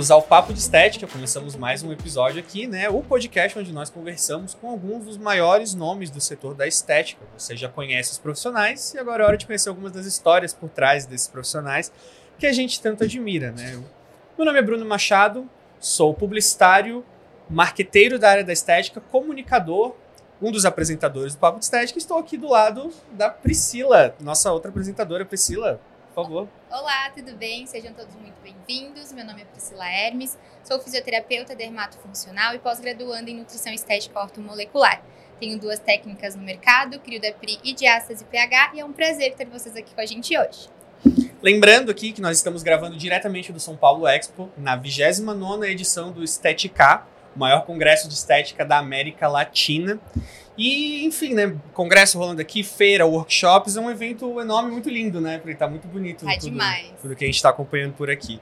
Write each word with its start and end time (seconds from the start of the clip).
Bem-vindos 0.00 0.10
ao 0.10 0.22
Papo 0.22 0.54
de 0.54 0.58
Estética. 0.58 1.06
Começamos 1.06 1.54
mais 1.56 1.82
um 1.82 1.92
episódio 1.92 2.40
aqui, 2.40 2.66
né? 2.66 2.88
O 2.88 3.02
podcast 3.02 3.58
onde 3.58 3.70
nós 3.70 3.90
conversamos 3.90 4.54
com 4.54 4.70
alguns 4.70 5.04
dos 5.04 5.18
maiores 5.18 5.74
nomes 5.74 6.08
do 6.08 6.22
setor 6.22 6.54
da 6.54 6.66
estética. 6.66 7.22
Você 7.36 7.54
já 7.54 7.68
conhece 7.68 8.12
os 8.12 8.18
profissionais 8.18 8.94
e 8.94 8.98
agora 8.98 9.22
é 9.22 9.26
hora 9.26 9.36
de 9.36 9.44
conhecer 9.44 9.68
algumas 9.68 9.92
das 9.92 10.06
histórias 10.06 10.54
por 10.54 10.70
trás 10.70 11.04
desses 11.04 11.28
profissionais 11.28 11.92
que 12.38 12.46
a 12.46 12.52
gente 12.52 12.80
tanto 12.80 13.04
admira, 13.04 13.52
né? 13.52 13.78
Meu 14.38 14.46
nome 14.46 14.58
é 14.58 14.62
Bruno 14.62 14.86
Machado, 14.86 15.46
sou 15.78 16.14
publicitário, 16.14 17.04
marqueteiro 17.50 18.18
da 18.18 18.30
área 18.30 18.44
da 18.44 18.54
estética, 18.54 19.02
comunicador, 19.02 19.94
um 20.40 20.50
dos 20.50 20.64
apresentadores 20.64 21.34
do 21.34 21.40
Papo 21.40 21.58
de 21.58 21.66
Estética. 21.66 21.98
Estou 21.98 22.16
aqui 22.16 22.38
do 22.38 22.48
lado 22.48 22.90
da 23.12 23.28
Priscila, 23.28 24.14
nossa 24.18 24.50
outra 24.50 24.70
apresentadora. 24.70 25.26
Priscila, 25.26 25.78
por 26.14 26.24
favor. 26.24 26.48
Olá, 26.70 27.10
tudo 27.14 27.36
bem? 27.36 27.66
Sejam 27.66 27.92
todos 27.92 28.14
muito 28.16 28.40
bem-vindos. 28.42 29.12
Meu 29.12 29.24
nome 29.24 29.42
é 29.42 29.44
Priscila 29.44 29.88
Hermes, 29.88 30.36
sou 30.64 30.80
fisioterapeuta 30.80 31.54
dermatofuncional 31.54 32.54
e 32.54 32.58
pós-graduanda 32.58 33.30
em 33.30 33.36
nutrição 33.36 33.72
estética 33.72 34.20
ortomolecular. 34.20 35.02
Tenho 35.38 35.58
duas 35.58 35.78
técnicas 35.78 36.34
no 36.34 36.42
mercado, 36.42 36.98
crio 36.98 37.20
da 37.20 37.32
PRI 37.32 37.58
e 37.62 37.72
diástase 37.72 38.24
PH, 38.24 38.72
e 38.74 38.80
é 38.80 38.84
um 38.84 38.92
prazer 38.92 39.34
ter 39.34 39.46
vocês 39.46 39.74
aqui 39.76 39.94
com 39.94 40.00
a 40.00 40.06
gente 40.06 40.36
hoje. 40.36 40.68
Lembrando 41.40 41.90
aqui 41.90 42.12
que 42.12 42.20
nós 42.20 42.36
estamos 42.36 42.62
gravando 42.62 42.96
diretamente 42.96 43.52
do 43.52 43.60
São 43.60 43.76
Paulo 43.76 44.06
Expo, 44.06 44.50
na 44.58 44.78
29ª 44.78 45.66
edição 45.66 46.12
do 46.12 46.22
Estética, 46.22 47.06
o 47.34 47.38
maior 47.38 47.64
congresso 47.64 48.08
de 48.08 48.14
estética 48.14 48.64
da 48.64 48.78
América 48.78 49.28
Latina. 49.28 49.98
E, 50.58 51.04
enfim, 51.06 51.32
né? 51.34 51.56
Congresso 51.72 52.18
rolando 52.18 52.40
aqui, 52.40 52.62
feira, 52.62 53.06
workshops, 53.06 53.76
é 53.76 53.80
um 53.80 53.90
evento 53.90 54.40
enorme, 54.40 54.70
muito 54.70 54.90
lindo, 54.90 55.20
né? 55.20 55.38
Porque 55.38 55.54
tá 55.54 55.66
muito 55.68 55.88
bonito 55.88 56.24
Tá 56.24 56.32
tudo, 56.34 56.50
demais. 56.50 56.92
tudo 57.00 57.16
que 57.16 57.24
a 57.24 57.26
gente 57.26 57.36
está 57.36 57.48
acompanhando 57.50 57.94
por 57.94 58.10
aqui. 58.10 58.40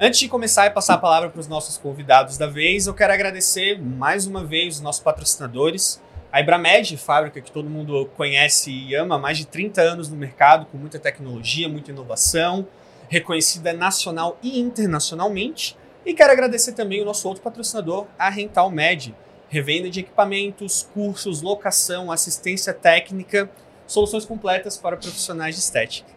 Antes 0.00 0.18
de 0.18 0.28
começar 0.28 0.66
e 0.66 0.70
passar 0.70 0.94
a 0.94 0.98
palavra 0.98 1.28
para 1.28 1.40
os 1.40 1.46
nossos 1.46 1.76
convidados 1.76 2.38
da 2.38 2.46
vez, 2.46 2.86
eu 2.86 2.94
quero 2.94 3.12
agradecer 3.12 3.80
mais 3.80 4.26
uma 4.26 4.42
vez 4.42 4.76
os 4.76 4.80
nossos 4.80 5.02
patrocinadores. 5.02 6.00
A 6.32 6.40
Ibramed, 6.40 6.96
fábrica 6.96 7.40
que 7.40 7.52
todo 7.52 7.68
mundo 7.68 8.08
conhece 8.16 8.70
e 8.70 8.94
ama, 8.94 9.16
há 9.16 9.18
mais 9.18 9.36
de 9.36 9.46
30 9.46 9.82
anos 9.82 10.08
no 10.08 10.16
mercado, 10.16 10.64
com 10.66 10.78
muita 10.78 10.98
tecnologia, 10.98 11.68
muita 11.68 11.90
inovação, 11.90 12.66
reconhecida 13.08 13.72
nacional 13.72 14.38
e 14.42 14.58
internacionalmente. 14.58 15.76
E 16.06 16.14
quero 16.14 16.32
agradecer 16.32 16.72
também 16.72 17.02
o 17.02 17.04
nosso 17.04 17.28
outro 17.28 17.42
patrocinador, 17.42 18.06
a 18.18 18.30
Rental 18.30 18.70
Med, 18.70 19.14
revenda 19.50 19.90
de 19.90 20.00
equipamentos, 20.00 20.88
cursos, 20.94 21.42
locação, 21.42 22.10
assistência 22.10 22.72
técnica, 22.72 23.50
soluções 23.86 24.24
completas 24.24 24.78
para 24.78 24.96
profissionais 24.96 25.56
de 25.56 25.60
estética. 25.60 26.08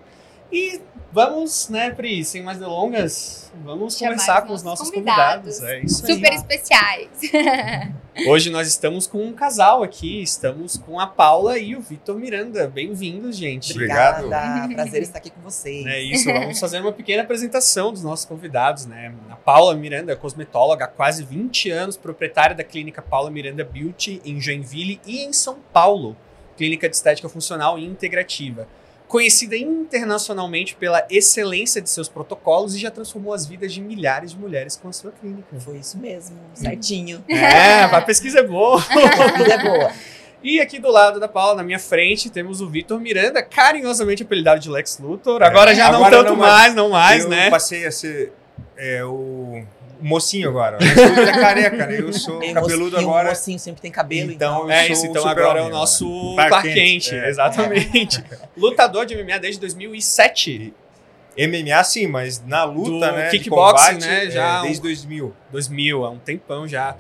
E 0.51 0.79
vamos, 1.14 1.69
né, 1.69 1.92
Pri, 1.92 2.25
sem 2.25 2.42
mais 2.42 2.58
delongas, 2.58 3.52
vamos 3.64 3.95
Chamar 3.97 4.14
conversar 4.14 4.42
com 4.42 4.53
os 4.53 4.64
nossos 4.64 4.89
convidados. 4.89 5.59
convidados. 5.59 5.64
É 5.64 5.80
isso 5.81 6.06
aí. 6.06 6.16
Super 6.16 6.33
especiais. 6.33 7.09
Hoje 8.28 8.50
nós 8.50 8.67
estamos 8.67 9.06
com 9.06 9.23
um 9.23 9.34
casal 9.34 9.84
aqui, 9.84 10.22
estamos 10.22 10.75
com 10.78 11.00
a 11.00 11.06
Paula 11.06 11.58
e 11.58 11.75
o 11.75 11.81
Vitor 11.81 12.16
Miranda. 12.17 12.67
Bem-vindos, 12.67 13.36
gente. 13.38 13.72
Obrigado. 13.73 14.25
Obrigada, 14.25 14.73
prazer 14.73 15.02
estar 15.03 15.19
aqui 15.19 15.30
com 15.30 15.41
vocês. 15.41 15.86
É 15.86 16.00
isso, 16.00 16.25
vamos 16.25 16.59
fazer 16.59 16.80
uma 16.80 16.91
pequena 16.91 17.23
apresentação 17.23 17.91
dos 17.91 18.03
nossos 18.03 18.25
convidados, 18.25 18.86
né? 18.86 19.14
A 19.30 19.36
Paula 19.36 19.75
Miranda 19.75 20.14
é 20.14 20.16
cosmetóloga 20.16 20.86
há 20.86 20.88
quase 20.88 21.23
20 21.23 21.69
anos, 21.69 21.95
proprietária 21.95 22.56
da 22.56 22.64
clínica 22.64 23.02
Paula 23.02 23.30
Miranda 23.30 23.64
Beauty 23.64 24.19
em 24.25 24.41
Joinville 24.41 25.00
e 25.06 25.23
em 25.23 25.34
São 25.34 25.58
Paulo, 25.72 26.16
clínica 26.58 26.89
de 26.89 26.95
estética 26.95 27.30
funcional 27.30 27.78
e 27.78 27.86
integrativa. 27.86 28.67
Conhecida 29.14 29.56
internacionalmente 29.56 30.75
pela 30.75 31.06
excelência 31.08 31.80
de 31.80 31.88
seus 31.88 32.09
protocolos 32.09 32.73
e 32.73 32.80
já 32.80 32.89
transformou 32.89 33.31
as 33.31 33.45
vidas 33.45 33.72
de 33.72 33.80
milhares 33.80 34.31
de 34.31 34.39
mulheres 34.39 34.75
com 34.75 34.88
a 34.88 34.92
sua 34.92 35.11
clínica. 35.11 35.56
Foi 35.59 35.78
isso 35.78 36.00
mesmo, 36.00 36.35
certinho. 36.56 37.23
É, 37.29 37.84
a 37.84 38.02
pesquisa 38.02 38.40
é 38.40 38.44
boa. 38.44 38.81
A 38.81 39.38
vida 39.38 39.53
é 39.53 39.57
boa. 39.62 39.91
E 40.41 40.59
aqui 40.59 40.79
do 40.79 40.90
lado 40.90 41.19
da 41.19 41.28
Paula, 41.28 41.57
na 41.57 41.63
minha 41.63 41.78
frente, 41.78 42.28
temos 42.28 42.59
o 42.59 42.68
Vitor 42.68 43.00
Miranda, 43.00 43.44
carinhosamente 43.44 44.23
apelidado 44.23 44.59
de 44.59 44.68
Lex 44.68 44.97
Luthor. 44.97 45.44
Agora 45.44 45.75
já 45.75 45.91
não 45.91 46.03
Agora 46.03 46.18
tanto 46.18 46.29
não 46.31 46.35
mais, 46.35 46.52
mais. 46.52 46.75
não 46.75 46.90
mais, 46.90 47.23
eu 47.25 47.29
né? 47.29 47.52
passei 47.52 47.85
a 47.85 47.91
ser 47.91 48.34
é, 48.75 49.06
o 49.06 49.63
mocinho 50.03 50.50
agora. 50.50 50.78
Né? 50.78 50.86
Eu 50.96 51.25
sou 51.25 51.34
careca, 51.41 51.88
né? 51.88 52.00
Eu 52.00 52.14
sou 52.14 52.44
E 52.44 52.53
cabeludo 52.53 52.91
mocinho- 52.91 53.09
agora. 53.09 53.30
Mocinho 53.30 53.59
sempre 53.59 53.81
tem 53.81 53.91
cabelo, 53.91 54.31
Então, 54.31 54.56
então. 54.56 54.64
eu 54.66 54.72
É 54.72 54.84
sou 54.86 54.94
isso, 54.94 55.03
o 55.03 55.09
então 55.09 55.28
agora 55.28 55.59
é 55.59 55.64
o 55.64 55.69
nosso 55.69 56.34
Clark 56.36 56.68
Kent, 56.74 57.09
Kent, 57.09 57.14
é. 57.14 57.30
exatamente. 57.30 58.24
Lutador 58.58 59.06
de 59.06 59.16
MMA 59.16 59.40
desde 59.40 59.59
2007. 59.62 60.74
MMA 61.38 61.84
sim, 61.84 62.06
mas 62.08 62.44
na 62.46 62.64
luta, 62.64 62.90
Do 63.12 63.18
né? 63.18 63.30
de 63.30 63.40
kickboxing, 63.40 63.75
combate, 63.96 64.06
né, 64.06 64.25
é, 64.25 64.30
já 64.30 64.62
desde 64.62 64.80
um- 64.80 64.84
2000. 64.84 65.34
2000, 65.52 66.06
há 66.06 66.09
um 66.12 66.20
tempão 66.20 66.68
já. 66.68 66.96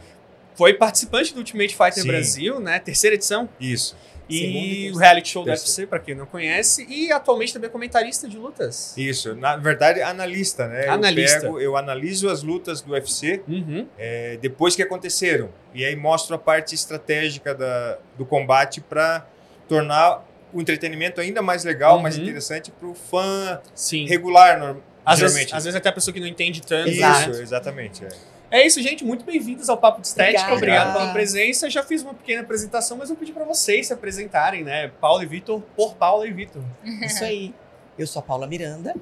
Foi 0.55 0.73
participante 0.73 1.33
do 1.33 1.39
Ultimate 1.39 1.75
Fighter 1.75 2.01
Sim. 2.03 2.07
Brasil, 2.07 2.59
né? 2.59 2.79
Terceira 2.79 3.15
edição. 3.15 3.47
Isso. 3.59 3.95
E 4.29 4.89
o 4.93 4.97
reality 4.97 5.29
show 5.29 5.43
do 5.43 5.47
Terceira. 5.47 5.69
UFC, 5.69 5.87
pra 5.87 5.99
quem 5.99 6.15
não 6.15 6.25
conhece. 6.25 6.85
E 6.89 7.11
atualmente 7.11 7.53
também 7.53 7.67
é 7.67 7.71
comentarista 7.71 8.27
de 8.27 8.37
lutas. 8.37 8.93
Isso. 8.97 9.35
Na 9.35 9.57
verdade, 9.57 10.01
analista, 10.01 10.67
né? 10.67 10.87
Analista. 10.87 11.37
Eu, 11.37 11.41
pego, 11.41 11.59
eu 11.59 11.77
analiso 11.77 12.29
as 12.29 12.41
lutas 12.41 12.81
do 12.81 12.93
UFC 12.93 13.41
Uhum. 13.47 13.87
é, 13.97 14.37
depois 14.41 14.75
que 14.75 14.81
aconteceram. 14.81 15.49
E 15.73 15.83
aí 15.85 15.95
mostro 15.95 16.35
a 16.35 16.39
parte 16.39 16.73
estratégica 16.73 17.53
da, 17.53 17.97
do 18.17 18.25
combate 18.25 18.79
para 18.81 19.25
tornar 19.67 20.23
o 20.53 20.61
entretenimento 20.61 21.19
ainda 21.19 21.41
mais 21.41 21.63
legal, 21.63 21.99
mais 21.99 22.15
Uhum. 22.15 22.23
interessante 22.23 22.71
para 22.71 22.87
o 22.87 22.93
fã 22.93 23.59
Sim. 23.75 24.05
regular, 24.07 24.77
Às 25.05 25.19
vezes, 25.19 25.51
às 25.53 25.63
vezes 25.65 25.75
até 25.75 25.89
a 25.89 25.91
pessoa 25.91 26.13
que 26.13 26.19
não 26.19 26.27
entende 26.27 26.61
tanto. 26.61 26.89
Isso, 26.89 26.99
Exato. 26.99 27.29
exatamente. 27.41 28.05
é. 28.05 28.09
É 28.53 28.63
isso, 28.67 28.79
gente. 28.83 29.03
Muito 29.03 29.25
bem-vindos 29.25 29.67
ao 29.67 29.75
Papo 29.75 29.99
de 29.99 30.05
Estética. 30.05 30.53
Obrigada. 30.53 30.57
Obrigado 30.57 30.93
pela 30.93 31.11
presença. 31.11 31.67
Já 31.71 31.81
fiz 31.81 32.03
uma 32.03 32.13
pequena 32.13 32.43
apresentação, 32.43 32.95
mas 32.95 33.09
eu 33.09 33.15
pedi 33.15 33.31
para 33.31 33.43
vocês 33.45 33.87
se 33.87 33.93
apresentarem, 33.93 34.63
né? 34.63 34.89
Paula 35.01 35.23
e 35.23 35.25
Vitor, 35.25 35.59
por 35.75 35.95
Paula 35.95 36.27
e 36.27 36.31
Vitor. 36.31 36.61
Isso 37.01 37.23
aí. 37.23 37.51
Eu 37.97 38.05
sou 38.05 38.19
a 38.19 38.23
Paula 38.23 38.45
Miranda, 38.45 38.93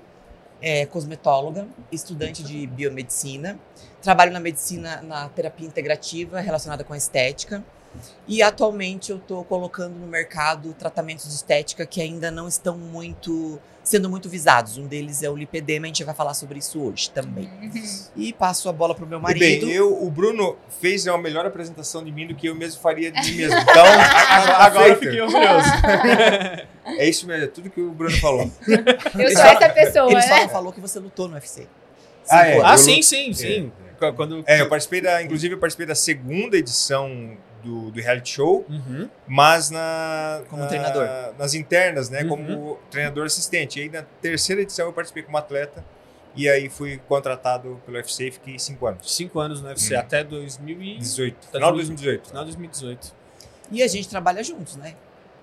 é, 0.61 0.85
cosmetóloga, 0.85 1.67
estudante 1.91 2.41
de 2.43 2.65
biomedicina. 2.65 3.59
Trabalho 4.01 4.31
na 4.31 4.39
medicina, 4.39 5.01
na 5.01 5.27
terapia 5.27 5.67
integrativa 5.67 6.39
relacionada 6.39 6.85
com 6.85 6.93
a 6.93 6.97
estética. 6.97 7.61
E 8.25 8.41
atualmente 8.41 9.11
eu 9.11 9.17
estou 9.17 9.43
colocando 9.43 9.95
no 9.95 10.07
mercado 10.07 10.73
tratamentos 10.73 11.27
de 11.27 11.33
estética 11.33 11.85
que 11.85 12.01
ainda 12.01 12.31
não 12.31 12.47
estão 12.47 12.77
muito 12.77 13.59
sendo 13.91 14.09
muito 14.09 14.29
visados. 14.29 14.77
Um 14.77 14.87
deles 14.87 15.21
é 15.21 15.29
o 15.29 15.35
lipedema, 15.35 15.85
a 15.85 15.87
gente 15.87 16.03
vai 16.03 16.15
falar 16.15 16.33
sobre 16.33 16.59
isso 16.59 16.81
hoje 16.81 17.09
também. 17.11 17.49
E 18.15 18.31
passo 18.31 18.69
a 18.69 18.71
bola 18.73 18.95
pro 18.95 19.05
meu 19.05 19.19
E 19.19 19.21
marido. 19.21 19.65
bem, 19.65 19.71
eu, 19.71 20.01
o 20.01 20.09
Bruno 20.09 20.57
fez 20.79 21.05
uma 21.05 21.17
melhor 21.17 21.45
apresentação 21.45 22.03
de 22.03 22.11
mim 22.11 22.25
do 22.25 22.33
que 22.33 22.47
eu 22.47 22.55
mesmo 22.55 22.81
faria 22.81 23.11
de 23.11 23.31
mim 23.31 23.37
mesmo. 23.37 23.59
Então, 23.71 23.85
Agora 23.85 24.87
eu 24.89 24.97
feita. 24.97 25.11
fiquei 25.11 25.21
orgulhoso. 25.21 25.69
É 26.97 27.07
isso 27.07 27.27
mesmo, 27.27 27.43
é 27.43 27.47
tudo 27.47 27.69
que 27.69 27.79
o 27.79 27.91
Bruno 27.91 28.17
falou. 28.17 28.51
Eu 28.67 29.31
sou 29.31 29.45
essa 29.45 29.69
pessoa, 29.69 30.11
Ele 30.11 30.21
só 30.21 30.29
né? 30.29 30.41
não 30.41 30.49
falou 30.49 30.73
que 30.73 30.81
você 30.81 30.99
lutou 30.99 31.27
no 31.27 31.35
UFC. 31.35 31.67
Ah, 32.27 32.47
é. 32.47 32.59
ah, 32.59 32.77
sim, 32.77 33.01
sim, 33.03 33.31
sim. 33.33 33.71
Quando... 34.15 34.43
É, 34.47 34.61
eu 34.61 34.67
participei 34.67 34.99
da, 34.99 35.21
inclusive 35.21 35.53
eu 35.53 35.59
participei 35.59 35.85
da 35.85 35.93
segunda 35.93 36.57
edição 36.57 37.37
do, 37.63 37.91
do 37.91 37.99
reality 38.01 38.31
show, 38.33 38.65
Uhum. 38.69 39.09
mas 39.27 39.69
na, 39.69 40.41
Como 40.49 40.61
na- 40.63 40.67
treinador. 40.67 41.07
nas 41.37 41.53
internas, 41.53 42.09
né, 42.09 42.21
Uhum. 42.23 42.29
como 42.29 42.79
treinador 42.89 43.25
assistente. 43.25 43.79
E 43.79 43.83
aí 43.83 43.89
na 43.89 44.03
terceira 44.21 44.61
edição 44.61 44.87
eu 44.87 44.93
participei 44.93 45.23
como 45.23 45.37
atleta 45.37 45.83
e 46.35 46.49
aí 46.49 46.69
fui 46.69 46.99
contratado 47.07 47.81
pelo 47.85 47.97
UFC 47.97 48.27
e 48.27 48.31
fiquei 48.31 48.57
cinco 48.59 48.87
anos. 48.87 49.15
Cinco 49.15 49.39
anos 49.39 49.61
no 49.61 49.67
UFC, 49.67 49.95
Hum. 49.95 49.99
até 49.99 50.23
2018. 50.23 50.99
18. 50.99 51.35
Tá 51.47 51.57
Final 51.57 51.71
de 51.71 51.77
2018. 51.77 52.21
2018. 52.21 52.27
Final 52.29 52.43
de 52.43 52.49
2018. 52.51 53.13
E 53.71 53.81
a 53.83 53.87
gente 53.87 54.07
trabalha 54.09 54.43
juntos, 54.43 54.75
né? 54.75 54.95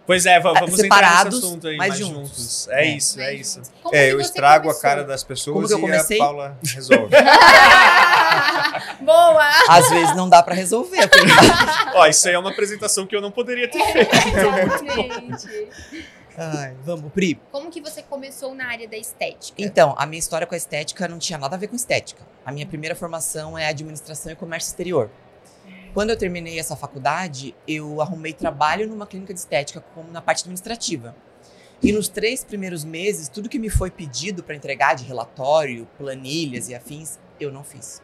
Pois 0.06 0.24
é, 0.24 0.36
Ah, 0.36 0.40
vamos 0.40 0.62
entrar 0.72 0.76
separados, 0.84 1.34
nesse 1.34 1.46
assunto 1.46 1.68
aí, 1.68 1.76
mas 1.76 1.88
mais 1.88 2.00
juntos. 2.00 2.28
juntos. 2.30 2.68
É, 2.68 2.80
É. 2.84 2.96
isso, 2.96 3.20
é 3.20 3.24
Mas, 3.30 3.40
isso. 3.40 3.62
como 3.82 3.94
É, 3.94 4.10
eu 4.10 4.18
estrago 4.20 4.62
começou? 4.64 4.78
a 4.78 4.82
cara 4.82 5.04
das 5.04 5.22
pessoas 5.22 5.54
Como 5.54 5.66
que 5.66 5.72
eu 5.74 5.78
e 5.78 5.80
comecei? 5.82 6.16
a 6.18 6.24
Paula 6.24 6.58
resolve. 6.64 7.14
Boa! 9.00 9.50
Às 9.68 9.88
vezes 9.90 10.14
não 10.16 10.28
dá 10.28 10.42
pra 10.42 10.54
resolver. 10.54 11.08
porque- 11.08 11.26
Ó, 11.94 12.06
isso 12.06 12.28
aí 12.28 12.34
é 12.34 12.38
uma 12.38 12.50
apresentação 12.50 13.06
que 13.06 13.14
eu 13.16 13.20
não 13.20 13.30
poderia 13.30 13.68
ter 13.70 13.82
feito. 13.92 14.10
Exatamente. 14.14 15.68
Ai, 16.36 16.74
vamos, 16.84 17.12
Pri. 17.12 17.40
Como 17.50 17.68
que 17.70 17.80
você 17.80 18.00
começou 18.02 18.54
na 18.54 18.66
área 18.68 18.86
da 18.88 18.96
estética? 18.96 19.60
Então, 19.60 19.94
a 19.98 20.06
minha 20.06 20.20
história 20.20 20.46
com 20.46 20.54
a 20.54 20.58
estética 20.58 21.08
não 21.08 21.18
tinha 21.18 21.36
nada 21.38 21.56
a 21.56 21.58
ver 21.58 21.66
com 21.66 21.74
estética. 21.74 22.22
A 22.46 22.52
minha 22.52 22.64
primeira 22.66 22.94
formação 22.94 23.58
é 23.58 23.66
administração 23.66 24.30
e 24.30 24.36
comércio 24.36 24.68
exterior. 24.68 25.10
Quando 25.92 26.10
eu 26.10 26.16
terminei 26.16 26.58
essa 26.60 26.76
faculdade, 26.76 27.56
eu 27.66 28.00
arrumei 28.00 28.32
trabalho 28.32 28.86
numa 28.86 29.04
clínica 29.06 29.34
de 29.34 29.40
estética 29.40 29.82
como 29.94 30.12
na 30.12 30.22
parte 30.22 30.42
administrativa. 30.42 31.16
E 31.82 31.90
nos 31.92 32.08
três 32.08 32.44
primeiros 32.44 32.84
meses, 32.84 33.28
tudo 33.28 33.48
que 33.48 33.58
me 33.58 33.68
foi 33.70 33.90
pedido 33.90 34.42
para 34.42 34.54
entregar 34.54 34.94
de 34.94 35.04
relatório, 35.04 35.88
planilhas 35.98 36.68
e 36.68 36.74
afins, 36.74 37.18
eu 37.40 37.50
não 37.50 37.64
fiz. 37.64 38.00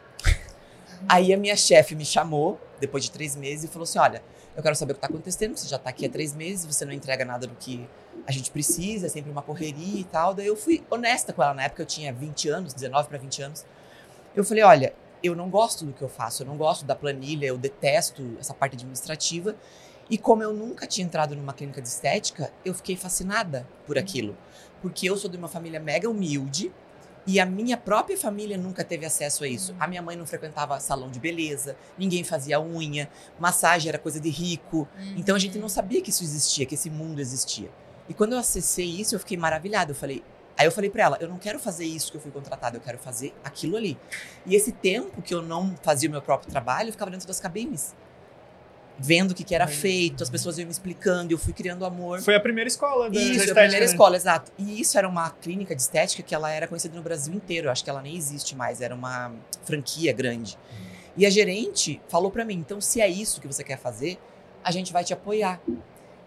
Aí 1.07 1.33
a 1.33 1.37
minha 1.37 1.55
chefe 1.55 1.95
me 1.95 2.05
chamou, 2.05 2.59
depois 2.79 3.03
de 3.03 3.11
três 3.11 3.35
meses, 3.35 3.65
e 3.65 3.67
falou 3.67 3.83
assim: 3.83 3.99
Olha, 3.99 4.23
eu 4.55 4.63
quero 4.63 4.75
saber 4.75 4.93
o 4.93 4.95
que 4.95 4.99
está 4.99 5.07
acontecendo. 5.07 5.57
Você 5.57 5.67
já 5.67 5.75
está 5.75 5.89
aqui 5.89 6.05
há 6.05 6.09
três 6.09 6.33
meses, 6.33 6.65
você 6.65 6.85
não 6.85 6.93
entrega 6.93 7.25
nada 7.25 7.45
do 7.45 7.55
que 7.55 7.87
a 8.25 8.31
gente 8.31 8.49
precisa, 8.51 9.07
é 9.07 9.09
sempre 9.09 9.31
uma 9.31 9.41
correria 9.41 9.99
e 9.99 10.03
tal. 10.03 10.33
Daí 10.33 10.47
eu 10.47 10.55
fui 10.55 10.83
honesta 10.89 11.33
com 11.33 11.43
ela. 11.43 11.53
Na 11.53 11.63
época 11.63 11.81
eu 11.81 11.85
tinha 11.85 12.13
20 12.13 12.49
anos, 12.49 12.73
19 12.73 13.09
para 13.09 13.17
20 13.17 13.41
anos. 13.41 13.65
Eu 14.35 14.43
falei: 14.43 14.63
Olha, 14.63 14.93
eu 15.21 15.35
não 15.35 15.49
gosto 15.49 15.85
do 15.85 15.93
que 15.93 16.01
eu 16.01 16.09
faço, 16.09 16.43
eu 16.43 16.47
não 16.47 16.57
gosto 16.57 16.85
da 16.85 16.95
planilha, 16.95 17.47
eu 17.47 17.57
detesto 17.57 18.35
essa 18.39 18.53
parte 18.53 18.75
administrativa. 18.75 19.55
E 20.09 20.17
como 20.17 20.43
eu 20.43 20.53
nunca 20.53 20.85
tinha 20.85 21.05
entrado 21.05 21.35
numa 21.35 21.51
clínica 21.51 21.81
de 21.81 21.87
estética, 21.87 22.51
eu 22.63 22.73
fiquei 22.75 22.95
fascinada 22.95 23.67
por 23.87 23.97
aquilo. 23.97 24.37
Porque 24.81 25.09
eu 25.09 25.17
sou 25.17 25.29
de 25.29 25.35
uma 25.35 25.47
família 25.47 25.79
mega 25.79 26.07
humilde 26.07 26.71
e 27.27 27.39
a 27.39 27.45
minha 27.45 27.75
própria 27.75 28.17
família 28.17 28.57
nunca 28.57 28.83
teve 28.83 29.05
acesso 29.05 29.43
a 29.43 29.47
isso. 29.47 29.75
A 29.79 29.87
minha 29.87 30.01
mãe 30.01 30.15
não 30.15 30.25
frequentava 30.25 30.79
salão 30.79 31.09
de 31.09 31.19
beleza, 31.19 31.75
ninguém 31.97 32.23
fazia 32.23 32.59
unha, 32.61 33.09
massagem 33.39 33.89
era 33.89 33.97
coisa 33.97 34.19
de 34.19 34.29
rico. 34.29 34.87
Então 35.17 35.35
a 35.35 35.39
gente 35.39 35.57
não 35.57 35.69
sabia 35.69 36.01
que 36.01 36.09
isso 36.09 36.23
existia, 36.23 36.65
que 36.65 36.75
esse 36.75 36.89
mundo 36.89 37.19
existia. 37.19 37.69
E 38.07 38.13
quando 38.13 38.33
eu 38.33 38.39
acessei 38.39 38.85
isso, 38.85 39.15
eu 39.15 39.19
fiquei 39.19 39.37
maravilhada. 39.37 39.91
Eu 39.91 39.95
falei, 39.95 40.23
Aí 40.57 40.65
eu 40.65 40.71
falei 40.71 40.89
pra 40.89 41.03
ela, 41.03 41.17
eu 41.19 41.27
não 41.27 41.37
quero 41.37 41.59
fazer 41.59 41.83
isso 41.83 42.11
que 42.11 42.17
eu 42.17 42.21
fui 42.21 42.31
contratada, 42.31 42.77
eu 42.77 42.81
quero 42.81 42.97
fazer 42.97 43.33
aquilo 43.43 43.75
ali. 43.75 43.97
E 44.45 44.55
esse 44.55 44.71
tempo 44.71 45.21
que 45.21 45.33
eu 45.33 45.41
não 45.41 45.75
fazia 45.83 46.07
o 46.07 46.11
meu 46.11 46.21
próprio 46.21 46.49
trabalho, 46.49 46.87
eu 46.87 46.91
ficava 46.93 47.11
dentro 47.11 47.27
das 47.27 47.41
cabines. 47.41 47.93
Vendo 48.97 49.31
o 49.31 49.35
que, 49.35 49.43
que 49.43 49.53
era 49.53 49.67
feito, 49.67 50.23
as 50.23 50.29
pessoas 50.29 50.57
iam 50.57 50.65
me 50.65 50.71
explicando, 50.71 51.33
eu 51.33 51.37
fui 51.37 51.51
criando 51.51 51.85
amor. 51.85 52.21
Foi 52.21 52.35
a 52.35 52.39
primeira 52.39 52.67
escola 52.67 53.09
da 53.09 53.19
Isso, 53.19 53.45
da 53.45 53.51
a 53.51 53.55
primeira 53.55 53.85
né? 53.85 53.91
escola, 53.91 54.15
exato. 54.15 54.51
E 54.57 54.79
isso 54.79 54.97
era 54.97 55.07
uma 55.07 55.29
clínica 55.29 55.75
de 55.75 55.81
estética 55.81 56.23
que 56.23 56.33
ela 56.33 56.49
era 56.49 56.65
conhecida 56.65 56.95
no 56.95 57.01
Brasil 57.01 57.33
inteiro. 57.33 57.67
Eu 57.67 57.71
acho 57.71 57.83
que 57.83 57.89
ela 57.89 58.01
nem 58.01 58.15
existe 58.15 58.55
mais, 58.55 58.79
era 58.79 58.95
uma 58.95 59.33
franquia 59.65 60.13
grande. 60.13 60.57
E 61.17 61.25
a 61.25 61.29
gerente 61.29 62.01
falou 62.07 62.31
pra 62.31 62.45
mim, 62.45 62.55
então 62.55 62.79
se 62.79 63.01
é 63.01 63.07
isso 63.07 63.41
que 63.41 63.47
você 63.47 63.63
quer 63.63 63.77
fazer, 63.77 64.17
a 64.63 64.71
gente 64.71 64.93
vai 64.93 65.03
te 65.03 65.13
apoiar. 65.13 65.61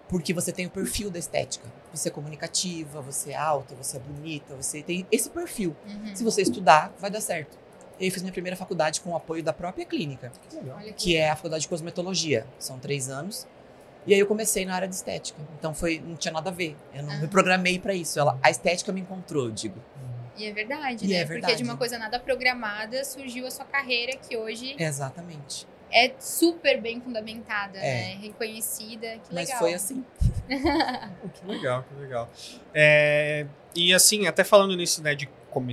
Porque 0.08 0.32
você 0.32 0.50
tem 0.50 0.66
o 0.66 0.70
perfil 0.70 1.10
da 1.10 1.18
estética. 1.18 1.66
Você 1.92 2.08
é 2.08 2.10
comunicativa, 2.10 3.00
você 3.02 3.32
é 3.32 3.36
alta, 3.36 3.74
você 3.74 3.98
é 3.98 4.00
bonita, 4.00 4.54
você 4.54 4.82
tem 4.82 5.06
esse 5.12 5.28
perfil. 5.28 5.76
Uhum. 5.86 6.16
Se 6.16 6.24
você 6.24 6.42
estudar, 6.42 6.94
vai 6.98 7.10
dar 7.10 7.20
certo. 7.20 7.58
E 8.00 8.06
eu 8.06 8.12
fiz 8.12 8.22
minha 8.22 8.32
primeira 8.32 8.56
faculdade 8.56 9.00
com 9.00 9.10
o 9.10 9.16
apoio 9.16 9.42
da 9.42 9.52
própria 9.52 9.84
clínica, 9.84 10.30
Olha 10.76 10.92
que 10.92 11.16
é 11.16 11.30
a 11.30 11.36
faculdade 11.36 11.62
de 11.62 11.68
cosmetologia. 11.68 12.46
São 12.58 12.78
três 12.78 13.08
anos. 13.08 13.46
E 14.06 14.14
aí 14.14 14.20
eu 14.20 14.26
comecei 14.26 14.64
na 14.64 14.74
área 14.74 14.88
de 14.88 14.94
estética. 14.94 15.38
Então 15.58 15.74
foi, 15.74 15.98
não 16.04 16.16
tinha 16.16 16.32
nada 16.32 16.48
a 16.50 16.52
ver. 16.52 16.76
Eu 16.94 17.02
não 17.02 17.12
Ah. 17.12 17.16
me 17.18 17.28
programei 17.28 17.78
pra 17.78 17.92
isso. 17.92 18.18
Ela, 18.18 18.38
a 18.42 18.50
estética 18.50 18.92
me 18.92 19.00
encontrou, 19.00 19.46
eu 19.46 19.50
digo. 19.50 19.82
E 20.36 20.46
é 20.46 20.52
verdade, 20.52 21.04
E 21.04 21.08
né? 21.08 21.14
é 21.16 21.18
Porque 21.22 21.32
verdade. 21.34 21.56
de 21.56 21.64
uma 21.64 21.76
coisa 21.76 21.98
nada 21.98 22.18
programada 22.20 23.04
surgiu 23.04 23.44
a 23.46 23.50
sua 23.50 23.64
carreira 23.64 24.16
que 24.16 24.36
hoje 24.36 24.76
Exatamente. 24.78 25.66
é 25.90 26.12
super 26.20 26.80
bem 26.80 27.00
fundamentada, 27.00 27.76
É. 27.78 28.14
né? 28.14 28.18
Reconhecida. 28.22 29.18
Que 29.28 29.34
Mas 29.34 29.46
legal. 29.48 29.58
foi 29.58 29.74
assim. 29.74 30.04
Que 30.48 31.46
legal, 31.46 31.82
que 31.82 31.94
legal. 32.00 32.30
É, 32.72 33.46
e 33.74 33.92
assim, 33.92 34.26
até 34.26 34.44
falando 34.44 34.74
nisso, 34.76 35.02
né, 35.02 35.14
de 35.14 35.28
como 35.50 35.70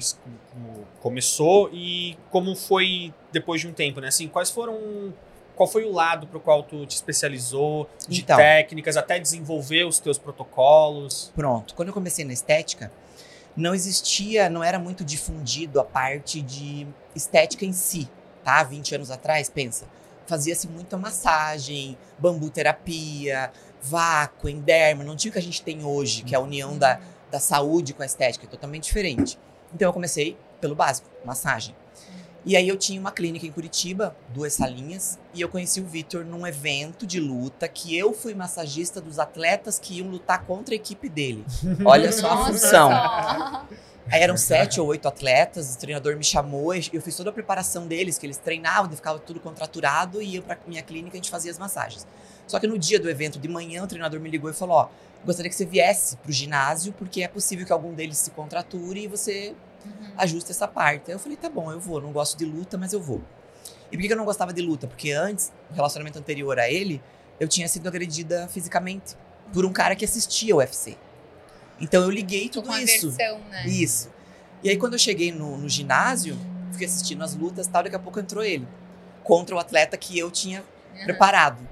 começou 1.05 1.69
e 1.71 2.17
como 2.31 2.55
foi 2.55 3.13
depois 3.31 3.61
de 3.61 3.67
um 3.67 3.71
tempo, 3.71 4.01
né? 4.01 4.07
Assim, 4.07 4.27
quais 4.27 4.49
foram. 4.49 5.13
Qual 5.55 5.69
foi 5.69 5.85
o 5.85 5.91
lado 5.91 6.25
pro 6.25 6.39
qual 6.39 6.63
tu 6.63 6.83
te 6.87 6.95
especializou, 6.95 7.87
de 8.09 8.21
Então. 8.21 8.35
técnicas, 8.35 8.97
até 8.97 9.19
desenvolver 9.19 9.85
os 9.85 9.99
teus 9.99 10.17
protocolos? 10.17 11.31
Pronto. 11.35 11.75
Quando 11.75 11.89
eu 11.89 11.93
comecei 11.93 12.25
na 12.25 12.33
estética, 12.33 12.91
não 13.55 13.75
existia, 13.75 14.49
não 14.49 14.63
era 14.63 14.79
muito 14.79 15.05
difundido 15.05 15.79
a 15.79 15.83
parte 15.83 16.41
de 16.41 16.87
estética 17.15 17.63
em 17.65 17.71
si, 17.71 18.09
tá? 18.43 18.63
20 18.63 18.95
anos 18.95 19.11
atrás, 19.11 19.47
pensa. 19.47 19.85
Fazia-se 20.25 20.67
muita 20.67 20.97
massagem, 20.97 21.95
bambu 22.17 22.49
terapia, 22.49 23.51
vácuo, 23.79 24.49
enderma. 24.49 25.03
Não 25.03 25.15
tinha 25.15 25.29
o 25.29 25.33
que 25.33 25.39
a 25.39 25.41
gente 25.41 25.61
tem 25.61 25.85
hoje, 25.85 26.23
que 26.23 26.33
é 26.33 26.37
a 26.37 26.41
união 26.41 26.75
da, 26.79 26.99
da 27.29 27.39
saúde 27.39 27.93
com 27.93 28.01
a 28.01 28.07
estética, 28.07 28.45
é 28.47 28.49
totalmente 28.49 28.85
diferente. 28.85 29.37
Então 29.73 29.87
eu 29.87 29.93
comecei 29.93 30.35
pelo 30.59 30.75
básico, 30.75 31.09
massagem. 31.25 31.75
E 32.45 32.55
aí 32.55 32.67
eu 32.67 32.77
tinha 32.77 32.99
uma 32.99 33.11
clínica 33.11 33.47
em 33.47 33.51
Curitiba, 33.51 34.15
duas 34.29 34.53
salinhas, 34.53 35.17
e 35.33 35.41
eu 35.41 35.49
conheci 35.49 35.81
o 35.81 35.85
Vitor 35.85 36.23
num 36.23 36.45
evento 36.45 37.07
de 37.07 37.19
luta 37.19 37.67
que 37.67 37.97
eu 37.97 38.13
fui 38.13 38.35
massagista 38.35 39.01
dos 39.01 39.17
atletas 39.17 39.79
que 39.79 39.97
iam 39.97 40.09
lutar 40.09 40.43
contra 40.45 40.75
a 40.75 40.77
equipe 40.77 41.09
dele. 41.09 41.43
Olha 41.83 42.11
só 42.11 42.29
a 42.29 42.45
função. 42.45 42.91
Aí 44.11 44.21
eram 44.21 44.37
sete 44.37 44.79
ou 44.79 44.85
oito 44.85 45.07
atletas, 45.07 45.73
o 45.73 45.79
treinador 45.79 46.15
me 46.15 46.23
chamou, 46.23 46.71
eu 46.75 47.01
fiz 47.01 47.17
toda 47.17 47.31
a 47.31 47.33
preparação 47.33 47.87
deles, 47.87 48.19
que 48.19 48.27
eles 48.27 48.37
treinavam, 48.37 48.95
ficava 48.95 49.17
tudo 49.17 49.39
contraturado, 49.39 50.21
e 50.21 50.35
ia 50.35 50.41
pra 50.43 50.55
minha 50.67 50.83
clínica 50.83 51.17
e 51.17 51.19
a 51.19 51.23
gente 51.23 51.31
fazia 51.31 51.49
as 51.49 51.57
massagens. 51.57 52.05
Só 52.45 52.59
que 52.59 52.67
no 52.67 52.77
dia 52.77 52.99
do 52.99 53.09
evento 53.09 53.39
de 53.39 53.47
manhã, 53.47 53.83
o 53.83 53.87
treinador 53.87 54.19
me 54.19 54.29
ligou 54.29 54.51
e 54.51 54.53
falou: 54.53 54.75
Ó, 54.77 54.89
gostaria 55.25 55.49
que 55.49 55.55
você 55.55 55.65
viesse 55.65 56.15
pro 56.17 56.31
ginásio, 56.31 56.93
porque 56.93 57.23
é 57.23 57.27
possível 57.27 57.65
que 57.65 57.73
algum 57.73 57.91
deles 57.91 58.19
se 58.19 58.29
contrature 58.29 59.01
e 59.01 59.07
você 59.07 59.55
Uhum. 59.85 59.91
ajusta 60.17 60.51
essa 60.51 60.67
parte. 60.67 61.09
Aí 61.11 61.15
eu 61.15 61.19
falei, 61.19 61.37
tá 61.37 61.49
bom, 61.49 61.71
eu 61.71 61.79
vou. 61.79 62.01
Não 62.01 62.11
gosto 62.11 62.37
de 62.37 62.45
luta, 62.45 62.77
mas 62.77 62.93
eu 62.93 63.01
vou. 63.01 63.21
E 63.91 63.97
por 63.97 64.05
que 64.07 64.11
eu 64.13 64.17
não 64.17 64.25
gostava 64.25 64.51
de 64.51 64.61
luta? 64.61 64.87
Porque 64.87 65.11
antes, 65.11 65.51
no 65.69 65.75
relacionamento 65.75 66.17
anterior 66.19 66.59
a 66.59 66.69
ele, 66.69 67.01
eu 67.39 67.47
tinha 67.47 67.67
sido 67.67 67.87
agredida 67.87 68.47
fisicamente 68.47 69.15
por 69.53 69.65
um 69.65 69.71
cara 69.71 69.95
que 69.95 70.03
assistia 70.03 70.55
o 70.55 70.57
UFC. 70.59 70.97
Então 71.79 72.03
eu 72.03 72.09
liguei 72.09 72.49
tudo 72.49 72.67
uma 72.69 72.81
isso. 72.81 73.11
versão, 73.11 73.39
né? 73.49 73.67
Isso. 73.67 74.09
E 74.63 74.69
aí 74.69 74.77
quando 74.77 74.93
eu 74.93 74.99
cheguei 74.99 75.31
no, 75.31 75.57
no 75.57 75.69
ginásio, 75.69 76.37
fiquei 76.71 76.87
assistindo 76.87 77.23
as 77.23 77.35
lutas 77.35 77.67
e 77.67 77.69
tal, 77.69 77.83
daqui 77.83 77.95
a 77.95 77.99
pouco 77.99 78.19
entrou 78.19 78.43
ele. 78.43 78.67
Contra 79.23 79.55
o 79.55 79.59
atleta 79.59 79.95
que 79.97 80.17
eu 80.17 80.31
tinha 80.31 80.63
Uhum. 80.95 81.03
preparado. 81.03 81.67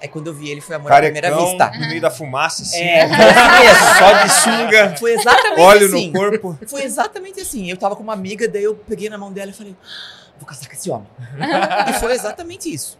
Aí 0.00 0.08
quando 0.08 0.28
eu 0.28 0.34
vi 0.34 0.48
ele, 0.50 0.60
foi 0.60 0.76
amor 0.76 0.90
à 0.90 0.96
primeira 0.96 1.28
Carecão, 1.30 1.48
vista. 1.50 1.70
no 1.78 1.88
meio 1.88 2.00
da 2.00 2.10
fumaça, 2.10 2.62
assim. 2.62 2.78
É, 2.80 3.02
assim. 3.02 3.14
Só 3.98 4.22
de 4.22 4.28
sunga, 4.32 4.96
Foi 4.96 5.12
exatamente 5.12 5.60
óleo 5.60 5.86
assim. 5.86 6.06
no 6.06 6.12
corpo. 6.18 6.58
Foi 6.66 6.82
exatamente 6.82 7.40
assim. 7.40 7.70
Eu 7.70 7.76
tava 7.76 7.94
com 7.94 8.02
uma 8.02 8.14
amiga, 8.14 8.48
daí 8.48 8.64
eu 8.64 8.74
peguei 8.74 9.10
na 9.10 9.18
mão 9.18 9.30
dela 9.30 9.50
e 9.50 9.54
falei, 9.54 9.76
"Ah, 9.82 10.32
vou 10.38 10.46
casar 10.46 10.66
com 10.66 10.72
esse 10.72 10.90
homem. 10.90 11.06
e 11.90 11.92
foi 12.00 12.12
exatamente 12.12 12.72
isso. 12.72 12.98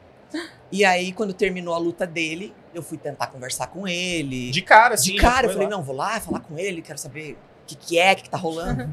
E 0.71 0.85
aí, 0.85 1.13
quando 1.13 1.33
terminou 1.33 1.75
a 1.75 1.79
luta 1.79 2.07
dele, 2.07 2.55
eu 2.73 2.83
fui 2.83 2.97
tentar 2.99 3.27
conversar 3.29 3.67
com 3.69 3.89
ele. 3.89 4.51
De 4.51 4.63
cara, 4.63 4.95
assim. 4.95 5.15
De 5.15 5.21
já 5.21 5.29
cara, 5.29 5.47
eu 5.47 5.53
falei, 5.53 5.67
lá. 5.67 5.77
não, 5.77 5.83
vou 5.83 5.97
lá 5.97 6.21
falar 6.21 6.41
com 6.41 6.57
ele, 6.59 6.83
quero 6.83 6.99
saber 6.99 7.33
o 7.33 7.67
que, 7.67 7.75
que 7.75 7.99
é, 7.99 8.13
o 8.13 8.17
que, 8.17 8.23
que 8.25 8.31
tá 8.31 8.37
rolando. 8.39 8.89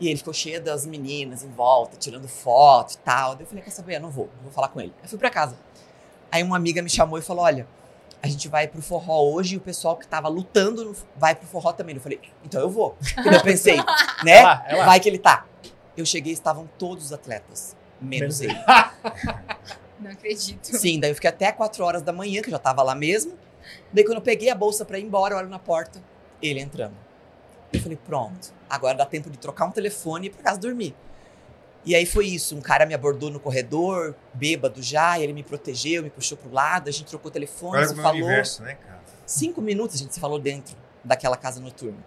e 0.00 0.08
ele 0.08 0.16
ficou 0.16 0.32
cheio 0.32 0.62
das 0.62 0.86
meninas 0.86 1.42
em 1.42 1.50
volta, 1.50 1.96
tirando 1.98 2.26
foto 2.28 2.94
e 2.94 2.98
tal. 2.98 3.34
Daí 3.34 3.42
eu 3.44 3.46
falei, 3.48 3.62
quer 3.62 3.70
saber? 3.70 3.96
Eu 3.96 4.00
não 4.00 4.10
vou, 4.10 4.30
não 4.36 4.44
vou 4.44 4.52
falar 4.52 4.68
com 4.68 4.80
ele. 4.80 4.94
Aí 5.02 5.08
fui 5.08 5.18
pra 5.18 5.28
casa. 5.28 5.56
Aí 6.30 6.42
uma 6.42 6.56
amiga 6.56 6.82
me 6.82 6.90
chamou 6.90 7.18
e 7.18 7.22
falou, 7.22 7.44
olha, 7.44 7.66
a 8.22 8.26
gente 8.26 8.48
vai 8.48 8.66
pro 8.66 8.82
forró 8.82 9.22
hoje 9.32 9.54
e 9.54 9.58
o 9.58 9.60
pessoal 9.60 9.96
que 9.96 10.06
tava 10.06 10.28
lutando 10.28 10.94
vai 11.16 11.34
pro 11.34 11.46
forró 11.46 11.72
também. 11.72 11.94
Eu 11.94 12.00
falei, 12.00 12.20
então 12.44 12.60
eu 12.60 12.68
vou. 12.68 12.96
E 13.24 13.28
eu 13.34 13.42
pensei, 13.42 13.76
né? 14.24 14.38
É 14.38 14.42
lá, 14.42 14.64
é 14.66 14.76
lá. 14.76 14.86
Vai 14.86 15.00
que 15.00 15.08
ele 15.08 15.18
tá. 15.18 15.46
Eu 15.96 16.04
cheguei 16.04 16.32
e 16.32 16.34
estavam 16.34 16.68
todos 16.78 17.06
os 17.06 17.12
atletas, 17.12 17.76
menos 18.00 18.40
ele. 18.40 18.56
Não 19.98 20.12
acredito. 20.12 20.64
Sim, 20.64 21.00
daí 21.00 21.10
eu 21.10 21.14
fiquei 21.14 21.30
até 21.30 21.50
4 21.50 21.84
horas 21.84 22.02
da 22.02 22.12
manhã, 22.12 22.40
que 22.40 22.48
eu 22.48 22.52
já 22.52 22.58
tava 22.58 22.82
lá 22.82 22.94
mesmo. 22.94 23.32
Daí 23.92 24.04
quando 24.04 24.18
eu 24.18 24.22
peguei 24.22 24.48
a 24.48 24.54
bolsa 24.54 24.84
pra 24.84 24.98
ir 24.98 25.04
embora, 25.04 25.34
eu 25.34 25.38
olho 25.38 25.48
na 25.48 25.58
porta, 25.58 26.00
ele 26.40 26.60
entrando. 26.60 26.94
Eu 27.72 27.80
falei, 27.80 27.98
pronto, 28.02 28.52
agora 28.70 28.96
dá 28.96 29.04
tempo 29.04 29.28
de 29.28 29.38
trocar 29.38 29.66
um 29.66 29.70
telefone 29.70 30.26
e 30.26 30.30
ir 30.30 30.32
pra 30.32 30.42
casa 30.42 30.58
dormir. 30.58 30.94
E 31.88 31.94
aí 31.94 32.04
foi 32.04 32.26
isso, 32.26 32.54
um 32.54 32.60
cara 32.60 32.84
me 32.84 32.92
abordou 32.92 33.30
no 33.30 33.40
corredor, 33.40 34.14
bêbado 34.34 34.82
já, 34.82 35.18
e 35.18 35.22
ele 35.22 35.32
me 35.32 35.42
protegeu, 35.42 36.02
me 36.02 36.10
puxou 36.10 36.36
pro 36.36 36.52
lado, 36.52 36.86
a 36.88 36.92
gente 36.92 37.06
trocou 37.06 37.30
telefone, 37.30 37.86
como 37.86 38.00
é 38.00 38.02
falou. 38.02 38.20
universo, 38.20 38.62
né, 38.62 38.74
cara? 38.74 39.00
Cinco 39.24 39.62
minutos 39.62 39.96
a 39.96 39.98
gente 39.98 40.12
se 40.12 40.20
falou 40.20 40.38
dentro 40.38 40.76
daquela 41.02 41.34
casa 41.34 41.60
noturna. 41.60 42.04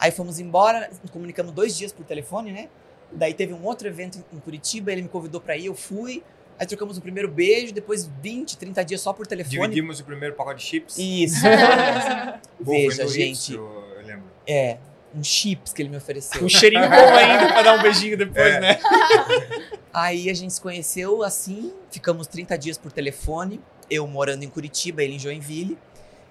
Aí 0.00 0.10
fomos 0.10 0.40
embora, 0.40 0.90
comunicamos 1.12 1.52
dois 1.52 1.76
dias 1.78 1.92
por 1.92 2.04
telefone, 2.04 2.50
né? 2.50 2.68
Daí 3.12 3.32
teve 3.32 3.52
um 3.52 3.62
outro 3.64 3.86
evento 3.86 4.18
em- 4.32 4.40
Curitiba, 4.40 4.90
ele 4.90 5.02
me 5.02 5.08
convidou 5.08 5.40
pra 5.40 5.56
ir, 5.56 5.66
eu 5.66 5.76
fui. 5.76 6.24
Aí 6.58 6.66
trocamos 6.66 6.98
o 6.98 7.00
primeiro 7.00 7.28
beijo, 7.30 7.72
depois 7.72 8.10
20, 8.20 8.58
30 8.58 8.84
dias 8.84 9.00
só 9.00 9.12
por 9.12 9.28
telefone. 9.28 9.58
Dividimos 9.60 10.00
o 10.00 10.04
primeiro 10.04 10.34
pacote 10.34 10.58
de 10.58 10.64
chips. 10.66 10.98
Isso. 10.98 11.44
Veja, 12.60 13.06
gente. 13.06 13.54
Eu 13.54 14.02
lembro. 14.04 14.24
É, 14.46 14.78
um 15.14 15.22
chips 15.24 15.72
que 15.72 15.82
ele 15.82 15.88
me 15.88 15.96
ofereceu. 15.96 16.44
Um 16.44 16.48
cheirinho 16.48 16.88
bom 16.88 16.94
ainda 17.14 17.48
pra 17.48 17.62
dar 17.62 17.78
um 17.78 17.82
beijinho 17.82 18.16
depois, 18.16 18.46
É. 18.46 18.60
né? 18.60 18.78
Aí 19.92 20.30
a 20.30 20.34
gente 20.34 20.52
se 20.52 20.60
conheceu 20.60 21.22
assim, 21.24 21.72
ficamos 21.90 22.26
30 22.28 22.56
dias 22.56 22.78
por 22.78 22.92
telefone, 22.92 23.60
eu 23.90 24.06
morando 24.06 24.44
em 24.44 24.48
Curitiba, 24.48 25.02
ele 25.02 25.14
em 25.16 25.18
Joinville. 25.18 25.76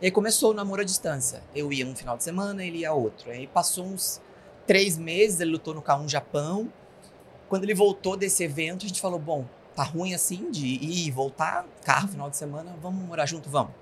E 0.01 0.05
aí 0.05 0.11
começou 0.11 0.51
o 0.51 0.53
namoro 0.53 0.81
à 0.81 0.85
distância. 0.85 1.43
Eu 1.53 1.73
ia 1.73 1.85
um 1.85 1.93
final 1.93 2.15
de 2.15 2.23
semana, 2.23 2.63
ele 2.63 2.77
ia 2.79 2.93
outro. 2.93 3.29
Aí 3.29 3.47
passou 3.47 3.85
uns 3.85 4.21
três 4.65 4.97
meses, 4.97 5.41
ele 5.41 5.51
lutou 5.51 5.73
no 5.73 5.81
K1 5.81 6.07
Japão. 6.07 6.71
Quando 7.49 7.65
ele 7.65 7.73
voltou 7.73 8.15
desse 8.15 8.41
evento, 8.45 8.85
a 8.85 8.87
gente 8.87 9.01
falou: 9.01 9.19
bom, 9.19 9.43
tá 9.75 9.83
ruim 9.83 10.13
assim 10.13 10.49
de 10.49 10.65
ir 10.65 11.07
e 11.07 11.11
voltar, 11.11 11.65
carro 11.83 12.07
final 12.07 12.29
de 12.29 12.37
semana, 12.37 12.73
vamos 12.81 13.03
morar 13.05 13.25
junto, 13.25 13.49
vamos. 13.49 13.73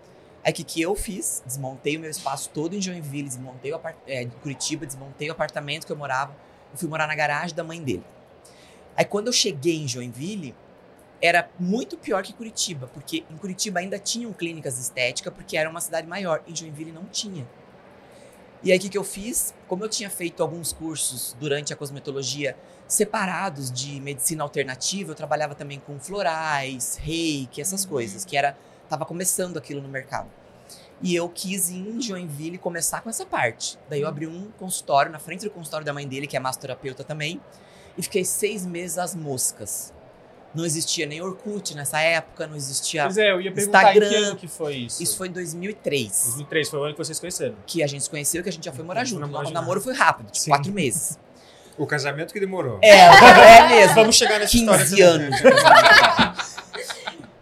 O 0.50 0.54
que, 0.54 0.64
que 0.64 0.82
eu 0.82 0.96
fiz? 0.96 1.44
Desmontei 1.46 1.98
o 1.98 2.00
meu 2.00 2.10
espaço 2.10 2.50
todo 2.54 2.76
em 2.76 2.82
Joinville, 2.82 3.28
desmontei 3.28 3.74
o 3.74 3.82
é, 4.08 4.26
Curitiba, 4.42 4.86
desmontei 4.86 5.30
o 5.30 5.32
apartamento 5.34 5.86
que 5.86 5.92
eu 5.92 5.98
morava. 5.98 6.36
Eu 6.72 6.78
fui 6.78 6.88
morar 6.88 7.08
na 7.08 7.16
garagem 7.16 7.56
da 7.56 7.64
mãe 7.64 7.82
dele. 7.82 8.04
Aí 8.96 9.06
quando 9.06 9.28
eu 9.28 9.34
cheguei 9.34 9.78
em 9.78 9.88
Joinville, 9.88 10.56
era 11.22 11.50
muito 11.60 11.98
pior 11.98 12.24
que 12.24 12.34
Curitiba, 12.34 12.88
porque 12.94 13.24
em 13.30 13.38
Curitiba 13.38 13.80
ainda 13.80 14.00
tinham 14.00 14.32
clínicas 14.32 14.76
de 14.76 14.82
estética, 14.82 15.32
porque 15.32 15.58
era 15.58 15.70
uma 15.70 15.82
cidade 15.82 16.08
maior. 16.08 16.44
Em 16.48 16.56
Joinville 16.56 16.92
não 16.92 17.06
tinha. 17.06 17.48
E 18.64 18.72
aí, 18.72 18.78
o 18.78 18.82
que, 18.82 18.90
que 18.90 18.98
eu 18.98 19.04
fiz? 19.04 19.54
Como 19.68 19.84
eu 19.84 19.90
tinha 19.90 20.10
feito 20.10 20.42
alguns 20.42 20.74
cursos 20.74 21.36
durante 21.40 21.72
a 21.72 21.76
cosmetologia 21.76 22.58
separados 22.88 23.72
de 23.72 24.00
medicina 24.02 24.44
alternativa, 24.44 25.12
eu 25.12 25.16
trabalhava 25.16 25.54
também 25.54 25.80
com 25.80 26.00
florais, 26.00 26.98
reiki, 27.02 27.62
essas 27.62 27.84
Uhum. 27.84 27.90
coisas, 27.90 28.26
que 28.26 28.36
era 28.36 28.58
tava 28.90 29.06
começando 29.06 29.58
aquilo 29.58 29.82
no 29.82 29.88
mercado. 29.90 30.28
E 31.02 31.16
eu 31.16 31.30
quis 31.30 31.70
ir 31.70 31.76
em 31.78 32.02
Joinville 32.02 32.58
começar 32.58 33.02
com 33.02 33.10
essa 33.10 33.26
parte. 33.26 33.78
Daí 33.90 34.02
eu 34.02 34.08
abri 34.08 34.26
um 34.26 34.50
consultório 34.58 35.12
na 35.12 35.20
frente 35.20 35.44
do 35.46 35.52
consultório 35.52 35.86
da 35.86 35.94
mãe 35.94 36.08
dele, 36.08 36.26
que 36.26 36.36
é 36.36 36.40
massoterapeuta 36.40 37.04
também, 37.04 37.40
e 37.98 38.02
fiquei 38.02 38.26
seis 38.26 38.66
meses 38.66 38.98
às 38.98 39.14
moscas. 39.14 39.94
Não 40.56 40.66
existia 40.66 41.06
nem 41.06 41.22
Orkut 41.22 41.76
nessa 41.76 42.00
época, 42.00 42.48
não 42.48 42.56
existia. 42.56 43.04
Pois 43.04 43.18
é, 43.18 43.32
eu 43.32 43.40
ia 43.40 43.52
perguntar 43.52 43.92
em 43.96 44.00
que 44.00 44.06
Instagram. 44.06 44.28
ano 44.30 44.36
que 44.38 44.48
foi 44.48 44.76
isso. 44.76 45.04
Isso 45.04 45.18
foi 45.18 45.28
em 45.28 45.32
2003 45.32 46.24
2003, 46.24 46.70
foi 46.70 46.80
o 46.80 46.84
ano 46.84 46.94
que 46.94 46.98
vocês 46.98 47.20
conheceram. 47.20 47.56
que 47.68 47.84
a 47.84 47.88
gente 47.88 48.04
se 48.04 48.10
conheceu, 48.10 48.42
que 48.42 48.50
a 48.50 48.52
gente 48.52 48.64
já 48.66 48.72
foi 48.72 48.84
morar 48.84 49.04
junto. 49.06 49.20
Namoro 49.20 49.44
O 49.44 49.48
já. 49.50 49.54
namoro 49.54 49.82
foi 49.82 49.94
rápido, 49.94 50.32
tipo, 50.32 50.48
quatro 50.48 50.72
meses. 50.72 51.20
O 51.78 51.86
casamento 51.86 52.34
que 52.34 52.40
demorou. 52.40 52.80
É, 52.82 52.90
é 53.02 53.68
mesmo. 53.68 53.94
Vamos 53.94 54.16
chegar 54.16 54.40
nessa 54.40 54.58
história 54.58 54.84
15 54.84 54.98
também. 54.98 55.26
anos. 55.28 55.38
de 55.38 55.44
casamento. 55.54 56.46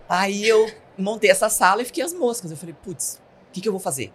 Aí 0.10 0.46
eu 0.46 0.70
montei 0.98 1.30
essa 1.30 1.50
sala 1.50 1.82
e 1.82 1.86
fiquei 1.86 2.04
às 2.04 2.14
moscas. 2.14 2.52
Eu 2.52 2.58
falei, 2.58 2.76
putz, 2.84 3.22
o 3.50 3.52
que, 3.52 3.62
que 3.62 3.68
eu 3.68 3.74
vou 3.74 3.80
fazer? 3.80 4.12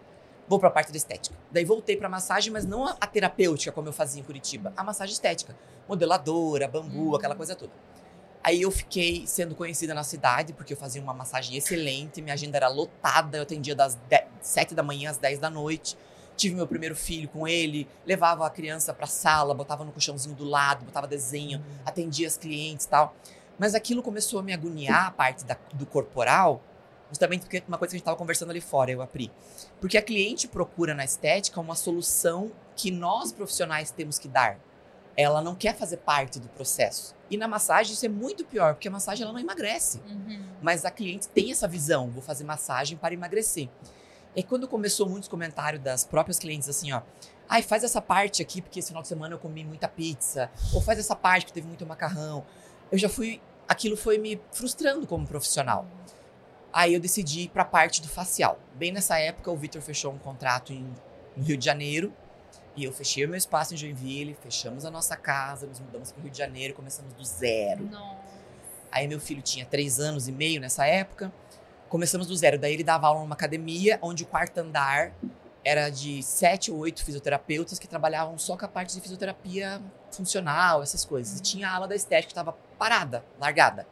Vou 0.49 0.59
pra 0.59 0.71
parte 0.71 0.91
da 0.91 0.97
estética. 0.99 1.37
Daí 1.53 1.65
voltei 1.65 1.97
pra 1.97 2.09
massagem, 2.09 2.53
mas 2.53 2.65
não 2.65 2.85
a, 2.87 2.97
a 3.01 3.07
terapêutica, 3.07 3.71
como 3.71 3.89
eu 3.89 3.93
fazia 3.93 4.21
em 4.21 4.25
Curitiba. 4.25 4.73
A 4.77 4.83
massagem 4.83 5.13
estética. 5.13 5.57
Modeladora, 5.89 6.67
bambu, 6.67 7.11
Uhum. 7.11 7.15
aquela 7.15 7.35
coisa 7.37 7.55
toda. 7.55 7.73
Aí 8.43 8.63
eu 8.63 8.71
fiquei 8.71 9.27
sendo 9.27 9.55
conhecida 9.55 9.93
na 9.95 10.03
cidade, 10.03 10.53
porque 10.55 10.73
eu 10.73 10.77
fazia 10.77 11.01
uma 11.03 11.13
massagem 11.13 11.57
excelente, 11.59 12.23
minha 12.23 12.33
agenda 12.35 12.57
era 12.57 12.69
lotada, 12.69 13.37
eu 13.37 13.43
atendia 13.43 13.75
das 13.75 13.97
10 14.09 14.25
7 14.41 14.75
da 14.75 14.83
manhã 14.83 15.11
às 15.11 15.19
10 15.19 15.39
da 15.39 15.51
noite. 15.51 15.97
Tive 16.37 16.55
meu 16.55 16.67
primeiro 16.67 16.97
filho 16.97 17.29
com 17.29 17.47
ele, 17.47 17.87
levava 18.07 18.47
a 18.47 18.51
criança 18.51 18.95
pra 18.95 19.07
sala, 19.07 19.53
botava 19.55 19.85
no 19.85 19.93
colchãozinho 19.93 20.35
do 20.35 20.45
lado, 20.45 20.87
botava 20.87 21.07
desenho, 21.07 21.63
atendia 21.85 22.27
as 22.27 22.39
clientes 22.39 22.87
e 22.87 22.89
tal. 22.89 23.15
Mas 23.59 23.75
aquilo 23.75 24.03
começou 24.03 24.41
a 24.41 24.43
me 24.43 24.55
agoniar, 24.55 25.09
a 25.09 25.11
parte 25.11 25.45
da- 25.45 25.59
do 25.75 25.85
corporal, 25.85 26.63
justamente 27.11 27.43
porque 27.43 27.63
uma 27.69 27.77
coisa 27.77 27.91
que 27.91 27.97
a 27.97 27.99
gente 27.99 28.03
estava 28.03 28.17
conversando 28.17 28.51
ali 28.51 28.61
fora, 28.61 28.91
eu 28.91 29.03
apri. 29.03 29.31
Porque 29.81 29.99
a 29.99 30.03
cliente 30.03 30.49
procura 30.49 30.95
na 30.95 31.05
estética 31.05 31.61
uma 31.61 31.75
solução 31.75 32.51
que 32.75 32.91
nós 32.91 33.33
profissionais 33.33 33.91
temos 33.91 34.19
que 34.19 34.29
dar. 34.29 34.59
Ela 35.17 35.43
não 35.43 35.55
quer 35.55 35.77
fazer 35.77 35.99
parte 35.99 36.39
do 36.39 36.49
processo. 36.49 37.15
E 37.31 37.37
na 37.37 37.47
massagem 37.47 37.93
isso 37.93 38.07
é 38.07 38.09
muito 38.09 38.45
pior, 38.45 38.75
porque 38.75 38.89
a 38.89 38.91
massagem 38.91 39.25
ela 39.25 39.33
não 39.33 39.41
emagrece. 39.41 40.01
Uhum. 40.07 40.43
Mas 40.63 40.85
a 40.85 40.91
cliente 40.91 41.29
tem 41.29 41.51
essa 41.51 41.69
visão, 41.69 42.11
vou 42.11 42.23
fazer 42.23 42.45
massagem 42.45 42.97
para 42.97 43.13
emagrecer. 43.13 43.69
E 44.35 44.43
quando 44.43 44.69
começou 44.69 45.09
muitos 45.09 45.29
comentários 45.29 45.83
das 45.83 46.05
próprias 46.05 46.39
clientes 46.39 46.69
assim, 46.69 46.93
ó, 46.93 47.03
ai, 47.49 47.63
faz 47.63 47.83
essa 47.83 48.01
parte 48.01 48.41
aqui 48.41 48.63
porque 48.63 48.79
esse 48.79 48.89
final 48.89 49.03
de 49.03 49.09
semana 49.09 49.35
eu 49.35 49.39
comi 49.39 49.65
muita 49.65 49.89
pizza, 49.89 50.51
ou 50.73 50.81
faz 50.81 50.99
essa 50.99 51.17
parte 51.17 51.47
que 51.47 51.53
teve 51.53 51.67
muito 51.67 51.85
macarrão. 51.85 52.47
Eu 52.93 52.99
já 52.99 53.09
fui, 53.09 53.41
aquilo 53.69 53.97
foi 53.97 54.19
me 54.19 54.41
frustrando 54.53 55.07
como 55.07 55.27
profissional. 55.27 55.85
Aí 56.73 56.95
eu 56.95 57.01
decidi 57.01 57.43
ir 57.43 57.49
para 57.49 57.63
a 57.63 57.67
parte 57.67 58.01
do 58.01 58.09
facial. 58.09 58.59
Bem 58.75 58.93
nessa 58.93 59.19
época 59.19 59.51
o 59.51 59.57
Vitor 59.57 59.83
fechou 59.83 60.13
um 60.13 60.19
contrato 60.19 60.73
em, 60.73 60.87
no 61.37 61.45
Rio 61.45 61.57
de 61.57 61.65
Janeiro, 61.65 62.13
e 62.77 62.85
eu 62.85 62.93
fechei 62.93 63.25
o 63.25 63.29
meu 63.29 63.37
espaço 63.37 63.75
em 63.75 63.77
Joinville, 63.77 64.37
fechamos 64.41 64.85
a 64.85 64.91
nossa 64.91 65.17
casa, 65.17 65.67
nos 65.67 65.81
mudamos 65.81 66.13
para 66.13 66.21
o 66.21 66.23
Rio 66.23 66.31
de 66.31 66.39
Janeiro, 66.39 66.73
começamos 66.75 67.13
do 67.13 67.25
zero. 67.25 67.85
Nossa. 67.85 68.17
Aí 68.93 69.07
meu 69.07 69.21
filho 69.21 69.43
tinha 69.43 69.65
três 69.67 70.01
anos 70.01 70.29
e 70.29 70.33
meio 70.33 70.61
nessa 70.61 70.87
época. 70.87 71.33
Começamos 71.89 72.27
do 72.27 72.37
zero. 72.37 72.59
Daí 72.59 72.73
ele 72.73 72.85
dava 72.85 73.07
aula 73.07 73.21
numa 73.21 73.35
academia, 73.35 73.99
onde 74.03 74.23
o 74.23 74.27
quarto 74.27 74.59
andar 74.59 75.13
era 75.65 75.91
de 75.91 76.23
sete 76.23 76.71
ou 76.71 76.79
oito 76.79 77.05
fisioterapeutas 77.05 77.79
que 77.79 77.87
trabalhavam 77.87 78.39
só 78.39 78.57
com 78.57 78.65
a 78.65 78.69
parte 78.69 78.95
de 78.95 79.01
fisioterapia 79.01 79.81
funcional, 80.11 80.83
essas 80.83 81.05
coisas. 81.05 81.39
E 81.39 81.43
tinha 81.43 81.69
a 81.69 81.75
ala 81.75 81.87
da 81.87 81.95
estética 81.95 82.29
que 82.29 82.33
estava 82.33 82.53
parada, 82.79 83.25
largada. 83.39 83.87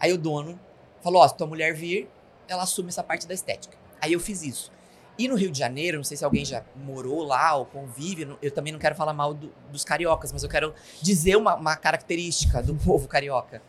Aí 0.00 0.12
o 0.12 0.18
dono 0.18 0.58
falou: 1.04 1.22
Ó, 1.22 1.28
se 1.28 1.36
tua 1.36 1.46
mulher 1.46 1.72
vir, 1.74 2.08
ela 2.48 2.64
assume 2.64 2.88
essa 2.88 3.02
parte 3.04 3.28
da 3.28 3.34
estética. 3.34 3.76
Aí 4.00 4.12
eu 4.12 4.18
fiz 4.20 4.42
isso. 4.42 4.72
E 5.16 5.28
no 5.28 5.36
Rio 5.36 5.52
de 5.52 5.58
Janeiro, 5.58 5.96
não 5.98 6.02
sei 6.04 6.16
se 6.16 6.24
alguém 6.24 6.44
já 6.44 6.64
morou 6.74 7.22
lá 7.22 7.54
ou 7.54 7.64
convive, 7.66 8.36
eu 8.42 8.50
também 8.50 8.72
não 8.72 8.80
quero 8.80 8.96
falar 8.96 9.12
mal 9.12 9.32
do- 9.32 9.52
dos 9.70 9.84
cariocas, 9.84 10.32
mas 10.32 10.42
eu 10.42 10.48
quero 10.48 10.74
dizer 11.00 11.36
uma, 11.36 11.54
uma 11.54 11.76
característica 11.76 12.60
do 12.60 12.74
povo 12.84 13.06
carioca. 13.06 13.62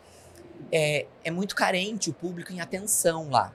É, 0.72 1.06
é 1.24 1.30
muito 1.30 1.56
carente 1.56 2.10
o 2.10 2.14
público 2.14 2.52
em 2.52 2.62
atenção 2.62 3.30
lá. 3.30 3.54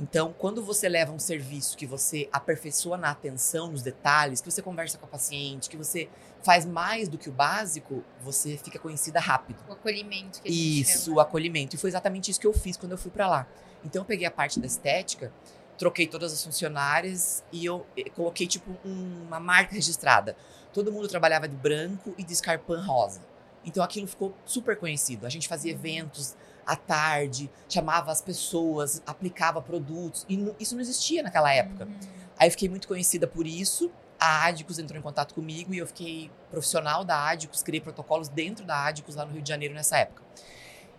Então, 0.00 0.32
quando 0.38 0.62
você 0.62 0.88
leva 0.88 1.10
um 1.12 1.18
serviço 1.18 1.76
que 1.76 1.84
você 1.84 2.28
aperfeiçoa 2.32 2.96
na 2.96 3.10
atenção, 3.10 3.66
nos 3.72 3.82
detalhes, 3.82 4.40
que 4.40 4.48
você 4.48 4.62
conversa 4.62 4.96
com 4.96 5.06
a 5.06 5.08
paciente, 5.08 5.68
que 5.68 5.76
você 5.76 6.08
faz 6.42 6.64
mais 6.64 7.08
do 7.08 7.18
que 7.18 7.28
o 7.28 7.32
básico, 7.32 8.02
você 8.20 8.56
fica 8.56 8.78
conhecida 8.78 9.18
rápido. 9.20 9.58
O 9.68 9.72
acolhimento 9.72 10.40
que 10.40 10.48
a 10.48 10.52
gente 10.52 10.80
Isso, 10.80 11.04
chama. 11.06 11.16
o 11.16 11.20
acolhimento. 11.20 11.74
E 11.76 11.78
foi 11.78 11.90
exatamente 11.90 12.30
isso 12.30 12.40
que 12.40 12.46
eu 12.46 12.52
fiz 12.54 12.76
quando 12.76 12.92
eu 12.92 12.98
fui 12.98 13.10
pra 13.10 13.28
lá. 13.28 13.46
Então 13.84 14.02
eu 14.02 14.06
peguei 14.06 14.26
a 14.26 14.30
parte 14.30 14.58
da 14.60 14.66
estética, 14.66 15.32
troquei 15.76 16.06
todas 16.06 16.32
as 16.32 16.42
funcionárias 16.44 17.44
e 17.52 17.64
eu 17.64 17.86
eh, 17.96 18.10
coloquei 18.10 18.46
tipo 18.46 18.70
um- 18.84 19.24
uma 19.26 19.38
marca 19.40 19.74
registrada. 19.74 20.36
Todo 20.72 20.92
mundo 20.92 21.08
trabalhava 21.08 21.48
de 21.48 21.56
branco 21.56 22.14
e 22.18 22.24
de 22.24 22.32
escarpão 22.32 22.84
rosa. 22.84 23.20
Então 23.64 23.82
aquilo 23.82 24.06
ficou 24.06 24.34
super 24.44 24.76
conhecido. 24.76 25.26
A 25.26 25.28
gente 25.28 25.48
fazia 25.48 25.72
eventos 25.72 26.36
à 26.64 26.76
tarde, 26.76 27.50
chamava 27.68 28.10
as 28.12 28.20
pessoas, 28.22 29.02
aplicava 29.06 29.60
produtos. 29.60 30.24
E 30.28 30.52
isso 30.60 30.74
não 30.74 30.80
existia 30.82 31.22
naquela 31.22 31.52
época. 31.52 31.84
Uhum. 31.86 31.98
Aí 32.38 32.46
eu 32.46 32.50
fiquei 32.52 32.68
muito 32.68 32.86
conhecida 32.86 33.26
por 33.26 33.46
isso. 33.46 33.90
A 34.18 34.46
Adicus 34.46 34.78
entrou 34.78 34.98
em 34.98 35.02
contato 35.02 35.34
comigo 35.34 35.72
e 35.72 35.78
eu 35.78 35.86
fiquei 35.86 36.30
profissional 36.50 37.04
da 37.04 37.28
Adicus, 37.28 37.62
criei 37.62 37.80
protocolos 37.80 38.28
dentro 38.28 38.64
da 38.64 38.84
Adicus 38.84 39.14
lá 39.14 39.24
no 39.24 39.32
Rio 39.32 39.42
de 39.42 39.48
Janeiro 39.48 39.74
nessa 39.74 39.98
época. 39.98 40.22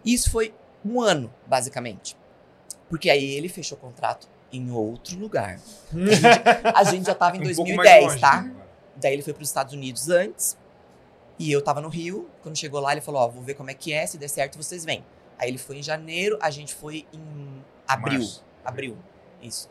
Isso 0.05 0.31
foi 0.31 0.53
um 0.85 1.01
ano, 1.01 1.33
basicamente. 1.45 2.15
Porque 2.89 3.09
aí 3.09 3.23
ele 3.23 3.49
fechou 3.49 3.77
o 3.77 3.81
contrato 3.81 4.27
em 4.51 4.71
outro 4.71 5.17
lugar. 5.17 5.59
A 5.93 5.97
gente, 5.97 6.25
a 6.75 6.83
gente 6.83 7.05
já 7.05 7.15
tava 7.15 7.37
em 7.37 7.41
Um 7.51 7.55
pouco 7.55 7.75
mais 7.75 7.89
2010, 7.89 8.03
longe, 8.05 8.19
tá? 8.19 8.41
né? 8.41 8.55
Daí 8.95 9.13
ele 9.13 9.21
foi 9.21 9.33
para 9.33 9.43
os 9.43 9.49
Estados 9.49 9.73
Unidos 9.73 10.09
antes. 10.09 10.57
E 11.37 11.51
eu 11.51 11.61
tava 11.63 11.79
no 11.81 11.87
Rio. 11.87 12.29
Quando 12.41 12.57
chegou 12.57 12.79
lá, 12.79 12.91
ele 12.91 13.01
falou: 13.01 13.21
Ó, 13.21 13.27
vou 13.29 13.41
ver 13.43 13.53
como 13.53 13.69
é 13.69 13.73
que 13.73 13.93
é. 13.93 14.05
Se 14.05 14.17
der 14.17 14.27
certo, 14.27 14.57
vocês 14.57 14.83
vêm. 14.83 15.05
Aí 15.37 15.49
ele 15.49 15.57
foi 15.57 15.77
em 15.77 15.83
janeiro, 15.83 16.37
a 16.41 16.49
gente 16.49 16.75
foi 16.75 17.07
em 17.13 17.63
abril. 17.87 18.19
Março. 18.19 18.43
Abril. 18.63 18.97
Isso. 19.41 19.69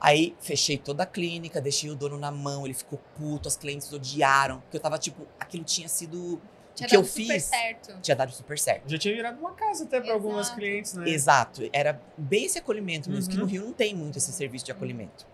Aí 0.00 0.36
fechei 0.40 0.78
toda 0.78 1.02
a 1.02 1.06
clínica, 1.06 1.60
deixei 1.60 1.90
o 1.90 1.96
dono 1.96 2.16
na 2.18 2.30
mão, 2.30 2.64
ele 2.64 2.74
ficou 2.74 3.00
puto, 3.16 3.48
as 3.48 3.56
clientes 3.56 3.92
odiaram. 3.92 4.60
Porque 4.60 4.76
eu 4.76 4.80
tava 4.80 4.98
tipo, 4.98 5.26
aquilo 5.40 5.64
tinha 5.64 5.88
sido. 5.88 6.40
Tinha 6.74 6.86
o 6.86 6.90
que 6.90 6.96
eu 6.96 7.00
dado 7.02 7.10
super 7.10 7.32
fiz 7.34 7.44
certo. 7.44 7.98
tinha 8.00 8.14
dado 8.16 8.30
super 8.32 8.56
certo. 8.58 8.88
Já 8.88 8.96
tinha 8.98 9.12
virado 9.14 9.40
uma 9.40 9.52
casa 9.54 9.82
até 9.82 10.00
para 10.00 10.12
algumas 10.12 10.48
clientes, 10.50 10.94
né? 10.94 11.08
Exato. 11.10 11.68
Era 11.72 12.00
bem 12.16 12.44
esse 12.44 12.58
acolhimento 12.58 13.10
mesmo, 13.10 13.28
que 13.28 13.36
Uhum. 13.36 13.42
no 13.44 13.50
Rio 13.50 13.64
não 13.64 13.72
tem 13.72 13.92
muito 13.96 14.16
esse 14.18 14.30
serviço 14.32 14.64
de 14.64 14.70
acolhimento. 14.70 15.26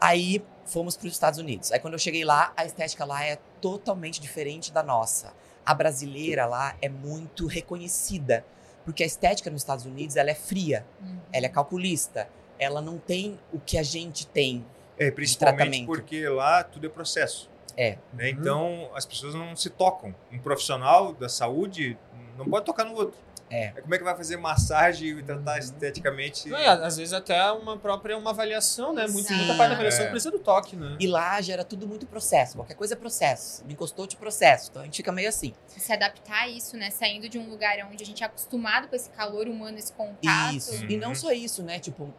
Aí 0.00 0.44
fomos 0.64 0.96
para 0.96 1.06
os 1.06 1.12
Estados 1.12 1.38
Unidos. 1.38 1.70
Aí 1.70 1.78
quando 1.78 1.92
eu 1.94 1.98
cheguei 2.00 2.24
lá, 2.24 2.52
a 2.56 2.64
estética 2.64 3.04
lá 3.04 3.24
é 3.24 3.38
totalmente 3.60 4.20
diferente 4.20 4.72
da 4.72 4.82
nossa. 4.82 5.32
A 5.64 5.72
brasileira 5.72 6.46
lá 6.46 6.74
é 6.82 6.88
muito 6.88 7.46
reconhecida, 7.46 8.44
porque 8.84 9.04
a 9.04 9.06
estética 9.06 9.48
nos 9.48 9.60
Estados 9.62 9.86
Unidos 9.86 10.16
ela 10.16 10.30
é 10.30 10.34
fria, 10.34 10.84
Uhum. 11.00 11.18
ela 11.32 11.46
é 11.46 11.48
calculista, 11.48 12.28
ela 12.62 12.80
não 12.80 12.98
tem 12.98 13.38
o 13.52 13.58
que 13.58 13.76
a 13.78 13.82
gente 13.82 14.26
tem. 14.26 14.64
É, 14.98 15.10
principalmente 15.10 15.84
porque 15.86 16.28
lá 16.28 16.62
tudo 16.62 16.86
é 16.86 16.88
processo. 16.88 17.50
É. 17.76 17.96
né? 18.12 18.24
Uhum. 18.24 18.28
Então 18.30 18.90
as 18.94 19.04
pessoas 19.06 19.34
não 19.34 19.56
se 19.56 19.70
tocam. 19.70 20.14
Um 20.30 20.38
profissional 20.38 21.12
da 21.14 21.28
saúde 21.28 21.96
não 22.36 22.44
pode 22.46 22.66
tocar 22.66 22.84
no 22.84 22.94
outro. 22.94 23.18
É. 23.54 23.68
Como 23.82 23.94
é 23.94 23.98
que 23.98 24.04
vai 24.04 24.16
fazer 24.16 24.38
massagem 24.38 25.08
e 25.18 25.22
tratar 25.22 25.58
esteticamente? 25.58 26.48
Não, 26.48 26.58
e 26.58 26.64
às 26.66 26.96
vezes 26.96 27.12
até 27.12 27.52
uma 27.52 27.76
própria 27.76 28.16
uma 28.16 28.30
avaliação, 28.30 28.94
né? 28.94 29.06
Muito, 29.06 29.28
Sim. 29.28 29.34
muita 29.34 29.54
parte 29.56 29.68
da 29.68 29.74
avaliação 29.74 30.06
É. 30.06 30.10
precisa 30.10 30.30
do 30.30 30.38
toque, 30.38 30.74
né? 30.74 30.96
E 30.98 31.06
lá 31.06 31.38
gera 31.42 31.62
tudo 31.62 31.86
muito 31.86 32.06
processo. 32.06 32.56
Qualquer 32.56 32.74
coisa 32.74 32.94
é 32.94 32.96
processo. 32.96 33.62
Me 33.66 33.74
encostou 33.74 34.06
de 34.06 34.16
processo. 34.16 34.68
Então 34.70 34.80
a 34.80 34.84
gente 34.86 34.96
fica 34.96 35.12
meio 35.12 35.28
assim. 35.28 35.52
Se 35.66 35.92
adaptar 35.92 36.44
a 36.44 36.48
isso, 36.48 36.78
né? 36.78 36.90
Saindo 36.90 37.28
de 37.28 37.38
um 37.38 37.50
lugar 37.50 37.76
onde 37.90 38.02
a 38.02 38.06
gente 38.06 38.22
é 38.22 38.26
acostumado 38.26 38.88
com 38.88 38.96
esse 38.96 39.10
calor 39.10 39.46
humano, 39.46 39.76
esse 39.78 39.92
contato. 39.92 40.54
Isso. 40.54 40.84
E 40.86 40.96
não 40.96 41.08
Uhum. 41.10 41.14
só 41.14 41.30
isso, 41.32 41.62
né? 41.62 41.78
Tipo, 41.78 42.04
é, 42.04 42.10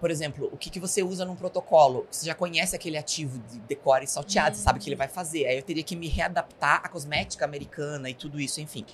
por 0.00 0.10
exemplo, 0.10 0.48
o 0.52 0.56
que, 0.56 0.70
que 0.70 0.80
você 0.80 1.02
usa 1.02 1.24
num 1.24 1.36
protocolo? 1.36 2.06
Você 2.10 2.26
já 2.26 2.34
conhece 2.34 2.74
aquele 2.74 2.96
ativo 2.96 3.38
de 3.50 3.58
decore 3.60 4.06
salteado, 4.06 4.56
você 4.56 4.62
sabe 4.62 4.78
o 4.78 4.82
que 4.82 4.88
ele 4.88 4.96
vai 4.96 5.08
fazer. 5.08 5.46
Aí 5.46 5.56
eu 5.56 5.62
teria 5.62 5.82
que 5.82 5.94
me 5.94 6.08
readaptar 6.08 6.80
à 6.84 6.88
cosmética 6.88 7.44
americana 7.44 8.08
e 8.08 8.14
tudo 8.14 8.40
isso, 8.40 8.60
enfim. 8.60 8.86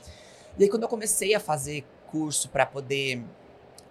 E 0.58 0.64
aí 0.64 0.68
quando 0.68 0.82
eu 0.82 0.88
comecei 0.88 1.34
a 1.34 1.40
fazer 1.40 1.84
curso 2.10 2.48
para 2.48 2.66
poder 2.66 3.22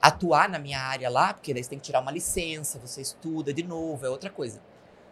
atuar 0.01 0.49
na 0.49 0.59
minha 0.59 0.79
área 0.79 1.09
lá, 1.09 1.33
porque 1.33 1.53
daí 1.53 1.63
você 1.63 1.69
tem 1.69 1.79
que 1.79 1.85
tirar 1.85 2.01
uma 2.01 2.11
licença, 2.11 2.79
você 2.79 3.01
estuda 3.01 3.53
de 3.53 3.63
novo, 3.63 4.05
é 4.05 4.09
outra 4.09 4.29
coisa. 4.29 4.61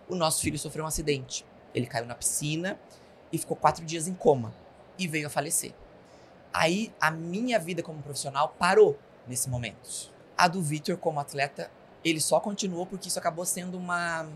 O 0.08 0.16
nosso 0.16 0.42
filho 0.42 0.60
sofreu 0.60 0.84
um 0.84 0.88
acidente. 0.88 1.46
Ele 1.74 1.86
caiu 1.86 2.06
na 2.06 2.16
piscina 2.16 2.80
e 3.32 3.38
ficou 3.38 3.56
quatro 3.58 3.86
dias 3.86 4.08
em 4.08 4.14
coma 4.14 4.54
e 4.98 5.08
veio 5.08 5.28
a 5.28 5.30
falecer. 5.30 5.74
Aí 6.54 6.94
a 7.00 7.12
minha 7.12 7.60
vida 7.60 7.84
como 7.84 8.02
profissional 8.02 8.56
parou 8.58 8.98
nesse 9.28 9.50
momento. 9.50 10.15
A 10.38 10.48
do 10.48 10.62
Vitor 10.62 10.98
como 10.98 11.20
atleta, 11.20 11.72
ele 12.04 12.20
só 12.20 12.40
continuou 12.40 12.86
porque 12.86 13.08
isso 13.08 13.18
acabou 13.18 13.46
sendo 13.46 13.78
uma 13.78 14.28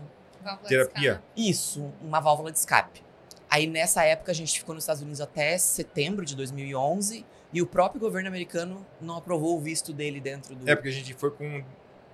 Válvula 0.42 0.68
Terapia. 0.68 1.22
Isso, 1.36 1.92
uma 2.00 2.20
válvula 2.20 2.50
de 2.50 2.58
escape. 2.58 3.02
Aí 3.48 3.66
nessa 3.66 4.04
época 4.04 4.32
a 4.32 4.34
gente 4.34 4.58
ficou 4.58 4.74
nos 4.74 4.84
Estados 4.84 5.02
Unidos 5.02 5.20
até 5.20 5.58
setembro 5.58 6.24
de 6.24 6.36
2011 6.36 7.24
e 7.52 7.60
o 7.60 7.66
próprio 7.66 8.00
governo 8.00 8.28
americano 8.28 8.86
não 9.00 9.16
aprovou 9.16 9.56
o 9.56 9.60
visto 9.60 9.92
dele 9.92 10.20
dentro 10.20 10.54
do. 10.54 10.68
É 10.68 10.74
porque 10.74 10.88
a 10.88 10.92
gente 10.92 11.12
foi 11.14 11.30
com 11.30 11.64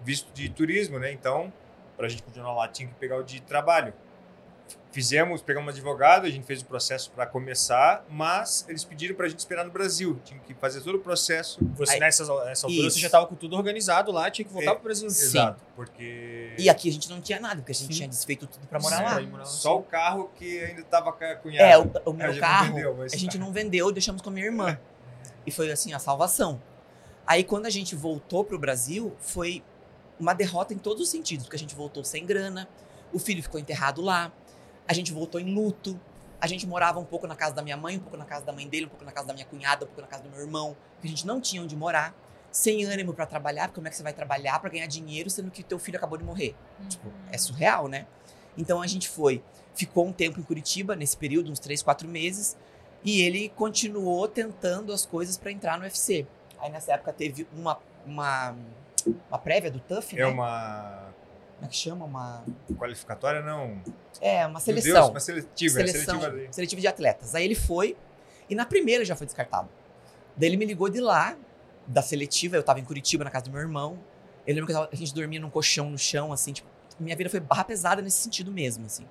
visto 0.02 0.32
de 0.32 0.48
turismo, 0.48 0.98
né? 0.98 1.12
Então, 1.12 1.52
pra 1.96 2.08
gente 2.08 2.22
continuar 2.22 2.54
lá, 2.54 2.68
tinha 2.68 2.88
que 2.88 2.94
pegar 2.94 3.18
o 3.18 3.22
de 3.22 3.40
trabalho. 3.42 3.92
Fizemos, 4.92 5.42
pegamos 5.42 5.66
um 5.66 5.70
advogado, 5.70 6.24
a 6.24 6.30
gente 6.30 6.46
fez 6.46 6.62
o 6.62 6.64
processo 6.64 7.10
para 7.10 7.26
começar, 7.26 8.02
mas 8.08 8.64
eles 8.66 8.82
pediram 8.82 9.14
pra 9.14 9.28
gente 9.28 9.38
esperar 9.40 9.62
no 9.62 9.70
Brasil. 9.70 10.18
Tinha 10.24 10.40
que 10.40 10.54
fazer 10.54 10.80
todo 10.80 10.94
o 10.94 10.98
processo. 11.00 11.58
Você, 11.74 11.92
Aí- 11.94 12.00
nessa, 12.00 12.22
nessa 12.46 12.66
altura, 12.66 12.86
Isso. 12.86 12.96
você 12.96 13.00
já 13.02 13.10
tava 13.10 13.26
com 13.26 13.34
tudo 13.34 13.54
organizado 13.56 14.10
lá, 14.10 14.30
tinha 14.30 14.46
que 14.46 14.52
voltar 14.52 14.70
É, 14.70 14.74
pro 14.74 14.84
Brasil. 14.84 15.10
Sim. 15.10 15.24
Exato. 15.26 15.62
Porque. 15.76 16.54
E 16.58 16.70
aqui 16.70 16.88
a 16.88 16.92
gente 16.92 17.10
não 17.10 17.20
tinha 17.20 17.38
nada, 17.38 17.56
porque 17.56 17.72
a 17.72 17.74
gente 17.74 17.88
Sim. 17.88 17.94
tinha 17.94 18.08
desfeito 18.08 18.46
tudo 18.46 18.66
pra 18.68 18.80
morar 18.80 18.96
Sim, 18.96 19.02
lá. 19.04 19.20
morar. 19.30 19.44
Só 19.44 19.78
o 19.78 19.82
carro 19.82 20.30
que 20.34 20.64
ainda 20.64 20.82
tava 20.84 21.12
cunhado. 21.12 21.62
É, 21.70 21.76
o, 21.78 21.82
o 22.06 22.10
A 22.12 22.14
meu 22.14 22.32
não 22.32 22.40
carro, 22.40 22.74
vendeu, 22.74 22.94
mas- 22.96 23.12
a 23.12 23.16
gente 23.18 23.36
não 23.36 23.52
vendeu, 23.52 23.92
deixamos 23.92 24.22
com 24.22 24.30
a 24.30 24.32
minha 24.32 24.46
irmã. 24.46 24.78
E 25.46 25.50
foi 25.50 25.70
assim, 25.70 25.92
a 25.92 25.98
salvação. 25.98 26.58
Aí 27.26 27.44
quando 27.44 27.66
a 27.66 27.70
gente 27.70 27.94
voltou 27.94 28.44
pro 28.44 28.58
Brasil, 28.58 29.14
foi 29.20 29.62
uma 30.18 30.32
derrota 30.32 30.72
em 30.72 30.78
todos 30.78 31.02
os 31.02 31.10
sentidos, 31.10 31.44
porque 31.44 31.56
a 31.56 31.58
gente 31.58 31.74
voltou 31.74 32.02
sem 32.02 32.24
grana, 32.24 32.66
o 33.12 33.18
filho 33.18 33.42
ficou 33.42 33.60
enterrado 33.60 34.00
lá, 34.00 34.32
a 34.86 34.92
gente 34.92 35.12
voltou 35.12 35.40
em 35.40 35.54
luto, 35.54 35.98
a 36.40 36.46
gente 36.46 36.66
morava 36.66 36.98
um 36.98 37.04
pouco 37.04 37.26
na 37.26 37.34
casa 37.34 37.54
da 37.54 37.62
minha 37.62 37.76
mãe, 37.76 37.96
um 37.96 38.00
pouco 38.00 38.16
na 38.16 38.24
casa 38.24 38.44
da 38.44 38.52
mãe 38.52 38.68
dele, 38.68 38.86
um 38.86 38.88
pouco 38.88 39.04
na 39.04 39.12
casa 39.12 39.26
da 39.26 39.34
minha 39.34 39.46
cunhada, 39.46 39.84
um 39.84 39.88
pouco 39.88 40.02
na 40.02 40.06
casa 40.06 40.22
do 40.22 40.30
meu 40.30 40.40
irmão, 40.40 40.76
porque 40.94 41.06
a 41.06 41.10
gente 41.10 41.26
não 41.26 41.40
tinha 41.40 41.62
onde 41.62 41.74
morar, 41.74 42.14
sem 42.50 42.84
ânimo 42.84 43.12
pra 43.12 43.26
trabalhar, 43.26 43.68
porque 43.68 43.76
como 43.76 43.88
é 43.88 43.90
que 43.90 43.96
você 43.96 44.02
vai 44.02 44.12
trabalhar 44.12 44.58
pra 44.60 44.70
ganhar 44.70 44.86
dinheiro 44.86 45.28
sendo 45.28 45.50
que 45.50 45.62
teu 45.62 45.78
filho 45.78 45.96
acabou 45.96 46.16
de 46.18 46.24
morrer? 46.24 46.54
Tipo, 46.88 47.10
é 47.30 47.38
surreal, 47.38 47.88
né? 47.88 48.06
Então 48.56 48.80
a 48.80 48.86
gente 48.86 49.08
foi, 49.08 49.42
ficou 49.74 50.06
um 50.06 50.12
tempo 50.12 50.40
em 50.40 50.42
Curitiba, 50.42 50.96
nesse 50.96 51.16
período, 51.16 51.50
uns 51.50 51.58
três, 51.58 51.82
quatro 51.82 52.08
meses, 52.08 52.56
e 53.04 53.22
ele 53.22 53.50
continuou 53.50 54.26
tentando 54.26 54.92
as 54.92 55.04
coisas 55.04 55.36
pra 55.36 55.50
entrar 55.50 55.76
no 55.78 55.84
UFC. 55.84 56.26
Aí 56.58 56.70
nessa 56.70 56.92
época 56.92 57.12
teve 57.12 57.46
uma, 57.52 57.78
uma, 58.06 58.56
uma 59.28 59.38
prévia 59.38 59.70
do 59.70 59.78
TUF, 59.78 60.16
né? 60.16 60.22
É 60.22 60.26
uma 60.26 61.12
Como 61.56 61.66
é 61.66 61.68
que 61.68 61.76
chama? 61.76 62.04
Uma. 62.04 62.44
qualificatória, 62.78 63.40
não. 63.42 63.80
É, 64.20 64.46
uma 64.46 64.60
seleção. 64.60 64.92
Deus, 64.92 65.08
uma 65.08 65.20
seletiva. 65.20 65.80
é 65.82 65.86
seleção, 65.86 66.20
seletiva 66.20 66.46
de- 66.48 66.54
seletiva 66.54 66.80
de 66.82 66.86
atletas. 66.86 67.34
Aí 67.34 67.44
ele 67.44 67.54
foi, 67.54 67.96
e 68.48 68.54
na 68.54 68.66
primeira 68.66 69.04
já 69.04 69.16
foi 69.16 69.26
descartado. 69.26 69.68
Daí 70.36 70.48
ele 70.50 70.56
me 70.58 70.66
ligou 70.66 70.88
de 70.90 71.00
lá, 71.00 71.36
da 71.86 72.02
seletiva, 72.02 72.56
eu 72.56 72.62
tava 72.62 72.78
em 72.80 72.84
Curitiba, 72.84 73.24
na 73.24 73.30
casa 73.30 73.46
do 73.46 73.50
meu 73.52 73.60
irmão. 73.60 73.98
Eu 74.46 74.54
lembro 74.54 74.66
que 74.66 74.72
eu 74.72 74.76
tava- 74.76 74.90
a 74.92 74.96
gente 74.96 75.14
dormia 75.14 75.40
num 75.40 75.48
colchão 75.50 75.90
no 75.90 75.98
chão, 75.98 76.32
assim, 76.32 76.52
tipo, 76.52 76.68
minha 77.00 77.16
vida 77.16 77.30
foi 77.30 77.40
barra 77.40 77.64
pesada 77.64 78.02
nesse 78.02 78.18
sentido 78.18 78.52
mesmo, 78.52 78.84
assim. 78.86 79.06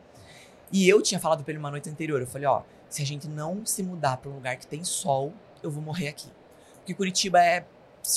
E 0.72 0.88
eu 0.88 1.02
tinha 1.02 1.20
falado 1.20 1.44
pra 1.44 1.52
ele 1.52 1.60
uma 1.60 1.72
noite 1.72 1.90
anterior, 1.90 2.20
eu 2.22 2.28
falei, 2.28 2.48
ó, 2.48 2.62
se 2.90 3.02
a 3.02 3.06
gente 3.06 3.28
não 3.28 3.66
se 3.66 3.82
mudar 3.84 4.18
pra 4.18 4.30
um 4.30 4.36
lugar 4.36 4.56
que 4.58 4.68
tem 4.68 4.84
sol, 4.84 5.34
eu 5.64 5.72
vou 5.72 5.82
morrer 5.82 6.08
aqui. 6.10 6.30
Porque 6.78 6.94
Curitiba 6.94 7.44
é 7.44 7.66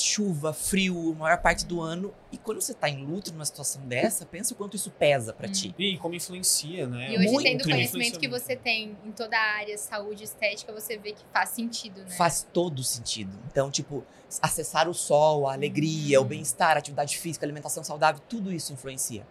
chuva, 0.00 0.52
frio, 0.52 1.12
a 1.12 1.14
maior 1.14 1.38
parte 1.38 1.64
do 1.64 1.80
ano. 1.80 2.12
E 2.30 2.36
quando 2.38 2.60
você 2.60 2.74
tá 2.74 2.88
em 2.88 3.04
luto 3.04 3.32
numa 3.32 3.44
situação 3.44 3.82
dessa, 3.86 4.26
pensa 4.26 4.52
o 4.54 4.56
quanto 4.56 4.76
isso 4.76 4.90
pesa 4.90 5.32
pra 5.32 5.48
Hum. 5.48 5.52
ti. 5.52 5.74
E 5.78 5.96
como 5.98 6.14
influencia, 6.14 6.86
né? 6.86 7.12
E 7.12 7.18
hoje, 7.18 7.28
Muito 7.32 7.42
tendo 7.44 7.60
o 7.62 7.70
conhecimento 7.70 8.18
que 8.18 8.28
você 8.28 8.54
tem 8.56 8.96
em 9.04 9.12
toda 9.12 9.36
a 9.36 9.56
área, 9.58 9.76
saúde, 9.78 10.24
estética, 10.24 10.72
você 10.72 10.96
vê 10.98 11.12
que 11.12 11.24
faz 11.32 11.50
sentido, 11.50 12.02
né? 12.02 12.10
Faz 12.10 12.46
todo 12.52 12.82
sentido. 12.84 13.38
Então, 13.50 13.70
tipo, 13.70 14.04
acessar 14.42 14.88
o 14.88 14.94
sol, 14.94 15.46
a 15.48 15.52
alegria, 15.54 16.18
Uhum. 16.20 16.26
o 16.26 16.28
bem-estar, 16.28 16.76
a 16.76 16.78
atividade 16.78 17.16
física, 17.18 17.44
a 17.44 17.46
alimentação 17.46 17.82
saudável, 17.82 18.20
tudo 18.28 18.52
isso 18.52 18.72
influencia. 18.72 19.26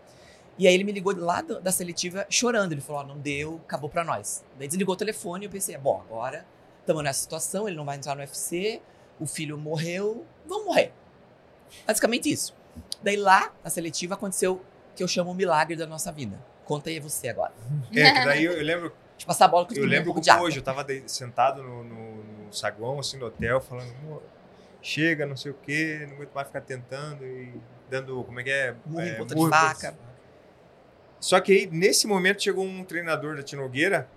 E 0.59 0.67
aí 0.67 0.73
ele 0.73 0.83
me 0.83 0.91
ligou 0.91 1.15
lá 1.15 1.41
do- 1.41 1.61
da 1.61 1.71
seletiva 1.71 2.25
chorando. 2.31 2.71
Ele 2.71 2.81
falou: 2.81 3.01
Ó, 3.03 3.05
não 3.05 3.19
deu, 3.19 3.61
acabou 3.65 3.89
pra 3.91 4.03
nós. 4.03 4.43
Daí 4.57 4.67
desligou 4.67 4.95
o 4.95 4.97
telefone 4.97 5.45
e 5.45 5.47
eu 5.47 5.51
pensei: 5.51 5.77
bom, 5.77 6.01
agora 6.01 6.47
estamos 6.79 7.03
nessa 7.03 7.19
situação, 7.21 7.67
ele 7.67 7.77
não 7.77 7.85
vai 7.85 7.95
entrar 7.97 8.15
no 8.15 8.21
UFC, 8.21 8.81
o 9.19 9.25
filho 9.25 9.57
morreu, 9.57 10.25
vamos 10.45 10.65
morrer. 10.65 10.91
Basicamente 11.85 12.29
isso. 12.31 12.55
Daí 13.01 13.15
lá, 13.15 13.51
na 13.63 13.69
seletiva, 13.69 14.13
aconteceu 14.15 14.61
que 14.95 15.03
eu 15.03 15.07
chamo 15.07 15.31
o 15.31 15.35
milagre 15.35 15.75
da 15.75 15.85
nossa 15.87 16.11
vida. 16.11 16.39
Conta 16.65 16.89
aí 16.89 16.99
você 16.99 17.29
agora. 17.29 17.53
É, 17.95 18.11
que 18.11 18.25
daí 18.25 18.43
eu, 18.43 18.53
eu 18.53 18.63
lembro, 18.63 18.85
eu 18.87 19.25
passar 19.25 19.45
a 19.45 19.47
bola 19.47 19.65
com 19.65 19.73
eu 19.73 19.85
lembro 19.85 20.19
de 20.19 20.29
água. 20.29 20.45
hoje 20.45 20.59
eu 20.59 20.63
tava 20.63 20.83
de- 20.83 21.03
sentado 21.07 21.63
no, 21.63 21.83
no- 21.83 22.23
no 22.45 22.53
saguão, 22.53 22.99
assim, 22.99 23.17
do 23.17 23.25
hotel, 23.25 23.59
falando, 23.61 23.91
"Amor, 24.03 24.21
chega, 24.81 25.25
não 25.25 25.35
sei 25.37 25.51
o 25.51 25.55
quê, 25.55 26.05
não 26.07 26.15
aguento 26.15 26.31
mais 26.33 26.47
ficar 26.47 26.61
tentando 26.61 27.25
e 27.25 27.53
dando, 27.89 28.23
como 28.23 28.39
é 28.39 28.43
que 28.43 28.49
é? 28.49 28.75
Murro 28.85 29.01
em 29.03 29.09
é, 29.09 29.13
ponta 29.15 29.35
de 29.35 29.41
em 29.41 29.43
ponta 29.43 29.57
vaca. 29.57 29.97
Só 31.19 31.39
que 31.39 31.51
aí, 31.51 31.67
nesse 31.71 32.05
momento, 32.05 32.43
chegou 32.43 32.63
um 32.63 32.83
treinador 32.83 33.35
da 33.35 33.43
Tinogueira 33.43 34.07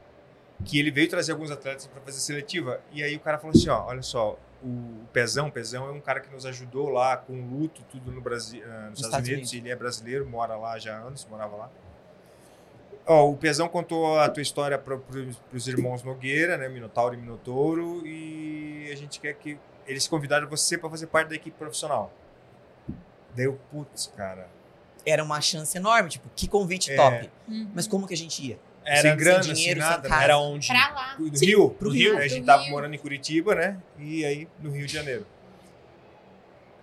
que 0.65 0.79
ele 0.79 0.91
veio 0.91 1.09
trazer 1.09 1.33
alguns 1.33 1.51
atletas 1.51 1.87
para 1.87 2.01
fazer 2.03 2.19
seletiva. 2.19 2.81
E 2.93 3.03
aí 3.03 3.17
o 3.17 3.21
cara 3.21 3.39
falou 3.39 3.57
assim, 3.57 3.69
ó, 3.71 3.87
olha 3.87 4.03
só, 4.03 4.39
o 4.63 5.07
Pezão, 5.13 5.49
o 5.49 5.53
Pezão 5.53 5.89
é 5.89 5.91
um 5.91 6.01
cara 6.01 6.21
que 6.21 6.31
nos 6.33 6.45
ajudou 6.45 6.89
lá 6.89 7.17
com 7.17 7.33
luto, 7.49 7.83
tudo 7.91 8.13
no 8.13 8.21
Brasil, 8.21 8.63
ah, 8.65 8.89
nos 8.91 8.99
Estados, 8.99 9.01
Estados 9.01 9.29
Unidos. 9.29 9.51
Unidos. 9.51 9.55
Ele 9.55 9.71
é 9.71 9.77
brasileiro, 9.77 10.27
mora 10.29 10.57
lá 10.57 10.79
já 10.79 10.97
há 10.97 11.01
anos, 11.01 11.27
morava 11.31 11.57
lá. 11.57 11.71
Ó, 13.07 13.31
o 13.31 13.37
Pezão 13.37 13.69
contou 13.69 14.21
a 14.21 14.29
tua 14.29 14.43
história 14.43 14.79
para 14.79 14.99
os 15.53 15.67
irmãos 15.67 16.03
Nogueira, 16.03 16.57
né, 16.57 16.69
Minotauro 16.69 17.15
e 17.15 17.17
Minotouro, 17.17 18.07
e 18.07 18.89
a 18.93 18.97
gente 18.97 19.19
quer 19.19 19.35
que 19.35 19.59
eles 19.87 20.07
convidaram 20.07 20.49
você 20.49 20.77
para 20.79 20.89
fazer 20.91 21.07
parte 21.07 21.29
da 21.29 21.35
equipe 21.35 21.57
profissional. 21.57 22.13
Daí 23.35 23.47
eu, 23.47 23.59
putz, 23.71 24.13
cara, 24.17 24.49
Era 25.07 25.25
uma 25.25 25.41
chance 25.41 25.77
enorme, 25.77 26.11
tipo, 26.11 26.29
que 26.37 26.47
convite 26.47 26.93
É. 26.93 26.97
top. 26.97 27.31
Uhum. 27.49 27.71
Mas 27.75 27.89
como 27.89 28.07
que 28.07 28.13
a 28.13 28.17
gente 28.17 28.47
ia? 28.47 28.59
Era 28.91 29.03
sem 29.03 29.17
grana, 29.17 29.43
sem 29.43 29.55
sem, 29.55 29.55
dinheiro, 29.55 29.81
nada, 29.81 29.95
sem 29.95 30.03
né? 30.03 30.09
casa. 30.09 30.25
Era 30.25 30.39
onde? 30.39 30.67
Pra 30.69 30.91
lá. 30.91 31.17
No 31.19 31.37
Sim, 31.37 31.47
Rio? 31.47 31.71
pro 31.71 31.89
No 31.89 31.95
Rio. 31.95 32.19
A 32.19 32.27
gente 32.29 32.45
tava 32.47 32.63
Rio. 32.63 32.71
morando 32.73 32.95
em 32.95 32.99
Curitiba, 32.99 33.55
né? 33.55 33.79
E 33.99 34.25
aí 34.25 34.49
no 34.61 34.71
Rio 34.71 34.87
de 34.87 34.93
Janeiro. 34.93 35.27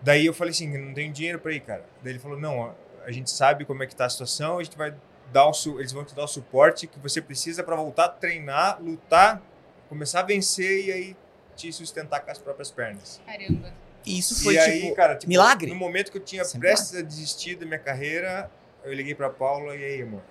Daí 0.02 0.26
eu 0.26 0.34
falei 0.34 0.52
assim, 0.52 0.67
não 0.78 0.93
tenho 0.93 1.12
dinheiro 1.12 1.39
pra 1.39 1.52
ir, 1.52 1.60
cara. 1.62 1.84
Daí 2.04 2.13
ele 2.13 2.20
falou, 2.20 2.39
não, 2.39 2.74
a 3.06 3.12
gente 3.12 3.30
sabe 3.32 3.65
como 3.65 3.84
é 3.84 3.88
que 3.88 3.96
tá 3.96 4.06
a 4.06 4.10
situação, 4.10 4.60
a 4.60 4.63
gente 4.63 4.78
vai 4.78 4.93
dar 5.34 5.46
o 5.48 5.54
su- 5.54 5.80
eles 5.80 5.91
vão 5.91 6.06
te 6.06 6.15
dar 6.15 6.24
o 6.24 6.28
suporte 6.28 6.88
que 6.88 7.00
você 7.00 7.22
precisa 7.22 7.63
pra 7.63 7.76
voltar 7.76 8.06
a 8.06 8.10
treinar, 8.10 8.82
lutar, 8.82 9.41
começar 9.89 10.20
a 10.22 10.24
vencer 10.24 10.86
e 10.86 10.91
aí 10.91 11.15
te 11.56 11.72
sustentar 11.74 12.20
com 12.22 12.32
as 12.32 12.38
próprias 12.38 12.70
pernas. 12.72 13.20
Caramba. 13.26 13.74
E 14.06 14.20
isso 14.20 14.41
foi, 14.43 14.54
e 14.54 14.60
aí, 14.60 14.82
tipo, 14.84 14.96
cara, 14.96 15.15
tipo, 15.15 15.28
milagre. 15.28 15.70
no 15.70 15.76
momento 15.76 16.12
que 16.12 16.17
eu 16.17 16.24
tinha 16.24 16.46
Sem 16.46 16.60
prestes 16.62 16.96
a 16.96 17.02
desistir 17.02 17.56
da 17.56 17.65
minha 17.65 17.80
carreira, 17.80 18.50
eu 18.86 18.93
liguei 18.93 19.13
pra 19.15 19.30
Paula 19.30 19.76
e 19.76 19.84
aí, 19.84 20.02
amor. 20.04 20.22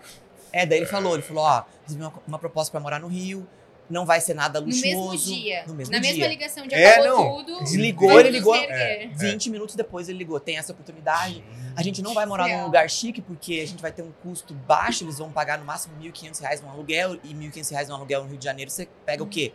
É, 0.56 0.64
daí 0.66 0.78
ele 0.78 0.86
falou, 0.86 1.14
ele 1.14 1.22
falou, 1.22 1.44
ó, 1.44 1.64
recebi 1.84 2.02
uma, 2.02 2.12
uma 2.26 2.38
proposta 2.38 2.70
pra 2.70 2.80
morar 2.80 2.98
no 3.00 3.08
Rio, 3.08 3.46
não 3.90 4.04
vai 4.06 4.20
ser 4.20 4.34
nada 4.34 4.60
No 4.60 4.66
luxuoso. 4.66 4.86
mesmo 5.12 5.16
dia. 5.16 5.64
No 5.66 5.74
mesmo 5.74 5.92
Na 5.92 5.98
dia. 6.00 6.10
mesma 6.10 6.26
ligação 6.26 6.66
de 6.66 6.74
É, 6.74 6.94
acabou 6.94 7.16
não. 7.24 7.36
tudo. 7.44 7.58
Desligou, 7.64 8.18
ele 8.18 8.30
ligou- 8.30 8.54
erguer. 8.56 9.10
20 9.14 9.50
minutos 9.50 9.74
depois 9.76 10.08
ele 10.08 10.18
ligou, 10.18 10.40
tem 10.40 10.56
essa 10.58 10.72
oportunidade. 10.72 11.44
A 11.76 11.82
gente 11.82 12.00
não 12.02 12.14
vai 12.14 12.24
morar 12.26 12.48
num 12.48 12.64
lugar 12.64 12.88
chique, 12.88 13.20
porque 13.20 13.60
a 13.62 13.66
gente 13.66 13.80
vai 13.82 13.92
ter 13.92 14.02
um 14.02 14.10
custo 14.22 14.54
baixo, 14.54 15.04
eles 15.04 15.18
vão 15.18 15.30
pagar 15.30 15.58
no 15.58 15.64
máximo 15.64 15.94
1.500 16.00 16.40
reais 16.40 16.60
no 16.62 16.68
aluguel, 16.70 17.16
e 17.22 17.34
1.500 17.34 17.70
reais 17.70 17.88
no 17.88 17.94
aluguel 17.94 18.22
no 18.24 18.28
Rio 18.30 18.38
de 18.38 18.44
Janeiro, 18.44 18.70
você 18.70 18.88
pega 19.04 19.22
o 19.22 19.26
quê? 19.26 19.52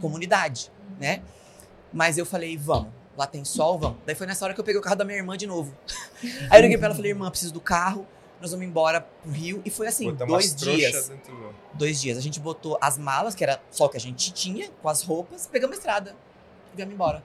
Comunidade, 0.00 0.70
né? 1.00 1.22
Mas 1.92 2.18
eu 2.18 2.26
falei, 2.26 2.56
vamos, 2.56 2.88
lá 3.16 3.26
tem 3.26 3.44
sol, 3.44 3.78
vamos. 3.78 3.98
Daí 4.04 4.14
foi 4.14 4.26
nessa 4.26 4.44
hora 4.44 4.52
que 4.54 4.60
eu 4.60 4.64
peguei 4.64 4.78
o 4.78 4.82
carro 4.82 4.96
da 4.96 5.04
minha 5.04 5.16
irmã 5.18 5.36
de 5.36 5.46
novo. 5.46 5.74
Aí 6.50 6.58
eu 6.58 6.62
liguei 6.62 6.76
pra 6.76 6.86
ela 6.86 6.94
e 6.94 6.96
falei, 6.96 7.10
irmã, 7.12 7.30
preciso 7.30 7.52
do 7.54 7.60
carro, 7.60 8.06
nós 8.46 8.52
vamos 8.52 8.66
embora 8.66 9.00
pro 9.00 9.30
Rio. 9.32 9.60
E 9.64 9.70
foi 9.70 9.86
assim, 9.86 10.10
Botar 10.12 10.24
dois 10.26 10.54
dias. 10.54 11.08
do- 11.08 11.54
Dois 11.74 12.00
dias. 12.00 12.16
A 12.16 12.20
gente 12.20 12.40
botou 12.40 12.78
as 12.80 12.96
malas, 12.96 13.34
que 13.34 13.42
era 13.44 13.60
só 13.70 13.84
o 13.86 13.88
que 13.88 13.96
a 13.96 14.00
gente 14.00 14.32
tinha, 14.32 14.68
com 14.82 14.88
as 14.88 15.02
roupas, 15.02 15.46
pegamos 15.46 15.76
a 15.76 15.78
estrada 15.78 16.16
e 16.72 16.76
viemos 16.76 16.94
embora. 16.94 17.22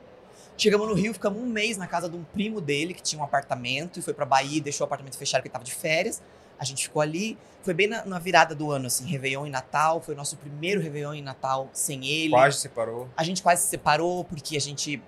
Chegamos 0.58 0.88
no 0.88 0.94
Rio, 0.94 1.14
ficamos 1.14 1.42
um 1.42 1.46
mês 1.46 1.78
na 1.78 1.88
casa 1.88 2.08
de 2.10 2.16
um 2.16 2.24
primo 2.24 2.60
dele, 2.62 2.94
que 2.94 3.02
tinha 3.02 3.20
um 3.22 3.26
apartamento, 3.26 3.98
e 3.98 4.02
foi 4.02 4.14
pra 4.14 4.26
Bahia 4.26 4.58
e 4.58 4.62
deixou 4.62 4.84
o 4.84 4.86
apartamento 4.86 5.18
fechado 5.18 5.40
porque 5.42 5.48
ele 5.48 5.54
tava 5.54 5.64
de 5.66 5.74
férias. 5.74 6.22
A 6.60 6.64
gente 6.66 6.84
ficou 6.84 7.02
ali. 7.02 7.38
Foi 7.64 7.74
bem 7.74 7.88
na, 7.88 8.06
na 8.06 8.20
virada 8.20 8.54
do 8.54 8.72
ano, 8.72 8.86
assim, 8.88 9.06
Réveillon 9.06 9.48
e 9.48 9.50
Natal. 9.50 10.00
Foi 10.02 10.14
o 10.14 10.18
nosso 10.18 10.38
primeiro 10.38 10.80
Réveillon 10.82 11.16
e 11.16 11.22
Natal 11.22 11.70
sem 11.74 12.06
ele. 12.06 12.30
Quase 12.32 12.60
separou. 12.60 13.08
A 13.18 13.24
gente 13.24 13.42
quase 13.42 13.64
se 13.64 13.70
separou 13.70 14.24
porque 14.26 14.56
a 14.58 14.62
gente 14.62 15.02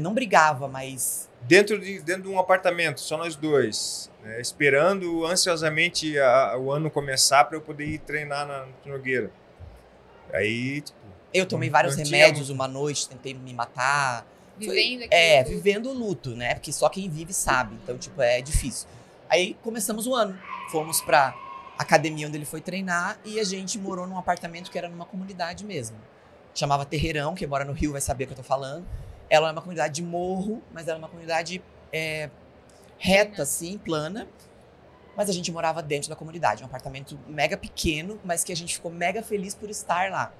não 0.00 0.12
brigava, 0.14 0.68
mas 0.68 1.28
dentro 1.42 1.78
de, 1.78 2.00
dentro 2.00 2.22
de 2.24 2.28
um 2.28 2.38
apartamento, 2.38 3.00
só 3.00 3.16
nós 3.16 3.36
dois, 3.36 4.10
né, 4.22 4.40
esperando 4.40 5.24
ansiosamente 5.26 6.18
a- 6.18 6.56
o 6.58 6.70
ano 6.72 6.90
começar 6.90 7.44
para 7.44 7.56
eu 7.56 7.60
poder 7.60 7.86
ir 7.86 7.98
treinar 7.98 8.46
na 8.46 8.66
Nogueira. 8.84 9.30
Aí, 10.32 10.80
tipo, 10.80 10.98
eu 11.32 11.46
tomei 11.46 11.68
Não- 11.68 11.72
vários 11.72 11.96
não 11.96 12.04
remédios 12.04 12.50
uma 12.50 12.66
noite, 12.66 13.08
tentei 13.08 13.34
me 13.34 13.52
matar. 13.54 14.26
Vivendo 14.58 15.02
aqui. 15.04 15.14
É, 15.14 15.44
vivendo 15.44 15.90
o 15.90 15.92
luto, 15.92 16.30
né? 16.30 16.54
Porque 16.54 16.72
só 16.72 16.88
quem 16.88 17.08
vive 17.10 17.32
sabe. 17.32 17.76
Então, 17.82 17.96
tipo, 17.98 18.20
é 18.22 18.40
difícil. 18.40 18.88
Aí 19.28 19.54
começamos 19.62 20.06
o 20.06 20.14
ano. 20.14 20.38
Fomos 20.70 21.00
pra 21.02 21.34
academia 21.78 22.26
onde 22.26 22.38
ele 22.38 22.46
foi 22.46 22.60
treinar 22.62 23.18
e 23.24 23.38
a 23.38 23.44
gente 23.44 23.78
morou 23.78 24.06
num 24.06 24.16
apartamento 24.18 24.70
que 24.70 24.78
era 24.78 24.88
numa 24.88 25.04
comunidade 25.04 25.62
mesmo. 25.64 25.96
Chamava 26.54 26.86
Terreirão, 26.86 27.34
quem 27.34 27.46
mora 27.46 27.64
no 27.66 27.72
Rio 27.74 27.92
vai 27.92 28.00
saber 28.00 28.24
o 28.24 28.26
que 28.28 28.32
eu 28.32 28.36
tô 28.38 28.42
falando. 28.42 28.86
Ela 29.28 29.48
é 29.48 29.52
uma 29.52 29.60
comunidade 29.60 29.94
de 29.94 30.02
morro, 30.02 30.62
mas 30.72 30.86
ela 30.88 30.96
é 30.96 31.00
uma 31.00 31.08
comunidade 31.08 31.62
é, 31.92 32.30
reta, 32.98 33.42
assim, 33.42 33.78
plana. 33.78 34.28
Mas 35.16 35.30
a 35.30 35.32
gente 35.32 35.50
morava 35.50 35.82
dentro 35.82 36.10
da 36.10 36.16
comunidade, 36.16 36.62
um 36.62 36.66
apartamento 36.66 37.18
mega 37.26 37.56
pequeno, 37.56 38.20
mas 38.22 38.44
que 38.44 38.52
a 38.52 38.56
gente 38.56 38.74
ficou 38.74 38.90
mega 38.90 39.22
feliz 39.22 39.54
por 39.54 39.70
estar 39.70 40.10
lá. 40.10 40.32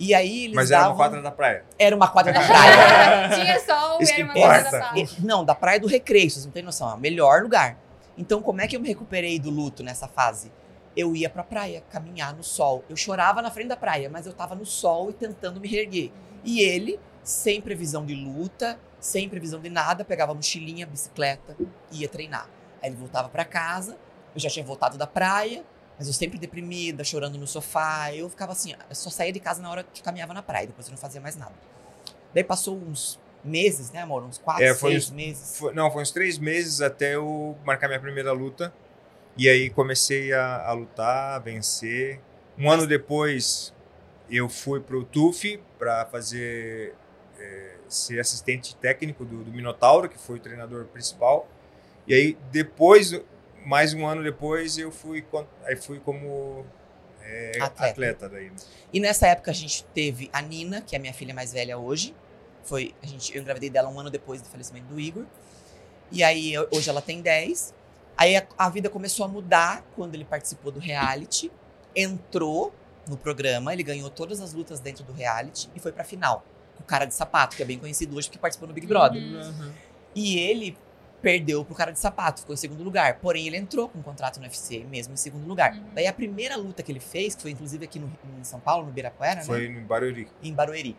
E 0.00 0.14
aí 0.14 0.44
eles 0.44 0.56
Mas 0.56 0.70
era 0.70 0.80
davam... 0.80 0.94
uma 0.94 0.96
quadra 0.96 1.22
da 1.22 1.30
praia. 1.30 1.64
Era 1.78 1.94
uma 1.94 2.08
quadra 2.08 2.32
da 2.32 2.40
praia. 2.40 3.28
Tinha 3.36 3.60
sol 3.60 4.00
e 4.00 4.04
Isso 4.04 4.12
era 4.14 4.24
uma 4.24 4.32
importa. 4.32 4.62
da 4.62 4.70
praia. 4.70 5.08
Não, 5.18 5.44
da 5.44 5.54
Praia 5.54 5.78
do 5.78 5.86
Recreio, 5.86 6.30
vocês 6.30 6.46
não 6.46 6.52
têm 6.52 6.62
noção, 6.62 6.90
é 6.90 6.94
o 6.94 6.98
melhor 6.98 7.42
lugar. 7.42 7.76
Então, 8.16 8.40
como 8.40 8.62
é 8.62 8.66
que 8.66 8.74
eu 8.74 8.80
me 8.80 8.88
recuperei 8.88 9.38
do 9.38 9.50
luto 9.50 9.82
nessa 9.82 10.08
fase? 10.08 10.50
Eu 10.96 11.14
ia 11.14 11.28
pra 11.28 11.42
praia, 11.42 11.84
caminhar 11.90 12.34
no 12.34 12.42
sol. 12.42 12.82
Eu 12.88 12.96
chorava 12.96 13.42
na 13.42 13.50
frente 13.50 13.68
da 13.68 13.76
praia, 13.76 14.08
mas 14.08 14.26
eu 14.26 14.32
tava 14.32 14.54
no 14.54 14.64
sol 14.64 15.10
e 15.10 15.12
tentando 15.12 15.60
me 15.60 15.68
reerguer. 15.68 16.10
E 16.42 16.60
ele, 16.60 16.98
sem 17.22 17.60
previsão 17.60 18.04
de 18.04 18.14
luta, 18.14 18.78
sem 18.98 19.28
previsão 19.28 19.60
de 19.60 19.68
nada, 19.70 20.04
pegava 20.04 20.32
a 20.32 20.34
mochilinha, 20.34 20.86
bicicleta, 20.86 21.56
ia 21.92 22.08
treinar. 22.08 22.48
Aí 22.82 22.88
ele 22.90 22.96
voltava 22.96 23.28
pra 23.28 23.44
casa, 23.44 23.98
eu 24.34 24.40
já 24.40 24.48
tinha 24.48 24.64
voltado 24.64 24.96
da 24.98 25.06
praia, 25.06 25.64
mas 25.98 26.06
eu 26.06 26.14
sempre 26.14 26.38
deprimida, 26.38 27.04
chorando 27.04 27.36
no 27.38 27.46
sofá. 27.46 28.14
Eu 28.14 28.28
ficava 28.30 28.52
assim, 28.52 28.74
eu 28.88 28.94
só 28.94 29.10
saía 29.10 29.32
de 29.32 29.40
casa 29.40 29.60
na 29.62 29.70
hora 29.70 29.82
que 29.84 30.02
caminhava 30.02 30.32
na 30.32 30.42
praia, 30.42 30.66
depois 30.66 30.86
eu 30.86 30.92
não 30.92 30.98
fazia 30.98 31.20
mais 31.20 31.36
nada. 31.36 31.54
Daí 32.34 32.44
passou 32.44 32.76
uns 32.78 33.18
meses, 33.44 33.90
né, 33.90 34.00
amor? 34.02 34.22
Uns 34.22 34.38
quatro, 34.38 34.62
É, 34.64 34.72
seis 34.74 35.06
uns- 35.06 35.10
meses. 35.10 35.58
Foi- 35.58 35.74
não, 35.74 35.90
foi 35.90 36.02
uns 36.02 36.10
três 36.10 36.38
meses 36.38 36.80
até 36.80 37.14
eu 37.16 37.56
marcar 37.64 37.88
minha 37.88 38.00
primeira 38.00 38.32
luta. 38.32 38.72
E 39.36 39.48
aí 39.48 39.70
comecei 39.70 40.32
a, 40.32 40.66
a 40.66 40.72
lutar, 40.72 41.34
a 41.34 41.38
vencer. 41.38 42.20
Um 42.58 42.70
ano 42.70 42.86
depois, 42.86 43.72
eu 44.28 44.48
fui 44.48 44.80
pro 44.80 45.04
TUF 45.04 45.58
para 45.78 46.04
fazer 46.06 46.94
é, 47.40 47.76
ser 47.88 48.20
assistente 48.20 48.76
técnico 48.76 49.24
do, 49.24 49.42
do 49.42 49.50
Minotauro, 49.50 50.08
que 50.08 50.18
foi 50.18 50.36
o 50.36 50.40
treinador 50.40 50.84
principal. 50.86 51.48
E 52.06 52.14
aí 52.14 52.38
depois, 52.52 53.20
mais 53.64 53.94
um 53.94 54.06
ano 54.06 54.22
depois, 54.22 54.78
eu 54.78 54.92
fui, 54.92 55.24
aí 55.64 55.76
fui 55.76 55.98
como 55.98 56.64
é, 57.22 57.52
Atleta. 57.60 57.90
atleta. 57.90 58.28
daí. 58.28 58.52
E 58.92 59.00
nessa 59.00 59.26
época 59.28 59.50
a 59.50 59.54
gente 59.54 59.84
teve 59.94 60.28
a 60.32 60.42
Nina, 60.42 60.80
que 60.80 60.94
é 60.94 60.98
a 60.98 61.00
minha 61.00 61.14
filha 61.14 61.34
mais 61.34 61.52
velha 61.52 61.78
hoje. 61.78 62.14
Foi, 62.62 62.94
a 63.02 63.06
gente, 63.06 63.34
eu 63.34 63.40
engravidei 63.40 63.70
dela 63.70 63.88
um 63.88 63.98
ano 63.98 64.10
depois 64.10 64.42
do 64.42 64.48
falecimento 64.48 64.86
do 64.86 65.00
Igor. 65.00 65.24
E 66.10 66.22
aí 66.22 66.52
eu- 66.52 66.68
hoje 66.72 66.90
ela 66.90 67.00
tem 67.00 67.22
10. 67.22 67.74
Aí 68.16 68.36
a, 68.36 68.46
a 68.58 68.68
vida 68.68 68.90
começou 68.90 69.24
a 69.24 69.28
mudar 69.28 69.82
quando 69.96 70.14
ele 70.14 70.24
participou 70.24 70.70
do 70.70 70.78
reality, 70.78 71.50
entrou 71.94 72.72
no 73.08 73.16
programa, 73.16 73.72
ele 73.72 73.82
ganhou 73.82 74.10
todas 74.10 74.40
as 74.40 74.52
lutas 74.52 74.78
dentro 74.78 75.02
do 75.04 75.12
reality 75.12 75.70
e 75.74 75.80
foi 75.80 75.90
pra 75.90 76.04
final. 76.04 76.44
O 76.80 76.82
cara 76.84 77.04
de 77.04 77.14
sapato, 77.14 77.56
que 77.56 77.62
é 77.62 77.66
bem 77.66 77.78
conhecido 77.78 78.16
hoje 78.16 78.28
porque 78.28 78.38
participou 78.38 78.66
no 78.66 78.74
Big 78.74 78.86
Brother. 78.86 79.22
Uhum. 79.22 79.72
E 80.14 80.38
ele 80.38 80.76
perdeu 81.22 81.64
pro 81.64 81.74
cara 81.74 81.92
de 81.92 81.98
sapato, 81.98 82.40
ficou 82.40 82.54
em 82.54 82.56
segundo 82.56 82.82
lugar. 82.82 83.18
Porém, 83.20 83.46
ele 83.46 83.56
entrou 83.56 83.88
com 83.88 83.98
um 83.98 84.02
contrato 84.02 84.38
no 84.38 84.44
UFC, 84.44 84.84
mesmo 84.90 85.14
em 85.14 85.16
segundo 85.16 85.46
lugar. 85.46 85.74
Uhum. 85.74 85.84
Daí 85.94 86.06
a 86.06 86.12
primeira 86.12 86.56
luta 86.56 86.82
que 86.82 86.90
ele 86.90 87.00
fez, 87.00 87.34
que 87.34 87.42
foi 87.42 87.50
inclusive 87.50 87.84
aqui 87.84 87.98
no, 87.98 88.10
em 88.38 88.44
São 88.44 88.58
Paulo, 88.58 88.86
no 88.86 88.92
Birapuera, 88.92 89.36
né? 89.36 89.44
Foi 89.44 89.68
no 89.68 89.80
Barueri. 89.82 90.28
em 90.42 90.52
Barueri. 90.52 90.96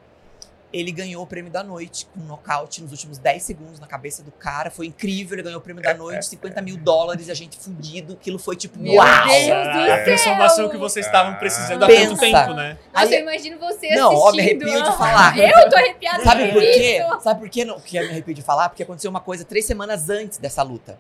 Ele 0.74 0.90
ganhou 0.92 1.22
o 1.24 1.28
prêmio 1.28 1.52
da 1.52 1.62
noite 1.64 2.06
com 2.14 2.22
um 2.22 2.24
nocaute 2.24 2.82
nos 2.82 2.92
últimos 2.92 3.18
10 3.18 3.44
segundos 3.44 3.80
na 3.80 3.88
cabeça 3.88 4.24
do 4.24 4.32
cara. 4.32 4.72
Foi 4.72 4.86
incrível, 4.88 5.36
ele 5.36 5.44
ganhou 5.44 5.60
o 5.60 5.62
prêmio 5.62 5.84
da 5.84 5.94
noite, 5.94 6.26
50 6.28 6.62
mil 6.62 6.78
dólares, 6.78 7.28
e 7.28 7.32
a 7.32 7.34
gente 7.34 7.58
fudido. 7.58 8.14
Aquilo 8.14 8.40
foi 8.40 8.56
tipo, 8.56 8.80
Meu 8.80 8.94
uau! 8.94 9.28
Deus 9.28 9.48
do 9.48 9.52
a 9.54 9.86
céu! 9.96 10.04
transformação 10.06 10.70
que 10.70 10.78
vocês 10.78 11.06
estavam 11.06 11.36
precisando 11.36 11.84
há 11.84 11.88
Pensa. 11.88 12.10
tanto 12.12 12.20
tempo, 12.22 12.54
né? 12.54 12.78
Nossa, 12.94 13.06
Aí- 13.06 13.14
eu 13.16 13.20
imagino 13.22 13.60
você 13.60 13.96
Não, 13.96 14.16
ó, 14.16 14.32
me 14.32 14.40
assistindo. 14.42 14.64
arrepio 14.64 14.84
de 14.92 14.98
falar. 14.98 15.38
Eu 15.38 15.70
tô 15.70 15.76
arrepiada 15.76 16.24
Sabe 16.24 16.52
por 16.54 16.62
quê? 16.62 17.00
Sabe 17.22 17.40
por 17.42 17.50
quê 17.50 17.66
não, 17.66 17.80
que 17.82 17.98
eu 17.98 18.04
me 18.04 18.10
arrepio 18.10 18.34
de 18.34 18.42
falar? 18.42 18.70
Porque 18.70 18.84
aconteceu 18.84 19.10
uma 19.12 19.20
coisa 19.20 19.44
três 19.44 19.66
semanas 19.66 20.10
antes 20.10 20.38
dessa 20.38 20.64
luta. 20.64 20.98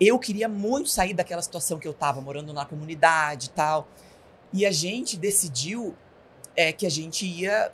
Eu 0.00 0.18
queria 0.18 0.48
muito 0.48 0.88
sair 0.88 1.12
daquela 1.12 1.42
situação 1.42 1.78
que 1.78 1.86
eu 1.86 1.92
tava, 1.92 2.22
morando 2.22 2.54
na 2.54 2.64
comunidade 2.64 3.48
e 3.48 3.50
tal. 3.50 3.86
E 4.50 4.64
a 4.64 4.70
gente 4.72 5.16
decidiu 5.18 5.94
é, 6.56 6.72
que 6.72 6.86
a 6.86 6.90
gente 6.90 7.26
ia 7.26 7.70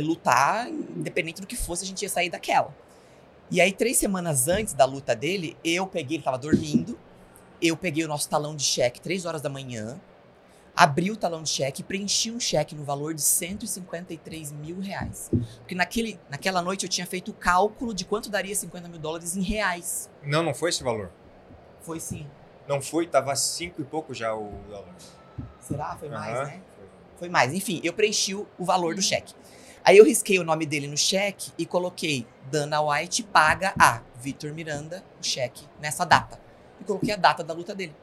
lutar, 0.00 0.68
independente 0.68 1.40
do 1.40 1.46
que 1.46 1.56
fosse, 1.56 1.84
a 1.84 1.86
gente 1.86 2.02
ia 2.02 2.08
sair 2.08 2.30
daquela. 2.30 2.74
E 3.50 3.60
aí, 3.60 3.72
três 3.72 3.96
semanas 3.96 4.46
antes 4.48 4.74
da 4.74 4.84
luta 4.84 5.16
dele, 5.16 5.56
eu 5.64 5.86
peguei, 5.86 6.16
ele 6.18 6.24
tava 6.24 6.36
dormindo, 6.36 6.98
eu 7.62 7.76
peguei 7.76 8.04
o 8.04 8.08
nosso 8.08 8.28
talão 8.28 8.54
de 8.54 8.62
cheque, 8.62 9.00
três 9.00 9.24
horas 9.24 9.40
da 9.40 9.48
manhã, 9.48 9.98
abri 10.76 11.10
o 11.10 11.16
talão 11.16 11.42
de 11.42 11.48
cheque 11.48 11.80
e 11.80 11.84
preenchi 11.84 12.30
um 12.30 12.38
cheque 12.38 12.74
no 12.74 12.84
valor 12.84 13.14
de 13.14 13.22
153 13.22 14.52
mil 14.52 14.78
reais. 14.80 15.30
Porque 15.58 15.74
naquele, 15.74 16.20
naquela 16.30 16.62
noite 16.62 16.84
eu 16.84 16.88
tinha 16.88 17.06
feito 17.06 17.30
o 17.30 17.34
cálculo 17.34 17.92
de 17.94 18.04
quanto 18.04 18.28
daria 18.30 18.54
50 18.54 18.88
mil 18.88 18.98
dólares 19.00 19.34
em 19.36 19.42
reais. 19.42 20.08
Não, 20.22 20.42
não 20.42 20.54
foi 20.54 20.70
esse 20.70 20.84
valor. 20.84 21.10
Foi 21.80 21.98
sim. 21.98 22.26
Não 22.68 22.82
foi, 22.82 23.06
tava 23.06 23.34
cinco 23.34 23.80
e 23.80 23.84
pouco 23.84 24.12
já 24.12 24.34
o 24.34 24.52
dólar. 24.68 24.94
Será? 25.58 25.96
Foi 25.96 26.08
mais, 26.08 26.36
Aham. 26.36 26.44
né? 26.46 26.62
Foi 27.18 27.28
mais. 27.28 27.52
Enfim, 27.54 27.80
eu 27.82 27.92
preenchi 27.92 28.34
o 28.34 28.46
o 28.58 28.64
valor 28.64 28.94
do 28.94 29.02
cheque. 29.02 29.34
Aí 29.84 29.96
eu 29.96 30.04
risquei 30.04 30.38
o 30.38 30.44
nome 30.44 30.66
dele 30.66 30.86
no 30.86 30.96
cheque 30.96 31.52
e 31.56 31.64
coloquei 31.64 32.26
Dana 32.50 32.80
White 32.80 33.22
paga 33.24 33.74
a 33.78 34.02
Vitor 34.20 34.52
Miranda 34.52 35.04
o 35.20 35.24
cheque 35.24 35.64
nessa 35.80 36.04
data. 36.04 36.40
E 36.80 36.84
coloquei 36.84 37.12
a 37.12 37.16
data 37.16 37.42
da 37.42 37.54
luta 37.54 37.74
dele. 37.74 37.94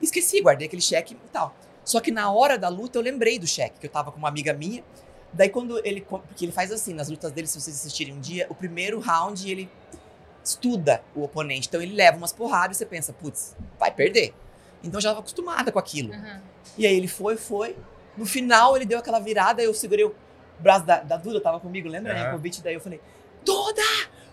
Esqueci, 0.00 0.40
guardei 0.40 0.66
aquele 0.66 0.82
cheque 0.82 1.14
e 1.14 1.28
tal. 1.30 1.54
Só 1.84 2.00
que 2.00 2.10
na 2.10 2.30
hora 2.30 2.58
da 2.58 2.68
luta 2.68 2.98
eu 2.98 3.02
lembrei 3.02 3.38
do 3.38 3.46
cheque, 3.46 3.80
que 3.80 3.86
eu 3.86 3.90
tava 3.90 4.12
com 4.12 4.18
uma 4.18 4.28
amiga 4.28 4.52
minha. 4.52 4.84
Daí 5.32 5.48
quando 5.48 5.84
ele. 5.84 6.00
Porque 6.00 6.44
ele 6.44 6.52
faz 6.52 6.72
assim, 6.72 6.94
nas 6.94 7.08
lutas 7.08 7.32
dele, 7.32 7.46
se 7.46 7.60
vocês 7.60 7.76
assistirem 7.76 8.14
um 8.14 8.20
dia, 8.20 8.46
o 8.48 8.54
primeiro 8.54 8.98
round 8.98 9.50
ele 9.50 9.70
estuda 10.42 11.02
o 11.14 11.22
oponente. 11.22 11.68
Então 11.68 11.80
ele 11.80 11.94
leva 11.94 12.16
umas 12.16 12.32
porradas 12.32 12.76
e 12.76 12.78
você 12.78 12.86
pensa, 12.86 13.12
putz, 13.12 13.56
vai 13.78 13.90
perder. 13.90 14.34
Então 14.82 14.98
eu 14.98 15.02
já 15.02 15.10
estava 15.10 15.20
acostumada 15.20 15.70
com 15.70 15.78
aquilo. 15.78 16.12
Aham. 16.12 16.42
E 16.76 16.86
aí 16.86 16.96
ele 16.96 17.08
foi, 17.08 17.36
foi. 17.36 17.76
No 18.16 18.26
final 18.26 18.76
ele 18.76 18.84
deu 18.84 18.98
aquela 18.98 19.20
virada, 19.20 19.62
eu 19.62 19.72
segurei 19.72 20.04
o 20.04 20.14
braço 20.60 20.84
da, 20.86 21.00
da 21.00 21.16
Duda, 21.16 21.40
tava 21.40 21.58
comigo, 21.60 21.88
lembra? 21.88 22.12
né? 22.14 22.20
Aham. 22.22 22.28
O 22.30 22.32
convite 22.36 22.62
daí 22.62 22.74
eu 22.74 22.80
falei, 22.80 23.00
Duda, 23.44 23.82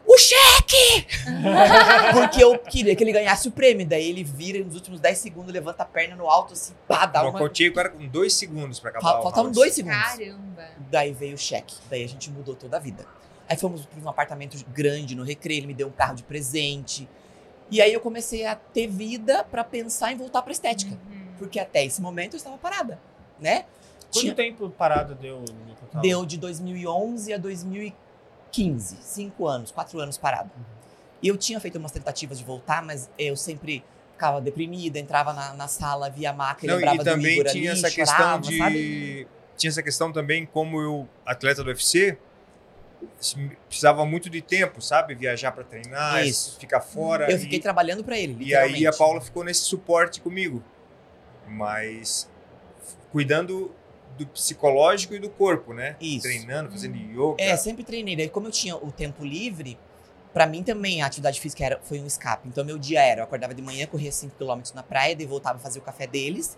o 0.06 0.18
cheque! 0.18 1.08
Porque 2.14 2.44
eu 2.44 2.58
queria 2.60 2.96
que 2.96 3.04
ele 3.04 3.12
ganhasse 3.12 3.48
o 3.48 3.52
prêmio. 3.52 3.86
Daí 3.86 4.10
ele 4.10 4.24
vira 4.24 4.58
e 4.58 4.64
nos 4.64 4.76
últimos 4.76 5.00
10 5.00 5.18
segundos, 5.18 5.54
levanta 5.54 5.84
a 5.84 5.86
perna 5.86 6.16
no 6.16 6.30
alto, 6.30 6.54
assim, 6.54 6.74
pá, 6.88 7.06
dá 7.06 7.22
uma. 7.24 7.32
Nocauteei 7.32 7.70
o 7.70 7.74
cara 7.74 7.90
com 7.90 8.06
dois 8.08 8.34
segundos 8.34 8.80
pra 8.80 8.90
acabar 8.90 9.04
Fal- 9.10 9.20
o 9.20 9.24
Faltavam 9.24 9.44
round. 9.46 9.56
dois 9.56 9.74
segundos. 9.74 9.98
Caramba. 9.98 10.70
Daí 10.90 11.12
veio 11.14 11.36
o 11.36 11.38
cheque. 11.38 11.76
Daí 11.90 12.04
a 12.04 12.08
gente 12.08 12.30
mudou 12.32 12.56
toda 12.56 12.78
a 12.78 12.80
vida. 12.80 13.06
Aí 13.50 13.56
fomos 13.58 13.86
para 13.86 14.00
um 14.04 14.10
apartamento 14.10 14.58
grande 14.74 15.16
no 15.16 15.24
Recreio, 15.24 15.60
ele 15.60 15.68
me 15.68 15.74
deu 15.74 15.88
um 15.88 15.92
carro 15.92 16.16
de 16.16 16.24
presente. 16.24 17.08
E 17.72 17.82
aí 17.82 17.92
eu 17.94 18.00
comecei 18.00 18.46
a 18.46 18.56
ter 18.56 18.88
vida 18.88 19.44
para 19.44 19.64
pensar 19.64 20.12
em 20.12 20.18
voltar 20.18 20.42
pra 20.42 20.52
estética. 20.52 20.92
Uhum. 20.92 21.28
Porque 21.38 21.60
até 21.60 21.86
esse 21.86 22.02
momento 22.02 22.34
eu 22.34 22.38
estava 22.38 22.58
parada, 22.58 23.00
né? 23.40 23.66
Quanto 24.12 24.22
Tinha- 24.22 24.36
tempo 24.36 24.70
parado 24.70 25.16
deu 25.16 25.40
no 25.40 25.76
total? 25.76 26.02
Deu 26.02 26.26
de 26.26 26.38
2011 26.38 27.34
a 27.34 27.38
2015. 27.38 28.98
Cinco 29.02 29.48
anos, 29.48 29.72
quatro 29.72 30.00
anos 30.00 30.18
parado. 30.18 30.50
E 31.22 31.28
eu 31.28 31.38
tinha 31.38 31.60
feito 31.60 31.78
umas 31.78 31.92
tentativas 31.92 32.38
de 32.38 32.44
voltar, 32.46 32.82
mas 32.84 33.10
eu 33.18 33.36
sempre 33.36 33.84
ficava 34.14 34.40
deprimida, 34.42 34.98
entrava 35.00 35.34
na, 35.34 35.54
na 35.54 35.68
sala, 35.68 36.10
via 36.10 36.30
a 36.30 36.34
maca 36.34 36.66
Não, 36.66 36.76
lembrava 36.76 36.96
e 36.96 37.00
do 37.00 37.04
também 37.06 37.34
Igor 37.40 37.52
tinha 37.52 37.72
ali, 37.72 37.80
essa 37.80 37.92
questão 37.96 38.16
chorava, 38.18 38.42
de. 38.42 38.58
sabe? 38.58 39.28
Tinha 39.58 39.70
essa 39.70 39.84
questão 39.84 40.12
também, 40.12 40.46
como 40.46 40.80
eu, 40.80 41.08
atleta 41.26 41.64
do 41.64 41.68
UFC, 41.68 42.18
precisava 43.68 44.06
muito 44.06 44.30
de 44.30 44.42
tempo, 44.42 44.82
sabe? 44.82 45.14
Viajar 45.16 45.52
pra 45.52 45.64
treinar, 45.64 46.26
Isso. 46.26 46.58
ficar 46.60 46.82
fora. 46.82 47.30
Eu 47.30 47.38
e- 47.38 47.40
fiquei 47.40 47.60
trabalhando 47.60 48.04
pra 48.04 48.18
ele, 48.18 48.38
E 48.44 48.56
aí 48.56 48.86
a. 48.88 48.94
Paula 48.94 49.20
ficou 49.22 49.44
nesse 49.44 49.62
suporte 49.62 50.22
comigo. 50.22 50.64
Mas 51.48 52.30
cuidando 53.12 53.72
do 54.18 54.26
psicológico 54.28 55.14
e 55.14 55.20
do 55.20 55.30
corpo, 55.30 55.74
né? 55.74 55.96
Isso. 56.02 56.24
Treinando, 56.24 56.72
fazendo 56.72 56.96
yoga. 56.98 57.36
É, 57.42 57.56
sempre 57.58 57.84
treinei. 57.84 58.16
Daí, 58.16 58.30
como 58.30 58.48
eu 58.48 58.52
tinha 58.52 58.76
o 58.76 58.92
tempo 58.92 59.24
livre, 59.24 59.78
pra 60.34 60.46
mim 60.48 60.64
também 60.64 61.02
a 61.02 61.06
atividade 61.06 61.40
física 61.40 61.64
era, 61.64 61.80
foi 61.84 62.00
um 62.00 62.06
escape. 62.06 62.48
Então, 62.48 62.64
meu 62.66 62.78
dia 62.78 63.02
era: 63.02 63.22
eu 63.22 63.24
acordava 63.24 63.54
de 63.54 63.62
manhã, 63.62 63.86
corria 63.88 64.12
5km 64.12 64.74
na 64.74 64.84
praia, 64.84 65.16
daí 65.16 65.26
voltava 65.26 65.58
a 65.58 65.62
fazer 65.62 65.80
o 65.80 65.82
café 65.82 66.08
deles. 66.08 66.58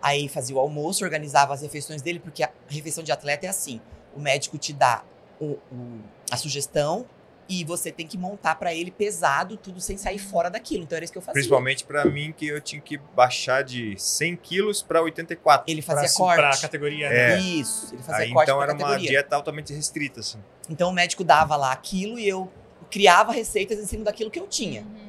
Aí 0.00 0.28
fazia 0.28 0.54
o 0.54 0.58
almoço, 0.58 1.04
organizava 1.04 1.52
as 1.54 1.62
refeições 1.62 2.02
dele, 2.02 2.20
porque 2.20 2.42
a 2.42 2.50
refeição 2.68 3.02
de 3.02 3.10
atleta 3.12 3.46
é 3.46 3.48
assim: 3.48 3.80
o 4.16 4.20
médico 4.20 4.56
te 4.58 4.72
dá 4.72 5.02
o- 5.40 5.58
o- 5.72 6.00
a 6.30 6.36
sugestão 6.36 7.04
e 7.48 7.64
você 7.64 7.90
tem 7.90 8.06
que 8.06 8.18
montar 8.18 8.56
pra 8.56 8.74
ele 8.74 8.90
pesado, 8.90 9.56
tudo 9.56 9.80
sem 9.80 9.96
sair 9.96 10.18
fora 10.18 10.50
daquilo. 10.50 10.82
Então, 10.84 10.96
era 10.96 11.04
isso 11.04 11.12
que 11.12 11.18
eu 11.18 11.22
fazia. 11.22 11.32
Principalmente 11.34 11.82
pra 11.84 12.04
mim, 12.04 12.32
que 12.36 12.46
eu 12.46 12.60
tinha 12.60 12.80
que 12.82 12.98
baixar 13.16 13.62
de 13.64 13.94
100 13.98 14.36
quilos 14.36 14.82
pra 14.82 15.00
84. 15.02 15.64
Ele 15.72 15.80
pra, 15.82 15.94
fazia 15.94 16.08
se- 16.08 16.16
corte. 16.18 16.36
pra 16.36 16.56
categoria, 16.58 17.06
É. 17.06 17.28
né? 17.36 17.40
Isso, 17.40 17.94
ele 17.94 18.02
fazia 18.02 18.24
Aí, 18.26 18.32
corte 18.32 18.44
então 18.50 18.56
pra 18.58 18.64
era 18.66 18.72
uma 18.74 18.78
categoria. 18.80 19.08
dieta 19.10 19.34
altamente 19.36 19.72
restrita, 19.72 20.20
assim. 20.20 20.38
Então 20.68 20.90
o 20.90 20.92
médico 20.92 21.24
dava 21.24 21.56
lá 21.56 21.72
aquilo 21.72 22.18
e 22.18 22.28
eu 22.28 22.50
criava 22.90 23.32
receitas 23.32 23.78
em 23.78 23.86
cima 23.86 24.04
daquilo 24.04 24.30
que 24.30 24.38
eu 24.38 24.46
tinha. 24.46 24.82
Uhum. 24.82 25.08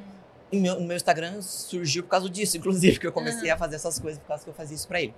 E 0.52 0.58
meu, 0.58 0.74
o 0.78 0.84
meu 0.84 0.96
Instagram 0.96 1.40
surgiu 1.42 2.02
por 2.02 2.08
causa 2.08 2.28
disso, 2.28 2.56
inclusive, 2.56 2.98
que 2.98 3.06
eu 3.06 3.12
comecei 3.12 3.50
a 3.50 3.56
fazer 3.56 3.76
essas 3.76 3.98
coisas 3.98 4.18
por 4.18 4.26
causa 4.28 4.42
que 4.44 4.50
eu 4.50 4.54
fazia 4.54 4.74
isso 4.74 4.88
pra 4.88 5.00
ele. 5.00 5.14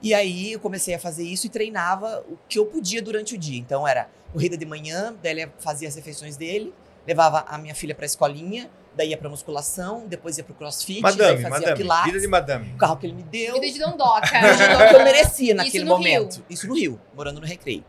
E 0.00 0.12
aí 0.14 0.52
eu 0.52 0.60
comecei 0.60 0.94
a 0.94 0.98
fazer 0.98 1.22
isso 1.24 1.46
e 1.46 1.50
treinava 1.50 2.24
o 2.28 2.36
que 2.48 2.58
eu 2.58 2.66
podia 2.66 3.00
durante 3.00 3.34
o 3.34 3.38
dia. 3.38 3.58
Então 3.58 3.86
era 3.88 4.08
corrida 4.32 4.56
de 4.56 4.64
manhã, 4.64 5.14
daí 5.22 5.32
ele 5.40 5.52
fazia 5.58 5.88
as 5.88 5.94
refeições 5.94 6.36
dele, 6.36 6.72
levava 7.06 7.44
a 7.48 7.58
minha 7.58 7.74
filha 7.74 7.94
pra 7.94 8.06
escolinha, 8.06 8.70
Daí 8.94 9.08
ia 9.08 9.16
pra 9.16 9.28
musculação, 9.30 10.06
depois 10.06 10.36
ia 10.36 10.44
pro 10.44 10.52
crossfit, 10.52 11.00
daí 11.00 11.12
Madame, 11.12 11.36
fazia 11.42 11.50
madame. 11.50 11.76
pilates. 11.78 12.04
Vida 12.12 12.20
de 12.20 12.28
madame. 12.28 12.72
O 12.74 12.76
carro 12.76 12.96
que 12.98 13.06
ele 13.06 13.14
me 13.14 13.22
deu. 13.22 13.54
Vida 13.54 13.72
de 13.72 13.78
dondoca. 13.78 14.38
Imaginou 14.38 14.88
que 14.88 14.94
eu 14.94 15.02
merecia 15.04 15.54
naquele 15.56 15.84
no 15.84 15.96
momento. 15.96 16.34
Rio. 16.36 16.44
Isso 16.50 16.66
no 16.68 16.74
Rio, 16.74 17.00
morando 17.14 17.40
no 17.40 17.46
Recreio. 17.46 17.82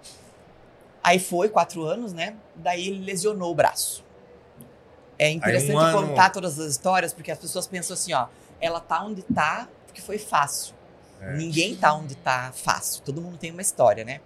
Aí 1.03 1.19
foi, 1.19 1.49
quatro 1.49 1.83
anos, 1.83 2.13
né? 2.13 2.35
Daí 2.55 2.87
ele 2.87 3.03
lesionou 3.03 3.51
o 3.51 3.55
braço. 3.55 4.01
É 5.19 5.29
interessante 5.29 5.75
ano- 5.77 6.07
contar 6.07 6.29
todas 6.29 6.57
as 6.57 6.71
histórias, 6.71 7.13
porque 7.13 7.31
as 7.31 7.37
pessoas 7.37 7.67
pensam 7.67 7.93
assim, 7.93 8.13
ó, 8.13 8.27
ela 8.61 8.79
tá 8.79 9.03
onde 9.03 9.23
tá 9.23 9.67
porque 9.85 9.99
foi 10.01 10.17
fácil. 10.17 10.73
É. 11.19 11.35
Ninguém 11.35 11.75
tá 11.75 11.93
onde 11.93 12.15
tá 12.15 12.53
fácil. 12.55 13.03
Todo 13.03 13.21
mundo 13.21 13.37
tem 13.37 13.51
uma 13.51 13.61
história, 13.61 14.05
né? 14.05 14.21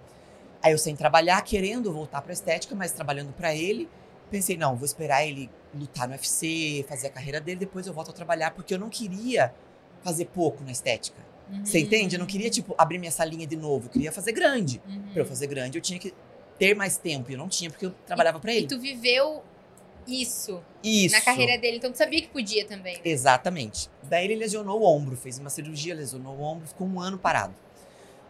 Aí 0.62 0.72
eu 0.72 0.78
sem 0.78 0.96
trabalhar, 0.96 1.42
querendo 1.44 1.92
voltar 1.94 2.22
pra 2.22 2.34
estética, 2.34 2.76
mas 2.76 2.92
trabalhando 2.92 3.32
pra 3.34 3.54
ele, 3.56 3.88
pensei, 4.32 4.58
não, 4.58 4.76
vou 4.76 4.86
esperar 4.86 5.26
ele 5.26 5.50
lutar 5.74 6.08
no 6.08 6.14
UFC, 6.14 6.84
fazer 6.88 7.08
a 7.08 7.10
carreira 7.10 7.40
dele, 7.40 7.60
depois 7.60 7.86
eu 7.88 7.94
volto 7.94 8.10
a 8.10 8.14
trabalhar, 8.14 8.52
porque 8.52 8.74
eu 8.74 8.80
não 8.80 8.90
queria 8.90 9.54
fazer 10.04 10.26
pouco 10.26 10.64
na 10.64 10.72
estética. 10.72 11.26
Você 11.64 11.80
entende? 11.80 12.16
Eu 12.16 12.20
não 12.20 12.26
queria, 12.26 12.50
tipo, 12.50 12.76
abrir 12.78 12.98
minha 12.98 13.12
salinha 13.12 13.48
de 13.48 13.56
novo. 13.56 13.86
Eu 13.86 13.90
queria 13.90 14.12
fazer 14.12 14.34
grande. 14.34 14.82
Uhum. 14.86 15.02
Pra 15.14 15.22
eu 15.22 15.26
fazer 15.26 15.48
grande, 15.48 15.78
eu 15.78 15.82
tinha 15.82 15.98
que 15.98 16.14
ter 16.60 16.76
mais 16.76 16.98
tempo. 16.98 17.32
E 17.32 17.36
eu 17.36 17.38
não 17.38 17.48
tinha, 17.48 17.70
porque 17.70 17.86
eu 17.86 17.92
trabalhava 18.06 18.38
pra 18.38 18.52
E 18.54 18.58
ele. 18.58 18.68
tu 18.68 18.78
viveu 18.78 19.42
isso, 20.06 20.62
Isso. 20.84 21.16
na 21.16 21.22
carreira 21.22 21.58
dele, 21.58 21.78
então 21.78 21.92
tu 21.92 21.98
sabia 21.98 22.22
que 22.22 22.28
podia 22.30 22.66
também. 22.66 22.96
né? 22.96 23.02
Exatamente. 23.06 23.90
Daí 24.04 24.26
ele 24.26 24.36
lesionou 24.36 24.82
o 24.82 24.84
ombro, 24.86 25.16
fez 25.16 25.38
uma 25.40 25.50
cirurgia, 25.50 25.94
lesionou 25.96 26.36
o 26.36 26.42
ombro, 26.42 26.68
ficou 26.68 26.88
um 26.88 27.00
ano 27.00 27.18
parado. 27.18 27.54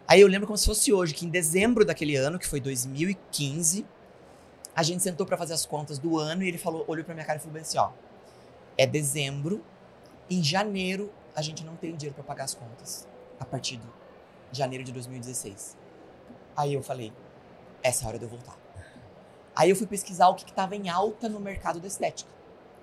Aí 0.08 0.22
eu 0.22 0.28
lembro 0.28 0.48
como 0.48 0.58
se 0.58 0.66
fosse 0.66 0.94
hoje, 0.94 1.14
que 1.14 1.26
em 1.26 1.30
dezembro 1.30 1.84
daquele 1.84 2.16
ano, 2.16 2.40
que 2.40 2.48
foi 2.48 2.62
2015, 2.62 3.86
a 4.74 4.82
gente 4.82 5.04
sentou 5.04 5.26
pra 5.26 5.36
fazer 5.36 5.54
as 5.54 5.66
contas 5.66 6.00
do 6.00 6.18
ano 6.18 6.44
e 6.44 6.48
ele 6.48 6.58
falou, 6.58 6.86
olhou 6.88 7.04
pra 7.04 7.14
minha 7.14 7.26
cara 7.26 7.38
e 7.38 7.42
falou 7.42 7.54
bem 7.54 7.62
assim, 7.62 7.78
ó, 7.78 7.92
é 8.78 8.88
dezembro, 8.88 9.62
em 10.30 10.42
janeiro 10.42 11.12
a 11.36 11.42
gente 11.42 11.66
não 11.66 11.76
tem 11.76 11.94
dinheiro 11.96 12.16
pra 12.16 12.24
pagar 12.24 12.46
as 12.46 12.54
contas, 12.54 13.06
a 13.38 13.44
partir 13.44 13.78
de 13.78 14.58
janeiro 14.58 14.84
de 14.84 14.94
2016. 14.94 15.76
Aí 16.56 16.74
eu 16.74 16.82
falei, 16.82 17.12
essa 17.84 18.04
é 18.04 18.06
a 18.06 18.10
hora 18.10 18.18
de 18.18 18.24
eu 18.24 18.30
voltar. 18.30 18.58
Aí 19.56 19.70
eu 19.70 19.76
fui 19.76 19.88
pesquisar 19.88 20.30
o 20.30 20.36
que 20.36 20.46
estava 20.50 20.76
em 20.76 20.88
alta 20.88 21.28
no 21.28 21.40
mercado 21.40 21.80
da 21.80 21.88
estética. 21.88 22.30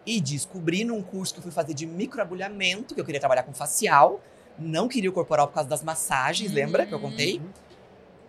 E 0.05 0.21
descobri 0.21 0.85
num 0.85 1.03
curso 1.03 1.33
que 1.33 1.39
eu 1.39 1.43
fui 1.43 1.53
fazer 1.53 1.73
de 1.73 1.87
microagulhamento, 1.87 2.95
que 2.95 3.01
eu 3.01 3.05
queria 3.05 3.21
trabalhar 3.21 3.45
com 3.45 3.55
facial, 3.55 4.21
não 4.59 4.89
queria 4.89 5.11
o 5.11 5.13
corporal 5.13 5.49
por 5.49 5.55
causa 5.55 5.69
das 5.69 5.83
massagens, 5.83 6.51
Uhum. 6.51 6.57
lembra 6.57 6.87
que 6.87 6.93
eu 6.95 7.01
contei? 7.01 7.41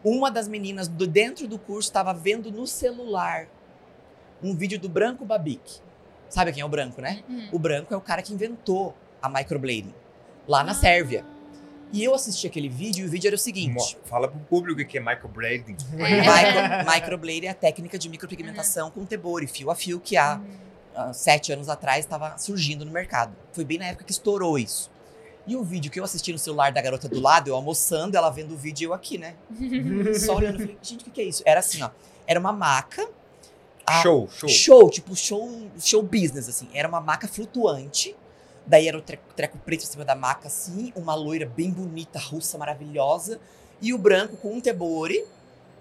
Uma 0.04 0.30
das 0.30 0.48
meninas 0.48 0.88
do 0.88 1.08
dentro 1.08 1.48
do 1.48 1.58
curso 1.58 1.90
estava 1.90 2.14
vendo 2.14 2.52
no 2.52 2.68
celular 2.68 3.48
um 4.44 4.56
vídeo 4.56 4.80
do 4.80 4.88
Branco 4.88 5.26
Babic. 5.26 5.80
Sabe 6.30 6.52
quem 6.52 6.62
é 6.62 6.66
o 6.66 6.70
Branco, 6.70 7.02
né? 7.02 7.24
Uhum. 7.30 7.50
O 7.54 7.60
Branco 7.60 7.94
é 7.94 7.98
o 7.98 8.02
cara 8.02 8.22
que 8.22 8.34
inventou 8.34 8.96
a 9.22 9.30
microblading 9.30 9.94
lá 10.48 10.64
na 10.64 10.72
Ah. 10.72 10.76
Sérvia. 10.76 11.26
E 11.94 12.04
eu 12.04 12.14
assisti 12.14 12.46
aquele 12.46 12.68
vídeo 12.68 13.06
e 13.06 13.08
o 13.08 13.12
vídeo 13.12 13.28
era 13.28 13.36
o 13.36 13.40
seguinte: 13.40 13.98
Fala 14.06 14.28
pro 14.28 14.40
público 14.42 14.82
o 14.82 14.86
que 14.86 14.98
é 14.98 15.00
Michael 15.00 15.30
Brading. 15.30 15.78
É. 15.98 16.22
Micro, 16.22 16.92
microblading 16.94 17.46
é 17.48 17.50
a 17.50 17.54
técnica 17.54 17.98
de 17.98 18.10
micropigmentação 18.10 18.92
com 18.92 19.06
tebore, 19.06 19.48
fio 19.48 19.72
a 19.72 19.76
fio, 19.76 20.00
que 20.00 20.18
há 20.18 20.42
há 20.96 21.12
sete 21.14 21.52
anos 21.54 21.68
atrás 21.70 22.00
estava 22.06 22.38
surgindo 22.38 22.86
no 22.86 22.92
mercado. 22.92 23.36
Foi 23.54 23.64
bem 23.66 23.78
na 23.78 23.86
época 23.86 24.04
que 24.06 24.12
estourou 24.12 24.58
isso. 24.60 24.92
E 25.48 25.56
o 25.56 25.64
vídeo 25.64 25.92
que 25.92 26.00
eu 26.00 26.04
assisti 26.04 26.32
no 26.34 26.40
celular 26.40 26.72
da 26.72 26.82
garota 26.82 27.08
do 27.08 27.20
lado, 27.20 27.50
eu 27.50 27.56
almoçando, 27.56 28.18
ela 28.18 28.30
vendo 28.32 28.54
o 28.54 28.58
vídeo 28.58 28.84
e 28.84 28.88
eu 28.88 28.94
aqui, 28.94 29.18
né? 29.18 29.36
Só 30.20 30.36
olhando, 30.36 30.60
falei, 30.60 30.78
gente, 30.82 31.02
o 31.02 31.04
que, 31.06 31.12
que 31.12 31.22
é 31.22 31.24
isso? 31.26 31.44
Era 31.46 31.60
assim, 31.60 31.82
ó. 31.84 31.90
Era 32.26 32.40
uma 32.40 32.52
maca. 32.52 33.08
a- 33.86 34.02
Show, 34.02 34.28
show. 34.30 34.50
Show, 34.50 34.90
tipo 34.90 35.16
show, 35.16 35.68
show 35.80 36.02
business, 36.02 36.50
assim. 36.50 36.68
Era 36.74 36.88
uma 36.88 37.00
maca 37.00 37.28
flutuante. 37.28 38.16
Daí 38.66 38.88
era 38.88 38.98
o 38.98 39.02
treco, 39.02 39.24
treco 39.36 39.58
preto 39.60 39.84
em 39.84 39.86
cima 39.88 40.04
da 40.04 40.16
maca, 40.16 40.48
assim. 40.48 40.92
Uma 40.96 41.14
loira 41.14 41.46
bem 41.46 41.70
bonita, 41.70 42.18
russa, 42.18 42.58
maravilhosa. 42.58 43.40
E 43.80 43.94
o 43.94 43.98
branco 44.00 44.38
com 44.38 44.54
um 44.54 44.60
tebore. 44.60 45.24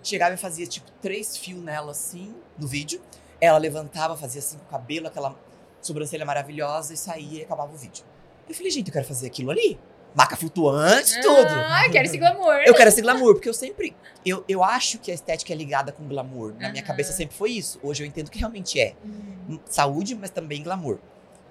Chegava 0.02 0.34
e 0.34 0.36
fazia, 0.36 0.66
tipo, 0.66 0.90
três 1.00 1.34
fios 1.34 1.62
nela, 1.62 1.92
assim, 1.92 2.34
no 2.58 2.66
vídeo. 2.66 3.00
Ela 3.40 3.56
levantava, 3.56 4.14
fazia 4.14 4.40
assim 4.40 4.58
com 4.58 4.64
o 4.64 4.68
cabelo, 4.68 5.06
aquela 5.06 5.34
sobrancelha 5.80 6.26
maravilhosa 6.26 6.92
e 6.92 6.96
saía 6.98 7.40
e 7.40 7.42
acabava 7.44 7.72
o 7.72 7.76
vídeo. 7.78 8.04
Eu 8.48 8.54
falei, 8.54 8.70
gente, 8.70 8.88
eu 8.88 8.92
quero 8.92 9.04
fazer 9.06 9.26
aquilo 9.26 9.50
ali. 9.50 9.78
Maca 10.14 10.36
flutuante, 10.36 11.20
tudo. 11.22 11.48
Ah, 11.50 11.88
quero 11.90 12.06
esse 12.06 12.16
glamour. 12.18 12.54
Eu 12.64 12.72
quero 12.74 12.88
esse 12.88 13.02
glamour, 13.02 13.34
porque 13.34 13.48
eu 13.48 13.54
sempre. 13.54 13.96
Eu, 14.24 14.44
eu 14.48 14.62
acho 14.62 14.98
que 15.00 15.10
a 15.10 15.14
estética 15.14 15.52
é 15.52 15.56
ligada 15.56 15.90
com 15.90 16.06
glamour. 16.06 16.52
Na 16.52 16.68
minha 16.68 16.82
Aham. 16.82 16.86
cabeça 16.86 17.12
sempre 17.12 17.34
foi 17.36 17.50
isso. 17.50 17.80
Hoje 17.82 18.04
eu 18.04 18.06
entendo 18.06 18.30
que 18.30 18.38
realmente 18.38 18.78
é. 18.78 18.94
Uhum. 19.04 19.58
Saúde, 19.66 20.14
mas 20.14 20.30
também 20.30 20.62
glamour. 20.62 20.98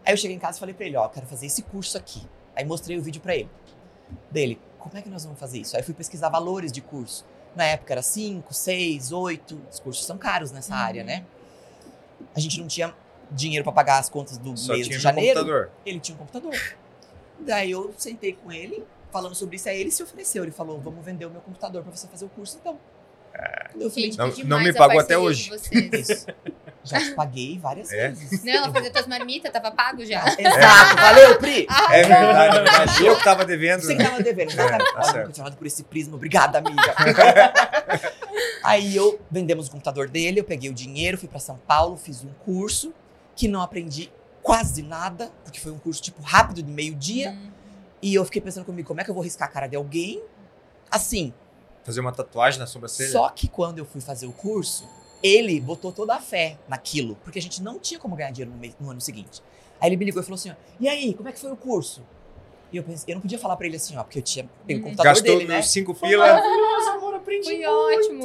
Aí 0.05 0.13
eu 0.13 0.17
cheguei 0.17 0.35
em 0.35 0.39
casa 0.39 0.57
e 0.57 0.59
falei 0.61 0.73
pra 0.73 0.85
ele: 0.85 0.95
Ó, 0.95 1.03
eu 1.03 1.09
quero 1.09 1.25
fazer 1.25 1.45
esse 1.45 1.61
curso 1.61 1.97
aqui. 1.97 2.21
Aí 2.55 2.63
mostrei 2.63 2.97
o 2.97 3.01
vídeo 3.01 3.21
pra 3.21 3.35
ele. 3.35 3.49
Dele, 4.31 4.57
como 4.79 4.97
é 4.97 5.01
que 5.01 5.09
nós 5.09 5.25
vamos 5.25 5.39
fazer 5.39 5.59
isso? 5.59 5.75
Aí 5.75 5.81
eu 5.81 5.85
fui 5.85 5.93
pesquisar 5.93 6.29
valores 6.29 6.71
de 6.71 6.79
curso. 6.79 7.25
Na 7.57 7.65
época 7.65 7.93
era 7.93 8.01
5, 8.01 8.53
6, 8.53 9.11
8. 9.11 9.61
Os 9.69 9.79
cursos 9.81 10.05
são 10.05 10.17
caros 10.17 10.51
nessa 10.51 10.73
Uhum. 10.73 10.79
área, 10.79 11.03
né? 11.03 11.25
A 12.33 12.39
gente 12.39 12.61
não 12.61 12.67
tinha 12.67 12.95
dinheiro 13.29 13.63
pra 13.65 13.73
pagar 13.73 13.97
as 13.99 14.07
contas 14.09 14.37
do 14.37 14.55
Só 14.55 14.71
mês 14.73 14.87
tinha 14.87 14.97
de 14.97 15.03
janeiro 15.03 15.39
computador. 15.41 15.71
ele 15.85 15.99
tinha 15.99 16.15
um 16.15 16.19
computador. 16.19 16.55
Daí 17.43 17.71
eu 17.71 17.93
sentei 17.97 18.33
com 18.33 18.51
ele, 18.51 18.83
falando 19.11 19.35
sobre 19.35 19.55
isso, 19.57 19.69
aí 19.69 19.79
ele 19.79 19.91
se 19.91 20.01
ofereceu. 20.03 20.43
Ele 20.43 20.51
falou: 20.51 20.79
vamos 20.79 21.03
vender 21.05 21.25
o 21.25 21.29
meu 21.29 21.41
computador 21.41 21.83
pra 21.83 21.91
você 21.95 22.07
fazer 22.07 22.25
o 22.25 22.29
curso, 22.29 22.57
então. 22.59 22.79
Eu 23.79 23.89
falei, 23.89 24.11
Gente, 24.11 24.17
Não- 24.17 24.57
não 24.57 24.63
me 24.63 24.69
a 24.69 24.73
pagou 24.75 24.99
até 24.99 25.17
hoje. 25.17 25.49
Já 26.85 26.99
te 26.99 27.15
paguei 27.15 27.57
várias 27.57 27.91
É? 27.93 28.09
vezes. 28.09 28.43
Não, 28.43 28.51
ela 28.53 28.71
fazia 28.71 28.91
tuas 28.91 29.07
marmitas, 29.07 29.49
tava 29.51 29.71
pago 29.71 30.05
já. 30.05 30.19
Exato, 30.37 30.95
valeu, 30.97 31.37
Pri! 31.39 31.65
Ah, 31.71 31.95
É 31.97 32.03
verdade, 32.03 32.57
é 32.57 32.61
verdade. 32.61 33.05
Eu 33.05 33.15
que 33.17 33.23
tava 33.23 33.45
devendo. 33.45 33.81
Você 33.81 33.95
que 33.95 34.03
tava 34.03 34.21
devendo, 34.21 34.51
exatamente. 34.51 34.93
tá 34.93 34.99
Olha, 35.01 35.33
certo. 35.33 35.55
por 35.57 35.65
esse 35.65 35.83
prisma, 35.83 36.15
obrigada, 36.15 36.57
amiga. 36.59 36.93
Aí 38.63 38.95
eu 38.95 39.19
vendemos 39.31 39.67
o 39.67 39.71
computador 39.71 40.09
dele, 40.09 40.39
eu 40.39 40.43
peguei 40.43 40.69
o 40.69 40.73
dinheiro, 40.73 41.17
fui 41.17 41.27
pra 41.29 41.39
São 41.39 41.57
Paulo, 41.65 41.97
fiz 41.97 42.23
um 42.23 42.31
curso 42.45 42.93
que 43.35 43.47
não 43.47 43.61
aprendi 43.61 44.11
quase 44.43 44.83
nada, 44.83 45.31
porque 45.43 45.59
foi 45.59 45.71
um 45.71 45.79
curso 45.79 46.01
tipo 46.01 46.21
rápido 46.21 46.61
de 46.61 46.69
meio-dia. 46.71 47.31
Hum. 47.31 47.49
E 48.01 48.13
eu 48.13 48.23
fiquei 48.25 48.41
pensando 48.41 48.65
comigo, 48.65 48.85
como 48.87 48.99
é 48.99 49.03
que 49.03 49.09
eu 49.09 49.15
vou 49.15 49.23
riscar 49.23 49.47
a 49.47 49.51
cara 49.51 49.65
de 49.67 49.75
alguém? 49.75 50.21
Assim, 50.91 51.33
Fazer 51.85 51.99
uma 51.99 52.11
tatuagem 52.13 52.59
na 52.59 52.67
sobrancelha. 52.67 53.11
Só 53.11 53.29
que 53.29 53.47
quando 53.47 53.77
eu 53.79 53.85
fui 53.85 53.99
fazer 53.99 54.25
o 54.25 54.31
curso, 54.31 54.87
ele 55.21 55.59
botou 55.59 55.91
toda 55.91 56.15
a 56.15 56.19
fé 56.19 56.57
naquilo, 56.67 57.17
porque 57.23 57.39
a 57.39 57.41
gente 57.41 57.61
não 57.61 57.77
tinha 57.79 57.99
como 57.99 58.15
ganhar 58.15 58.31
dinheiro 58.31 58.51
no, 58.51 58.57
mês- 58.57 58.75
no 58.79 58.89
ano 58.89 59.01
seguinte. 59.01 59.41
Aí 59.81 59.89
ele 59.89 59.97
me 59.97 60.05
ligou 60.05 60.21
e 60.21 60.25
falou 60.25 60.35
assim: 60.35 60.51
ó, 60.51 60.55
e 60.79 60.87
aí, 60.87 61.13
como 61.13 61.27
é 61.27 61.31
que 61.33 61.39
foi 61.39 61.51
o 61.51 61.57
curso? 61.57 62.01
E 62.71 62.77
eu 62.77 62.83
pensei, 62.83 63.11
eu 63.13 63.15
não 63.15 63.21
podia 63.21 63.37
falar 63.37 63.55
pra 63.57 63.67
ele 63.67 63.75
assim, 63.75 63.97
ó, 63.97 64.03
porque 64.03 64.19
eu 64.19 64.23
tinha 64.23 64.49
pego 64.65 64.79
o 64.79 64.83
Uhum. 64.83 64.89
computador 64.91 65.11
Gastou 65.13 65.35
dele, 65.35 65.45
né? 65.47 65.53
meus 65.55 65.69
cinco 65.71 65.93
pila. 65.93 66.25
maravilhoso, 66.25 66.89
amor, 66.89 67.15
aprendi 67.15 67.45
Foi 67.49 67.57
muito. 67.57 67.67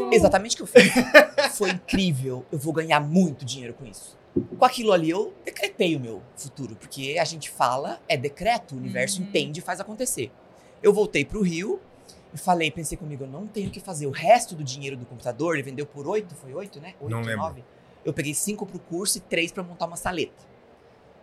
ótimo. 0.03 0.15
Exatamente 0.15 0.55
o 0.55 0.57
que 0.57 0.63
eu 0.63 0.67
fiz. 0.83 1.57
foi 1.57 1.71
incrível. 1.71 2.47
Eu 2.53 2.59
vou 2.59 2.73
ganhar 2.73 3.01
muito 3.01 3.45
dinheiro 3.45 3.75
com 3.75 3.85
isso. 3.85 4.17
Com 4.59 4.65
aquilo 4.65 4.93
ali, 4.93 5.11
eu 5.11 5.33
decretei 5.45 5.95
o 5.97 6.01
meu 6.01 6.23
futuro, 6.37 6.75
porque 6.77 7.17
a 7.21 7.25
gente 7.25 7.49
fala, 7.51 8.01
é 8.09 8.17
decreto, 8.17 8.75
o 8.75 8.79
universo 8.79 9.21
Uhum. 9.21 9.29
entende 9.29 9.61
e 9.61 9.63
faz 9.63 9.81
acontecer. 9.81 10.31
Eu 10.83 10.93
voltei 10.93 11.25
pro 11.25 11.43
Rio 11.43 11.81
e 12.35 12.39
falei, 12.39 12.71
pensei 12.71 12.97
comigo, 12.99 13.25
eu 13.25 13.29
não 13.29 13.47
tenho 13.47 13.69
o 13.69 13.71
que 13.71 13.81
fazer. 13.81 14.07
O 14.07 14.11
resto 14.11 14.55
do 14.55 14.63
dinheiro 14.63 14.97
do 14.97 15.07
computador, 15.07 15.55
ele 15.55 15.63
vendeu 15.63 15.87
por 15.87 16.07
oito, 16.07 16.35
foi 16.35 16.53
oito, 16.55 16.81
né? 16.81 16.95
Oito, 17.01 17.11
Não 17.11 17.21
lembro. 17.21 17.37
nove. 17.45 17.65
Eu 18.05 18.13
peguei 18.13 18.35
cinco 18.35 18.65
pro 18.67 18.79
curso 18.79 19.19
e 19.19 19.21
três 19.21 19.51
pra 19.53 19.63
montar 19.63 19.87
uma 19.87 19.97
saleta. 19.97 20.47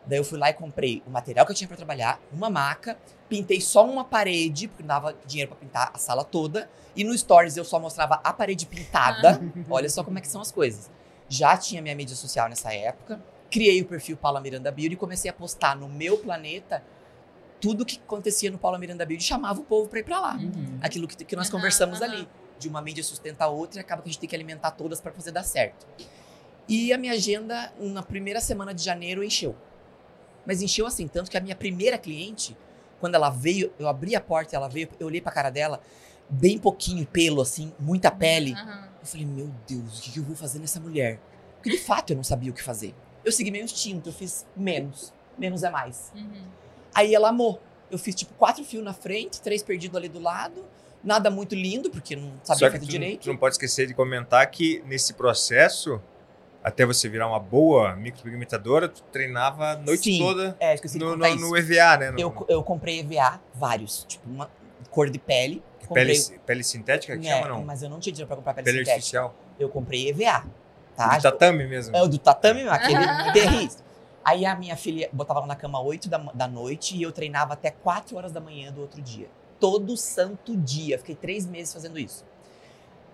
Daí 0.07 0.19
eu 0.19 0.23
fui 0.23 0.37
lá 0.37 0.49
e 0.51 0.53
comprei 0.53 1.01
o 1.07 1.09
material 1.09 1.45
que 1.45 1.51
eu 1.51 1.55
tinha 1.55 1.67
pra 1.67 1.75
trabalhar, 1.77 2.21
uma 2.31 2.47
maca, 2.49 2.95
pintei 3.27 3.59
só 3.59 3.83
uma 3.83 4.03
parede, 4.05 4.67
porque 4.67 4.83
não 4.83 4.87
dava 4.89 5.15
dinheiro 5.25 5.49
pra 5.49 5.59
pintar 5.59 5.91
a 5.93 5.97
sala 5.97 6.23
toda. 6.23 6.69
E 6.95 7.03
no 7.03 7.17
Stories 7.17 7.57
eu 7.57 7.65
só 7.65 7.79
mostrava 7.79 8.21
a 8.23 8.31
parede 8.31 8.65
pintada. 8.67 9.41
Olha 9.69 9.89
só 9.89 10.03
como 10.03 10.17
é 10.19 10.21
que 10.21 10.27
são 10.27 10.41
as 10.41 10.51
coisas. 10.51 10.91
Já 11.27 11.57
tinha 11.57 11.81
minha 11.81 11.95
mídia 11.95 12.15
social 12.15 12.47
nessa 12.49 12.73
época. 12.73 13.21
Criei 13.49 13.81
o 13.81 13.85
perfil 13.85 14.17
Paula 14.17 14.39
Miranda 14.41 14.71
Beauty 14.71 14.93
e 14.93 14.97
comecei 14.97 15.29
a 15.29 15.33
postar 15.33 15.75
no 15.75 15.87
meu 15.87 16.17
planeta 16.17 16.83
tudo 17.61 17.85
que 17.85 17.97
acontecia 18.03 18.51
no 18.51 18.57
Paula 18.57 18.77
Miranda 18.77 19.05
Beauty. 19.05 19.23
Chamava 19.23 19.59
o 19.59 19.63
povo 19.63 19.89
pra 19.89 19.99
ir 19.99 20.03
pra 20.03 20.19
lá. 20.19 20.35
Uhum. 20.35 20.77
Aquilo 20.81 21.07
que, 21.07 21.23
que 21.23 21.35
nós 21.35 21.47
Aham, 21.47 21.57
conversamos 21.57 22.01
aham. 22.01 22.11
ali. 22.11 22.27
De 22.57 22.69
uma 22.69 22.81
mídia 22.81 23.03
sustenta 23.03 23.45
a 23.45 23.47
outra 23.47 23.79
e 23.79 23.81
acaba 23.81 24.01
que 24.01 24.07
a 24.09 24.11
gente 24.11 24.19
tem 24.19 24.29
que 24.29 24.35
alimentar 24.35 24.71
todas 24.71 25.01
pra 25.01 25.11
fazer 25.11 25.31
dar 25.31 25.43
certo. 25.43 25.85
E 26.69 26.93
a 26.93 26.97
minha 26.97 27.13
agenda, 27.13 27.71
na 27.79 28.01
primeira 28.01 28.39
semana 28.39 28.73
de 28.73 28.81
janeiro, 28.83 29.23
encheu. 29.23 29.55
Mas 30.45 30.61
encheu 30.61 30.85
assim, 30.87 31.07
tanto 31.07 31.29
que 31.29 31.37
a 31.37 31.41
minha 31.41 31.55
primeira 31.55 31.97
cliente, 31.97 32.55
quando 32.99 33.15
ela 33.15 33.29
veio, 33.29 33.73
eu 33.77 33.87
abri 33.87 34.15
a 34.15 34.21
porta 34.21 34.55
e 34.55 34.57
ela 34.57 34.67
veio, 34.69 34.87
eu 34.99 35.07
olhei 35.07 35.19
pra 35.19 35.31
cara 35.31 35.49
dela, 35.49 35.81
bem 36.29 36.57
pouquinho 36.57 37.05
pelo, 37.05 37.41
assim, 37.41 37.73
muita 37.79 38.11
pele. 38.11 38.53
Aham. 38.53 38.89
Eu 39.01 39.07
falei, 39.07 39.25
meu 39.25 39.51
Deus, 39.67 39.99
o 39.99 40.01
que 40.01 40.19
eu 40.19 40.23
vou 40.23 40.35
fazer 40.35 40.59
nessa 40.59 40.79
mulher? 40.79 41.19
Porque 41.57 41.69
de 41.69 41.77
fato 41.77 42.11
eu 42.11 42.17
não 42.17 42.23
sabia 42.23 42.51
o 42.51 42.53
que 42.53 42.63
fazer. 42.63 42.93
Eu 43.23 43.31
segui 43.31 43.51
meu 43.51 43.63
instinto, 43.63 44.09
eu 44.09 44.13
fiz 44.13 44.45
menos. 44.55 45.13
Menos 45.37 45.63
é 45.63 45.69
mais. 45.69 46.11
Uhum. 46.15 46.43
Aí 46.93 47.13
ela 47.13 47.29
amou. 47.29 47.61
Eu 47.91 47.97
fiz 47.97 48.15
tipo 48.15 48.33
quatro 48.33 48.63
fios 48.63 48.83
na 48.83 48.93
frente, 48.93 49.41
três 49.41 49.61
perdidos 49.61 49.97
ali 49.97 50.09
do 50.09 50.19
lado. 50.19 50.65
Nada 51.03 51.29
muito 51.29 51.53
lindo, 51.53 51.89
porque 51.91 52.15
não 52.15 52.33
sabia 52.43 52.71
fazer 52.71 52.85
tu, 52.85 52.89
direito. 52.89 53.21
tu 53.21 53.29
não 53.29 53.37
pode 53.37 53.55
esquecer 53.55 53.85
de 53.85 53.93
comentar 53.93 54.49
que 54.49 54.81
nesse 54.85 55.13
processo 55.13 56.01
até 56.63 56.83
você 56.83 57.07
virar 57.07 57.27
uma 57.27 57.39
boa 57.39 57.95
micropigmentadora, 57.95 58.89
tu 58.89 59.03
treinava 59.11 59.73
a 59.73 59.75
noite 59.75 60.05
Sim, 60.05 60.17
toda 60.17 60.57
É, 60.59 60.73
esqueci 60.73 60.97
de 60.97 61.05
no, 61.05 61.15
no, 61.15 61.35
no 61.35 61.55
EVA, 61.55 61.97
né? 61.97 62.09
No, 62.09 62.19
Eu, 62.19 62.45
eu 62.49 62.63
comprei 62.63 63.01
EVA, 63.01 63.39
vários. 63.53 64.03
Tipo, 64.05 64.27
uma 64.27 64.49
cor 64.89 65.09
de 65.09 65.19
pele. 65.19 65.63
pele, 65.93 66.15
Comprei, 66.17 66.39
pele 66.45 66.63
sintética 66.63 67.17
que 67.17 67.27
É, 67.27 67.35
chama, 67.41 67.47
não? 67.55 67.63
Mas 67.63 67.83
eu 67.83 67.89
não 67.89 67.99
tinha 67.99 68.11
dinheiro 68.13 68.27
pra 68.27 68.35
comprar 68.37 68.53
pele, 68.53 68.65
Pele 68.65 68.77
sintética. 68.79 68.93
artificial. 68.95 69.35
Eu 69.59 69.69
comprei 69.69 70.09
EVA. 70.09 70.45
Tá? 70.95 71.17
De 71.17 71.23
tatame 71.23 71.67
mesmo. 71.67 71.95
É 71.95 72.01
o 72.01 72.07
do 72.07 72.17
tatame, 72.17 72.67
aquele 72.69 73.05
berris. 73.33 73.83
Aí 74.23 74.45
a 74.45 74.55
minha 74.55 74.75
filha 74.75 75.07
botava 75.13 75.39
ela 75.39 75.47
na 75.47 75.55
cama 75.55 75.79
8 75.79 76.09
da, 76.09 76.17
da 76.17 76.47
noite 76.47 76.95
e 76.97 77.01
eu 77.03 77.11
treinava 77.11 77.53
até 77.53 77.69
4 77.69 78.17
horas 78.17 78.31
da 78.31 78.39
manhã 78.39 78.71
do 78.71 78.81
outro 78.81 79.01
dia. 79.01 79.27
Todo 79.59 79.95
santo 79.95 80.55
dia. 80.57 80.97
Fiquei 80.97 81.15
três 81.15 81.45
meses 81.45 81.71
fazendo 81.73 81.99
isso. 81.99 82.25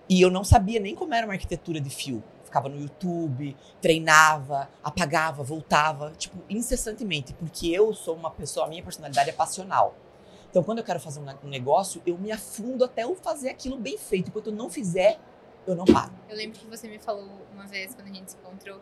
E 0.08 0.20
eu 0.22 0.30
não 0.30 0.42
sabia 0.44 0.80
nem 0.80 0.94
como 0.94 1.12
era 1.12 1.26
uma 1.26 1.34
arquitetura 1.34 1.80
de 1.80 1.90
fio. 1.90 2.22
Ficava 2.44 2.68
no 2.68 2.78
YouTube, 2.80 3.56
treinava, 3.80 4.68
apagava, 4.82 5.42
voltava, 5.42 6.12
tipo, 6.16 6.36
incessantemente. 6.48 7.32
Porque 7.34 7.68
eu 7.68 7.92
sou 7.94 8.14
uma 8.14 8.30
pessoa, 8.30 8.66
a 8.66 8.68
minha 8.68 8.82
personalidade 8.82 9.30
é 9.30 9.32
passional. 9.32 9.94
Então, 10.52 10.62
quando 10.62 10.78
eu 10.78 10.84
quero 10.84 11.00
fazer 11.00 11.18
um 11.18 11.24
ne- 11.24 11.34
negócio, 11.44 12.02
eu 12.04 12.18
me 12.18 12.30
afundo 12.30 12.84
até 12.84 13.04
eu 13.04 13.16
fazer 13.16 13.48
aquilo 13.48 13.78
bem 13.78 13.96
feito. 13.96 14.28
Enquanto 14.28 14.48
eu 14.48 14.52
não 14.52 14.68
fizer, 14.68 15.18
eu 15.66 15.74
não 15.74 15.86
paro. 15.86 16.12
Eu 16.28 16.36
lembro 16.36 16.58
que 16.58 16.66
você 16.66 16.86
me 16.86 16.98
falou 16.98 17.26
uma 17.54 17.66
vez, 17.66 17.94
quando 17.94 18.08
a 18.08 18.12
gente 18.12 18.32
se 18.32 18.36
encontrou, 18.36 18.78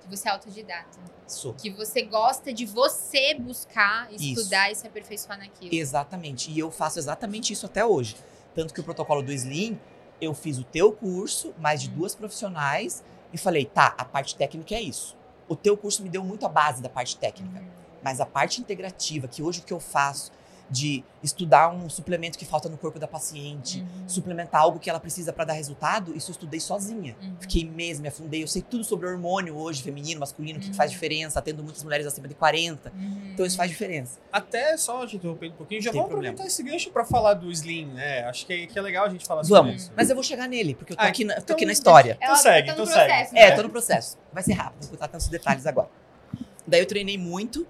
que 0.00 0.08
você 0.08 0.28
é 0.28 0.32
autodidata. 0.32 0.98
Sou. 1.26 1.52
Que 1.52 1.68
você 1.68 2.00
gosta 2.02 2.54
de 2.54 2.64
você 2.64 3.34
buscar, 3.34 4.10
Isso. 4.10 4.24
estudar 4.40 4.72
e 4.72 4.74
se 4.74 4.86
aperfeiçoar 4.86 5.38
naquilo. 5.38 5.74
Exatamente. 5.74 6.50
E 6.50 6.58
eu 6.58 6.70
faço 6.70 6.98
exatamente 6.98 7.52
isso 7.52 7.66
até 7.66 7.84
hoje. 7.84 8.16
Tanto 8.54 8.72
que 8.72 8.80
o 8.80 8.82
protocolo 8.82 9.22
do 9.22 9.30
Slim, 9.30 9.78
eu 10.22 10.32
fiz 10.32 10.56
o 10.58 10.64
teu 10.64 10.90
curso, 10.90 11.52
mais 11.58 11.82
de 11.82 11.90
Uhum. 11.90 11.96
duas 11.96 12.14
profissionais, 12.14 13.04
e 13.30 13.36
falei, 13.36 13.66
tá, 13.66 13.94
a 13.98 14.06
parte 14.06 14.34
técnica 14.36 14.74
é 14.74 14.80
isso. 14.80 15.14
O 15.46 15.54
teu 15.54 15.76
curso 15.76 16.02
me 16.02 16.08
deu 16.08 16.24
muito 16.24 16.46
a 16.46 16.48
base 16.48 16.80
da 16.80 16.88
parte 16.88 17.18
técnica. 17.18 17.60
Uhum. 17.60 17.66
Mas 18.02 18.20
a 18.22 18.26
parte 18.26 18.58
integrativa, 18.62 19.28
que 19.28 19.42
hoje 19.42 19.60
o 19.60 19.62
que 19.64 19.72
eu 19.74 19.80
faço 19.80 20.32
de 20.70 21.02
estudar 21.22 21.68
um 21.68 21.90
suplemento 21.90 22.38
que 22.38 22.44
falta 22.44 22.68
no 22.68 22.78
corpo 22.78 22.98
da 22.98 23.08
paciente, 23.08 23.80
Uhum. 23.80 24.08
suplementar 24.08 24.60
algo 24.62 24.78
que 24.78 24.88
ela 24.88 25.00
precisa 25.00 25.32
para 25.32 25.46
dar 25.46 25.52
resultado, 25.54 26.16
isso 26.16 26.30
eu 26.30 26.32
estudei 26.32 26.60
sozinha. 26.60 27.16
Uhum. 27.20 27.34
Fiquei 27.40 27.64
mesmo, 27.68 28.02
me 28.02 28.08
afundei. 28.08 28.42
Eu 28.42 28.46
sei 28.46 28.62
tudo 28.62 28.84
sobre 28.84 29.08
hormônio 29.08 29.56
hoje, 29.56 29.82
feminino, 29.82 30.20
masculino, 30.20 30.58
o 30.58 30.60
que, 30.60 30.66
que 30.68 30.70
Uhum. 30.72 30.76
faz 30.76 30.90
diferença, 30.92 31.38
atendo 31.40 31.62
muitas 31.64 31.82
mulheres 31.82 32.06
acima 32.06 32.28
de 32.28 32.34
40. 32.34 32.92
Uhum. 32.96 33.30
Então 33.34 33.44
isso 33.44 33.56
faz 33.56 33.68
diferença. 33.68 34.18
Até 34.32 34.76
só 34.76 35.04
te 35.06 35.16
interrompendo 35.16 35.54
um 35.54 35.56
pouquinho, 35.56 35.82
já 35.82 35.90
Tem 35.90 35.98
vamos 36.00 36.10
problema. 36.12 36.34
aproveitar 36.34 36.46
esse 36.52 36.62
gancho 36.62 36.90
pra 36.92 37.04
falar 37.04 37.34
do 37.34 37.50
Slim, 37.50 37.86
né? 37.86 38.22
Acho 38.26 38.46
que 38.46 38.52
é, 38.52 38.66
que 38.66 38.78
é 38.78 38.82
legal 38.82 39.06
a 39.06 39.08
gente 39.10 39.26
falar 39.26 39.42
sobre 39.42 39.60
Vamos. 39.62 39.82
isso. 39.82 39.92
Mas 39.96 40.08
eu 40.08 40.14
vou 40.14 40.22
chegar 40.22 40.48
nele, 40.48 40.74
porque 40.76 40.92
eu 40.92 40.96
tô, 40.96 41.02
Ah, 41.02 41.06
aqui, 41.08 41.24
na, 41.24 41.34
tô 41.34 41.40
então- 41.42 41.56
aqui 41.56 41.66
na 41.66 41.72
história. 41.72 42.16
Ela 42.20 42.36
segue, 42.36 42.68
tá 42.68 42.76
no 42.76 42.82
então 42.82 42.86
segue. 42.94 43.06
processo, 43.08 43.36
É, 43.36 43.50
né? 43.50 43.56
tô 43.56 43.62
no 43.64 43.70
processo. 43.70 44.18
Vai 44.32 44.42
ser 44.44 44.52
rápido, 44.52 44.82
vou 44.82 44.90
contar 44.90 45.08
tantos 45.08 45.26
detalhes 45.28 45.66
agora. 45.66 45.88
Daí 46.66 46.80
eu 46.80 46.86
treinei 46.86 47.18
muito, 47.18 47.66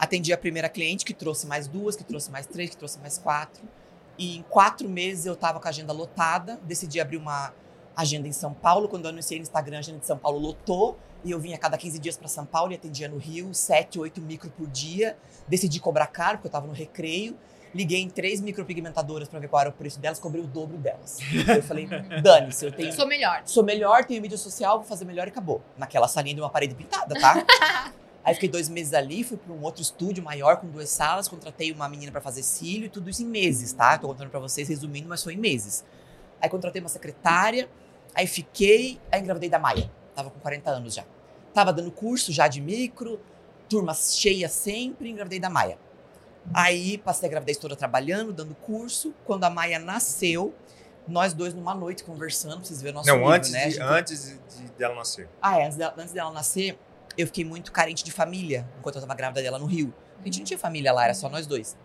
atendi 0.00 0.32
a 0.32 0.38
primeira 0.38 0.68
cliente, 0.68 1.04
que 1.04 1.12
trouxe 1.12 1.46
mais 1.46 1.68
duas, 1.68 1.94
que 1.94 2.02
trouxe 2.02 2.30
mais 2.30 2.46
três, 2.46 2.70
que 2.70 2.76
trouxe 2.76 2.98
mais 2.98 3.18
quatro. 3.18 3.62
E 4.18 4.38
em 4.38 4.42
quatro 4.42 4.88
meses 4.88 5.26
eu 5.26 5.36
tava 5.36 5.60
com 5.60 5.66
a 5.66 5.70
agenda 5.70 5.92
lotada, 5.92 6.58
decidi 6.64 6.98
abrir 7.00 7.18
uma 7.18 7.52
agenda 7.94 8.26
em 8.26 8.32
São 8.32 8.52
Paulo. 8.54 8.88
Quando 8.88 9.04
eu 9.04 9.10
anunciei 9.10 9.38
no 9.38 9.42
Instagram, 9.42 9.76
a 9.76 9.80
agenda 9.80 9.98
de 9.98 10.06
São 10.06 10.16
Paulo 10.18 10.38
lotou. 10.38 10.98
E 11.22 11.30
eu 11.30 11.38
vinha 11.38 11.56
a 11.56 11.58
cada 11.58 11.76
15 11.76 11.98
dias 11.98 12.16
para 12.16 12.28
São 12.28 12.46
Paulo 12.46 12.72
e 12.72 12.74
atendia 12.74 13.06
no 13.08 13.18
Rio, 13.18 13.52
7, 13.52 13.98
8 13.98 14.22
micro 14.22 14.50
por 14.50 14.66
dia. 14.68 15.18
Decidi 15.46 15.78
cobrar 15.78 16.06
caro, 16.06 16.38
porque 16.38 16.48
eu 16.48 16.52
tava 16.52 16.66
no 16.66 16.72
recreio. 16.72 17.36
Liguei 17.74 18.00
em 18.00 18.08
três 18.08 18.40
micropigmentadoras 18.40 19.28
para 19.28 19.38
ver 19.38 19.48
qual 19.48 19.60
era 19.60 19.70
o 19.70 19.72
preço 19.72 20.00
delas, 20.00 20.18
cobrei 20.18 20.42
o 20.42 20.46
dobro 20.46 20.76
delas. 20.76 21.18
Eu 21.46 21.62
falei, 21.62 21.86
dane-se, 22.20 22.64
eu 22.66 22.72
tenho 22.72 22.92
Sou 22.92 23.06
melhor. 23.06 23.42
sou 23.44 23.62
melhor, 23.62 24.04
tenho 24.04 24.20
mídia 24.20 24.36
social, 24.38 24.78
vou 24.78 24.86
fazer 24.88 25.04
melhor 25.04 25.28
e 25.28 25.30
acabou. 25.30 25.62
Naquela 25.78 26.08
salinha 26.08 26.34
de 26.34 26.40
uma 26.40 26.50
parede 26.50 26.74
pintada, 26.74 27.14
tá? 27.20 27.44
Aí 28.24 28.34
fiquei 28.34 28.48
dois 28.48 28.68
meses 28.68 28.92
ali, 28.92 29.24
fui 29.24 29.36
para 29.38 29.52
um 29.52 29.62
outro 29.62 29.80
estúdio 29.80 30.22
maior 30.22 30.58
com 30.58 30.66
duas 30.68 30.90
salas, 30.90 31.26
contratei 31.26 31.72
uma 31.72 31.88
menina 31.88 32.12
para 32.12 32.20
fazer 32.20 32.42
cílio 32.42 32.86
e 32.86 32.88
tudo 32.90 33.08
isso 33.08 33.22
em 33.22 33.26
meses, 33.26 33.72
tá? 33.72 33.96
Tô 33.96 34.08
contando 34.08 34.28
para 34.30 34.40
vocês, 34.40 34.68
resumindo, 34.68 35.08
mas 35.08 35.22
foi 35.22 35.34
em 35.34 35.38
meses. 35.38 35.84
Aí 36.40 36.48
contratei 36.48 36.80
uma 36.82 36.88
secretária, 36.88 37.68
aí 38.14 38.26
fiquei, 38.26 39.00
aí 39.10 39.20
engravidei 39.20 39.48
da 39.48 39.58
Maia. 39.58 39.90
Tava 40.14 40.30
com 40.30 40.38
40 40.38 40.70
anos 40.70 40.94
já. 40.94 41.04
Tava 41.54 41.72
dando 41.72 41.90
curso 41.90 42.30
já 42.30 42.46
de 42.46 42.60
micro, 42.60 43.18
turma 43.68 43.94
cheia 43.94 44.48
sempre, 44.48 45.08
engravidei 45.10 45.40
da 45.40 45.48
Maia. 45.48 45.78
Aí 46.52 46.98
passei 46.98 47.26
a 47.28 47.30
gravidez 47.30 47.56
toda 47.58 47.74
trabalhando, 47.74 48.32
dando 48.32 48.54
curso. 48.54 49.14
Quando 49.24 49.44
a 49.44 49.50
Maia 49.50 49.78
nasceu, 49.78 50.54
nós 51.08 51.32
dois 51.32 51.54
numa 51.54 51.74
noite 51.74 52.04
conversando, 52.04 52.64
vocês 52.66 52.80
verem 52.82 52.94
o 52.94 52.98
nosso 52.98 53.08
Não, 53.08 53.16
nível, 53.16 53.32
antes, 53.32 53.50
né? 53.50 53.64
De, 53.64 53.70
gente- 53.72 53.82
antes 53.82 54.24
de, 54.26 54.62
de 54.64 54.70
dela 54.72 54.94
nascer. 54.94 55.28
ah, 55.40 55.58
é, 55.58 55.64
antes 55.66 55.76
dela, 55.78 55.94
antes 55.96 56.12
dela 56.12 56.30
nascer, 56.32 56.78
eu 57.16 57.26
fiquei 57.26 57.44
muito 57.44 57.72
carente 57.72 58.04
de 58.04 58.12
família 58.12 58.68
enquanto 58.78 58.96
eu 58.96 59.00
tava 59.00 59.14
grávida 59.14 59.42
dela 59.42 59.58
no 59.58 59.66
Rio. 59.66 59.92
A 60.20 60.24
gente 60.24 60.38
não 60.38 60.44
tinha 60.44 60.58
família 60.58 60.92
lá, 60.92 61.04
era 61.04 61.14
só 61.14 61.28
nós 61.28 61.46
dois. 61.46 61.76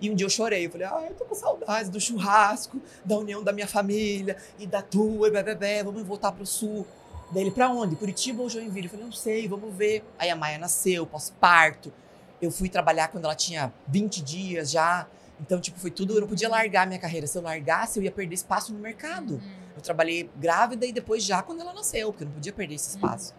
E 0.00 0.10
um 0.10 0.14
dia 0.14 0.26
eu 0.26 0.30
chorei, 0.30 0.66
eu 0.66 0.70
falei, 0.70 0.86
ah, 0.86 1.06
eu 1.08 1.14
tô 1.14 1.24
com 1.24 1.34
saudades 1.34 1.90
do 1.90 2.00
churrasco, 2.00 2.80
da 3.04 3.18
união 3.18 3.42
da 3.42 3.52
minha 3.52 3.66
família 3.66 4.36
e 4.58 4.66
da 4.66 4.80
tua, 4.80 5.28
e 5.28 5.30
bebê, 5.30 5.82
vamos 5.82 6.02
voltar 6.04 6.32
pro 6.32 6.46
sul. 6.46 6.86
Daí 7.32 7.42
ele, 7.42 7.50
pra 7.50 7.68
onde? 7.68 7.96
Curitiba 7.96 8.42
ou 8.42 8.48
Joinville? 8.48 8.86
Eu 8.86 8.90
falei, 8.90 9.04
não 9.04 9.12
sei, 9.12 9.46
vamos 9.48 9.74
ver. 9.74 10.04
Aí 10.18 10.30
a 10.30 10.36
Maia 10.36 10.56
nasceu, 10.56 11.06
pós-parto. 11.06 11.92
Eu 12.40 12.50
fui 12.50 12.68
trabalhar 12.68 13.08
quando 13.08 13.24
ela 13.24 13.34
tinha 13.34 13.72
20 13.88 14.22
dias 14.22 14.70
já. 14.70 15.06
Então, 15.40 15.60
tipo, 15.60 15.78
foi 15.78 15.90
tudo, 15.90 16.14
eu 16.14 16.20
não 16.20 16.28
podia 16.28 16.48
largar 16.48 16.86
minha 16.86 16.98
carreira. 16.98 17.26
Se 17.26 17.36
eu 17.36 17.42
largasse, 17.42 17.98
eu 17.98 18.02
ia 18.02 18.10
perder 18.10 18.34
espaço 18.34 18.72
no 18.72 18.78
mercado. 18.78 19.34
Uhum. 19.34 19.40
Eu 19.76 19.82
trabalhei 19.82 20.30
grávida 20.36 20.86
e 20.86 20.92
depois 20.92 21.22
já 21.22 21.42
quando 21.42 21.60
ela 21.60 21.72
nasceu, 21.72 22.12
porque 22.12 22.24
eu 22.24 22.28
não 22.28 22.34
podia 22.34 22.52
perder 22.52 22.76
esse 22.76 22.90
espaço. 22.90 23.34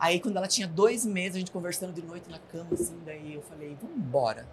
Aí, 0.00 0.18
quando 0.18 0.38
ela 0.38 0.48
tinha 0.48 0.66
dois 0.66 1.04
meses, 1.04 1.36
a 1.36 1.38
gente 1.38 1.50
conversando 1.50 1.92
de 1.92 2.02
noite 2.02 2.30
na 2.30 2.38
cama, 2.38 2.70
assim, 2.72 2.98
daí 3.04 3.34
eu 3.34 3.42
falei, 3.42 3.76
vamos 3.80 3.98
embora. 3.98 4.46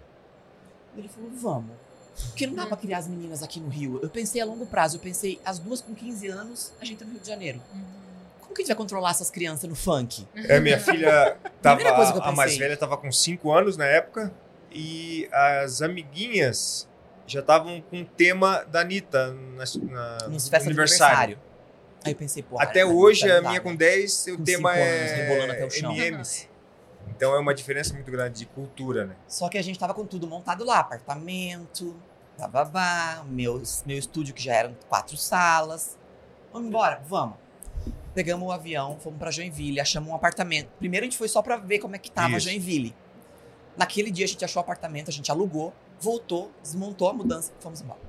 Ele 0.94 1.08
falou, 1.08 1.30
vamos. 1.30 1.70
Porque 2.26 2.46
não 2.46 2.54
dá 2.54 2.66
pra 2.66 2.76
criar 2.76 2.98
as 2.98 3.08
meninas 3.08 3.42
aqui 3.42 3.58
no 3.58 3.68
Rio. 3.68 3.98
Eu 4.02 4.10
pensei 4.10 4.42
a 4.42 4.44
longo 4.44 4.66
prazo, 4.66 4.96
eu 4.96 5.00
pensei, 5.00 5.40
as 5.44 5.58
duas 5.58 5.80
com 5.80 5.94
15 5.94 6.28
anos, 6.28 6.72
a 6.80 6.84
gente 6.84 6.98
tá 6.98 7.04
no 7.06 7.12
Rio 7.12 7.20
de 7.20 7.28
Janeiro. 7.28 7.62
Uhum. 7.72 7.84
Como 8.40 8.54
que 8.54 8.60
a 8.60 8.64
gente 8.64 8.68
vai 8.68 8.76
controlar 8.76 9.10
essas 9.10 9.30
crianças 9.30 9.68
no 9.68 9.74
funk? 9.74 10.26
É, 10.34 10.60
minha 10.60 10.78
filha 10.78 11.36
tava. 11.62 11.76
Primeira 11.76 11.96
coisa 11.96 12.12
que 12.12 12.18
eu 12.18 12.22
a 12.22 12.32
mais 12.32 12.56
velha 12.56 12.76
tava 12.76 12.96
com 12.96 13.10
5 13.10 13.50
anos 13.50 13.76
na 13.76 13.84
época. 13.84 14.32
E 14.70 15.28
as 15.32 15.80
amiguinhas 15.80 16.86
já 17.26 17.40
estavam 17.40 17.80
com 17.80 18.02
o 18.02 18.04
tema 18.04 18.64
da 18.64 18.80
Anitta 18.80 19.32
na, 19.32 19.64
na, 19.90 20.28
Nos 20.28 20.44
no 20.44 20.50
festas 20.50 20.62
de 20.62 20.68
aniversário. 20.68 21.38
Aí 22.04 22.12
eu 22.12 22.16
pensei, 22.16 22.42
pô. 22.42 22.60
Até 22.60 22.84
hoje, 22.84 23.30
a 23.30 23.40
minha 23.40 23.60
com 23.60 23.74
10, 23.74 24.26
o 24.28 24.36
Com 24.38 24.44
tema 24.44 24.76
é 24.76 25.58
o. 25.64 25.88
MMs. 25.88 26.48
Então 27.08 27.34
é 27.34 27.38
uma 27.38 27.54
diferença 27.54 27.94
muito 27.94 28.10
grande 28.10 28.38
de 28.38 28.46
cultura, 28.46 29.06
né? 29.06 29.16
Só 29.26 29.48
que 29.48 29.58
a 29.58 29.62
gente 29.62 29.78
tava 29.78 29.94
com 29.94 30.04
tudo 30.04 30.26
montado 30.26 30.64
lá, 30.64 30.78
apartamento, 30.80 31.96
bababá, 32.38 33.24
meu, 33.26 33.60
meu 33.86 33.98
estúdio 33.98 34.34
que 34.34 34.42
já 34.42 34.54
eram 34.54 34.76
quatro 34.88 35.16
salas. 35.16 35.98
Vamos 36.52 36.68
embora? 36.68 37.02
Vamos. 37.06 37.36
Pegamos 38.14 38.48
o 38.48 38.52
avião, 38.52 38.98
fomos 39.00 39.18
pra 39.18 39.30
Joinville, 39.30 39.80
achamos 39.80 40.10
um 40.10 40.14
apartamento. 40.14 40.68
Primeiro 40.78 41.04
a 41.04 41.08
gente 41.08 41.18
foi 41.18 41.28
só 41.28 41.42
pra 41.42 41.56
ver 41.56 41.78
como 41.78 41.96
é 41.96 41.98
que 41.98 42.10
tava 42.10 42.36
Isso. 42.36 42.48
Joinville. 42.48 42.94
Naquele 43.76 44.10
dia 44.10 44.24
a 44.24 44.28
gente 44.28 44.44
achou 44.44 44.60
o 44.60 44.62
apartamento, 44.64 45.08
a 45.08 45.12
gente 45.12 45.30
alugou, 45.30 45.72
voltou, 46.00 46.50
desmontou 46.62 47.08
a 47.08 47.12
mudança 47.12 47.52
e 47.58 47.62
fomos 47.62 47.80
embora. 47.80 48.07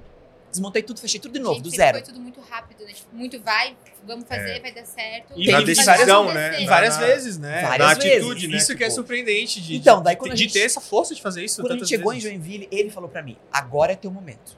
Desmontei 0.52 0.82
tudo, 0.82 1.00
fechei 1.00 1.20
tudo 1.20 1.34
de 1.34 1.40
novo, 1.40 1.56
Gente, 1.56 1.64
do 1.66 1.70
zero. 1.70 1.98
Foi 2.00 2.08
tudo 2.08 2.20
muito 2.20 2.42
rápido, 2.42 2.84
né? 2.84 2.92
Tipo, 2.94 3.16
muito 3.16 3.40
vai, 3.42 3.78
vamos 4.04 4.28
fazer, 4.28 4.50
É. 4.58 4.60
vai 4.60 4.72
dar 4.74 4.86
certo. 4.86 5.34
E 5.36 5.52
na 5.52 5.58
tem 5.58 5.66
decisão, 5.68 6.26
várias- 6.26 6.34
né? 6.34 6.62
E 6.62 6.66
várias 6.66 6.98
na- 6.98 7.06
vezes, 7.06 7.38
né? 7.38 7.62
Várias 7.62 7.88
na 7.88 7.94
vezes. 7.94 8.18
atitude, 8.18 8.48
né? 8.48 8.58
Isso 8.58 8.76
que 8.76 8.84
é 8.84 8.88
Tipo, 8.88 8.96
surpreendente 8.96 9.62
de, 9.62 9.76
Então, 9.76 9.98
de- 10.00 10.04
daí 10.06 10.16
quando 10.16 10.32
a 10.32 10.36
de 10.36 10.44
gente- 10.44 10.54
ter 10.54 10.62
essa 10.62 10.82
força 10.82 11.14
de 11.14 11.22
fazer 11.22 11.44
isso 11.46 11.62
Quando 11.62 11.74
a 11.74 11.76
gente 11.76 11.88
chegou 11.88 12.12
em 12.12 12.16
vezes. 12.18 12.30
Joinville, 12.32 12.68
ele 12.72 12.90
falou 12.90 13.08
pra 13.10 13.22
mim: 13.22 13.38
agora 13.52 13.94
é 13.94 13.96
teu 13.96 14.10
momento. 14.10 14.58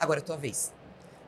Agora 0.00 0.20
é 0.20 0.22
tua 0.22 0.36
vez. 0.36 0.72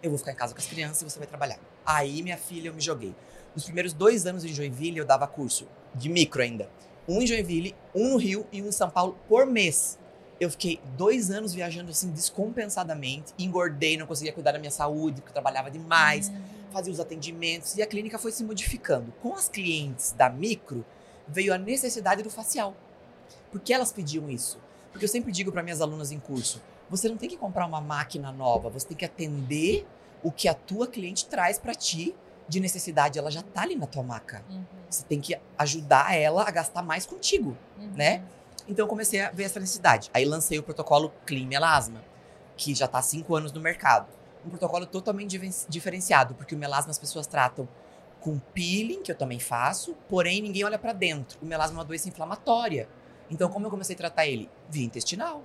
Eu 0.03 0.09
vou 0.11 0.19
ficar 0.19 0.33
em 0.33 0.37
casa 0.37 0.55
com 0.55 0.61
as 0.61 0.67
crianças 0.67 1.03
e 1.03 1.05
você 1.11 1.19
vai 1.19 1.29
trabalhar. 1.29 1.59
Aí, 1.85 2.23
minha 2.23 2.39
filha, 2.39 2.69
eu 2.69 2.75
me 2.75 2.81
joguei. 2.81 3.15
Os 3.55 3.65
primeiros 3.65 3.93
dois 3.93 4.25
anos 4.27 4.45
em 4.45 4.49
Joinville, 4.49 4.97
eu 4.99 5.05
dava 5.05 5.27
curso 5.27 5.67
de 5.95 6.09
micro 6.09 6.41
ainda. 6.41 6.71
Um 7.07 7.21
em 7.21 7.27
Joinville, 7.27 7.75
um 7.95 8.11
no 8.11 8.17
Rio 8.17 8.47
e 8.53 8.63
um 8.63 8.69
em 8.69 8.73
São 8.73 8.89
Paulo 8.89 9.19
por 9.29 9.45
mês. 9.45 9.99
Eu 10.41 10.51
fiquei 10.51 10.81
dois 10.97 11.31
anos 11.31 11.53
viajando 11.53 11.91
assim, 11.91 12.11
descompensadamente. 12.11 13.35
Engordei, 13.39 13.99
não 13.99 14.07
conseguia 14.07 14.33
cuidar 14.33 14.53
da 14.53 14.59
minha 14.59 14.71
saúde, 14.71 15.21
porque 15.21 15.29
eu 15.29 15.35
trabalhava 15.35 15.71
demais 15.71 16.29
Uhum. 16.31 16.43
fazia 16.73 16.93
os 16.93 17.01
atendimentos 17.01 17.77
e 17.77 17.83
a 17.83 17.87
clínica 17.87 18.19
foi 18.19 18.33
se 18.33 18.43
modificando. 18.43 19.13
Com 19.21 19.35
as 19.35 19.49
clientes 19.49 20.13
da 20.13 20.31
micro, 20.31 20.85
veio 21.29 21.53
a 21.53 21.59
necessidade 21.59 22.23
do 22.23 22.31
facial. 22.31 22.75
Por 23.53 23.61
que 23.61 23.73
elas 23.75 23.93
pediam 23.93 24.31
isso? 24.31 24.59
Porque 24.93 25.05
eu 25.05 25.09
sempre 25.09 25.31
digo 25.31 25.53
para 25.53 25.63
minhas 25.63 25.81
alunas 25.81 26.11
em 26.11 26.19
curso: 26.19 26.61
você 26.89 27.09
não 27.09 27.17
tem 27.17 27.29
que 27.29 27.37
comprar 27.37 27.67
uma 27.67 27.81
máquina 27.81 28.33
nova, 28.33 28.71
você 28.71 28.87
tem 28.87 28.97
que 28.97 29.05
atender 29.05 29.87
o 30.23 30.31
que 30.31 30.49
a 30.49 30.55
tua 30.55 30.87
cliente 30.87 31.27
traz 31.27 31.59
para 31.59 31.75
ti 31.75 32.15
de 32.49 32.61
necessidade. 32.61 33.19
Ela 33.19 33.31
já 33.31 33.43
tá 33.43 33.63
ali 33.63 33.77
na 33.77 33.87
tua 33.87 34.03
maca. 34.03 34.45
Uhum. 34.49 34.65
Você 34.89 35.05
tem 35.05 35.21
que 35.21 35.39
ajudar 35.59 36.15
ela 36.15 36.47
a 36.47 36.51
gastar 36.51 36.83
mais 36.83 37.07
contigo. 37.07 37.57
Uhum. 37.79 37.93
né? 37.95 38.23
Então 38.71 38.85
eu 38.85 38.89
comecei 38.89 39.21
a 39.21 39.33
ver 39.33 39.43
essa 39.43 39.59
necessidade. 39.59 40.09
Aí 40.15 40.25
lancei 40.25 40.57
o 40.57 40.63
protocolo 40.63 41.13
Clean 41.27 41.45
Melasma, 41.45 42.05
que 42.57 42.73
já 42.73 42.85
está 42.85 42.99
há 42.99 43.03
cinco 43.03 43.35
anos 43.35 43.51
no 43.51 43.61
mercado. 43.61 44.07
Um 44.47 44.51
protocolo 44.51 44.87
totalmente 44.87 45.37
diferenciado, 45.69 46.37
porque 46.37 46.55
o 46.55 46.59
melasma 46.59 46.93
as 46.93 46.99
pessoas 46.99 47.27
tratam 47.27 47.69
com 48.21 48.39
peeling, 48.39 49.03
que 49.03 49.11
eu 49.11 49.17
também 49.17 49.41
faço, 49.41 49.97
porém 50.09 50.41
ninguém 50.41 50.63
olha 50.65 50.79
pra 50.79 50.93
dentro. 50.93 51.37
O 51.43 51.45
melasma 51.45 51.77
é 51.77 51.79
uma 51.79 51.85
doença 51.85 52.09
inflamatória. 52.09 52.89
Então, 53.29 53.51
como 53.51 53.67
eu 53.67 53.71
comecei 53.71 53.95
a 53.95 53.99
tratar 53.99 54.27
ele? 54.29 54.49
Via 54.69 54.85
intestinal. 54.85 55.43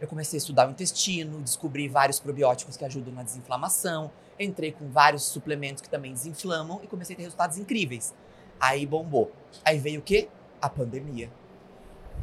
Eu 0.00 0.06
comecei 0.06 0.36
a 0.36 0.38
estudar 0.38 0.68
o 0.68 0.70
intestino, 0.70 1.40
descobri 1.40 1.88
vários 1.88 2.20
probióticos 2.20 2.76
que 2.76 2.84
ajudam 2.84 3.12
na 3.12 3.24
desinflamação, 3.24 4.12
entrei 4.38 4.70
com 4.70 4.88
vários 4.88 5.24
suplementos 5.24 5.82
que 5.82 5.90
também 5.90 6.12
desinflamam 6.12 6.80
e 6.84 6.86
comecei 6.86 7.14
a 7.14 7.16
ter 7.16 7.24
resultados 7.24 7.58
incríveis. 7.58 8.14
Aí 8.60 8.86
bombou. 8.86 9.32
Aí 9.64 9.76
veio 9.76 9.98
o 9.98 10.02
quê? 10.04 10.28
A 10.62 10.68
pandemia. 10.68 11.30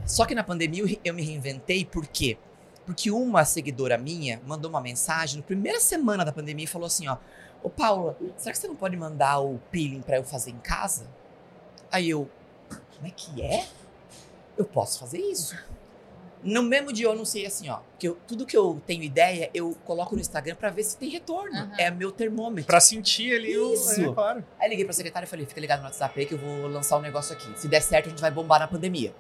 Só 0.06 0.26
que 0.26 0.34
na 0.36 0.44
pandemia 0.44 0.84
eu 1.04 1.14
me 1.14 1.22
reinventei, 1.24 1.84
por 1.86 2.06
quê? 2.08 2.38
Porque 2.86 3.12
uma 3.12 3.44
seguidora 3.44 3.98
minha 3.98 4.42
mandou 4.46 4.70
uma 4.70 4.80
mensagem 4.82 5.38
na 5.42 5.44
primeira 5.46 5.80
semana 5.80 6.24
da 6.24 6.32
pandemia 6.32 6.64
e 6.64 6.68
falou 6.68 6.88
assim, 6.88 7.08
ó, 7.08 7.18
Ô 7.64 7.70
Paula, 7.70 8.16
será 8.38 8.54
que 8.54 8.60
você 8.60 8.68
não 8.68 8.76
pode 8.76 8.96
mandar 8.96 9.40
o 9.40 9.60
peeling 9.72 10.02
pra 10.02 10.16
eu 10.18 10.24
fazer 10.24 10.52
em 10.52 10.60
casa? 10.60 11.08
Aí 11.92 12.10
eu, 12.10 12.30
como 12.96 13.08
é 13.08 13.10
que 13.10 13.42
é? 13.42 13.66
Eu 14.58 14.64
posso 14.64 15.00
fazer 15.00 15.18
isso. 15.20 15.58
No 16.44 16.62
mesmo 16.62 16.94
dia 16.94 17.08
eu 17.08 17.12
anunciei 17.12 17.46
assim, 17.48 17.68
ó, 17.68 17.80
que 17.98 18.08
eu- 18.08 18.18
tudo 18.28 18.46
que 18.46 18.56
eu 18.56 18.80
tenho 18.86 19.02
ideia, 19.04 19.50
eu 19.56 19.76
coloco 19.86 20.14
no 20.16 20.22
Instagram 20.22 20.56
pra 20.56 20.70
ver 20.70 20.84
se 20.84 20.96
tem 20.98 21.10
retorno. 21.10 21.58
Aham. 21.58 21.72
É 21.80 21.90
meu 21.92 22.12
termômetro. 22.12 22.68
Pra 22.68 22.80
sentir 22.80 23.36
ali 23.36 23.58
o. 23.58 23.74
Isso. 23.74 24.02
É, 24.02 24.14
claro. 24.14 24.46
Aí 24.60 24.70
liguei 24.70 24.86
pra 24.86 24.94
secretária 24.94 25.26
e 25.26 25.30
falei, 25.30 25.46
fica 25.48 25.60
ligado 25.60 25.80
no 25.80 25.86
WhatsApp 25.86 26.18
aí 26.20 26.26
que 26.28 26.36
eu 26.36 26.38
vou 26.38 26.68
lançar 26.68 26.98
um 26.98 27.02
negócio 27.02 27.34
aqui. 27.36 27.60
Se 27.60 27.68
der 27.68 27.82
certo, 27.82 28.06
a 28.06 28.10
gente 28.10 28.22
vai 28.22 28.30
bombar 28.32 28.60
na 28.60 28.68
pandemia. 28.68 29.14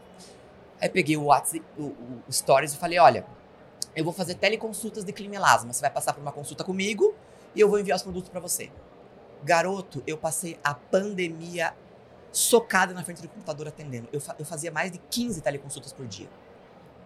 Aí 0.82 0.90
peguei 0.90 1.18
o 1.18 1.26
WhatsApp, 1.26 1.64
o, 1.78 1.84
o- 1.84 2.24
o 2.28 2.32
Stories 2.34 2.74
e 2.74 2.78
falei, 2.78 3.00
olha, 3.00 3.26
eu 3.96 4.04
vou 4.04 4.14
fazer 4.14 4.36
teleconsultas 4.36 5.04
de 5.04 5.12
climelasma. 5.12 5.74
Você 5.74 5.82
vai 5.82 5.90
passar 5.90 6.14
por 6.14 6.22
uma 6.22 6.32
consulta 6.32 6.64
comigo 6.64 7.16
e 7.56 7.60
eu 7.62 7.70
vou 7.70 7.80
enviar 7.80 7.96
os 7.96 8.04
produtos 8.04 8.30
pra 8.30 8.40
você. 8.40 8.70
Garoto, 9.44 10.04
eu 10.06 10.18
passei 10.18 10.60
a 10.64 10.74
pandemia 10.74 11.74
socada 12.32 12.94
na 12.94 13.04
frente 13.04 13.22
do 13.22 13.30
computador 13.30 13.68
atendendo. 13.68 14.08
Eu, 14.12 14.20
fa- 14.22 14.36
eu 14.38 14.46
fazia 14.46 14.72
mais 14.72 14.92
de 14.92 14.98
15 15.10 15.42
teleconsultas 15.42 15.92
por 15.94 16.06
dia. 16.08 16.28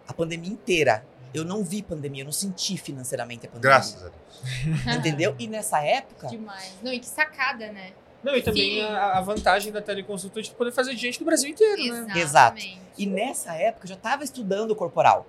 A 0.07 0.13
pandemia 0.13 0.51
inteira. 0.51 1.05
Eu 1.33 1.45
não 1.45 1.63
vi 1.63 1.81
pandemia, 1.81 2.23
eu 2.23 2.25
não 2.25 2.31
senti 2.33 2.75
financeiramente 2.77 3.45
a 3.45 3.49
pandemia. 3.49 3.61
Graças 3.77 4.03
a 4.03 4.09
Deus. 4.09 4.97
Entendeu? 4.97 5.33
E 5.39 5.47
nessa 5.47 5.79
época, 5.81 6.27
Demais. 6.27 6.73
Não, 6.83 6.91
e 6.91 6.99
que 6.99 7.05
sacada, 7.07 7.71
né? 7.71 7.93
Não, 8.23 8.35
e 8.35 8.41
também 8.41 8.75
Sim. 8.75 8.81
a, 8.83 9.17
a 9.17 9.21
vantagem 9.21 9.71
da 9.71 9.81
teleconsulta 9.81 10.39
é 10.39 10.43
de 10.43 10.51
poder 10.51 10.71
fazer 10.71 10.91
de 10.93 11.01
gente 11.01 11.17
do 11.19 11.25
Brasil 11.25 11.49
inteiro, 11.49 11.81
né? 12.05 12.13
Exatamente. 12.19 12.79
E 12.97 13.05
nessa 13.07 13.53
época 13.55 13.85
eu 13.85 13.89
já 13.89 13.95
estava 13.95 14.23
estudando 14.23 14.71
o 14.71 14.75
corporal. 14.75 15.25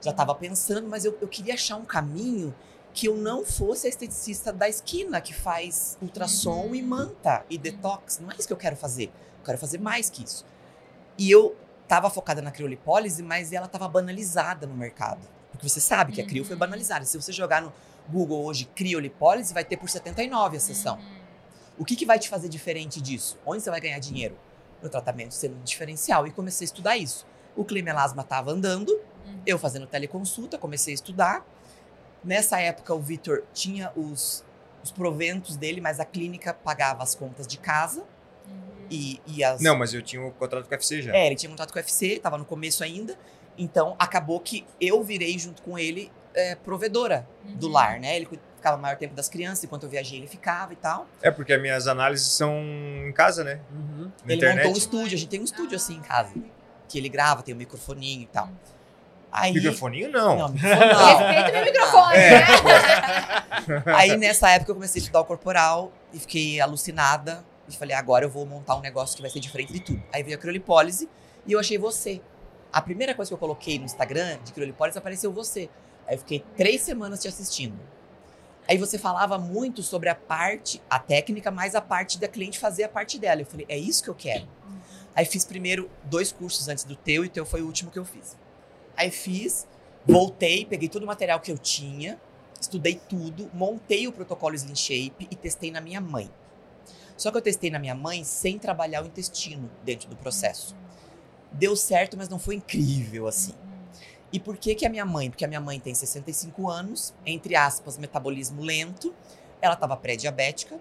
Já 0.00 0.10
estava 0.10 0.34
pensando, 0.34 0.88
mas 0.88 1.04
eu, 1.04 1.16
eu 1.20 1.28
queria 1.28 1.54
achar 1.54 1.76
um 1.76 1.84
caminho 1.84 2.54
que 2.94 3.06
eu 3.06 3.16
não 3.16 3.44
fosse 3.44 3.86
a 3.86 3.90
esteticista 3.90 4.52
da 4.52 4.68
esquina 4.68 5.20
que 5.20 5.32
faz 5.32 5.96
ultrassom 6.02 6.66
Uhum. 6.66 6.74
e 6.74 6.82
manta 6.82 7.44
e 7.48 7.56
detox. 7.58 8.18
Não 8.18 8.30
é 8.30 8.34
isso 8.36 8.46
que 8.48 8.52
eu 8.52 8.56
quero 8.56 8.74
fazer. 8.76 9.06
Eu 9.38 9.44
quero 9.44 9.58
fazer 9.58 9.78
mais 9.78 10.10
que 10.10 10.24
isso. 10.24 10.44
E 11.16 11.30
eu 11.30 11.54
estava 11.84 12.10
focada 12.10 12.42
na 12.42 12.50
criolipólise, 12.50 13.22
mas 13.22 13.52
ela 13.52 13.66
estava 13.66 13.88
banalizada 13.88 14.66
no 14.66 14.74
mercado. 14.74 15.20
Porque 15.52 15.68
você 15.68 15.80
sabe 15.80 16.12
que 16.12 16.20
a 16.20 16.26
crio 16.26 16.44
foi 16.44 16.54
Uhum. 16.54 16.58
banalizada. 16.60 17.04
Se 17.04 17.20
você 17.20 17.32
jogar 17.32 17.62
no 17.62 17.72
Google 18.08 18.44
hoje 18.44 18.64
criolipólise, 18.74 19.52
vai 19.54 19.64
ter 19.64 19.76
por 19.76 19.88
79 19.88 20.56
a 20.56 20.60
sessão. 20.60 20.96
Uhum. 20.96 21.17
O 21.78 21.84
que, 21.84 21.94
que 21.96 22.04
vai 22.04 22.18
te 22.18 22.28
fazer 22.28 22.48
diferente 22.48 23.00
disso? 23.00 23.38
Onde 23.46 23.62
você 23.62 23.70
vai 23.70 23.80
ganhar 23.80 23.98
dinheiro? 23.98 24.36
No 24.82 24.88
tratamento 24.88 25.32
sendo 25.32 25.56
um 25.56 25.62
diferencial. 25.62 26.26
E 26.26 26.30
comecei 26.30 26.64
a 26.64 26.66
estudar 26.66 26.96
isso. 26.96 27.26
O 27.56 27.64
climelasma 27.64 28.22
estava 28.22 28.50
andando, 28.50 28.90
Uhum. 29.26 29.40
eu 29.46 29.58
fazendo 29.58 29.86
teleconsulta, 29.86 30.56
comecei 30.58 30.92
a 30.92 30.94
estudar. 30.94 31.46
Nessa 32.24 32.60
época, 32.60 32.94
o 32.94 33.00
Vitor 33.00 33.44
tinha 33.52 33.92
os, 33.96 34.44
os 34.82 34.90
proventos 34.90 35.56
dele, 35.56 35.80
mas 35.80 36.00
a 36.00 36.04
clínica 36.04 36.52
pagava 36.54 37.02
as 37.02 37.14
contas 37.14 37.46
de 37.46 37.58
casa 37.58 38.00
Uhum. 38.46 38.86
e, 38.90 39.20
e 39.26 39.44
as. 39.44 39.60
Não, 39.60 39.76
mas 39.76 39.92
eu 39.94 40.02
tinha 40.02 40.22
um 40.22 40.30
contrato 40.30 40.64
com 40.64 40.70
o 40.74 40.76
UFC 40.76 41.02
já. 41.02 41.14
É, 41.14 41.26
ele 41.26 41.36
tinha 41.36 41.50
contato 41.50 41.72
com 41.72 41.78
o 41.78 41.82
UFC, 41.82 42.18
tava 42.18 42.38
no 42.38 42.44
começo 42.44 42.82
ainda. 42.82 43.16
Então, 43.56 43.94
acabou 43.98 44.38
que 44.40 44.64
eu 44.80 45.02
virei 45.02 45.36
junto 45.38 45.62
com 45.62 45.78
ele 45.78 46.10
é, 46.34 46.54
provedora 46.54 47.28
do 47.44 47.66
Uhum. 47.66 47.72
lar, 47.72 47.98
né? 48.00 48.16
Ele 48.16 48.28
ficava 48.58 48.76
o 48.76 48.80
maior 48.80 48.96
tempo 48.96 49.14
das 49.14 49.28
crianças, 49.28 49.64
enquanto 49.64 49.84
eu 49.84 49.88
viajei, 49.88 50.18
ele 50.18 50.26
ficava 50.28 50.72
e 50.72 50.76
tal. 50.76 51.06
É 51.22 51.30
porque 51.30 51.52
as 51.52 51.60
minhas 51.62 51.86
análises 51.86 52.26
são 52.28 52.54
em 53.06 53.12
casa, 53.12 53.42
né? 53.42 53.60
Uhum. 53.72 54.10
Ele 54.26 54.34
internet. 54.34 54.56
montou 54.58 54.74
um 54.74 54.78
estúdio, 54.78 55.16
a 55.16 55.18
gente 55.18 55.28
tem 55.28 55.40
um 55.40 55.44
estúdio 55.44 55.76
assim 55.76 55.96
em 55.96 56.00
casa. 56.02 56.32
Que 56.88 56.98
ele 56.98 57.08
grava, 57.08 57.42
tem 57.42 57.54
um 57.54 57.58
microfoninho 57.58 58.22
e 58.22 58.26
tal. 58.26 58.50
Aí, 59.30 59.52
Microfoninho 59.52 60.10
não. 60.10 60.38
Não, 60.38 60.48
microfone 60.52 60.92
não. 60.92 61.06
Respeita 61.18 61.52
meu 61.52 61.64
microfone, 61.64 62.16
É. 62.16 62.30
né? 62.30 63.82
Aí 63.94 64.16
nessa 64.16 64.50
época 64.50 64.70
eu 64.70 64.74
comecei 64.74 65.00
a 65.00 65.02
estudar 65.02 65.20
o 65.20 65.24
corporal 65.24 65.92
e 66.12 66.18
fiquei 66.18 66.60
alucinada. 66.60 67.44
E 67.68 67.76
falei, 67.76 67.94
agora 67.94 68.24
eu 68.24 68.30
vou 68.30 68.46
montar 68.46 68.76
um 68.76 68.80
negócio 68.80 69.14
que 69.14 69.20
vai 69.20 69.30
ser 69.30 69.40
diferente 69.40 69.72
de 69.72 69.80
tudo. 69.80 70.02
Aí 70.12 70.22
veio 70.22 70.36
a 70.36 70.40
criolipólise 70.40 71.06
e 71.46 71.52
eu 71.52 71.60
achei 71.60 71.76
você. 71.76 72.22
A 72.72 72.80
primeira 72.80 73.14
coisa 73.14 73.28
que 73.28 73.34
eu 73.34 73.38
coloquei 73.38 73.78
no 73.78 73.84
Instagram 73.84 74.38
de 74.42 74.52
criolipólise 74.54 74.96
apareceu 74.98 75.30
você. 75.30 75.68
Aí 76.06 76.14
eu 76.14 76.18
fiquei 76.18 76.42
três 76.56 76.80
semanas 76.80 77.20
te 77.20 77.28
assistindo. 77.28 77.78
Aí 78.68 78.76
você 78.76 78.98
falava 78.98 79.38
muito 79.38 79.82
sobre 79.82 80.10
a 80.10 80.14
parte, 80.14 80.82
a 80.90 80.98
técnica, 80.98 81.50
mas 81.50 81.74
a 81.74 81.80
parte 81.80 82.18
da 82.18 82.28
cliente 82.28 82.58
fazer 82.58 82.84
a 82.84 82.88
parte 82.88 83.18
dela. 83.18 83.40
Eu 83.40 83.46
falei, 83.46 83.64
é 83.66 83.78
isso 83.78 84.02
que 84.02 84.10
eu 84.10 84.14
quero. 84.14 84.46
Aí 85.14 85.24
fiz 85.24 85.44
primeiro 85.44 85.90
dois 86.04 86.30
cursos 86.30 86.68
antes 86.68 86.84
do 86.84 86.94
teu 86.94 87.24
e 87.24 87.28
o 87.28 87.30
teu 87.30 87.46
foi 87.46 87.62
o 87.62 87.66
último 87.66 87.90
que 87.90 87.98
eu 87.98 88.04
fiz. 88.04 88.36
Aí 88.94 89.10
fiz, 89.10 89.66
voltei, 90.06 90.66
peguei 90.66 90.88
todo 90.88 91.04
o 91.04 91.06
material 91.06 91.40
que 91.40 91.50
eu 91.50 91.56
tinha, 91.56 92.20
estudei 92.60 93.00
tudo, 93.08 93.50
montei 93.54 94.06
o 94.06 94.12
protocolo 94.12 94.54
Slim 94.54 94.76
Shape 94.76 95.26
e 95.30 95.34
testei 95.34 95.70
na 95.70 95.80
minha 95.80 96.00
mãe. 96.00 96.30
Só 97.16 97.30
que 97.30 97.38
eu 97.38 97.42
testei 97.42 97.70
na 97.70 97.78
minha 97.78 97.94
mãe 97.94 98.22
sem 98.22 98.58
trabalhar 98.58 99.02
o 99.02 99.06
intestino 99.06 99.70
dentro 99.82 100.10
do 100.10 100.16
processo. 100.16 100.76
Deu 101.50 101.74
certo, 101.74 102.18
mas 102.18 102.28
não 102.28 102.38
foi 102.38 102.56
incrível 102.56 103.26
assim. 103.26 103.54
E 104.32 104.38
por 104.38 104.56
que 104.56 104.74
que 104.74 104.84
a 104.84 104.90
minha 104.90 105.06
mãe? 105.06 105.30
Porque 105.30 105.44
a 105.44 105.48
minha 105.48 105.60
mãe 105.60 105.80
tem 105.80 105.94
65 105.94 106.68
anos, 106.68 107.14
entre 107.24 107.56
aspas, 107.56 107.96
metabolismo 107.96 108.62
lento. 108.62 109.14
Ela 109.60 109.74
estava 109.74 109.96
pré-diabética, 109.96 110.78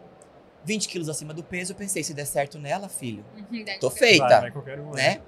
20 0.65 0.87
quilos 0.87 1.09
acima 1.09 1.33
do 1.33 1.43
peso. 1.43 1.71
Eu 1.71 1.75
pensei, 1.75 2.03
se 2.03 2.13
der 2.13 2.25
certo 2.25 2.59
nela, 2.59 2.89
filho, 2.89 3.23
Uhum, 3.37 3.65
tô 3.79 3.89
feita 3.89 4.27
Vai, 4.27 4.41
vai 4.41 4.51
qualquer 4.51 4.79
um, 4.79 4.91
né? 4.91 5.21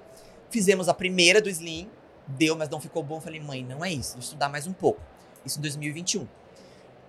Fizemos 0.50 0.88
a 0.88 0.94
primeira 0.94 1.40
do 1.40 1.48
Slim, 1.48 1.88
deu, 2.26 2.56
mas 2.56 2.68
não 2.68 2.80
ficou 2.80 3.02
bom. 3.02 3.20
Falei, 3.20 3.40
mãe, 3.40 3.64
não 3.64 3.84
é 3.84 3.90
isso, 3.90 4.12
vou 4.12 4.20
estudar 4.20 4.48
mais 4.48 4.66
um 4.66 4.72
pouco. 4.72 5.00
Isso 5.44 5.58
em 5.58 5.62
2021. 5.62 6.28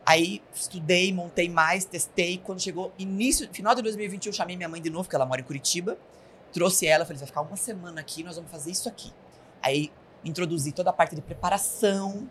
Aí 0.05 0.41
estudei, 0.53 1.13
montei 1.13 1.49
mais, 1.49 1.85
testei. 1.85 2.37
Quando 2.37 2.61
chegou 2.61 2.91
início, 2.97 3.47
final 3.51 3.75
de 3.75 3.81
2021, 3.81 4.29
eu 4.29 4.33
chamei 4.33 4.55
minha 4.55 4.69
mãe 4.69 4.81
de 4.81 4.89
novo, 4.89 5.03
porque 5.03 5.15
ela 5.15 5.25
mora 5.25 5.41
em 5.41 5.43
Curitiba. 5.43 5.97
Trouxe 6.51 6.87
ela, 6.87 7.05
falei, 7.05 7.19
vai 7.19 7.27
ficar 7.27 7.41
uma 7.41 7.55
semana 7.55 8.01
aqui, 8.01 8.23
nós 8.23 8.35
vamos 8.35 8.49
fazer 8.49 8.71
isso 8.71 8.89
aqui. 8.89 9.13
Aí 9.61 9.91
introduzi 10.23 10.71
toda 10.71 10.89
a 10.89 10.93
parte 10.93 11.15
de 11.15 11.21
preparação 11.21 12.27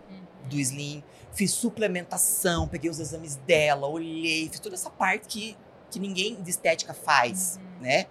do 0.48 0.56
Slim, 0.58 1.02
fiz 1.32 1.50
suplementação, 1.52 2.66
peguei 2.66 2.90
os 2.90 2.98
exames 2.98 3.36
dela, 3.36 3.86
olhei, 3.86 4.48
fiz 4.48 4.58
toda 4.60 4.74
essa 4.74 4.90
parte 4.90 5.26
que, 5.28 5.56
que 5.90 5.98
ninguém 5.98 6.34
de 6.42 6.50
estética 6.50 6.92
faz, 6.94 7.58
Uhum. 7.58 7.82
né? 7.82 8.06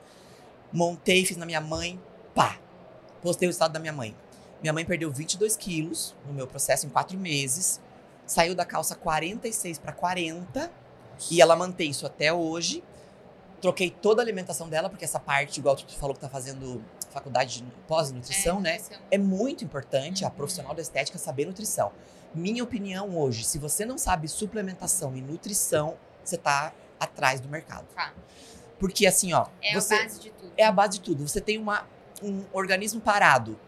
Montei, 0.71 1.25
fiz 1.25 1.35
na 1.37 1.45
minha 1.45 1.59
mãe, 1.61 1.99
pá, 2.35 2.57
postei 3.21 3.47
o 3.47 3.51
estado 3.51 3.71
da 3.73 3.79
minha 3.79 3.93
mãe. 3.93 4.15
Minha 4.61 4.73
mãe 4.73 4.85
perdeu 4.85 5.11
22 5.11 5.55
quilos 5.57 6.15
no 6.27 6.33
meu 6.33 6.45
processo 6.45 6.85
em 6.85 6.89
quatro 6.89 7.17
meses, 7.17 7.81
saiu 8.25 8.53
da 8.53 8.65
calça 8.65 8.95
46 8.95 9.79
para 9.79 9.91
40 9.91 10.71
e 11.31 11.41
ela 11.41 11.55
mantém 11.55 11.89
isso 11.89 12.05
até 12.05 12.31
hoje. 12.31 12.83
Troquei 13.61 13.89
toda 13.89 14.21
a 14.21 14.23
alimentação 14.23 14.69
dela, 14.69 14.89
porque 14.89 15.03
essa 15.03 15.19
parte, 15.19 15.59
igual 15.59 15.75
tu 15.75 15.97
falou 15.97 16.13
que 16.13 16.21
tá 16.21 16.29
fazendo 16.29 16.81
faculdade 17.09 17.61
de 17.61 17.71
pós-nutrição, 17.87 18.57
É, 18.59 18.61
né? 18.61 18.79
É 19.11 19.17
muito 19.17 19.63
importante 19.63 20.23
a 20.23 20.27
Uhum. 20.27 20.33
profissional 20.35 20.73
da 20.75 20.81
estética 20.81 21.17
saber 21.17 21.45
nutrição. 21.45 21.91
Minha 22.33 22.63
opinião 22.63 23.17
hoje, 23.17 23.43
se 23.43 23.57
você 23.57 23.85
não 23.85 23.97
sabe 23.97 24.27
suplementação 24.27 25.15
e 25.15 25.21
nutrição, 25.21 25.97
você 26.23 26.37
tá 26.37 26.71
atrás 26.99 27.39
do 27.39 27.49
mercado. 27.49 27.85
Tá. 27.95 28.13
Porque 28.79 29.05
assim, 29.07 29.33
ó, 29.33 29.47
É 29.61 29.73
você 29.73 29.93
a 29.95 30.03
base 30.03 30.19
de 30.19 30.29
tudo. 30.31 30.51
é 30.57 30.65
a 30.65 30.71
base 30.71 30.91
de 30.93 31.01
tudo. 31.01 31.27
Você 31.27 31.41
tem 31.41 31.57
uma, 31.57 31.87
um 32.21 32.43
organismo 32.53 33.01
parado. 33.01 33.59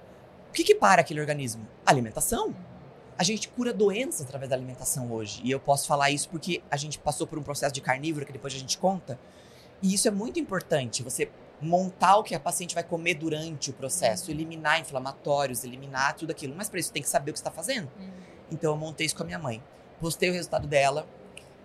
O 0.50 0.54
que 0.54 0.64
que 0.64 0.76
para 0.76 1.02
aquele 1.02 1.20
organismo? 1.20 1.68
Alimentação. 1.86 2.54
A 3.18 3.24
gente 3.24 3.50
cura 3.50 3.74
doenças 3.74 4.22
através 4.22 4.50
da 4.50 4.56
alimentação 4.56 5.12
hoje. 5.12 5.42
E 5.44 5.52
eu 5.52 5.60
posso 5.60 5.88
falar 5.88 6.12
isso 6.12 6.30
porque 6.30 6.62
a 6.70 6.78
gente 6.78 6.98
passou 7.00 7.26
por 7.28 7.38
um 7.40 7.44
processo 7.44 7.74
de 7.74 7.82
carnívoro 7.82 8.26
que 8.26 8.32
depois 8.34 8.54
a 8.54 8.58
gente 8.58 8.78
conta. 8.78 9.20
E 9.82 9.94
isso 9.94 10.08
é 10.08 10.12
muito 10.12 10.40
importante. 10.40 11.04
Você 11.04 11.30
montar 11.62 12.18
o 12.18 12.24
que 12.24 12.34
a 12.34 12.40
paciente 12.40 12.74
vai 12.74 12.84
comer 12.84 13.16
durante 13.16 13.70
o 13.70 13.74
processo, 13.74 14.32
eliminar 14.32 14.80
inflamatórios, 14.80 15.64
eliminar 15.64 16.16
tudo 16.16 16.32
aquilo. 16.32 16.56
Mas 16.56 16.70
para 16.70 16.80
isso 16.80 16.92
tem 16.92 17.02
que 17.02 17.10
saber 17.10 17.32
o 17.32 17.34
que 17.34 17.40
está 17.40 17.52
fazendo. 17.52 17.90
Uhum. 18.00 18.10
Então 18.52 18.72
eu 18.72 18.78
montei 18.78 19.06
isso 19.06 19.16
com 19.16 19.24
a 19.24 19.26
minha 19.26 19.40
mãe. 19.40 19.62
Postei 20.00 20.30
o 20.30 20.34
resultado 20.34 20.68
dela. 20.68 21.08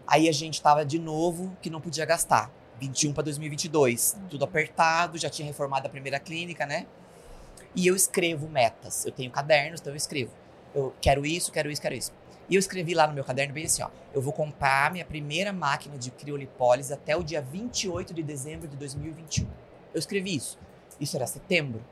Aí 0.07 0.28
a 0.28 0.32
gente 0.32 0.61
tava 0.61 0.84
de 0.84 0.99
novo 0.99 1.57
que 1.61 1.70
não 1.70 1.80
podia 1.80 2.05
gastar. 2.05 2.51
21 2.78 3.12
para 3.12 3.24
2022. 3.24 4.16
Tudo 4.28 4.44
apertado, 4.44 5.18
já 5.18 5.30
tinha 5.30 5.47
reformado 5.47 5.86
a 5.86 5.90
primeira 5.90 6.20
clínica, 6.20 6.66
né? 6.66 6.86
E 7.74 7.86
eu 7.86 7.97
escrevo 7.97 8.49
metas. 8.49 9.05
Eu 9.05 9.12
tenho 9.12 9.30
cadernos, 9.30 9.80
então 9.80 9.92
eu 9.92 9.97
escrevo. 9.97 10.30
Eu 10.74 10.94
quero 11.01 11.24
isso, 11.24 11.51
quero 11.51 11.70
isso, 11.70 11.80
quero 11.80 11.94
isso. 11.94 12.12
E 12.49 12.55
eu 12.55 12.59
escrevi 12.59 12.94
lá 12.94 13.07
no 13.07 13.14
meu 13.14 13.24
caderno 13.24 13.53
bem 13.53 13.64
assim, 13.64 13.82
ó. 13.82 13.88
Eu 14.14 14.22
vou 14.22 14.32
comprar 14.32 14.92
minha 14.92 15.05
primeira 15.05 15.53
máquina 15.53 15.99
de 15.99 16.11
criolipólise 16.11 16.92
até 16.92 17.16
o 17.16 17.22
dia 17.22 17.40
28 17.40 18.14
de 18.14 18.22
dezembro 18.22 18.68
de 18.68 18.76
2021. 18.76 19.47
Eu 19.97 19.99
escrevi 19.99 20.36
isso. 20.36 20.59
Isso 21.01 21.16
era 21.16 21.26
setembro. 21.26 21.82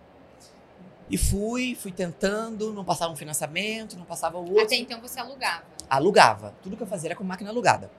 E 1.09 1.17
fui, 1.17 1.75
fui 1.75 1.91
tentando, 1.91 2.71
não 2.73 2.85
passava 2.85 3.11
um 3.11 3.17
financiamento, 3.17 3.97
não 3.97 4.05
passava 4.05 4.37
o 4.37 4.47
outro. 4.47 4.63
Até 4.65 4.77
então 4.77 5.01
você 5.01 5.19
alugava. 5.19 5.65
Alugava. 5.89 6.55
Tudo 6.63 6.77
que 6.77 6.83
eu 6.83 6.87
fazia 6.87 7.09
era 7.09 7.17
com 7.17 7.25
máquina 7.25 7.49
alugada. 7.49 7.91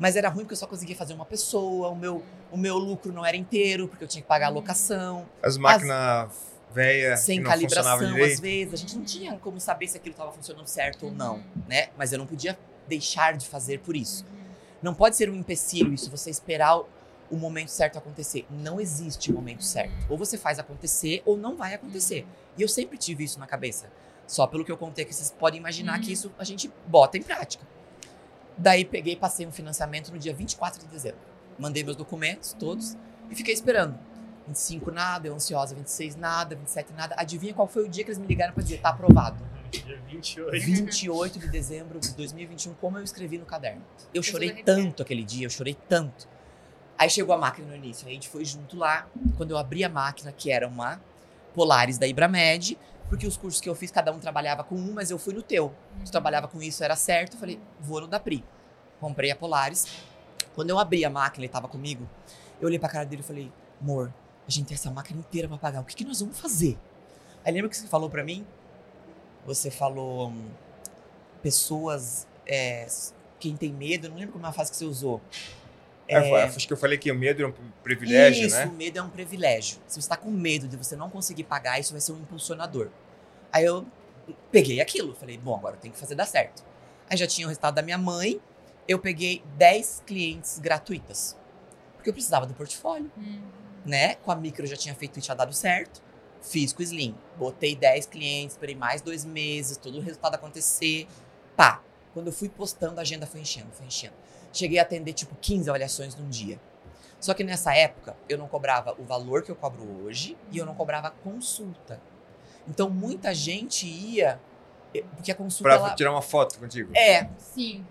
Mas 0.00 0.16
era 0.16 0.28
ruim 0.28 0.40
porque 0.42 0.54
eu 0.54 0.58
só 0.58 0.66
conseguia 0.66 0.96
fazer 0.96 1.14
uma 1.14 1.24
pessoa, 1.24 1.88
o 1.90 1.94
meu, 1.96 2.24
o 2.50 2.56
meu 2.56 2.76
lucro 2.76 3.12
não 3.12 3.24
era 3.24 3.36
inteiro, 3.36 3.86
porque 3.86 4.02
eu 4.02 4.08
tinha 4.08 4.20
que 4.20 4.26
pagar 4.28 4.46
a 4.48 4.50
locação. 4.50 5.26
As 5.40 5.56
máquinas 5.56 6.28
velhas 6.74 7.20
sem 7.20 7.40
calibração, 7.42 7.94
às 8.24 8.40
vezes. 8.40 8.74
A 8.74 8.76
gente 8.76 8.96
não 8.96 9.04
tinha 9.04 9.38
como 9.38 9.60
saber 9.60 9.86
se 9.86 9.96
aquilo 9.96 10.12
estava 10.12 10.32
funcionando 10.32 10.66
certo 10.66 11.06
ou 11.06 11.12
não, 11.12 11.36
Uhum. 11.36 11.42
né? 11.68 11.88
Mas 11.96 12.12
eu 12.12 12.18
não 12.18 12.26
podia 12.26 12.58
deixar 12.88 13.36
de 13.36 13.46
fazer 13.46 13.78
por 13.78 13.94
isso. 13.96 14.26
Não 14.82 14.92
pode 14.92 15.16
ser 15.16 15.30
um 15.30 15.34
empecilho 15.36 15.94
isso, 15.94 16.10
você 16.10 16.30
esperar 16.30 16.80
o- 17.30 17.36
momento 17.36 17.68
certo 17.70 17.98
acontecer. 17.98 18.46
Não 18.50 18.80
existe 18.80 19.32
momento 19.32 19.62
certo. 19.64 19.92
Ou 20.08 20.16
você 20.18 20.36
faz 20.38 20.58
acontecer 20.58 21.22
ou 21.24 21.36
não 21.36 21.56
vai 21.56 21.74
acontecer. 21.74 22.26
E 22.56 22.62
eu 22.62 22.68
sempre 22.68 22.96
tive 22.98 23.24
isso 23.24 23.38
na 23.38 23.46
cabeça. 23.46 23.90
Só 24.26 24.46
pelo 24.46 24.64
que 24.64 24.72
eu 24.72 24.76
contei 24.76 25.04
aqui, 25.04 25.14
vocês 25.14 25.30
podem 25.30 25.58
imaginar 25.60 25.96
Uhum. 25.98 26.04
que 26.04 26.12
isso 26.12 26.32
a 26.38 26.44
gente 26.44 26.70
bota 26.86 27.16
em 27.16 27.22
prática. 27.22 27.64
Daí 28.58 28.84
peguei 28.84 29.12
e 29.14 29.16
passei 29.16 29.46
um 29.46 29.52
financiamento 29.52 30.10
no 30.10 30.18
dia 30.18 30.32
24 30.34 30.80
de 30.80 30.86
dezembro. 30.86 31.20
Mandei 31.58 31.84
meus 31.84 31.96
documentos 31.96 32.52
todos 32.54 32.96
e 33.30 33.34
fiquei 33.34 33.52
esperando. 33.54 33.98
25 34.46 34.90
nada, 34.90 35.26
eu 35.26 35.34
ansiosa, 35.34 35.74
26 35.74 36.16
nada, 36.16 36.54
27 36.54 36.92
nada. 36.92 37.14
Adivinha 37.18 37.52
qual 37.52 37.66
foi 37.66 37.84
o 37.84 37.88
dia 37.88 38.04
que 38.04 38.10
eles 38.10 38.18
me 38.18 38.26
ligaram 38.26 38.54
pra 38.54 38.62
dizer, 38.62 38.80
tá 38.80 38.90
aprovado? 38.90 39.44
Dia 39.70 40.00
28. 40.06 40.64
28 40.64 41.38
de 41.40 41.48
dezembro 41.48 41.98
de 41.98 42.14
2021, 42.14 42.74
como 42.74 42.96
eu 42.98 43.02
escrevi 43.02 43.36
no 43.38 43.44
caderno. 43.44 43.82
Eu 44.14 44.22
chorei 44.22 44.62
tanto 44.62 45.02
aquele 45.02 45.24
dia, 45.24 45.46
eu 45.46 45.50
chorei 45.50 45.76
tanto. 45.88 46.28
Aí 46.98 47.10
chegou 47.10 47.34
a 47.34 47.38
máquina 47.38 47.68
no 47.68 47.76
início, 47.76 48.06
aí 48.06 48.12
a 48.12 48.14
gente 48.14 48.28
foi 48.28 48.44
junto 48.44 48.76
lá. 48.76 49.06
Quando 49.36 49.50
eu 49.50 49.58
abri 49.58 49.84
a 49.84 49.88
máquina, 49.88 50.32
que 50.32 50.50
era 50.50 50.66
uma 50.66 51.00
Polaris 51.54 51.98
da 51.98 52.06
Ibramed, 52.06 52.78
porque 53.08 53.26
os 53.26 53.36
cursos 53.36 53.60
que 53.60 53.68
eu 53.68 53.74
fiz, 53.74 53.90
cada 53.90 54.12
um 54.12 54.18
trabalhava 54.18 54.64
com 54.64 54.74
um, 54.74 54.92
mas 54.92 55.10
eu 55.10 55.18
fui 55.18 55.34
no 55.34 55.42
teu. 55.42 55.74
Tu 56.04 56.10
trabalhava 56.10 56.48
com 56.48 56.60
isso, 56.62 56.82
era 56.82 56.96
certo. 56.96 57.34
Eu 57.34 57.40
falei, 57.40 57.60
vou 57.78 58.00
no 58.00 58.06
da 58.06 58.18
Pri. 58.18 58.44
Comprei 58.98 59.30
a 59.30 59.36
Polaris. 59.36 59.86
Quando 60.54 60.70
eu 60.70 60.78
abri 60.78 61.04
a 61.04 61.10
máquina, 61.10 61.44
ele 61.44 61.52
tava 61.52 61.68
comigo. 61.68 62.08
Eu 62.60 62.66
olhei 62.66 62.78
pra 62.78 62.88
cara 62.88 63.04
dele 63.04 63.20
e 63.20 63.24
falei, 63.24 63.52
amor, 63.80 64.12
a 64.46 64.50
gente 64.50 64.66
tem 64.66 64.74
essa 64.74 64.90
máquina 64.90 65.20
inteira 65.20 65.46
pra 65.46 65.58
pagar. 65.58 65.80
O 65.80 65.84
que, 65.84 65.94
que 65.94 66.04
nós 66.04 66.20
vamos 66.20 66.38
fazer? 66.38 66.78
Aí 67.44 67.52
lembra 67.52 67.68
que 67.68 67.76
você 67.76 67.86
falou 67.86 68.08
pra 68.08 68.24
mim? 68.24 68.46
Você 69.44 69.70
falou 69.70 70.30
hum, 70.30 70.48
pessoas. 71.42 72.26
é, 72.46 72.86
quem 73.38 73.56
tem 73.56 73.72
medo, 73.72 74.06
eu 74.06 74.10
não 74.10 74.18
lembro 74.18 74.32
como 74.32 74.46
é 74.46 74.48
a 74.48 74.52
frase 74.52 74.70
que 74.70 74.76
você 74.76 74.84
usou. 74.84 75.20
É, 76.08 76.42
acho 76.44 76.66
que 76.66 76.72
eu 76.72 76.76
falei 76.76 76.96
que 76.98 77.10
o 77.10 77.14
medo 77.14 77.42
é 77.42 77.46
um 77.46 77.52
privilégio, 77.82 78.46
isso, 78.46 78.56
né? 78.56 78.66
o 78.66 78.72
medo 78.72 78.98
é 78.98 79.02
um 79.02 79.08
privilégio. 79.10 79.78
Se 79.86 80.00
você 80.00 80.08
tá 80.08 80.16
com 80.16 80.30
medo 80.30 80.68
de 80.68 80.76
você 80.76 80.94
não 80.94 81.10
conseguir 81.10 81.44
pagar, 81.44 81.80
isso 81.80 81.92
vai 81.92 82.00
ser 82.00 82.12
um 82.12 82.18
impulsionador. 82.18 82.88
Aí 83.52 83.64
eu 83.64 83.86
peguei 84.50 84.80
aquilo, 84.80 85.14
falei, 85.14 85.36
bom, 85.38 85.54
agora 85.56 85.76
eu 85.76 85.80
tenho 85.80 85.92
que 85.94 85.98
fazer 86.00 86.14
dar 86.14 86.26
certo. 86.26 86.64
Aí 87.08 87.16
já 87.16 87.26
tinha 87.26 87.46
o 87.46 87.48
resultado 87.48 87.74
da 87.74 87.82
minha 87.82 87.98
mãe, 87.98 88.40
eu 88.86 88.98
peguei 88.98 89.42
10 89.56 90.02
clientes 90.06 90.58
gratuitas. 90.58 91.36
Porque 91.96 92.08
eu 92.10 92.14
precisava 92.14 92.46
do 92.46 92.54
portfólio, 92.54 93.10
Uhum. 93.16 93.42
né? 93.84 94.14
Com 94.16 94.30
a 94.30 94.36
micro 94.36 94.62
eu 94.64 94.68
já 94.68 94.76
tinha 94.76 94.94
feito 94.94 95.18
e 95.18 95.22
tinha 95.22 95.34
dado 95.34 95.52
certo. 95.52 96.02
Fiz 96.40 96.72
com 96.72 96.80
o 96.80 96.84
Slim. 96.84 97.16
Botei 97.36 97.74
10 97.74 98.06
clientes, 98.06 98.54
esperei 98.54 98.76
mais 98.76 99.00
dois 99.00 99.24
meses, 99.24 99.76
todo 99.76 99.98
o 99.98 100.00
resultado 100.00 100.34
acontecer. 100.36 101.08
Pá. 101.56 101.82
Quando 102.14 102.28
eu 102.28 102.32
fui 102.32 102.48
postando, 102.48 102.98
a 102.98 103.02
agenda 103.02 103.26
foi 103.26 103.40
enchendo, 103.40 103.68
foi 103.72 103.86
enchendo. 103.86 104.14
Cheguei 104.56 104.78
a 104.78 104.82
atender, 104.82 105.12
tipo, 105.12 105.34
15 105.40 105.68
avaliações 105.68 106.14
num 106.16 106.28
dia. 106.28 106.58
Só 107.20 107.34
que 107.34 107.44
nessa 107.44 107.74
época, 107.74 108.16
eu 108.28 108.38
não 108.38 108.46
cobrava 108.48 108.94
o 108.98 109.04
valor 109.04 109.42
que 109.42 109.50
eu 109.50 109.56
cobro 109.56 109.84
hoje 110.04 110.36
e 110.50 110.58
eu 110.58 110.64
não 110.66 110.74
cobrava 110.74 111.10
consulta. 111.10 112.00
Então, 112.68 112.88
muita 112.88 113.34
gente 113.34 113.86
ia... 113.86 114.40
eh, 114.94 115.02
Porque 115.14 115.30
a 115.30 115.34
consulta, 115.34 115.64
Pra 115.64 115.74
ela... 115.74 115.94
tirar 115.94 116.10
uma 116.10 116.22
foto 116.22 116.58
contigo. 116.58 116.90
É, 116.96 117.28
Sim. 117.38 117.84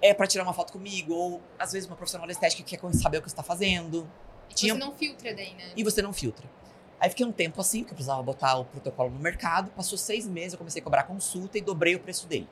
é 0.00 0.14
pra 0.14 0.26
tirar 0.26 0.44
uma 0.44 0.54
foto 0.54 0.72
comigo, 0.72 1.12
ou 1.14 1.42
às 1.58 1.72
vezes 1.72 1.88
uma 1.88 1.96
profissional 1.96 2.28
estética 2.30 2.62
que 2.62 2.76
quer 2.76 2.94
saber 2.94 3.18
o 3.18 3.22
que 3.22 3.28
você 3.30 3.36
tá 3.36 3.42
fazendo. 3.42 4.08
E 4.50 4.54
Tinha- 4.54 4.74
você 4.74 4.78
não 4.80 4.92
filtra 4.92 5.34
daí, 5.34 5.54
né? 5.54 5.72
e 5.76 5.82
você 5.82 6.00
não 6.02 6.12
filtra. 6.12 6.48
Aí 7.00 7.08
fiquei 7.10 7.26
um 7.26 7.32
tempo 7.32 7.60
assim, 7.60 7.80
porque 7.80 7.92
eu 7.92 7.96
precisava 7.96 8.22
botar 8.22 8.56
o 8.58 8.64
protocolo 8.64 9.10
no 9.10 9.18
mercado. 9.18 9.70
Passou 9.72 9.98
seis 9.98 10.26
meses, 10.28 10.52
eu 10.52 10.58
comecei 10.58 10.80
a 10.80 10.84
cobrar 10.84 11.02
consulta 11.02 11.58
e 11.58 11.60
dobrei 11.60 11.96
o 11.96 11.98
preço 12.00 12.26
dele. 12.28 12.48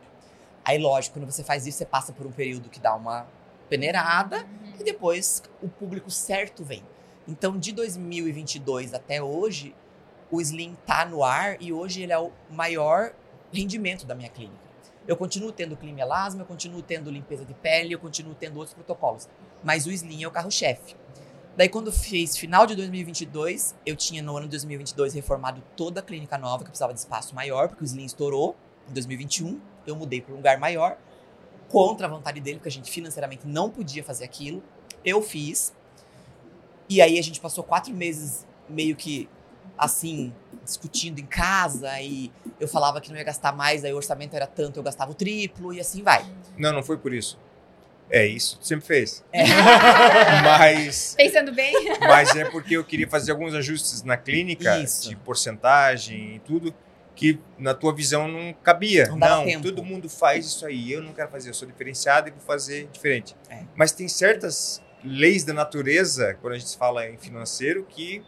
Aí, 0.65 0.79
lógico, 0.79 1.19
quando 1.19 1.31
você 1.31 1.43
faz 1.43 1.67
isso, 1.67 1.79
você 1.79 1.87
passa 1.87 2.13
por 2.13 2.27
um 2.27 2.33
período 2.33 2.69
que 2.69 2.81
dá 2.81 2.95
uma 2.95 3.27
peneirada 3.69 4.39
Uhum. 4.39 4.75
e 4.81 4.85
depois 4.85 5.43
o 5.63 5.69
público 5.69 6.11
certo 6.11 6.65
vem. 6.65 6.85
Então, 7.27 7.59
de 7.59 7.73
2022 7.73 8.93
até 8.95 9.23
hoje, 9.23 9.75
o 10.31 10.41
Slim 10.41 10.77
tá 10.87 11.05
no 11.05 11.23
ar 11.25 11.57
e 11.61 11.73
hoje 11.73 12.03
ele 12.03 12.13
é 12.13 12.19
o 12.19 12.31
maior 12.51 13.13
rendimento 13.53 14.05
da 14.07 14.15
minha 14.15 14.29
clínica. 14.29 14.59
Eu 15.07 15.17
continuo 15.17 15.51
tendo 15.51 15.77
clima 15.77 16.01
elasma, 16.01 16.43
eu 16.43 16.47
continuo 16.47 16.83
tendo 16.83 17.11
limpeza 17.11 17.45
de 17.45 17.55
pele, 17.55 17.95
eu 17.95 17.99
continuo 17.99 18.35
tendo 18.35 18.57
outros 18.59 18.75
protocolos, 18.75 19.29
mas 19.63 19.87
o 19.87 19.91
Slim 19.91 20.23
é 20.23 20.29
o 20.29 20.31
carro-chefe. 20.31 20.95
Daí, 21.57 21.69
quando 21.69 21.91
fiz 21.93 22.37
final 22.37 22.65
de 22.67 22.77
2022, 22.77 23.75
eu 23.85 23.97
tinha 23.97 24.23
no 24.23 24.37
ano 24.37 24.47
de 24.47 24.51
2022 24.53 25.15
reformado 25.15 25.63
toda 25.77 26.01
a 26.01 26.03
clínica 26.03 26.39
nova, 26.39 26.59
que 26.59 26.71
precisava 26.71 26.93
de 26.93 27.01
espaço 27.01 27.35
maior, 27.35 27.69
porque 27.69 27.83
o 27.83 27.87
Slim 27.87 28.05
estourou 28.05 28.57
em 28.89 28.93
2021. 28.93 29.61
Eu 29.91 29.97
mudei 29.97 30.20
para 30.20 30.32
um 30.32 30.36
lugar 30.36 30.59
maior, 30.59 30.97
contra 31.68 32.07
a 32.07 32.11
vontade 32.11 32.41
dele, 32.41 32.59
porque 32.59 32.68
a 32.68 32.72
gente 32.72 32.91
financeiramente 32.91 33.47
não 33.47 33.70
podia 33.70 34.03
fazer 34.03 34.24
aquilo. 34.24 34.62
Eu 35.05 35.22
fiz. 35.22 35.72
E 36.88 37.01
aí 37.01 37.18
a 37.18 37.22
gente 37.22 37.41
passou 37.41 37.62
quatro 37.62 37.95
meses 37.95 38.47
meio 38.68 38.97
que 38.97 39.28
assim, 39.80 40.32
discutindo 40.62 41.20
em 41.20 41.26
casa, 41.26 41.99
e 42.01 42.30
eu 42.61 42.68
falava 42.68 43.01
que 43.01 43.11
não 43.11 43.16
ia 43.16 43.24
gastar 43.24 43.51
mais, 43.51 43.82
aí 43.82 43.93
o 43.93 43.97
orçamento 43.97 44.36
era 44.36 44.47
tanto, 44.47 44.78
eu 44.78 44.82
gastava 44.82 45.11
o 45.11 45.14
triplo, 45.14 45.72
e 45.72 45.80
assim 45.80 46.03
vai. 46.03 46.24
Não, 46.59 46.70
não 46.70 46.82
foi 46.82 46.99
por 46.99 47.14
isso. 47.14 47.38
É 48.11 48.26
isso, 48.26 48.59
tu 48.59 48.66
sempre 48.66 48.84
fez. 48.84 49.24
É. 49.32 49.45
Mas, 50.45 51.14
Pensando 51.16 51.53
bem, 51.53 51.72
mas 52.01 52.34
é 52.34 52.45
porque 52.45 52.76
eu 52.76 52.84
queria 52.84 53.09
fazer 53.09 53.30
alguns 53.30 53.55
ajustes 53.55 54.03
na 54.03 54.16
clínica, 54.16 54.78
Isso. 54.80 55.09
de 55.09 55.14
porcentagem 55.14 56.34
e 56.34 56.38
tudo, 56.41 56.74
que 57.21 57.39
na 57.59 57.75
tua 57.75 57.95
visão 57.95 58.27
não 58.27 58.55
cabia. 58.55 59.07
Não 59.09 59.18
Não, 59.18 59.61
todo 59.61 59.85
mundo 59.85 60.09
faz 60.09 60.47
isso 60.47 60.64
aí. 60.64 60.91
Eu 60.91 61.03
não 61.03 61.12
quero 61.12 61.31
fazer, 61.31 61.51
eu 61.51 61.55
sou 61.55 61.68
diferenciado 61.68 62.29
e 62.29 62.31
vou 62.31 62.41
fazer 62.41 62.89
diferente. 62.91 63.37
É. 63.51 63.62
Mas 63.77 63.93
tem 63.93 64.09
certas 64.09 64.83
leis 65.05 65.45
da 65.45 65.53
natureza, 65.53 66.39
quando 66.41 66.55
a 66.55 66.59
gente 66.59 66.75
fala 66.79 67.07
em 67.07 67.18
financeiro, 67.18 67.85
que 67.87 68.23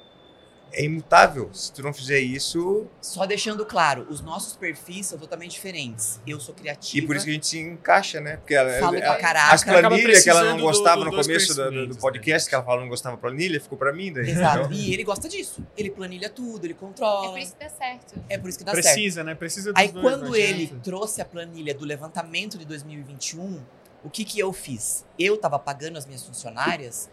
é 0.72 0.84
imutável. 0.84 1.50
Se 1.52 1.72
tu 1.72 1.82
não 1.82 1.92
fizer 1.92 2.18
isso, 2.20 2.86
Só 3.00 3.26
deixando 3.26 3.64
claro, 3.66 4.06
os 4.08 4.20
nossos 4.20 4.56
perfis 4.56 5.06
são 5.06 5.18
totalmente 5.18 5.52
diferentes. 5.52 6.20
Eu 6.26 6.40
sou 6.40 6.54
criativa. 6.54 7.04
e 7.04 7.06
por 7.06 7.14
isso 7.16 7.24
que 7.24 7.30
a 7.30 7.34
gente 7.34 7.46
se 7.46 7.58
encaixa, 7.58 8.20
né? 8.20 8.36
Porque 8.38 8.54
ela, 8.54 8.70
falo 8.80 8.96
ela- 8.96 9.12
pra 9.14 9.16
caraca. 9.20 9.54
as 9.54 9.64
planilhas 9.64 10.22
que 10.24 10.30
ela 10.30 10.40
não 10.44 10.56
precisando 10.56 10.58
do- 10.58 10.62
gostava 10.62 11.00
do- 11.00 11.04
no 11.04 11.10
começo 11.10 11.48
do, 11.48 11.54
do- 11.54 11.62
conhecimentos, 11.68 11.96
podcast, 11.98 12.46
né? 12.46 12.48
que 12.48 12.54
ela 12.54 12.64
falou 12.64 12.78
que 12.80 12.84
não 12.84 12.90
gostava 12.90 13.16
da 13.16 13.20
planilha, 13.20 13.60
ficou 13.60 13.76
pra 13.78 13.92
mim 13.92 14.12
daí. 14.12 14.30
Exato. 14.30 14.58
Então, 14.60 14.72
E 14.72 14.92
ele 14.94 15.04
gosta 15.04 15.28
disso. 15.28 15.64
Ele 15.76 15.90
planilha 15.90 16.28
tudo, 16.30 16.64
ele 16.64 16.72
é 16.72 16.76
controla. 16.76 17.30
por 17.30 17.38
isso 17.38 17.52
que 17.54 17.64
dá 17.64 17.70
certo. 17.70 18.14
É 18.28 18.38
por 18.38 18.48
isso 18.48 18.58
que 18.58 18.64
dá 18.64 18.72
certo. 18.72 18.84
Precisa, 18.84 19.22
né? 19.24 19.34
Precisa 19.34 19.72
dos 19.72 19.80
Aí 19.82 19.88
dois, 19.92 20.02
quando 20.04 20.34
ele 20.34 20.64
adianta. 20.64 20.82
trouxe 20.82 21.20
a 21.20 21.24
planilha 21.24 21.74
do 21.74 21.84
levantamento 21.84 22.56
de 22.58 22.64
2021, 22.64 23.60
o 24.04 24.10
que 24.10 24.24
que 24.24 24.38
eu 24.38 24.52
fiz? 24.52 25.04
Eu 25.18 25.36
tava 25.36 25.58
pagando 25.58 25.96
as 25.98 26.06
minhas 26.06 26.24
funcionárias 26.24 27.08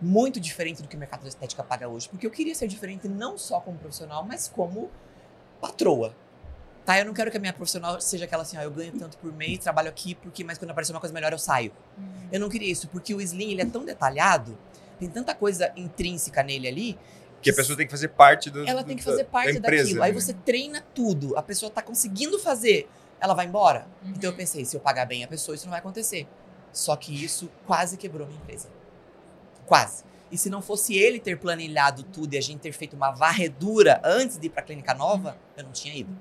muito 0.00 0.38
diferente 0.38 0.82
do 0.82 0.88
que 0.88 0.96
o 0.96 0.98
mercado 0.98 1.22
da 1.22 1.28
estética 1.28 1.62
paga 1.62 1.88
hoje, 1.88 2.08
porque 2.08 2.26
eu 2.26 2.30
queria 2.30 2.54
ser 2.54 2.68
diferente 2.68 3.08
não 3.08 3.38
só 3.38 3.60
como 3.60 3.78
profissional, 3.78 4.24
mas 4.24 4.48
como 4.48 4.90
patroa. 5.60 6.14
Tá, 6.84 6.98
eu 6.98 7.04
não 7.04 7.12
quero 7.12 7.30
que 7.30 7.36
a 7.36 7.40
minha 7.40 7.52
profissional 7.52 8.00
seja 8.00 8.26
aquela 8.26 8.42
assim, 8.42 8.56
ó, 8.56 8.60
eu 8.62 8.70
ganho 8.70 8.92
tanto 8.92 9.16
por 9.18 9.32
mês, 9.32 9.58
trabalho 9.58 9.88
aqui, 9.88 10.14
porque 10.14 10.44
mas 10.44 10.56
quando 10.56 10.70
aparecer 10.70 10.92
uma 10.92 11.00
coisa 11.00 11.12
melhor 11.12 11.32
eu 11.32 11.38
saio. 11.38 11.72
Eu 12.30 12.38
não 12.38 12.48
queria 12.48 12.70
isso, 12.70 12.86
porque 12.88 13.12
o 13.12 13.20
Slim 13.20 13.50
ele 13.52 13.62
é 13.62 13.66
tão 13.66 13.84
detalhado, 13.84 14.56
tem 14.98 15.08
tanta 15.08 15.34
coisa 15.34 15.72
intrínseca 15.76 16.42
nele 16.42 16.68
ali, 16.68 16.98
que 17.42 17.50
a 17.50 17.54
pessoa 17.54 17.76
tem 17.76 17.86
que 17.86 17.92
fazer 17.92 18.08
parte 18.08 18.50
do, 18.50 18.66
ela 18.66 18.82
do- 18.82 18.86
tem 18.86 18.96
que 18.96 19.04
fazer 19.04 19.24
da 19.24 19.28
parte 19.28 19.56
empresa. 19.56 19.84
daquilo. 19.84 20.02
Aí 20.02 20.12
né? 20.12 20.20
você 20.20 20.32
treina 20.32 20.84
tudo, 20.94 21.36
a 21.36 21.42
pessoa 21.42 21.70
tá 21.70 21.82
conseguindo 21.82 22.38
fazer, 22.38 22.88
ela 23.20 23.34
vai 23.34 23.46
embora. 23.46 23.86
Uhum. 24.02 24.10
Então 24.16 24.30
eu 24.30 24.36
pensei, 24.36 24.64
se 24.64 24.76
eu 24.76 24.80
pagar 24.80 25.06
bem 25.06 25.22
a 25.22 25.28
pessoa, 25.28 25.54
isso 25.54 25.64
não 25.64 25.70
vai 25.70 25.80
acontecer. 25.80 26.26
Só 26.72 26.96
que 26.96 27.24
isso 27.24 27.50
quase 27.66 27.96
quebrou 27.96 28.26
minha 28.26 28.40
empresa. 28.40 28.68
Quase. 29.66 30.04
E 30.30 30.38
se 30.38 30.50
não 30.50 30.60
fosse 30.62 30.96
ele 30.96 31.20
ter 31.20 31.38
planilhado 31.38 32.02
tudo 32.02 32.34
e 32.34 32.38
a 32.38 32.40
gente 32.40 32.60
ter 32.60 32.72
feito 32.72 32.96
uma 32.96 33.10
varredura 33.12 34.00
antes 34.04 34.38
de 34.38 34.46
ir 34.46 34.50
pra 34.50 34.62
clínica 34.62 34.92
nova, 34.94 35.36
eu 35.56 35.64
não 35.64 35.72
tinha 35.72 35.94
ido. 35.94 36.16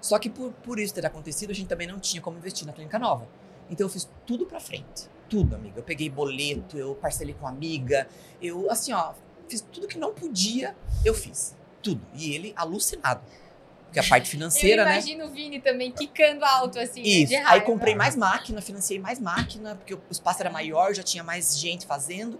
Só 0.00 0.18
que 0.18 0.30
por, 0.30 0.52
por 0.52 0.78
isso 0.78 0.94
ter 0.94 1.04
acontecido, 1.04 1.50
a 1.50 1.54
gente 1.54 1.66
também 1.68 1.86
não 1.86 1.98
tinha 1.98 2.20
como 2.22 2.36
investir 2.38 2.66
na 2.66 2.72
clínica 2.72 2.98
nova. 2.98 3.26
Então 3.70 3.86
eu 3.86 3.90
fiz 3.90 4.08
tudo 4.26 4.46
pra 4.46 4.60
frente. 4.60 5.08
Tudo, 5.28 5.54
amiga. 5.56 5.78
Eu 5.78 5.82
peguei 5.82 6.08
boleto, 6.10 6.76
eu 6.78 6.94
parcelei 6.94 7.34
com 7.34 7.46
amiga, 7.46 8.06
eu, 8.40 8.70
assim, 8.70 8.92
ó, 8.92 9.12
fiz 9.48 9.60
tudo 9.62 9.88
que 9.88 9.98
não 9.98 10.12
podia, 10.12 10.76
eu 11.04 11.14
fiz. 11.14 11.56
Tudo. 11.82 12.00
E 12.14 12.34
ele 12.34 12.52
alucinado. 12.56 13.22
porque 13.86 13.98
a 13.98 14.04
parte 14.04 14.28
financeira, 14.30 14.82
eu 14.82 14.86
né? 14.86 14.92
imagino 14.92 15.26
o 15.26 15.30
Vini 15.30 15.60
também 15.60 15.90
quicando 15.92 16.44
alto, 16.44 16.78
assim, 16.78 17.02
né, 17.02 17.08
Isso. 17.08 17.28
de 17.28 17.36
Aí 17.36 17.42
raiva. 17.44 17.64
comprei 17.66 17.94
mais 17.94 18.16
máquina, 18.16 18.60
financiei 18.60 18.98
mais 18.98 19.18
máquina, 19.20 19.74
porque 19.76 19.94
o 19.94 20.00
espaço 20.10 20.40
era 20.40 20.50
maior, 20.50 20.94
já 20.94 21.02
tinha 21.02 21.22
mais 21.24 21.58
gente 21.58 21.86
fazendo. 21.86 22.38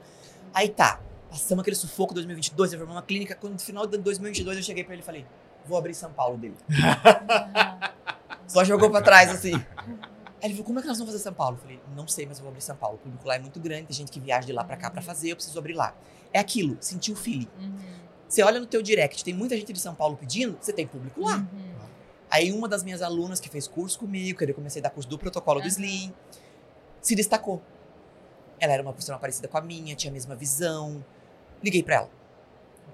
Aí 0.54 0.68
tá, 0.68 1.00
passamos 1.28 1.62
aquele 1.62 1.76
sufoco 1.76 2.14
2022, 2.14 2.72
eu 2.72 2.78
formei 2.78 2.94
uma 2.94 3.02
clínica. 3.02 3.34
Quando 3.34 3.54
no 3.54 3.58
final 3.58 3.86
de 3.86 3.98
2022 3.98 4.56
eu 4.56 4.62
cheguei 4.62 4.84
pra 4.84 4.94
ele 4.94 5.02
e 5.02 5.04
falei: 5.04 5.26
vou 5.66 5.76
abrir 5.76 5.94
São 5.94 6.12
Paulo 6.12 6.38
dele. 6.38 6.54
Só 8.46 8.62
jogou 8.62 8.88
pra 8.88 9.02
trás 9.02 9.30
assim. 9.30 9.54
Aí 9.54 9.64
ele 10.44 10.54
falou: 10.54 10.66
como 10.66 10.78
é 10.78 10.82
que 10.82 10.88
nós 10.88 10.96
vamos 10.96 11.12
fazer 11.12 11.22
São 11.22 11.34
Paulo? 11.34 11.56
Eu 11.56 11.60
falei: 11.60 11.80
não 11.96 12.06
sei, 12.06 12.24
mas 12.24 12.38
eu 12.38 12.42
vou 12.42 12.50
abrir 12.50 12.62
São 12.62 12.76
Paulo. 12.76 12.96
O 12.96 12.98
público 12.98 13.26
lá 13.26 13.34
é 13.34 13.38
muito 13.40 13.58
grande, 13.58 13.86
tem 13.86 13.96
gente 13.96 14.12
que 14.12 14.20
viaja 14.20 14.46
de 14.46 14.52
lá 14.52 14.62
pra 14.62 14.76
cá 14.76 14.90
pra 14.90 15.02
fazer, 15.02 15.32
eu 15.32 15.36
preciso 15.36 15.58
abrir 15.58 15.74
lá. 15.74 15.92
É 16.32 16.38
aquilo, 16.38 16.76
sentir 16.80 17.12
o 17.12 17.16
feeling. 17.16 17.48
Uhum. 17.58 17.74
Você 18.28 18.42
olha 18.42 18.60
no 18.60 18.66
teu 18.66 18.80
direct, 18.80 19.24
tem 19.24 19.34
muita 19.34 19.56
gente 19.56 19.72
de 19.72 19.80
São 19.80 19.94
Paulo 19.94 20.16
pedindo, 20.16 20.56
você 20.60 20.72
tem 20.72 20.86
público 20.86 21.20
lá. 21.20 21.36
Uhum. 21.36 21.74
Aí 22.30 22.50
uma 22.50 22.68
das 22.68 22.82
minhas 22.82 23.00
alunas 23.02 23.38
que 23.38 23.48
fez 23.48 23.68
curso 23.68 23.98
comigo, 23.98 24.38
que 24.38 24.44
eu 24.44 24.54
comecei 24.54 24.80
a 24.80 24.84
dar 24.84 24.90
curso 24.90 25.08
do 25.08 25.18
protocolo 25.18 25.60
do 25.60 25.64
Aham. 25.64 25.68
Slim, 25.68 26.12
se 27.00 27.14
destacou. 27.14 27.62
Ela 28.58 28.72
era 28.72 28.82
uma 28.82 28.92
pessoa 28.92 29.18
parecida 29.18 29.48
com 29.48 29.58
a 29.58 29.60
minha, 29.60 29.94
tinha 29.94 30.10
a 30.10 30.12
mesma 30.12 30.34
visão. 30.34 31.04
Liguei 31.62 31.82
pra 31.82 31.96
ela. 31.96 32.10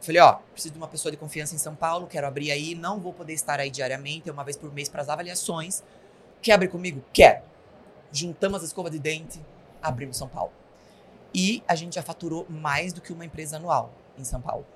Falei, 0.01 0.21
ó, 0.21 0.35
preciso 0.53 0.73
de 0.73 0.79
uma 0.79 0.89
pessoa 0.89 1.13
de 1.13 1.19
confiança 1.19 1.55
em 1.55 1.59
São 1.59 1.75
Paulo, 1.75 2.07
quero 2.07 2.27
abrir 2.27 2.51
aí, 2.51 2.75
não 2.75 2.99
vou 2.99 3.13
poder 3.13 3.35
estar 3.35 3.61
aí 3.61 3.71
diariamente, 3.71 4.31
é 4.31 4.33
uma 4.33 4.43
vez 4.43 4.57
por 4.57 4.73
mês 4.73 4.89
para 4.89 5.03
as 5.03 5.09
avaliações. 5.11 5.83
Quer 6.41 6.53
abrir 6.53 6.69
comigo? 6.69 7.05
Quero. 7.13 7.43
Juntamos 8.11 8.63
as 8.63 8.69
escovas 8.69 8.91
de 8.93 8.99
dente, 8.99 9.45
abrimos 9.83 10.17
São 10.17 10.29
Paulo. 10.29 10.53
E 11.35 11.63
a 11.69 11.75
gente 11.75 11.95
já 11.95 12.03
faturou 12.03 12.47
mais 12.49 12.93
do 12.93 13.01
que 13.01 13.13
uma 13.13 13.25
empresa 13.25 13.57
anual 13.57 13.93
em 14.17 14.25
São 14.25 14.41
Paulo. 14.41 14.67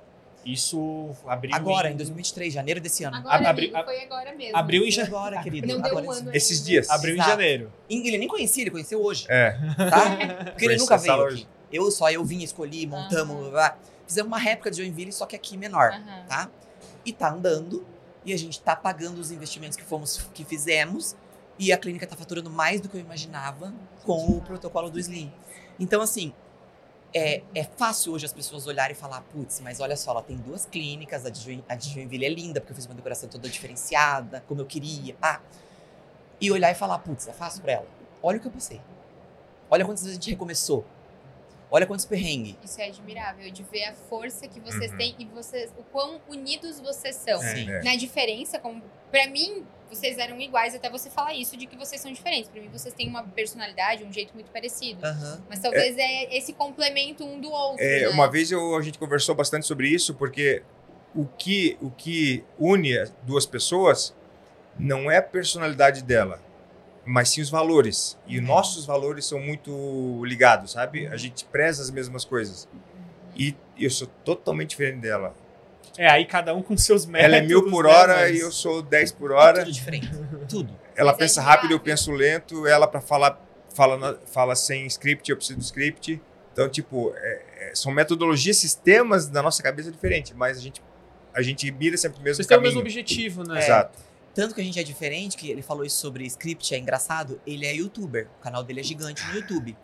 Isso 0.44 1.10
abriu 1.26 1.54
Agora, 1.54 1.88
em, 1.88 1.94
em 1.94 1.96
2023, 1.96 2.52
janeiro 2.52 2.80
desse 2.80 3.02
ano. 3.04 3.16
Agora, 3.16 3.48
Abri- 3.48 3.70
amigo, 3.70 3.84
foi 3.84 4.02
agora 4.04 4.34
mesmo. 4.34 4.56
abriu 4.56 4.82
em 4.82 4.92
Foi 4.92 5.02
ja- 5.02 5.06
agora, 5.06 5.42
querido. 5.42 5.66
Não 5.66 5.80
deu 5.80 5.90
agora 5.90 6.06
um 6.06 6.12
esse- 6.12 6.20
ano 6.20 6.36
Esses 6.36 6.64
dias. 6.64 6.90
abriu 6.90 7.12
em 7.14 7.18
Exato. 7.18 7.30
janeiro. 7.30 7.72
Ele 7.88 8.18
nem 8.18 8.28
conhecia, 8.28 8.62
ele 8.64 8.70
conheceu 8.70 9.02
hoje, 9.02 9.26
É. 9.30 9.52
tá? 9.76 10.44
Porque 10.52 10.66
ele 10.66 10.76
nunca 10.76 10.96
veio 10.98 11.24
aqui. 11.24 11.46
Eu 11.72 11.90
só, 11.90 12.10
eu 12.10 12.22
vim, 12.24 12.42
escolhi, 12.42 12.86
montamos, 12.86 13.34
Aham. 13.36 13.50
blá, 13.50 13.70
blá. 13.70 13.78
fizemos 14.06 14.26
uma 14.28 14.38
réplica 14.38 14.70
de 14.70 14.76
Joinville, 14.76 15.12
só 15.12 15.24
que 15.26 15.34
aqui 15.34 15.56
menor, 15.56 15.90
Aham. 15.92 16.24
tá? 16.28 16.50
E 17.06 17.12
tá 17.12 17.30
andando, 17.32 17.86
e 18.24 18.32
a 18.32 18.36
gente 18.38 18.60
tá 18.60 18.76
pagando 18.76 19.18
os 19.18 19.30
investimentos 19.30 19.76
que 19.76 19.82
fomos, 19.82 20.28
que 20.34 20.44
fizemos, 20.44 21.16
e 21.58 21.72
a 21.72 21.78
clínica 21.78 22.06
tá 22.06 22.14
faturando 22.16 22.50
mais 22.50 22.80
do 22.82 22.88
que 22.88 22.96
eu 22.96 23.00
imaginava 23.00 23.72
com 24.04 24.26
o 24.28 24.40
protocolo 24.42 24.90
do 24.90 24.98
Slim. 25.00 25.32
Então, 25.80 26.02
assim, 26.02 26.32
é, 27.14 27.42
é 27.54 27.62
fácil 27.64 28.12
hoje 28.12 28.26
as 28.26 28.32
pessoas 28.32 28.66
olharem 28.66 28.94
e 28.96 28.98
falar, 28.98 29.20
putz, 29.32 29.60
mas 29.60 29.78
olha 29.80 29.96
só, 29.96 30.10
ela 30.10 30.22
tem 30.22 30.36
duas 30.36 30.66
clínicas, 30.66 31.24
a 31.24 31.30
de, 31.30 31.40
Join- 31.40 31.64
a 31.68 31.74
de 31.76 31.88
Joinville 31.90 32.24
é 32.24 32.28
linda, 32.28 32.60
porque 32.60 32.72
eu 32.72 32.76
fiz 32.76 32.86
uma 32.86 32.94
decoração 32.94 33.28
toda 33.28 33.48
diferenciada, 33.48 34.42
como 34.48 34.60
eu 34.60 34.66
queria, 34.66 35.14
pá. 35.14 35.40
E 36.40 36.50
olhar 36.50 36.70
e 36.70 36.74
falar, 36.74 36.98
putz, 36.98 37.28
é 37.28 37.32
fácil 37.32 37.62
pra 37.62 37.72
ela. 37.72 37.86
Olha 38.22 38.38
o 38.38 38.40
que 38.40 38.46
eu 38.48 38.52
passei. 38.52 38.80
Olha 39.70 39.84
quantas 39.84 40.02
vezes 40.02 40.18
a 40.18 40.20
gente 40.20 40.30
recomeçou. 40.30 40.84
Olha 41.70 41.86
quantos 41.86 42.04
perrengues. 42.04 42.56
Isso 42.64 42.80
é 42.80 42.86
admirável, 42.86 43.50
de 43.50 43.62
ver 43.64 43.84
a 43.84 43.94
força 43.94 44.46
que 44.46 44.60
vocês 44.60 44.90
Uhum. 44.92 44.96
têm 44.98 45.14
e 45.18 45.24
vocês, 45.24 45.72
o 45.76 45.82
quão 45.84 46.20
unidos 46.28 46.78
vocês 46.80 47.16
são. 47.16 47.42
É. 47.42 47.54
Sim. 47.54 47.70
É. 47.70 47.82
Na 47.82 47.96
diferença, 47.96 48.58
como 48.58 48.82
pra 49.10 49.26
mim, 49.28 49.64
vocês 49.90 50.18
eram 50.18 50.40
iguais 50.40 50.74
até 50.74 50.88
você 50.90 51.10
falar 51.10 51.34
isso, 51.34 51.56
de 51.56 51.66
que 51.66 51.76
vocês 51.76 52.00
são 52.00 52.12
diferentes. 52.12 52.48
Pra 52.48 52.60
mim, 52.60 52.68
vocês 52.68 52.94
têm 52.94 53.08
uma 53.08 53.22
personalidade, 53.24 54.04
um 54.04 54.12
jeito 54.12 54.34
muito 54.34 54.50
parecido. 54.50 55.04
Aham. 55.04 55.42
Mas 55.48 55.60
talvez 55.60 55.96
é, 55.98 56.36
esse 56.36 56.52
complemento 56.52 57.24
um 57.24 57.40
do 57.40 57.50
outro. 57.50 57.82
É, 57.84 58.00
né? 58.02 58.08
uma 58.08 58.30
vez 58.30 58.50
eu- 58.52 58.76
a 58.76 58.82
gente 58.82 58.98
conversou 58.98 59.34
bastante 59.34 59.66
sobre 59.66 59.88
isso, 59.88 60.14
porque 60.14 60.62
o 61.14 61.26
que, 61.26 61.76
o 61.80 61.90
que 61.90 62.44
une 62.58 62.98
as 62.98 63.10
duas 63.22 63.46
pessoas 63.46 64.14
não 64.78 65.08
é 65.10 65.18
a 65.18 65.22
personalidade 65.22 66.02
dela, 66.02 66.42
mas 67.06 67.28
sim 67.30 67.40
os 67.40 67.50
valores. 67.50 68.18
E 68.26 68.38
Uhum. 68.38 68.44
nossos 68.46 68.84
valores 68.86 69.26
são 69.26 69.38
muito 69.40 70.22
ligados, 70.24 70.72
sabe? 70.72 71.06
A 71.08 71.16
gente 71.16 71.44
preza 71.44 71.82
as 71.82 71.90
mesmas 71.90 72.24
coisas. 72.24 72.68
E 73.36 73.54
eu 73.78 73.90
sou 73.90 74.08
totalmente 74.24 74.70
diferente 74.70 74.98
dela. 75.00 75.34
É, 75.96 76.08
aí 76.08 76.24
cada 76.24 76.54
um 76.54 76.62
com 76.62 76.76
seus 76.76 77.06
métodos. 77.06 77.34
Ela 77.34 77.44
é 77.44 77.46
mil 77.46 77.68
por 77.70 77.84
né, 77.84 77.90
hora 77.90 78.14
mas- 78.16 78.36
e 78.36 78.40
eu 78.40 78.50
sou 78.50 78.82
10 78.82 79.12
por 79.12 79.30
É 79.30 79.34
hora. 79.34 79.58
tudo 79.60 79.72
diferente. 79.72 80.10
Tudo. 80.48 80.72
Ela 80.96 81.12
Mas 81.12 81.16
é 81.20 81.24
pensa 81.24 81.40
rápido, 81.42 81.72
eu 81.72 81.76
admirável. 81.76 81.84
penso 81.84 82.12
lento. 82.12 82.66
Ela, 82.66 82.86
para 82.86 83.00
falar, 83.00 83.40
fala, 83.74 84.20
fala 84.26 84.54
sem 84.56 84.86
script, 84.86 85.28
eu 85.30 85.36
preciso 85.36 85.58
do 85.58 85.62
script. 85.62 86.20
Então, 86.52 86.68
tipo, 86.68 87.12
é- 87.16 87.42
é- 87.70 87.74
são 87.74 87.90
metodologias, 87.92 88.56
sistemas 88.56 89.26
da 89.28 89.42
nossa 89.42 89.62
cabeça 89.62 89.90
diferentes, 89.90 90.32
mas 90.32 90.58
a 90.58 90.60
gente, 90.60 90.82
a 91.32 91.42
gente 91.42 91.70
mira 91.72 91.96
sempre 91.96 92.20
o 92.20 92.22
mesmo 92.22 92.36
Vocês 92.36 92.46
têm 92.46 92.56
o 92.56 92.60
caminho. 92.60 92.74
mesmo 92.76 92.80
objetivo, 92.80 93.42
né? 93.44 93.58
Exato. 93.58 93.98
Tanto 94.34 94.54
que 94.54 94.60
a 94.60 94.64
gente 94.64 94.80
é 94.80 94.82
diferente, 94.82 95.36
que 95.36 95.48
ele 95.50 95.62
falou 95.62 95.84
isso 95.84 95.96
sobre 95.98 96.24
script, 96.26 96.74
é 96.74 96.78
engraçado. 96.78 97.40
Ele 97.46 97.64
é 97.66 97.72
youtuber. 97.74 98.28
O 98.40 98.42
canal 98.42 98.64
dele 98.64 98.80
é 98.80 98.82
gigante 98.82 99.24
no 99.28 99.34
YouTube. 99.34 99.76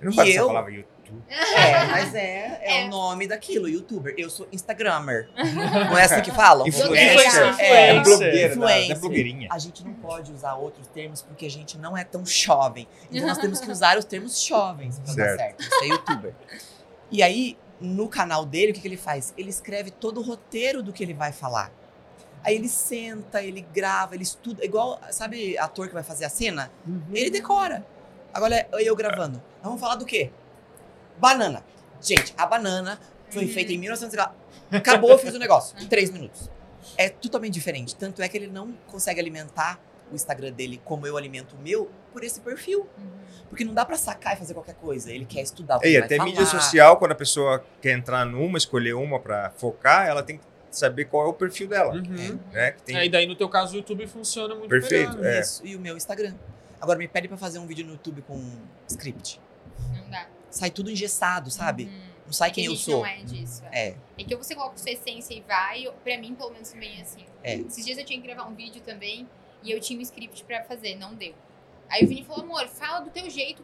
Eu 0.00 0.10
não 0.12 0.24
E 0.24 0.34
eu? 0.34 0.46
palavra 0.46 0.70
YouTube. 0.72 0.94
É, 1.54 1.84
mas 1.86 2.14
é, 2.14 2.60
é, 2.62 2.80
É. 2.82 2.86
o 2.86 2.88
nome 2.88 3.26
daquilo, 3.28 3.68
youtuber. 3.68 4.14
Eu 4.16 4.28
sou 4.30 4.48
instagrammer. 4.50 5.28
Não 5.36 5.98
é 5.98 6.04
assim 6.04 6.22
que 6.22 6.30
falam? 6.30 6.66
Influencer. 6.66 7.14
Influencer. 7.14 7.60
É, 7.60 7.94
Influencer. 7.96 8.02
blogueira, 8.02 8.32
da- 8.32 8.48
da 8.48 8.54
Influencer. 8.54 9.00
blogueirinha. 9.00 9.48
A 9.52 9.58
gente 9.58 9.84
não 9.84 9.92
pode 9.92 10.32
usar 10.32 10.54
outros 10.54 10.86
termos 10.88 11.20
porque 11.20 11.44
a 11.46 11.50
gente 11.50 11.76
não 11.76 11.94
é 11.96 12.04
tão 12.04 12.24
jovem. 12.24 12.88
Então 13.12 13.26
nós 13.28 13.36
temos 13.38 13.60
que 13.60 13.70
usar 13.70 13.98
os 13.98 14.04
termos 14.06 14.40
jovens 14.42 14.98
pra 14.98 15.12
dar 15.14 15.24
Certo. 15.36 15.38
certo. 15.38 15.60
Isso 15.60 15.84
é 15.84 15.86
youtuber. 15.88 16.34
E 17.10 17.22
aí, 17.22 17.58
no 17.80 18.08
canal 18.08 18.44
dele, 18.46 18.72
o 18.72 18.74
que, 18.74 18.80
que 18.80 18.88
ele 18.88 18.96
faz? 18.96 19.34
Ele 19.36 19.50
escreve 19.50 19.90
todo 19.90 20.20
o 20.20 20.22
roteiro 20.22 20.82
do 20.82 20.90
que 20.92 21.02
ele 21.02 21.14
vai 21.14 21.32
falar. 21.32 21.70
Aí 22.44 22.54
ele 22.56 22.68
senta, 22.68 23.42
ele 23.42 23.62
grava, 23.72 24.14
ele 24.14 24.22
estuda. 24.22 24.64
Igual, 24.64 25.00
sabe, 25.10 25.56
ator 25.58 25.88
que 25.88 25.94
vai 25.94 26.02
fazer 26.02 26.24
a 26.26 26.28
cena? 26.28 26.70
Uhum. 26.86 27.02
Ele 27.12 27.30
decora. 27.30 27.84
Agora 28.32 28.54
é 28.56 28.68
eu 28.82 28.94
gravando. 28.94 29.38
Nós 29.56 29.64
vamos 29.64 29.80
falar 29.80 29.94
do 29.94 30.04
quê? 30.04 30.30
Banana. 31.18 31.64
Gente, 32.00 32.34
a 32.36 32.46
banana 32.46 33.00
foi 33.30 33.44
Uhum. 33.44 33.50
feita 33.52 33.72
em 33.72 33.78
1900. 33.78 34.14
e 34.14 34.16
lá. 34.18 34.34
Acabou, 34.70 35.10
eu 35.10 35.18
fiz 35.18 35.34
o 35.34 35.38
negócio. 35.38 35.76
Em 35.80 35.86
três 35.86 36.10
minutos. 36.10 36.50
É 36.98 37.08
totalmente 37.08 37.54
diferente. 37.54 37.94
Tanto 37.96 38.20
é 38.22 38.28
que 38.28 38.36
ele 38.36 38.48
não 38.48 38.72
consegue 38.88 39.20
alimentar 39.20 39.80
o 40.12 40.14
Instagram 40.14 40.52
dele 40.52 40.80
como 40.84 41.06
eu 41.06 41.16
alimento 41.16 41.56
o 41.56 41.58
meu 41.58 41.90
por 42.12 42.22
esse 42.22 42.40
perfil. 42.40 42.80
Uhum. 42.98 43.10
Porque 43.48 43.64
não 43.64 43.72
dá 43.72 43.84
pra 43.84 43.96
sacar 43.96 44.34
e 44.34 44.36
fazer 44.36 44.52
qualquer 44.52 44.74
coisa. 44.74 45.10
Ele 45.12 45.24
quer 45.24 45.40
estudar 45.42 45.76
o 45.76 45.80
que 45.80 45.88
E 45.88 45.96
até 45.96 46.16
falar. 46.16 46.28
mídia 46.28 46.44
social, 46.44 46.96
quando 46.98 47.12
a 47.12 47.16
pessoa 47.16 47.64
quer 47.80 47.92
entrar 47.92 48.24
numa, 48.26 48.58
escolher 48.58 48.94
uma 48.94 49.18
para 49.18 49.50
focar, 49.50 50.06
ela 50.06 50.22
tem 50.22 50.36
que 50.38 50.44
saber 50.78 51.06
qual 51.06 51.26
é 51.26 51.28
o 51.28 51.32
perfil 51.32 51.68
dela. 51.68 51.94
Uhum. 51.94 52.38
Né? 52.52 52.72
Que 52.72 52.82
tem... 52.82 52.96
Aí 52.96 53.08
daí 53.08 53.26
no 53.26 53.36
teu 53.36 53.48
caso 53.48 53.74
o 53.74 53.76
YouTube 53.76 54.06
funciona 54.06 54.54
muito 54.54 54.68
Perfeito, 54.68 55.16
melhor. 55.16 55.26
é. 55.26 55.40
Isso, 55.40 55.66
e 55.66 55.74
o 55.76 55.80
meu 55.80 55.96
Instagram. 55.96 56.34
Agora 56.80 56.98
me 56.98 57.08
pede 57.08 57.28
pra 57.28 57.36
fazer 57.36 57.58
um 57.58 57.66
vídeo 57.66 57.84
no 57.84 57.92
YouTube 57.92 58.22
com 58.22 58.42
script. 58.88 59.40
Não 59.92 60.10
dá. 60.10 60.28
Sai 60.50 60.70
tudo 60.70 60.90
engessado, 60.90 61.50
sabe? 61.50 61.84
Uhum. 61.84 62.14
Não 62.26 62.32
sai 62.32 62.48
É 62.48 62.52
que 62.52 62.60
quem 62.60 62.64
eu 62.70 62.76
sou. 62.76 62.98
Não 63.00 63.06
é 63.06 63.22
disso. 63.22 63.62
É. 63.72 63.88
É, 63.88 63.96
É 64.18 64.24
que 64.24 64.34
você 64.36 64.54
coloca 64.54 64.76
sua 64.78 64.90
essência 64.90 65.34
e 65.34 65.40
vai. 65.42 65.84
Pra 66.02 66.18
mim, 66.18 66.34
pelo 66.34 66.50
menos, 66.50 66.70
também 66.70 66.98
é 66.98 67.02
assim. 67.02 67.24
É. 67.42 67.56
Esses 67.56 67.84
dias 67.84 67.98
eu 67.98 68.04
tinha 68.04 68.20
que 68.20 68.26
gravar 68.26 68.48
um 68.48 68.54
vídeo 68.54 68.82
também 68.82 69.28
e 69.62 69.70
eu 69.70 69.80
tinha 69.80 69.98
um 69.98 70.02
script 70.02 70.44
pra 70.44 70.62
fazer, 70.64 70.94
não 70.96 71.14
deu. 71.14 71.34
Aí 71.88 72.04
o 72.04 72.08
Vini 72.08 72.24
falou, 72.24 72.44
amor, 72.44 72.66
fala 72.68 73.00
do 73.00 73.10
teu 73.10 73.28
jeito. 73.28 73.62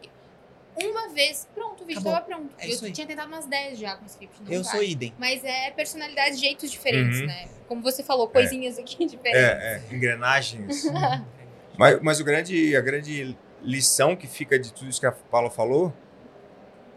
Uma 0.77 1.09
vez, 1.09 1.49
pronto, 1.55 1.83
o 1.83 1.87
vídeo 1.87 2.01
Acabou. 2.01 2.12
tava 2.12 2.25
pronto. 2.27 2.55
É 2.59 2.71
eu 2.73 2.93
tinha 2.93 3.07
tentado 3.07 3.29
umas 3.29 3.47
10 3.47 3.79
já 3.79 3.97
com 3.97 4.05
o 4.05 4.07
script. 4.07 4.43
Não 4.43 4.53
eu 4.53 4.62
vai. 4.62 4.73
sou 4.73 4.83
idem. 4.83 5.12
Mas 5.18 5.45
é 5.45 5.71
personalidade, 5.73 6.37
jeitos 6.37 6.71
diferentes, 6.71 7.21
Uhum. 7.21 7.27
né? 7.27 7.49
Como 7.68 7.83
você 7.83 8.03
falou, 8.03 8.29
coisinhas 8.29 8.79
aqui 8.79 9.05
diferentes. 9.07 9.41
É, 9.62 9.83
é, 9.91 9.95
engrenagens. 9.95 10.85
mas, 11.77 12.01
mas 12.01 12.21
o 12.21 12.25
grande, 12.25 12.75
a 12.77 12.81
grande 12.81 13.37
lição 13.62 14.16
que 14.16 14.27
fica 14.27 14.59
de 14.59 14.73
tudo 14.73 14.89
isso 14.89 15.01
que 15.01 15.07
a 15.07 15.12
Paula 15.12 15.51
falou 15.51 15.93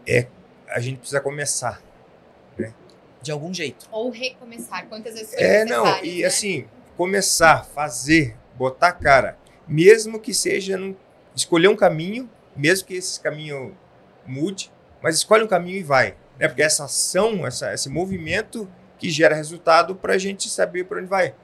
é 0.06 0.26
a 0.68 0.80
gente 0.80 0.98
precisa 0.98 1.20
começar. 1.20 1.82
De 3.22 3.30
algum 3.32 3.54
jeito. 3.54 3.88
Ou 3.90 4.10
recomeçar, 4.10 4.86
quantas 4.86 5.14
vezes 5.14 5.32
foi 5.34 5.42
É, 5.42 5.64
não, 5.64 6.04
e 6.04 6.20
né? 6.20 6.26
assim, 6.26 6.66
começar, 6.94 7.64
fazer, 7.64 8.36
botar 8.54 8.88
a 8.88 8.92
cara, 8.92 9.38
mesmo 9.66 10.20
que 10.20 10.34
seja 10.34 10.76
num- 10.76 10.94
escolher 11.34 11.68
um 11.68 11.76
caminho, 11.76 12.28
mesmo 12.56 12.86
que 12.86 12.94
esse 12.94 13.20
caminho 13.20 13.76
mude, 14.26 14.72
mas 15.02 15.16
escolhe 15.16 15.44
um 15.44 15.48
caminho 15.48 15.78
e 15.78 15.82
vai. 15.82 16.16
Né? 16.38 16.48
Porque 16.48 16.62
essa 16.62 16.84
ação, 16.84 17.46
essa, 17.46 17.72
esse 17.72 17.88
movimento 17.88 18.68
que 18.98 19.10
gera 19.10 19.34
resultado 19.34 19.94
para 19.94 20.14
a 20.14 20.18
gente 20.18 20.48
saber 20.48 20.84
para 20.84 20.98
onde 20.98 21.08
vai. 21.08 21.34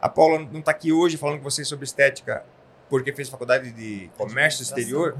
A 0.00 0.08
Paula 0.08 0.38
não 0.38 0.60
está 0.60 0.70
aqui 0.70 0.92
hoje 0.92 1.16
falando 1.16 1.38
com 1.38 1.44
vocês 1.44 1.68
sobre 1.68 1.84
estética 1.84 2.44
porque 2.90 3.12
fez 3.12 3.28
faculdade 3.28 3.70
de 3.70 4.10
comércio 4.18 4.62
exterior. 4.62 5.16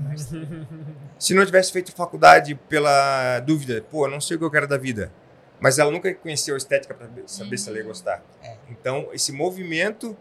Se 1.19 1.33
não 1.33 1.47
tivesse 1.47 1.71
feito 1.71 1.93
faculdade 1.93 2.57
pela 2.69 3.39
dúvida, 3.41 3.85
pô, 3.89 4.07
eu 4.07 4.11
não 4.11 4.21
sei 4.21 4.37
o 4.37 4.39
que 4.41 4.45
eu 4.45 4.51
quero 4.51 4.67
da 4.67 4.77
vida. 4.77 5.13
Mas 5.61 5.79
ela 5.79 5.91
nunca 5.91 6.13
conheceu 6.15 6.55
a 6.55 6.59
estética 6.59 6.93
para 6.93 7.07
saber 7.27 7.59
se 7.59 7.69
ela 7.69 7.79
ia 7.79 7.85
gostar. 7.85 8.25
É. 8.43 8.57
Então, 8.69 9.09
esse 9.13 9.31
movimento 9.31 10.17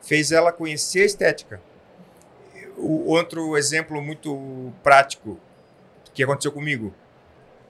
fez 0.00 0.32
ela 0.32 0.50
conhecer 0.50 1.02
a 1.02 1.04
estética. 1.04 1.60
O 2.78 3.10
outro 3.10 3.56
exemplo 3.56 4.00
muito 4.00 4.72
prático 4.82 5.38
que 6.14 6.22
aconteceu 6.22 6.52
comigo. 6.52 6.94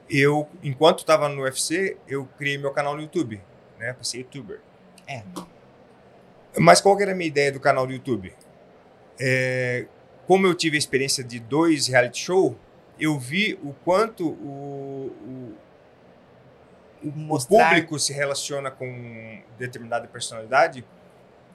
Eu, 0.08 0.48
enquanto 0.62 1.00
estava 1.00 1.28
no 1.28 1.42
UFC, 1.42 1.96
eu 2.06 2.26
criei 2.38 2.58
meu 2.58 2.70
canal 2.72 2.94
no 2.94 3.02
YouTube, 3.02 3.42
né? 3.78 3.92
Para 3.92 4.04
ser 4.04 4.18
youtuber. 4.18 4.60
É. 5.06 5.22
Mas 6.58 6.80
qual 6.80 6.96
que 6.96 7.02
era 7.02 7.12
a 7.12 7.14
minha 7.14 7.28
ideia 7.28 7.52
do 7.52 7.60
canal 7.60 7.86
do 7.86 7.92
YouTube? 7.92 8.34
É, 9.20 9.86
como 10.26 10.46
eu 10.46 10.54
tive 10.54 10.76
a 10.76 10.78
experiência 10.78 11.24
de 11.24 11.40
dois 11.40 11.88
reality 11.88 12.20
show, 12.20 12.56
eu 12.98 13.18
vi 13.18 13.58
o 13.62 13.72
quanto 13.84 14.28
o, 14.28 15.54
o, 17.02 17.08
o 17.08 17.46
público 17.46 17.98
se 17.98 18.12
relaciona 18.12 18.70
com 18.70 19.42
determinada 19.58 20.06
personalidade 20.08 20.84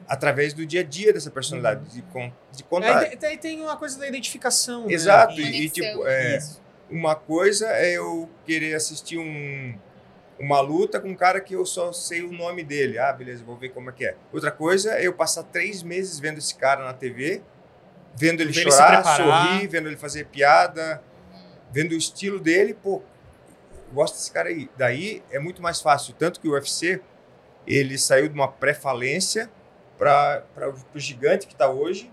através 0.07 0.53
do 0.53 0.65
dia 0.65 0.81
a 0.81 0.83
dia 0.83 1.13
dessa 1.13 1.31
personalidade, 1.31 1.85
de, 1.89 2.01
con- 2.03 2.31
de 2.51 2.63
contar. 2.63 3.03
É, 3.03 3.15
tem- 3.15 3.37
tem, 3.37 3.61
uma 3.61 3.77
coisa 3.77 3.97
da 3.99 4.07
identificação. 4.07 4.85
né? 4.87 4.93
Exato, 4.93 5.33
Conexão. 5.35 5.53
e, 5.53 5.65
e, 5.65 5.69
tipo, 5.69 6.07
é, 6.07 6.37
Isso. 6.37 6.61
uma 6.89 7.15
coisa 7.15 7.67
é 7.69 7.93
eu 7.97 8.29
querer 8.45 8.75
assistir 8.75 9.17
um, 9.17 9.77
uma 10.39 10.59
luta 10.59 10.99
com 10.99 11.09
um 11.09 11.15
cara 11.15 11.39
que 11.39 11.53
eu 11.55 11.65
só 11.65 11.91
sei 11.93 12.21
o 12.21 12.31
nome 12.31 12.63
dele. 12.63 12.97
Ah, 12.99 13.13
beleza, 13.13 13.43
vou 13.43 13.55
ver 13.57 13.69
como 13.69 13.89
é 13.89 13.93
que 13.93 14.05
é. 14.05 14.15
Outra 14.31 14.51
coisa 14.51 14.93
é 14.95 15.07
eu 15.07 15.13
passar 15.13 15.43
três 15.43 15.81
meses 15.83 16.19
vendo 16.19 16.37
esse 16.37 16.55
cara 16.55 16.83
na 16.83 16.93
TV, 16.93 17.41
vendo 18.15 18.41
ele 18.41 18.51
Vendo 18.51 18.61
ele 18.67 18.71
chorar, 18.71 19.01
preparar. 19.03 19.47
sorrir, 19.47 19.67
vendo 19.67 19.87
ele 19.87 19.97
fazer 19.97 20.25
piada, 20.25 21.01
vendo 21.71 21.93
o 21.93 21.97
estilo 21.97 22.39
dele. 22.39 22.73
Pô, 22.73 23.01
gosto 23.93 24.15
desse 24.15 24.31
cara 24.31 24.49
aí. 24.49 24.69
Daí 24.77 25.23
é 25.31 25.39
muito 25.39 25.61
mais 25.61 25.79
fácil. 25.81 26.13
Tanto 26.17 26.39
que 26.41 26.47
o 26.47 26.51
UFC, 26.51 26.99
ele 27.65 27.97
saiu 27.97 28.27
de 28.27 28.33
uma 28.35 28.47
pré-falência 28.47 29.49
para 30.03 30.69
o 30.93 30.99
gigante 30.99 31.47
que 31.47 31.53
está 31.53 31.69
hoje 31.69 32.11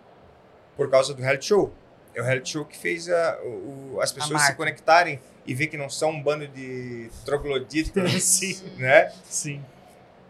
por 0.76 0.88
causa 0.90 1.12
do 1.14 1.20
reality 1.22 1.46
show. 1.46 1.72
É 2.14 2.20
o 2.20 2.24
reality 2.24 2.50
show 2.52 2.64
que 2.64 2.76
fez 2.76 3.08
a, 3.08 3.38
o- 3.42 3.98
as 4.00 4.12
pessoas 4.12 4.42
se 4.42 4.54
conectarem 4.54 5.20
e 5.46 5.54
ver 5.54 5.66
que 5.68 5.76
não 5.76 5.88
são 5.88 6.10
um 6.10 6.22
bando 6.22 6.46
de 6.48 7.10
trogloditas, 7.24 8.10
Sim. 8.22 8.60
né? 8.78 9.12
Sim. 9.24 9.64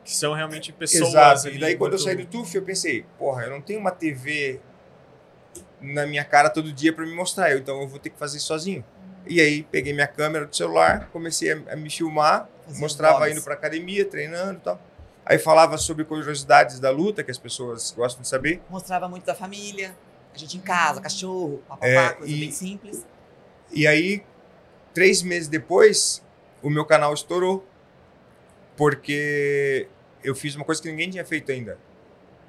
Que 0.05 0.15
são 0.15 0.33
realmente 0.33 0.73
pessoas. 0.73 1.11
Exato. 1.11 1.49
E 1.49 1.59
daí 1.59 1.77
quando 1.77 1.93
eu 1.95 1.99
saí 1.99 2.17
do 2.17 2.25
TUF, 2.27 2.55
eu 2.57 2.63
pensei, 2.63 3.05
porra, 3.19 3.45
eu 3.45 3.51
não 3.51 3.61
tenho 3.61 3.79
uma 3.79 3.91
TV 3.91 4.61
na 5.81 6.07
minha 6.07 6.25
cara 6.25 6.51
todo 6.51 6.73
dia 6.73 6.93
para 6.93 7.05
me 7.07 7.15
mostrar, 7.15 7.51
eu- 7.51 7.59
então 7.59 7.81
eu 7.81 7.89
vou 7.89 7.99
ter 7.99 8.11
que 8.11 8.19
fazer 8.19 8.37
isso 8.39 8.47
sozinho. 8.47 8.85
E 9.27 9.41
aí 9.41 9.63
peguei 9.65 9.93
minha 9.93 10.07
câmera 10.07 10.47
do 10.47 10.55
celular, 10.57 11.09
comecei 11.13 11.53
a, 11.53 11.57
a 11.73 11.77
me 11.77 11.91
filmar, 11.91 12.49
Fazer 12.67 12.81
mostrava 12.81 13.31
indo 13.31 13.43
pra 13.43 13.55
academia, 13.55 14.05
treinando 14.05 14.59
e 14.59 14.63
tal. 14.63 14.81
Aí 15.31 15.39
falava 15.39 15.79
sobre 15.79 16.05
curiosidades 16.05 16.81
da 16.81 16.91
luta, 16.91 17.23
que 17.23 17.31
as 17.31 17.39
pessoas 17.39 17.93
gostam 17.93 18.21
de 18.21 18.27
saber. 18.27 18.61
Mostrava 18.69 19.09
muito 19.09 19.25
da 19.25 19.33
família, 19.33 19.97
a 20.35 20.37
gente 20.37 20.57
em 20.57 20.61
casa, 20.61 21.01
cachorro, 21.01 21.63
papapá, 21.69 21.87
É, 21.87 22.09
coisa 22.15 22.33
e- 22.33 22.41
bem 22.41 22.51
simples. 22.51 23.07
E 23.71 23.87
aí, 23.87 24.25
três 24.93 25.23
meses 25.23 25.47
depois, 25.47 26.21
o 26.61 26.69
meu 26.69 26.85
canal 26.85 27.15
estourou. 27.15 27.65
Porque 28.77 29.87
eu 30.25 30.35
fiz 30.35 30.57
uma 30.57 30.65
coisa 30.65 30.83
que 30.83 30.91
ninguém 30.91 31.09
tinha 31.11 31.25
feito 31.25 31.53
ainda. 31.53 31.79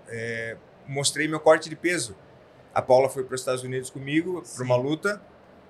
É, 0.08 0.58
mostrei 0.88 1.28
meu 1.28 1.40
corte 1.40 1.70
de 1.70 1.76
peso. 1.76 2.16
A 2.74 2.82
Paula 2.82 3.10
foi 3.10 3.24
para 3.24 3.36
os 3.36 3.42
Estados 3.42 3.62
Unidos 3.64 3.92
comigo 3.92 4.42
para 4.56 4.64
uma 4.64 4.76
luta. 4.76 5.22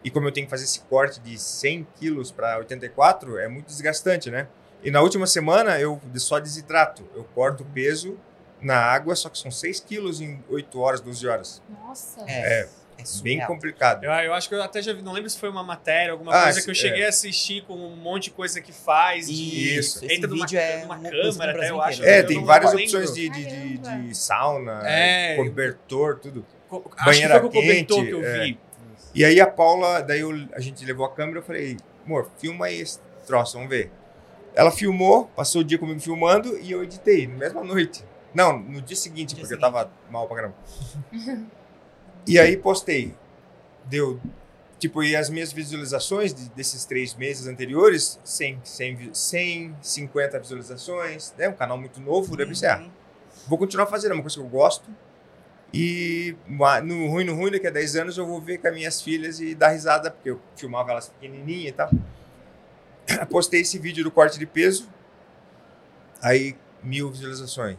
E 0.02 0.10
como 0.10 0.30
eu 0.30 0.32
tenho 0.32 0.48
que 0.48 0.50
fazer 0.52 0.64
esse 0.64 0.80
corte 0.80 1.20
de 1.20 1.38
100 1.38 1.86
quilos 2.00 2.32
para 2.32 2.58
84, 2.60 3.38
é 3.38 3.50
muito 3.50 3.66
desgastante, 3.68 4.32
né? 4.32 4.48
E 4.84 4.90
na 4.92 5.02
última 5.02 5.28
semana 5.28 5.80
eu 5.80 6.00
só 6.16 6.40
desidrato. 6.40 7.08
Eu 7.16 7.24
corto 7.36 7.64
o 7.64 7.66
peso 7.68 8.18
na 8.62 8.76
água, 8.78 9.16
só 9.16 9.30
que 9.30 9.38
são 9.38 9.52
6 9.52 9.80
quilos 9.80 10.22
em 10.22 10.44
8 10.50 10.80
horas, 10.80 11.02
12 11.02 11.28
horas. 11.28 11.62
Nossa. 11.70 12.22
É, 12.28 12.62
é, 12.62 12.68
Bem 12.98 13.06
surreal. 13.06 13.48
complicado. 13.48 14.04
Eu, 14.04 14.12
eu 14.12 14.34
acho 14.34 14.48
que 14.48 14.54
eu 14.54 14.62
até 14.62 14.82
já 14.82 14.94
vi, 14.94 15.02
não 15.02 15.12
lembro 15.14 15.30
se 15.30 15.38
foi 15.40 15.50
uma 15.50 15.64
matéria, 15.64 16.12
alguma 16.12 16.32
Ah, 16.36 16.44
coisa 16.44 16.62
que 16.62 16.70
eu 16.70 16.74
é. 16.74 16.76
cheguei 16.76 17.06
a 17.06 17.10
assistir 17.10 17.64
com 17.66 17.74
um 17.74 17.96
monte 17.96 18.26
de 18.26 18.32
coisa 18.32 18.62
que 18.62 18.72
faz. 18.72 19.28
de- 19.28 19.78
Isso. 19.78 20.04
Esse 20.06 20.14
Entra 20.16 20.30
numa, 20.30 20.46
é 20.54 20.82
numa 20.82 21.00
câmera, 21.00 21.52
até 21.52 21.70
eu 21.72 21.82
acho. 21.82 22.00
inteiro. 22.02 22.16
É, 22.16 22.20
eu 22.22 22.28
tem 22.28 22.44
várias 22.46 22.74
opções 22.74 23.14
de, 23.14 23.30
de, 23.30 23.78
de, 23.78 24.16
sauna, 24.18 24.82
É. 24.88 25.36
cobertor, 25.36 26.20
tudo. 26.20 26.46
Co- 26.70 26.90
Acho 26.96 27.06
banheira 27.06 27.34
que 27.36 27.40
foi 27.42 27.50
com 27.52 27.58
o 27.58 27.62
cobertor 27.62 27.98
quente, 27.98 28.08
que 28.10 28.14
eu 28.14 28.24
é. 28.26 28.44
vi. 28.44 28.60
E 29.14 29.26
aí 29.26 29.42
a 29.42 29.48
Paula, 29.48 30.02
daí 30.02 30.20
eu- 30.22 30.48
a 30.54 30.60
gente 30.60 30.86
levou 30.86 31.06
a 31.06 31.12
câmera, 31.12 31.40
eu 31.40 31.44
falei, 31.44 31.78
amor, 32.06 32.30
filma 32.40 32.68
aí 32.68 32.80
esse 32.80 33.00
troço, 33.26 33.54
vamos 33.54 33.70
ver. 33.70 33.92
Ela 34.54 34.72
filmou, 34.72 35.26
passou 35.36 35.62
o 35.62 35.64
dia 35.64 35.78
comigo 35.78 36.00
filmando 36.00 36.58
e 36.60 36.72
eu 36.72 36.84
editei, 36.84 37.28
na 37.28 37.36
mesma 37.36 37.64
noite. 37.64 38.04
Não, 38.34 38.58
no 38.60 38.82
dia 38.82 38.96
seguinte, 38.96 39.36
Dia 39.36 39.44
porque 39.44 39.48
seguinte. 39.48 39.54
eu 39.54 39.60
tava 39.60 39.92
mal 40.10 40.28
pra 40.28 40.36
caramba. 40.38 40.56
e 42.28 42.40
aí 42.40 42.56
postei. 42.58 43.14
Deu, 43.86 44.20
tipo, 44.80 45.04
e 45.04 45.16
as 45.16 45.30
minhas 45.30 45.52
visualizações 45.52 46.34
de- 46.34 46.50
desses 46.50 46.86
três 46.86 47.14
meses 47.16 47.48
anteriores, 47.48 48.20
100, 48.24 48.60
100, 48.64 48.96
vi- 48.96 49.10
150 49.14 50.40
visualizações, 50.40 51.34
né? 51.38 51.50
Um 51.50 51.54
canal 51.54 51.78
muito 51.78 52.00
novo, 52.00 52.36
deve 52.38 52.54
ser, 52.56 52.68
ah, 52.68 52.80
Uhum. 52.80 52.90
vou 53.48 53.58
continuar 53.58 53.88
fazendo, 53.88 54.12
é 54.12 54.14
uma 54.16 54.22
coisa 54.22 54.38
que 54.38 54.42
eu 54.44 54.50
gosto. 54.50 54.90
E 55.74 56.36
no 56.84 57.08
ruim, 57.08 57.24
no 57.24 57.34
ruim, 57.34 57.52
daqui 57.52 57.66
a 57.68 57.72
10 57.72 57.96
anos 57.96 58.18
eu 58.18 58.26
vou 58.28 58.42
ver 58.42 58.58
com 58.58 58.68
as 58.68 58.74
minhas 58.74 59.02
filhas 59.02 59.40
e 59.40 59.56
dar 59.56 59.70
risada, 59.70 60.12
porque 60.12 60.30
eu 60.30 60.40
filmava 60.58 60.92
elas 60.92 61.08
pequenininhas 61.10 61.70
e 61.70 61.72
tal. 61.72 61.90
Postei 63.30 63.62
esse 63.62 63.78
vídeo 63.80 64.04
do 64.04 64.12
corte 64.12 64.38
de 64.40 64.46
peso, 64.46 64.90
aí 66.22 66.56
mil 66.84 67.10
visualizações, 67.12 67.78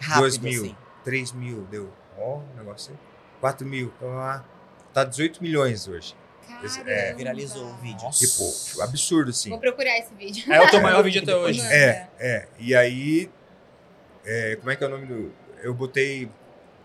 Rápido, 0.00 0.20
Dois 0.20 0.38
mil. 0.38 0.62
assim. 0.64 0.76
3 1.04 1.32
mil, 1.32 1.62
deu, 1.70 1.92
ó, 2.18 2.38
um 2.38 2.56
negócio 2.56 2.92
aí, 2.92 2.98
4 3.40 3.66
mil, 3.66 3.92
tá, 4.00 4.42
tá 4.92 5.04
18 5.04 5.42
milhões 5.42 5.86
hoje. 5.86 6.16
Caramba. 6.48 6.90
É, 6.90 7.12
viralizou 7.14 7.66
o 7.66 7.74
vídeo. 7.76 8.08
Tipo, 8.10 8.82
absurdo 8.82 9.30
assim. 9.30 9.50
Vou 9.50 9.58
procurar 9.58 9.98
esse 9.98 10.14
vídeo. 10.14 10.50
É 10.52 10.60
o 10.62 10.70
teu 10.70 10.80
maior 10.80 11.02
vídeo 11.04 11.22
até 11.22 11.34
hoje. 11.36 11.60
É, 11.60 12.08
é, 12.18 12.48
e 12.58 12.74
aí, 12.74 13.30
é, 14.24 14.56
como 14.56 14.70
é 14.70 14.76
que 14.76 14.84
é 14.84 14.86
o 14.86 14.90
nome 14.90 15.06
do... 15.06 15.32
Eu 15.62 15.74
botei 15.74 16.30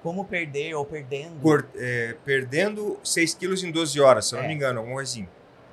Como 0.03 0.23
perder 0.25 0.73
ou 0.75 0.85
perdendo. 0.85 1.39
cor- 1.41 1.67
é, 1.75 2.15
perdendo 2.25 2.99
6 3.03 3.33
quilos 3.35 3.63
em 3.63 3.71
12 3.71 3.99
horas, 4.01 4.27
se 4.27 4.33
eu 4.35 4.37
não 4.39 4.45
É. 4.45 4.47
me 4.49 4.53
engano, 4.53 4.79
alguma 4.79 4.95
coisa 4.95 5.11
assim. 5.13 5.27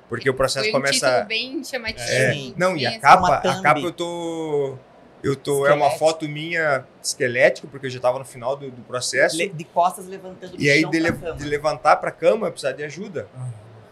Porque 0.09 0.29
o 0.29 0.33
processo 0.33 0.65
Foi 0.71 0.79
um 0.79 0.81
começa. 0.83 1.21
bem 1.25 1.63
chamativo. 1.63 1.99
É, 2.09 2.31
Sim. 2.33 2.53
não, 2.57 2.77
e 2.77 2.85
a 2.85 2.89
assim. 2.91 2.99
capa, 2.99 3.35
a 3.37 3.61
capa 3.61 3.79
eu 3.81 3.91
tô. 3.91 4.75
Eu 5.23 5.35
tô. 5.35 5.65
É 5.67 5.73
uma 5.73 5.89
foto 5.91 6.27
minha 6.29 6.85
esquelético, 7.03 7.67
porque 7.67 7.87
eu 7.87 7.89
já 7.89 7.99
tava 7.99 8.19
no 8.19 8.23
final 8.25 8.55
do, 8.55 8.69
do 8.71 8.81
processo. 8.83 9.35
Le- 9.35 9.49
de 9.49 9.63
costas 9.65 10.07
levantando 10.07 10.55
do 10.55 10.61
E 10.61 10.69
aí, 10.69 10.85
de, 10.85 10.89
pra 10.89 10.99
le- 10.99 11.11
cama. 11.11 11.33
de 11.35 11.43
levantar 11.45 11.95
pra 11.97 12.11
cama, 12.11 12.47
eu 12.47 12.51
precisava 12.51 12.77
de 12.77 12.83
ajuda. 12.85 13.27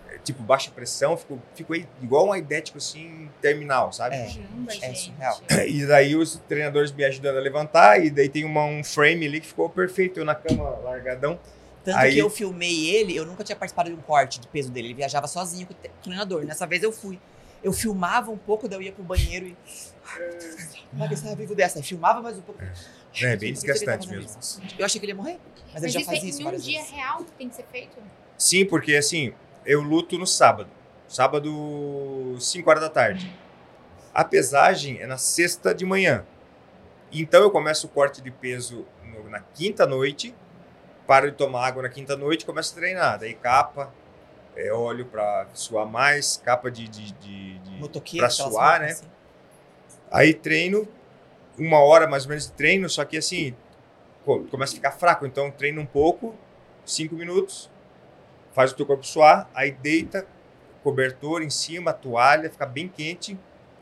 É, 0.09 0.17
tipo, 0.19 0.41
baixa 0.43 0.71
pressão, 0.71 1.17
fico, 1.17 1.41
fico 1.55 1.73
aí 1.73 1.85
igual 2.01 2.27
um 2.27 2.31
aidético 2.31 2.77
assim, 2.77 3.27
terminal, 3.41 3.91
sabe? 3.91 4.15
É. 4.15 4.25
Caramba, 4.27 4.71
É 4.81 4.93
surreal. 4.93 5.41
E 5.67 5.85
daí 5.85 6.15
os 6.15 6.35
treinadores 6.47 6.91
me 6.93 7.03
ajudando 7.03 7.37
a 7.37 7.41
levantar, 7.41 8.05
e 8.05 8.09
daí 8.09 8.29
tem 8.29 8.45
uma, 8.45 8.63
um 8.63 8.83
frame 8.83 9.25
ali 9.25 9.41
que 9.41 9.47
ficou 9.47 9.67
perfeito, 9.67 10.19
eu 10.19 10.25
na 10.25 10.35
cama 10.35 10.69
largadão. 10.83 11.37
Tanto 11.85 11.97
Aí- 11.99 12.13
que 12.13 12.17
eu 12.19 12.29
filmei 12.29 12.89
ele, 12.89 13.15
eu 13.15 13.25
nunca 13.25 13.43
tinha 13.43 13.55
participado 13.55 13.89
de 13.89 13.95
um 13.95 14.01
corte 14.01 14.39
de 14.39 14.47
peso 14.47 14.71
dele. 14.71 14.87
Ele 14.87 14.93
viajava 14.95 15.27
sozinho 15.27 15.67
com 15.67 15.73
o 15.73 15.77
treinador. 16.03 16.43
Nessa 16.43 16.65
vez 16.67 16.81
eu 16.83 16.91
fui. 16.91 17.19
Eu 17.63 17.71
filmava 17.71 18.29
um 18.31 18.37
pouco, 18.37 18.67
daí 18.67 18.79
eu 18.79 18.81
ia 18.81 18.91
pro 18.91 19.03
banheiro 19.03 19.45
e. 19.47 19.55
Vai 20.93 21.07
ver 21.07 21.15
se 21.17 21.23
tava 21.23 21.35
vivo 21.35 21.55
dessa. 21.55 21.79
Aí 21.79 21.83
filmava 21.83 22.21
mais 22.21 22.37
um 22.37 22.41
pouco. 22.41 22.61
É, 22.61 23.35
bem 23.37 23.49
ele 23.49 23.57
tá 23.57 23.61
desgastante 23.61 24.09
mesmo. 24.09 24.39
isso? 24.39 24.61
Eu 24.77 24.85
achei 24.85 24.99
que 24.99 25.05
ele 25.05 25.11
ia 25.13 25.15
morrer. 25.15 25.39
Mas, 25.73 25.83
ele 25.83 25.91
já 25.91 26.01
faz 26.01 26.23
é 26.23 26.27
isso 26.27 26.41
em 26.41 26.47
um 26.47 26.51
dia 26.57 26.79
vezes. 26.79 26.91
real 26.93 27.23
que 27.23 27.31
tem 27.33 27.49
que 27.49 27.55
ser 27.55 27.65
feito? 27.71 27.97
Sim, 28.37 28.65
porque 28.65 28.95
assim, 28.95 29.33
eu 29.65 29.81
luto 29.81 30.17
no 30.17 30.25
sábado. 30.27 30.69
Sábado, 31.07 32.35
5 32.39 32.67
horas 32.69 32.81
da 32.81 32.89
tarde. 32.89 33.31
A 34.13 34.23
pesagem 34.23 34.99
é 34.99 35.05
na 35.07 35.17
sexta 35.17 35.73
de 35.73 35.85
manhã. 35.85 36.25
Então 37.11 37.41
eu 37.41 37.51
começo 37.51 37.87
o 37.87 37.89
corte 37.89 38.21
de 38.21 38.31
peso 38.31 38.85
no- 39.03 39.29
na 39.29 39.39
quinta 39.39 39.85
noite, 39.85 40.33
paro 41.07 41.31
de 41.31 41.37
tomar 41.37 41.65
água 41.67 41.83
na 41.83 41.89
quinta 41.89 42.15
noite, 42.15 42.45
começo 42.45 42.73
a 42.73 42.75
treinar. 42.79 43.19
Daí 43.19 43.33
capa, 43.33 43.93
é, 44.55 44.71
óleo 44.71 45.05
para 45.05 45.47
suar 45.53 45.85
mais, 45.85 46.37
capa 46.43 46.71
de, 46.71 46.87
de, 46.87 47.11
de, 47.13 47.59
de 47.59 47.91
aquelas 48.15 48.33
suar, 48.35 48.51
roupas 48.51 48.79
né? 48.79 48.91
assim. 48.93 49.07
Aí 50.11 50.33
treino, 50.33 50.87
uma 51.57 51.79
hora 51.79 52.07
mais 52.07 52.23
ou 52.23 52.29
menos 52.29 52.47
de 52.47 52.53
treino, 52.53 52.89
só 52.89 53.03
que 53.05 53.17
assim, 53.17 53.55
co- 54.25 54.43
começa 54.45 54.73
a 54.73 54.75
ficar 54.75 54.91
fraco. 54.91 55.25
Então 55.25 55.51
treina 55.51 55.79
um 55.81 55.85
pouco, 55.85 56.35
cinco 56.85 57.15
minutos, 57.15 57.69
faz 58.53 58.71
o 58.71 58.75
teu 58.75 58.85
corpo 58.85 59.05
suar, 59.05 59.49
aí 59.53 59.71
deita, 59.71 60.25
cobertor 60.83 61.41
em 61.41 61.49
cima, 61.49 61.93
toalha, 61.93 62.49
fica 62.49 62.65
bem 62.65 62.87
quente. 62.87 63.37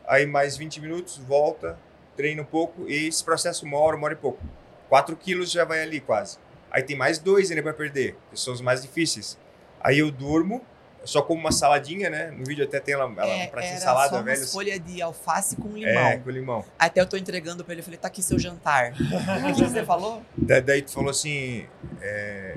Aí 0.06 0.26
mais 0.26 0.56
20 0.56 0.80
minutos, 0.80 1.16
volta, 1.18 1.78
treina 2.16 2.42
um 2.42 2.44
pouco, 2.44 2.86
e 2.88 3.08
esse 3.08 3.24
processo 3.24 3.64
uma 3.64 3.78
hora, 3.78 3.96
uma 3.96 4.04
hora 4.06 4.14
e 4.14 4.18
pouco. 4.18 4.40
4 4.88 5.16
quilos 5.16 5.50
já 5.50 5.64
vai 5.64 5.82
ali 5.82 6.00
quase. 6.00 6.38
Aí 6.74 6.82
tem 6.82 6.96
mais 6.96 7.18
dois 7.20 7.50
ainda 7.50 7.62
para 7.62 7.72
perder, 7.72 8.16
que 8.32 8.40
são 8.40 8.52
os 8.52 8.60
mais 8.60 8.82
difíceis. 8.82 9.38
Aí 9.80 9.98
eu 10.00 10.10
durmo, 10.10 10.60
só 11.04 11.22
como 11.22 11.38
uma 11.38 11.52
saladinha, 11.52 12.10
né? 12.10 12.32
No 12.36 12.44
vídeo 12.44 12.64
até 12.64 12.80
tem 12.80 12.94
ela, 12.94 13.04
ela 13.04 13.26
É, 13.26 13.44
um 13.44 13.48
pratinho 13.48 13.78
salada 13.78 14.08
só 14.08 14.16
velho. 14.16 14.26
umas 14.28 14.40
assim. 14.42 14.52
folha 14.52 14.80
de 14.80 15.00
alface 15.00 15.54
com 15.56 15.68
limão. 15.68 16.02
É, 16.08 16.16
com 16.16 16.30
limão. 16.30 16.64
Até 16.78 17.00
eu 17.00 17.06
tô 17.06 17.16
entregando 17.16 17.62
pra 17.64 17.72
ele, 17.74 17.80
eu 17.80 17.84
falei, 17.84 17.98
tá 17.98 18.08
aqui 18.08 18.22
seu 18.22 18.38
jantar. 18.40 18.90
o 18.98 19.46
que 19.46 19.52
que 19.54 19.62
você 19.70 19.84
falou? 19.84 20.20
Da- 20.36 20.58
daí 20.60 20.82
tu 20.82 20.90
falou 20.90 21.10
assim, 21.10 21.66
é, 22.02 22.56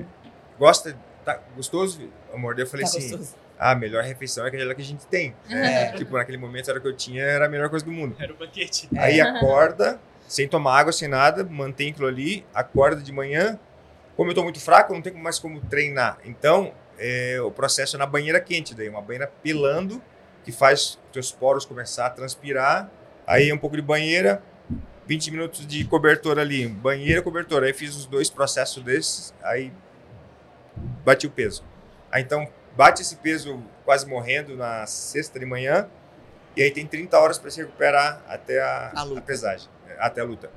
gosta, 0.58 0.96
tá 1.24 1.38
gostoso, 1.54 2.00
amor? 2.34 2.54
Daí 2.56 2.64
eu 2.64 2.68
falei 2.68 2.84
Tá 2.86 2.90
assim, 2.96 3.10
gostoso. 3.10 3.36
ah, 3.58 3.70
a 3.70 3.74
melhor 3.76 4.02
refeição 4.02 4.44
é 4.44 4.48
aquela 4.48 4.74
que 4.74 4.82
a 4.82 4.84
gente 4.84 5.06
tem. 5.06 5.32
É. 5.48 5.92
Tipo, 5.92 6.16
naquele 6.16 6.38
momento 6.38 6.68
era 6.70 6.78
o 6.78 6.82
que 6.82 6.88
eu 6.88 6.96
tinha, 6.96 7.22
era 7.22 7.46
a 7.46 7.48
melhor 7.48 7.68
coisa 7.70 7.84
do 7.84 7.92
mundo. 7.92 8.16
Era 8.18 8.32
o 8.32 8.36
banquete. 8.36 8.88
É. 8.94 8.98
Aí 8.98 9.20
acorda, 9.20 10.00
sem 10.26 10.48
tomar 10.48 10.78
água, 10.80 10.92
sem 10.92 11.06
nada, 11.06 11.44
mantém 11.44 11.90
aquilo 11.90 12.08
ali, 12.08 12.44
acorda 12.54 13.00
de 13.02 13.12
manhã. 13.12 13.58
Como 14.18 14.32
eu 14.32 14.34
tô 14.34 14.42
muito 14.42 14.58
fraco, 14.58 14.92
não 14.92 15.00
tenho 15.00 15.16
mais 15.16 15.38
como 15.38 15.60
treinar. 15.60 16.18
Então, 16.24 16.74
é, 16.98 17.40
o 17.40 17.52
processo 17.52 17.94
é 17.94 17.98
na 18.00 18.04
banheira 18.04 18.40
quente, 18.40 18.74
daí 18.74 18.88
uma 18.88 19.00
banheira 19.00 19.32
pelando, 19.44 20.02
que 20.44 20.50
faz 20.50 20.80
os 20.80 20.98
teus 21.12 21.30
poros 21.30 21.64
começar 21.64 22.06
a 22.06 22.10
transpirar. 22.10 22.90
Aí 23.24 23.52
um 23.52 23.56
pouco 23.56 23.76
de 23.76 23.82
banheira, 23.82 24.42
20 25.06 25.30
minutos 25.30 25.64
de 25.64 25.84
cobertor 25.84 26.36
ali, 26.36 26.66
banheira, 26.66 27.22
cobertor. 27.22 27.62
Aí 27.62 27.72
fiz 27.72 27.94
os 27.94 28.06
dois 28.06 28.28
processos 28.28 28.82
desses, 28.82 29.32
aí 29.40 29.72
bati 31.04 31.28
o 31.28 31.30
peso. 31.30 31.62
Aí 32.10 32.20
então 32.20 32.48
bate 32.76 33.02
esse 33.02 33.14
peso 33.14 33.62
quase 33.84 34.04
morrendo 34.04 34.56
na 34.56 34.84
sexta 34.84 35.38
de 35.38 35.46
manhã, 35.46 35.88
e 36.56 36.62
aí 36.64 36.72
tem 36.72 36.84
30 36.84 37.16
horas 37.16 37.38
para 37.38 37.52
se 37.52 37.60
recuperar 37.60 38.20
até 38.26 38.60
a, 38.60 38.90
A 38.96 39.04
luta. 39.04 39.20
a 39.20 39.22
pesagem, 39.22 39.68
até 39.96 40.22
a 40.22 40.24
luta. 40.24 40.50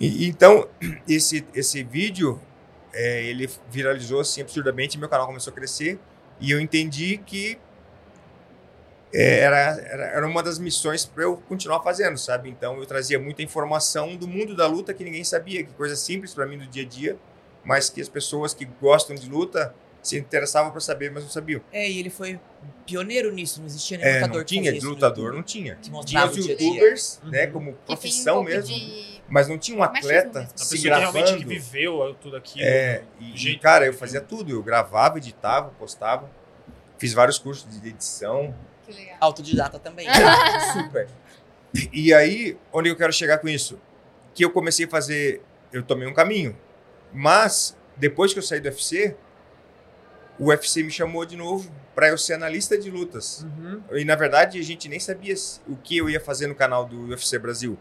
E, 0.00 0.26
então, 0.26 0.66
esse, 1.06 1.46
esse 1.54 1.82
vídeo, 1.82 2.40
é, 2.92 3.22
ele 3.24 3.48
viralizou 3.70 4.20
assim 4.20 4.40
absurdamente, 4.42 4.98
meu 4.98 5.08
canal 5.08 5.26
começou 5.26 5.52
a 5.52 5.54
crescer, 5.54 5.98
e 6.40 6.50
eu 6.50 6.60
entendi 6.60 7.18
que 7.18 7.58
é, 9.12 9.40
era, 9.40 9.56
era, 9.56 10.04
era 10.06 10.26
uma 10.26 10.42
das 10.42 10.58
missões 10.58 11.04
para 11.04 11.24
eu 11.24 11.36
continuar 11.48 11.82
fazendo, 11.82 12.16
sabe? 12.16 12.48
Então 12.48 12.78
eu 12.78 12.86
trazia 12.86 13.18
muita 13.18 13.42
informação 13.42 14.16
do 14.16 14.28
mundo 14.28 14.54
da 14.54 14.66
luta 14.66 14.94
que 14.94 15.02
ninguém 15.02 15.24
sabia, 15.24 15.64
que 15.64 15.72
coisa 15.72 15.96
simples 15.96 16.32
para 16.32 16.46
mim 16.46 16.58
do 16.58 16.66
dia 16.66 16.84
a 16.84 16.86
dia, 16.86 17.16
mas 17.64 17.90
que 17.90 18.00
as 18.00 18.08
pessoas 18.08 18.54
que 18.54 18.64
gostam 18.80 19.14
de 19.16 19.28
luta 19.28 19.74
se 20.02 20.16
interessavam 20.16 20.70
para 20.70 20.80
saber, 20.80 21.10
mas 21.10 21.24
não 21.24 21.30
sabiam. 21.30 21.60
É, 21.72 21.90
e 21.90 21.98
ele 21.98 22.08
foi 22.08 22.40
pioneiro 22.86 23.30
nisso, 23.32 23.60
não 23.60 23.66
existia 23.66 23.98
nenhum 23.98 24.08
É, 24.10 24.14
lutador 24.14 24.36
não 24.38 24.44
que 24.44 24.54
tinha, 24.54 24.72
de 24.72 24.86
lutador 24.86 25.32
não 25.34 25.42
tinha. 25.42 25.74
Que 25.74 25.90
Tinha 26.04 26.26
os 26.26 26.36
youtubers, 26.36 27.20
né, 27.24 27.46
Uhum. 27.46 27.52
como 27.52 27.66
Que 27.66 27.72
tem 27.72 27.82
um 27.82 27.86
profissão 27.86 28.34
pouco 28.36 28.50
mesmo, 28.50 28.74
de... 28.74 29.19
mas 29.30 29.48
não 29.48 29.56
tinha 29.56 29.78
um 29.78 29.82
atleta 29.82 30.48
se 30.56 30.70
pessoa 30.76 30.94
que 30.94 31.00
realmente 31.00 31.24
que 31.24 31.44
gravando. 31.44 31.48
viveu 31.48 32.16
tudo 32.20 32.36
aquilo. 32.36 32.66
É, 32.66 33.04
e, 33.20 33.36
jeito 33.36 33.62
cara, 33.62 33.86
eu 33.86 33.94
fazia 33.94 34.20
tudo. 34.20 34.50
Eu 34.50 34.62
gravava, 34.62 35.18
editava, 35.18 35.70
postava. 35.78 36.28
Fiz 36.98 37.14
vários 37.14 37.38
cursos 37.38 37.80
de 37.80 37.88
edição. 37.88 38.52
Que 38.84 38.92
legal. 38.92 39.16
Autodidata 39.20 39.78
também. 39.78 40.06
Super. 40.74 41.08
E 41.92 42.12
aí, 42.12 42.58
onde 42.72 42.88
eu 42.88 42.96
quero 42.96 43.12
chegar 43.12 43.38
com 43.38 43.48
isso? 43.48 43.78
Que 44.34 44.44
eu 44.44 44.50
comecei 44.50 44.86
a 44.86 44.88
fazer. 44.88 45.40
Eu 45.72 45.84
tomei 45.84 46.08
um 46.08 46.12
caminho. 46.12 46.58
Mas, 47.12 47.76
depois 47.96 48.32
que 48.32 48.40
eu 48.40 48.42
saí 48.42 48.60
do 48.60 48.66
UFC, 48.68 49.16
o 50.40 50.46
UFC 50.46 50.82
me 50.82 50.90
chamou 50.90 51.24
de 51.24 51.36
novo 51.36 51.70
para 51.94 52.08
eu 52.08 52.18
ser 52.18 52.34
analista 52.34 52.76
de 52.76 52.90
lutas. 52.90 53.44
Uhum. 53.44 53.82
E 53.92 54.04
na 54.04 54.16
verdade 54.16 54.58
a 54.58 54.62
gente 54.62 54.88
nem 54.88 54.98
sabia 54.98 55.34
o 55.68 55.76
que 55.76 55.96
eu 55.96 56.08
ia 56.08 56.20
fazer 56.20 56.46
no 56.46 56.54
canal 56.54 56.84
do 56.84 57.10
UFC 57.10 57.38
Brasil. 57.38 57.78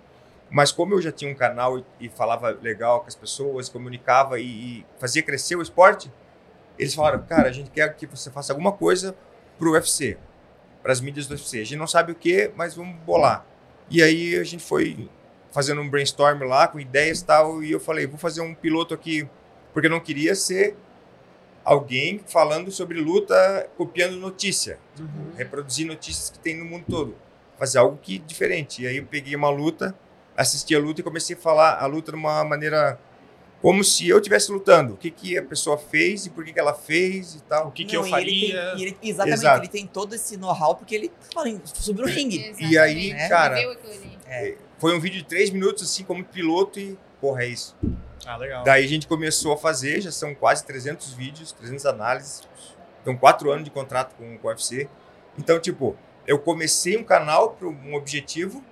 Mas 0.49 0.71
como 0.71 0.93
eu 0.95 1.01
já 1.01 1.11
tinha 1.11 1.31
um 1.31 1.35
canal 1.35 1.77
e, 1.79 1.85
e 2.01 2.09
falava 2.09 2.49
legal 2.61 3.01
com 3.01 3.07
as 3.07 3.15
pessoas, 3.15 3.69
comunicava 3.69 4.39
e, 4.39 4.43
e 4.79 4.85
fazia 4.99 5.21
crescer 5.21 5.55
o 5.55 5.61
esporte, 5.61 6.11
eles 6.77 6.93
falaram, 6.95 7.21
cara, 7.23 7.49
a 7.49 7.51
gente 7.51 7.69
quer 7.69 7.93
que 7.95 8.05
você 8.07 8.31
faça 8.31 8.51
alguma 8.53 8.71
coisa 8.71 9.15
pro 9.57 9.71
UFC, 9.73 10.17
para 10.81 10.91
as 10.91 11.01
mídias 11.01 11.27
do 11.27 11.31
UFC. 11.31 11.59
A 11.61 11.63
gente 11.63 11.75
não 11.77 11.87
sabe 11.87 12.11
o 12.11 12.15
que, 12.15 12.51
mas 12.55 12.73
vamos 12.75 12.95
bolar. 13.01 13.45
E 13.89 14.01
aí 14.01 14.35
a 14.37 14.43
gente 14.43 14.63
foi 14.63 15.09
fazendo 15.51 15.81
um 15.81 15.89
brainstorm 15.89 16.43
lá 16.43 16.67
com 16.67 16.79
ideias 16.79 17.19
e 17.21 17.25
tal, 17.25 17.63
e 17.63 17.71
eu 17.71 17.79
falei, 17.79 18.07
vou 18.07 18.17
fazer 18.17 18.41
um 18.41 18.53
piloto 18.53 18.93
aqui, 18.93 19.27
porque 19.73 19.87
eu 19.87 19.91
não 19.91 19.99
queria 19.99 20.33
ser 20.35 20.75
alguém 21.63 22.19
falando 22.25 22.71
sobre 22.71 22.99
luta, 22.99 23.69
copiando 23.77 24.15
notícia 24.15 24.79
Uhum. 24.99 25.31
reproduzir 25.37 25.85
notícias 25.87 26.29
que 26.29 26.39
tem 26.39 26.57
no 26.57 26.65
mundo 26.65 26.85
todo. 26.89 27.15
Fazer 27.57 27.77
algo 27.77 27.97
que 28.01 28.17
diferente. 28.19 28.81
E 28.83 28.87
aí 28.87 28.97
eu 28.97 29.05
peguei 29.05 29.35
uma 29.35 29.49
luta, 29.49 29.95
assisti 30.41 30.75
a 30.75 30.79
luta 30.79 31.01
e 31.01 31.03
comecei 31.03 31.35
a 31.35 31.39
falar 31.39 31.77
a 31.81 31.85
luta 31.85 32.11
de 32.11 32.17
uma 32.17 32.43
maneira 32.43 32.99
como 33.61 33.83
se 33.83 34.07
eu 34.07 34.17
estivesse 34.17 34.51
lutando. 34.51 34.93
O 34.93 34.97
que, 34.97 35.11
que 35.11 35.37
a 35.37 35.43
pessoa 35.43 35.77
fez 35.77 36.25
e 36.25 36.29
por 36.29 36.45
que, 36.45 36.53
que 36.53 36.59
ela 36.59 36.73
fez 36.73 37.35
e 37.35 37.41
tal. 37.41 37.67
O 37.67 37.71
que, 37.71 37.83
que 37.83 37.95
Não, 37.95 38.07
eu 38.07 38.07
e 38.07 38.21
ele 38.21 38.31
tem- 38.31 38.51
faria? 38.51 38.73
e 38.77 38.81
ele- 38.83 38.97
exatamente, 39.03 39.39
Exato. 39.39 39.59
ele 39.61 39.67
tem 39.67 39.85
todo 39.87 40.15
esse 40.15 40.37
know-how 40.37 40.75
porque 40.75 40.95
ele 40.95 41.11
fala 41.33 41.61
sobre 41.65 42.03
o 42.03 42.07
ringue. 42.07 42.55
E 42.59 42.77
aí, 42.77 43.11
Exatamente. 43.11 43.29
cara. 43.29 43.59
É. 44.27 44.55
Foi 44.77 44.95
um 44.95 44.99
vídeo 44.99 45.19
de 45.21 45.25
três 45.27 45.49
minutos, 45.49 45.83
assim, 45.83 46.03
como 46.05 46.23
piloto 46.23 46.79
e, 46.79 46.97
porra, 47.19 47.43
é 47.43 47.47
isso. 47.47 47.75
Ah, 48.25 48.37
legal. 48.37 48.63
Daí 48.63 48.85
a 48.85 48.87
gente 48.87 49.07
começou 49.07 49.51
a 49.53 49.57
fazer, 49.57 49.99
já 50.01 50.11
são 50.11 50.33
quase 50.33 50.63
300 50.65 51.11
vídeos, 51.13 51.51
300 51.51 51.85
análises. 51.85 52.43
Então, 53.01 53.17
quatro 53.17 53.51
anos 53.51 53.65
de 53.65 53.71
contrato 53.71 54.15
com, 54.15 54.37
com 54.37 54.47
o 54.47 54.51
UFC. 54.51 54.87
Então, 55.37 55.59
tipo, 55.59 55.97
eu 56.25 56.39
comecei 56.39 56.95
um 56.95 57.03
canal 57.03 57.51
para 57.51 57.67
um 57.67 57.93
objetivo 57.95 58.63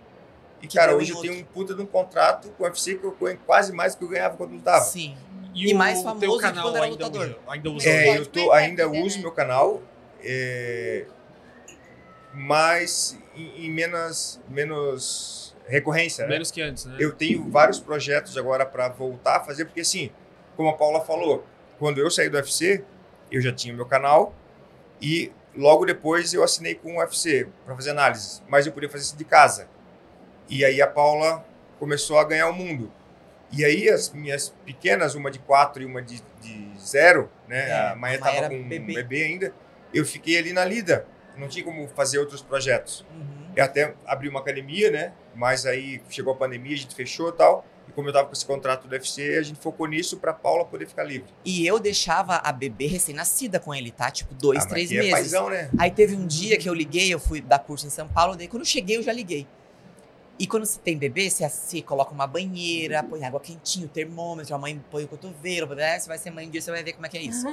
e, 0.61 0.67
Que 0.67 0.77
cara, 0.77 0.95
hoje 0.95 1.11
eu 1.11 1.21
tenho 1.21 1.33
um 1.35 1.43
puta 1.43 1.73
de 1.73 1.81
um 1.81 1.85
contrato 1.85 2.49
com 2.57 2.63
o 2.63 2.65
UFC 2.67 2.95
que 2.95 3.03
eu 3.03 3.11
ganho 3.19 3.39
quase 3.45 3.71
mais 3.73 3.93
do 3.95 3.99
que 3.99 4.03
eu 4.05 4.09
ganhava 4.09 4.35
quando 4.37 4.53
lutava. 4.53 4.83
Sim. 4.83 5.15
E, 5.53 5.69
E 5.69 5.73
o 5.73 5.77
mais 5.77 5.95
teu 6.01 6.03
famoso 6.03 6.35
de 6.37 6.41
canal 6.41 6.63
quando 6.65 6.75
era 6.77 6.85
ainda 6.85 7.05
lutador. 7.05 7.25
usa- 7.27 7.37
ainda 7.47 7.69
usa 7.71 7.89
É, 7.89 8.17
eu 8.17 8.25
tô, 8.25 8.51
ainda 8.51 8.87
uso 8.89 9.15
né? 9.17 9.21
meu 9.23 9.31
canal, 9.31 9.81
é, 10.23 11.05
mas 12.33 13.17
em, 13.35 13.65
em 13.65 13.71
menos, 13.71 14.39
menos 14.49 15.55
recorrência. 15.67 16.25
né? 16.25 16.31
menos 16.31 16.51
que 16.51 16.61
antes, 16.61 16.85
né? 16.85 16.95
Eu 16.99 17.13
tenho 17.13 17.49
vários 17.49 17.79
projetos 17.79 18.37
agora 18.37 18.65
para 18.65 18.89
voltar 18.89 19.37
a 19.37 19.39
fazer, 19.43 19.65
porque 19.65 19.81
assim, 19.81 20.11
como 20.55 20.69
a 20.69 20.73
Paula 20.73 21.01
falou, 21.01 21.45
quando 21.79 21.99
eu 21.99 22.09
saí 22.09 22.29
do 22.29 22.37
UFC, 22.37 22.83
eu 23.31 23.41
já 23.41 23.51
tinha 23.51 23.73
meu 23.73 23.85
canal 23.85 24.33
e 25.01 25.31
logo 25.55 25.85
depois 25.85 26.33
eu 26.33 26.43
assinei 26.43 26.75
com 26.75 26.95
o 26.95 26.99
UFC 26.99 27.47
para 27.65 27.75
fazer 27.75 27.91
análises, 27.91 28.41
mas 28.47 28.65
eu 28.65 28.71
podia 28.71 28.89
fazer 28.89 29.03
isso 29.05 29.17
de 29.17 29.25
casa. 29.25 29.67
E 30.49 30.63
aí 30.63 30.81
a 30.81 30.87
Paula 30.87 31.45
começou 31.79 32.17
a 32.17 32.23
ganhar 32.23 32.49
o 32.49 32.53
mundo. 32.53 32.91
E 33.51 33.63
aí 33.63 33.89
as 33.89 34.11
minhas 34.11 34.53
pequenas, 34.65 35.15
uma 35.15 35.31
de 35.31 35.39
quatro 35.39 35.81
e 35.81 35.85
uma 35.85 36.01
de, 36.01 36.21
de 36.41 36.71
zero, 36.79 37.29
né? 37.47 37.69
É, 37.69 37.89
a 37.89 37.95
Maia 37.95 38.15
estava 38.15 38.49
com 38.49 38.55
um 38.55 38.67
bebê. 38.67 38.93
bebê 38.95 39.23
ainda. 39.23 39.53
Eu 39.93 40.05
fiquei 40.05 40.37
ali 40.37 40.51
na 40.51 40.65
lida. 40.65 41.05
Não 41.37 41.47
tinha 41.47 41.63
como 41.63 41.87
fazer 41.89 42.17
outros 42.17 42.41
projetos. 42.41 43.05
Uhum. 43.15 43.51
Eu 43.55 43.63
até 43.63 43.93
abri 44.05 44.27
uma 44.27 44.39
academia, 44.39 44.91
né? 44.91 45.13
Mas 45.35 45.65
aí 45.65 46.01
chegou 46.09 46.33
a 46.33 46.35
pandemia, 46.35 46.73
a 46.75 46.77
gente 46.77 46.95
fechou 46.95 47.29
e 47.29 47.33
tal. 47.33 47.65
E 47.87 47.91
como 47.91 48.09
eu 48.09 48.13
tava 48.13 48.27
com 48.27 48.33
esse 48.33 48.45
contrato 48.45 48.87
do 48.87 48.91
UFC, 48.91 49.37
a 49.37 49.41
gente 49.41 49.59
focou 49.61 49.87
nisso 49.87 50.17
pra 50.17 50.33
Paula 50.33 50.65
poder 50.65 50.87
ficar 50.87 51.03
livre. 51.03 51.29
E 51.45 51.65
eu 51.65 51.79
deixava 51.79 52.35
a 52.37 52.51
bebê 52.51 52.87
recém-nascida 52.87 53.59
com 53.59 53.73
ele, 53.73 53.91
tá? 53.91 54.11
Tipo, 54.11 54.33
dois, 54.33 54.65
Ah, 54.65 54.67
três 54.67 54.89
aqui 54.89 54.97
meses. 54.97 55.11
É 55.11 55.15
paizão, 55.15 55.49
né? 55.49 55.69
Aí 55.77 55.89
teve 55.91 56.15
um 56.15 56.25
dia 56.27 56.57
que 56.57 56.67
eu 56.67 56.73
liguei, 56.73 57.13
eu 57.13 57.19
fui 57.19 57.39
dar 57.39 57.59
curso 57.59 57.87
em 57.87 57.89
São 57.89 58.07
Paulo, 58.07 58.35
daí 58.35 58.47
quando 58.47 58.63
eu 58.63 58.67
cheguei 58.67 58.97
eu 58.97 59.03
já 59.03 59.13
liguei. 59.13 59.47
E 60.39 60.45
quando 60.45 60.65
você 60.65 60.79
tem 60.79 60.97
bebê, 60.97 61.29
você, 61.29 61.47
você 61.49 61.81
coloca 61.81 62.11
uma 62.13 62.27
banheira, 62.27 63.01
põe 63.03 63.23
água 63.25 63.39
quentinha, 63.39 63.85
o 63.85 63.89
termômetro, 63.89 64.53
a 64.53 64.57
mãe 64.57 64.79
põe 64.91 65.05
o 65.05 65.07
cotovelo, 65.07 65.73
né? 65.73 65.97
você 65.97 66.07
vai 66.07 66.17
ser 66.17 66.29
mãe 66.29 66.47
um 66.47 66.49
dia, 66.49 66.61
você 66.61 66.69
vai 66.69 66.83
ver 66.83 66.93
como 66.93 67.05
é 67.05 67.09
que 67.09 67.17
é 67.17 67.21
isso. 67.21 67.45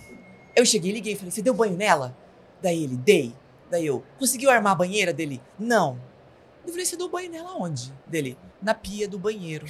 Eu 0.56 0.64
cheguei, 0.66 0.90
liguei 0.90 1.12
e 1.12 1.16
falei, 1.16 1.30
você 1.30 1.42
deu 1.42 1.54
banho 1.54 1.76
nela? 1.76 2.16
Daí 2.60 2.82
ele, 2.84 2.96
dei. 2.96 3.32
Daí 3.70 3.86
eu, 3.86 4.02
conseguiu 4.18 4.50
armar 4.50 4.72
a 4.72 4.74
banheira 4.74 5.12
dele? 5.12 5.40
Não. 5.56 5.96
Eu 6.66 6.70
falei, 6.72 6.84
você 6.84 6.96
deu 6.96 7.08
banho 7.08 7.30
nela 7.30 7.54
onde? 7.56 7.92
Dele, 8.04 8.36
na 8.60 8.74
pia 8.74 9.08
do 9.08 9.16
banheiro. 9.18 9.64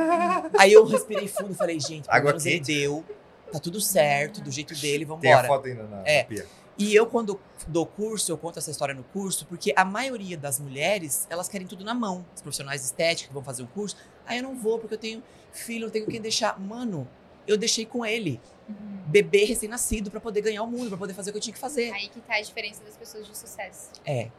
Aí 0.56 0.72
eu 0.72 0.84
respirei 0.86 1.26
fundo 1.26 1.52
e 1.52 1.54
falei, 1.54 1.78
gente, 1.80 2.08
pelo 2.08 2.24
menos 2.24 2.46
ele 2.46 2.60
deu, 2.60 3.04
tá 3.50 3.58
tudo 3.58 3.80
certo, 3.80 4.40
do 4.40 4.50
jeito 4.50 4.74
dele, 4.80 5.04
Tem 5.20 5.32
a 5.32 5.44
foto 5.44 5.66
ainda 5.66 5.82
na, 5.82 6.02
É. 6.06 6.22
na 6.22 6.28
pia. 6.28 6.46
E 6.78 6.94
eu, 6.94 7.06
quando 7.06 7.38
dou 7.66 7.86
curso, 7.86 8.32
eu 8.32 8.38
conto 8.38 8.58
essa 8.58 8.70
história 8.70 8.94
no 8.94 9.04
curso, 9.04 9.46
porque 9.46 9.72
a 9.76 9.84
maioria 9.84 10.36
das 10.36 10.58
mulheres, 10.58 11.26
elas 11.28 11.48
querem 11.48 11.66
tudo 11.66 11.84
na 11.84 11.94
mão. 11.94 12.24
Os 12.34 12.40
profissionais 12.40 12.80
de 12.80 12.86
estética 12.86 13.28
que 13.28 13.34
vão 13.34 13.42
fazer 13.42 13.62
o 13.62 13.66
curso. 13.66 13.96
Aí 14.26 14.38
eu 14.38 14.42
não 14.42 14.54
vou, 14.54 14.78
porque 14.78 14.94
eu 14.94 14.98
tenho 14.98 15.22
filho, 15.52 15.86
eu 15.86 15.90
tenho 15.90 16.06
quem 16.06 16.20
deixar. 16.20 16.58
Mano, 16.58 17.06
eu 17.46 17.56
deixei 17.56 17.84
com 17.84 18.04
ele. 18.04 18.40
Uhum. 18.68 19.02
Bebê 19.06 19.44
recém-nascido 19.44 20.10
pra 20.10 20.20
poder 20.20 20.40
ganhar 20.40 20.62
o 20.62 20.66
mundo, 20.66 20.88
pra 20.88 20.98
poder 20.98 21.14
fazer 21.14 21.30
o 21.30 21.32
que 21.32 21.38
eu 21.38 21.42
tinha 21.42 21.54
que 21.54 21.60
fazer. 21.60 21.92
Aí 21.92 22.08
que 22.08 22.20
tá 22.20 22.36
a 22.36 22.40
diferença 22.40 22.82
das 22.84 22.96
pessoas 22.96 23.26
de 23.26 23.36
sucesso. 23.36 23.90
É. 24.04 24.30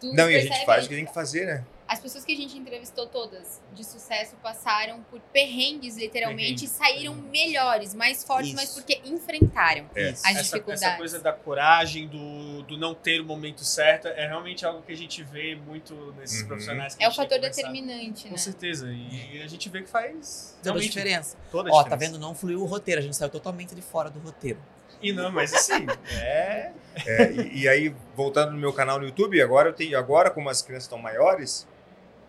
Tu 0.00 0.12
Não, 0.12 0.30
e 0.30 0.36
a 0.36 0.40
gente 0.40 0.64
faz 0.64 0.84
o 0.84 0.88
que 0.88 0.94
tem 0.94 1.06
que 1.06 1.14
fazer, 1.14 1.46
né? 1.46 1.64
As 1.88 1.98
pessoas 2.00 2.22
que 2.22 2.32
a 2.32 2.36
gente 2.36 2.56
entrevistou 2.58 3.06
todas 3.06 3.62
de 3.72 3.82
sucesso 3.82 4.36
passaram 4.42 5.02
por 5.10 5.18
perrengues, 5.32 5.96
literalmente, 5.96 6.66
e 6.66 6.68
saíram 6.68 7.14
melhores, 7.14 7.94
mais 7.94 8.22
fortes, 8.22 8.48
Isso. 8.48 8.56
mas 8.56 8.70
porque 8.74 9.00
enfrentaram 9.06 9.88
É. 9.94 10.10
as 10.10 10.22
essa, 10.24 10.42
dificuldades. 10.42 10.82
essa 10.82 10.96
coisa 10.98 11.18
da 11.20 11.32
coragem, 11.32 12.06
do, 12.06 12.62
do 12.64 12.76
não 12.76 12.94
ter 12.94 13.20
o 13.20 13.24
momento 13.24 13.64
certo, 13.64 14.06
é 14.08 14.26
realmente 14.26 14.66
algo 14.66 14.82
que 14.82 14.92
a 14.92 14.96
gente 14.96 15.22
vê 15.24 15.54
muito 15.56 15.94
nesses 16.18 16.42
Uhum. 16.42 16.48
profissionais. 16.48 16.94
Que 16.94 17.02
É 17.04 17.08
o 17.08 17.12
fator 17.12 17.38
determinante, 17.40 18.24
né? 18.26 18.30
Com 18.32 18.36
certeza. 18.36 18.86
E 18.92 19.40
a 19.42 19.46
gente 19.46 19.68
vê 19.70 19.80
que 19.82 19.88
faz 19.88 20.58
Toda 20.62 20.78
a 20.78 20.82
diferença. 20.82 21.36
toda 21.50 21.70
a 21.70 21.72
Ó, 21.72 21.82
diferença. 21.82 21.88
tá 21.90 21.96
vendo? 21.96 22.18
Não 22.18 22.34
fluiu 22.34 22.60
o 22.60 22.66
roteiro, 22.66 23.00
a 23.00 23.02
gente 23.02 23.16
saiu 23.16 23.30
totalmente 23.30 23.74
de 23.74 23.80
fora 23.80 24.10
do 24.10 24.18
roteiro. 24.18 24.58
E 25.00 25.12
não, 25.12 25.30
mas 25.30 25.54
assim, 25.54 25.86
é. 26.20 26.72
É, 27.06 27.30
e, 27.30 27.60
e 27.62 27.68
aí, 27.68 27.94
voltando 28.16 28.50
no 28.50 28.58
meu 28.58 28.72
canal 28.72 28.98
no 28.98 29.06
YouTube, 29.06 29.40
agora 29.40 29.68
eu 29.68 29.72
tenho, 29.72 29.96
agora 29.96 30.30
como 30.30 30.48
as 30.50 30.60
crianças 30.60 30.84
estão 30.84 30.98
maiores, 30.98 31.64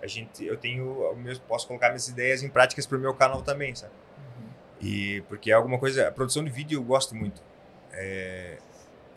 a 0.02 0.08
gente, 0.08 0.46
eu 0.46 0.58
tenho, 0.58 1.12
o 1.12 1.16
meu- 1.16 1.40
posso 1.42 1.68
colocar 1.68 1.90
minhas 1.90 2.08
ideias 2.08 2.44
em 2.44 2.50
práticas 2.50 2.86
pro 2.86 3.00
meu 3.00 3.14
canal 3.14 3.42
também, 3.42 3.76
sabe? 3.76 3.94
E 4.82 5.22
porque 5.28 5.52
é 5.52 5.54
alguma 5.54 5.78
coisa, 5.78 6.08
a 6.08 6.12
produção 6.12 6.44
de 6.44 6.50
vídeo 6.50 6.80
eu 6.80 6.84
gosto 6.84 7.14
muito. 7.16 7.42
É, 7.92 8.58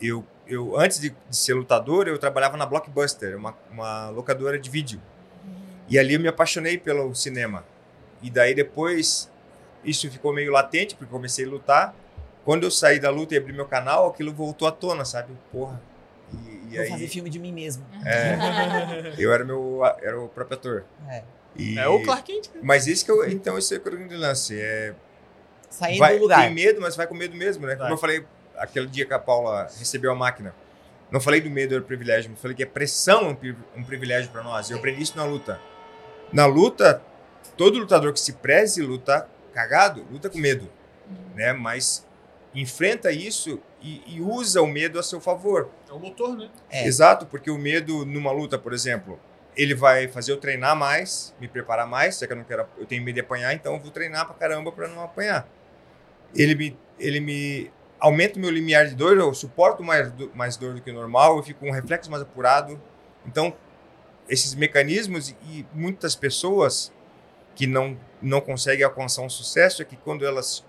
eu, 0.01 0.25
eu 0.45 0.77
antes 0.77 0.99
de, 0.99 1.09
de 1.11 1.37
ser 1.37 1.53
lutador, 1.53 2.07
eu 2.07 2.17
trabalhava 2.17 2.57
na 2.57 2.65
Blockbuster, 2.65 3.37
uma, 3.37 3.55
uma 3.71 4.09
locadora 4.09 4.59
de 4.59 4.69
vídeo. 4.69 5.01
E 5.87 5.97
ali 5.97 6.15
eu 6.15 6.19
me 6.19 6.27
apaixonei 6.27 6.77
pelo 6.77 7.13
cinema. 7.15 7.63
E 8.21 8.29
daí 8.29 8.53
depois 8.53 9.31
isso 9.83 10.09
ficou 10.09 10.33
meio 10.33 10.51
latente, 10.51 10.95
porque 10.95 11.13
eu 11.13 11.17
comecei 11.17 11.45
a 11.45 11.49
lutar. 11.49 11.95
Quando 12.43 12.63
eu 12.63 12.71
saí 12.71 12.99
da 12.99 13.09
luta 13.09 13.33
e 13.33 13.37
abri 13.37 13.53
meu 13.53 13.65
canal, 13.65 14.07
aquilo 14.07 14.33
voltou 14.33 14.67
à 14.67 14.71
tona, 14.71 15.05
sabe? 15.05 15.33
Porra. 15.51 15.81
E, 16.33 16.67
e 16.71 16.75
Vou 16.75 16.81
aí, 16.81 16.89
fazer 16.89 17.07
filme 17.07 17.29
de 17.29 17.39
mim 17.39 17.51
mesmo. 17.51 17.85
é, 18.05 19.13
eu 19.17 19.31
era 19.33 19.43
meu 19.45 19.81
era 20.01 20.19
o 20.19 20.27
próprio 20.27 20.57
ator. 20.57 20.85
É. 21.09 21.23
E- 21.55 21.77
É 21.77 21.87
o 21.87 22.01
Clark 22.03 22.23
Kent. 22.31 22.49
né? 22.55 22.61
Mas 22.63 22.87
isso 22.87 23.05
que 23.05 23.11
eu, 23.11 23.29
então 23.29 23.57
esse 23.57 23.75
é 23.75 23.77
o 23.77 23.81
grande 23.81 24.15
lance, 24.15 24.59
é 24.59 24.93
Sair 25.69 25.97
vai, 25.97 26.15
do 26.17 26.21
lugar. 26.23 26.41
tem 26.45 26.53
medo, 26.53 26.81
mas 26.81 26.95
vai 26.95 27.05
com 27.07 27.15
medo 27.15 27.35
mesmo, 27.35 27.65
né? 27.65 27.73
Como 27.75 27.83
Vai. 27.85 27.93
eu 27.93 27.97
falei 27.97 28.25
aquele 28.57 28.87
dia 28.87 29.05
que 29.05 29.13
a 29.13 29.19
Paula 29.19 29.63
recebeu 29.77 30.11
a 30.11 30.15
máquina. 30.15 30.53
Não 31.11 31.19
falei 31.21 31.41
do 31.41 31.49
medo, 31.49 31.75
era 31.75 31.83
privilégio, 31.83 32.29
mas 32.31 32.39
falei 32.39 32.55
que 32.57 32.63
a 32.63 32.67
pressão 32.67 33.21
é 33.21 33.27
um, 33.29 33.35
pri- 33.35 33.57
um 33.75 33.83
privilégio 33.83 34.31
para 34.31 34.41
nós. 34.43 34.69
Eu 34.71 34.77
aprendi 34.77 35.01
isso 35.03 35.15
na 35.15 35.25
luta. 35.25 35.59
Na 36.31 36.45
luta, 36.47 37.01
todo 37.55 37.77
lutador 37.77 38.11
que 38.13 38.19
se 38.19 38.33
preze 38.33 38.81
luta 38.81 39.27
cagado, 39.53 40.03
luta 40.11 40.27
com 40.29 40.39
medo, 40.39 40.67
né? 41.35 41.53
Mas 41.53 42.03
enfrenta 42.55 43.11
isso 43.11 43.59
e, 43.81 44.01
e 44.05 44.21
usa 44.21 44.61
o 44.61 44.67
medo 44.67 44.99
a 44.99 45.03
seu 45.03 45.19
favor. 45.19 45.69
É 45.89 45.93
o 45.93 45.99
motor, 45.99 46.35
né? 46.37 46.49
É. 46.69 46.85
Exato, 46.85 47.25
porque 47.25 47.49
o 47.49 47.57
medo 47.57 48.05
numa 48.05 48.31
luta, 48.31 48.57
por 48.57 48.73
exemplo, 48.73 49.19
ele 49.55 49.73
vai 49.75 50.07
fazer 50.07 50.31
eu 50.31 50.37
treinar 50.37 50.75
mais, 50.75 51.33
me 51.39 51.47
preparar 51.47 51.87
mais, 51.87 52.19
já 52.19 52.27
que 52.27 52.33
eu 52.33 52.37
não 52.37 52.43
quero, 52.43 52.65
eu 52.77 52.85
tenho 52.85 53.03
medo 53.03 53.15
de 53.15 53.21
apanhar, 53.21 53.53
então 53.53 53.73
eu 53.73 53.79
vou 53.79 53.91
treinar 53.91 54.25
pra 54.25 54.35
caramba 54.35 54.71
pra 54.71 54.87
não 54.87 55.01
apanhar. 55.03 55.47
Ele 56.35 56.55
me, 56.55 56.77
ele 56.99 57.19
me 57.19 57.71
aumenta 57.99 58.37
o 58.37 58.41
meu 58.41 58.49
limiar 58.49 58.87
de 58.87 58.95
dor, 58.95 59.17
eu 59.17 59.33
suporto 59.33 59.83
mais, 59.83 60.11
do- 60.11 60.31
mais 60.35 60.57
dor 60.57 60.73
do 60.73 60.81
que 60.81 60.91
o 60.91 60.93
normal, 60.93 61.37
eu 61.37 61.43
fico 61.43 61.59
com 61.61 61.69
um 61.69 61.71
reflexo 61.71 62.09
mais 62.09 62.21
apurado. 62.23 62.81
Então, 63.25 63.55
esses 64.27 64.55
mecanismos 64.55 65.29
e 65.47 65.65
muitas 65.73 66.15
pessoas 66.15 66.91
que 67.55 67.67
não 67.67 67.97
não 68.21 68.39
conseguem 68.39 68.83
alcançar 68.85 69.21
um 69.21 69.29
sucesso 69.29 69.81
é 69.81 69.85
que 69.85 69.97
quando 69.97 70.25
elas 70.25 70.65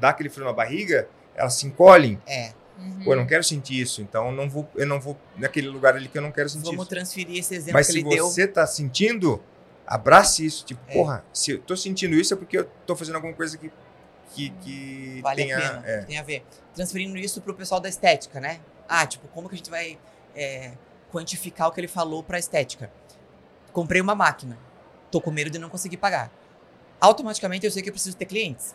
dá 0.00 0.08
aquele 0.08 0.28
frio 0.28 0.44
na 0.44 0.52
barriga, 0.52 1.08
elas 1.36 1.54
se 1.54 1.66
encolhem. 1.66 2.20
É. 2.26 2.52
Uhum. 2.78 3.04
Pô, 3.04 3.12
eu 3.12 3.16
não 3.16 3.26
quero 3.26 3.42
sentir 3.44 3.80
isso, 3.80 4.02
então 4.02 4.26
eu 4.26 4.32
não 4.32 4.50
vou, 4.50 4.68
eu 4.74 4.86
não 4.86 5.00
vou 5.00 5.16
naquele 5.36 5.68
lugar 5.68 5.94
ali 5.96 6.08
que 6.08 6.18
eu 6.18 6.22
não 6.22 6.30
quero 6.32 6.48
sentir 6.48 6.64
Vamos 6.64 6.80
isso. 6.82 6.90
transferir 6.90 7.38
esse 7.38 7.54
exemplo 7.54 7.72
Mas 7.74 7.86
que 7.86 7.92
se 7.94 7.98
ele 8.00 8.08
deu. 8.10 8.26
você 8.28 8.46
tá 8.46 8.66
sentindo, 8.66 9.42
abrace 9.86 10.44
isso. 10.44 10.64
Tipo, 10.64 10.80
É. 10.88 10.92
porra, 10.92 11.24
se 11.32 11.52
eu 11.52 11.60
tô 11.60 11.76
sentindo 11.76 12.14
isso 12.14 12.34
é 12.34 12.36
porque 12.36 12.58
eu 12.58 12.64
tô 12.86 12.94
fazendo 12.94 13.14
alguma 13.14 13.32
coisa 13.32 13.56
que, 13.56 13.72
que, 14.34 14.50
que 14.60 15.20
Vale 15.22 15.42
tenha. 15.42 15.56
a 15.56 15.60
pena. 15.60 15.82
é. 15.86 16.02
Tem 16.02 16.18
a 16.18 16.22
ver. 16.22 16.44
Transferindo 16.74 17.16
isso 17.16 17.40
pro 17.40 17.54
pessoal 17.54 17.80
da 17.80 17.88
estética, 17.88 18.40
né? 18.40 18.60
Ah, 18.88 19.06
tipo, 19.06 19.26
como 19.28 19.48
que 19.48 19.54
a 19.54 19.58
gente 19.58 19.70
vai 19.70 19.98
é, 20.34 20.72
quantificar 21.10 21.68
o 21.68 21.72
que 21.72 21.80
ele 21.80 21.88
falou 21.88 22.22
pra 22.22 22.38
estética? 22.38 22.90
Comprei 23.72 24.00
uma 24.02 24.14
máquina. 24.14 24.58
Tô 25.10 25.20
com 25.20 25.30
medo 25.30 25.48
de 25.50 25.58
não 25.58 25.70
conseguir 25.70 25.96
pagar. 25.96 26.30
Automaticamente 27.00 27.64
eu 27.64 27.70
sei 27.72 27.82
que 27.82 27.88
eu 27.88 27.92
preciso 27.92 28.16
ter 28.16 28.26
clientes. 28.26 28.74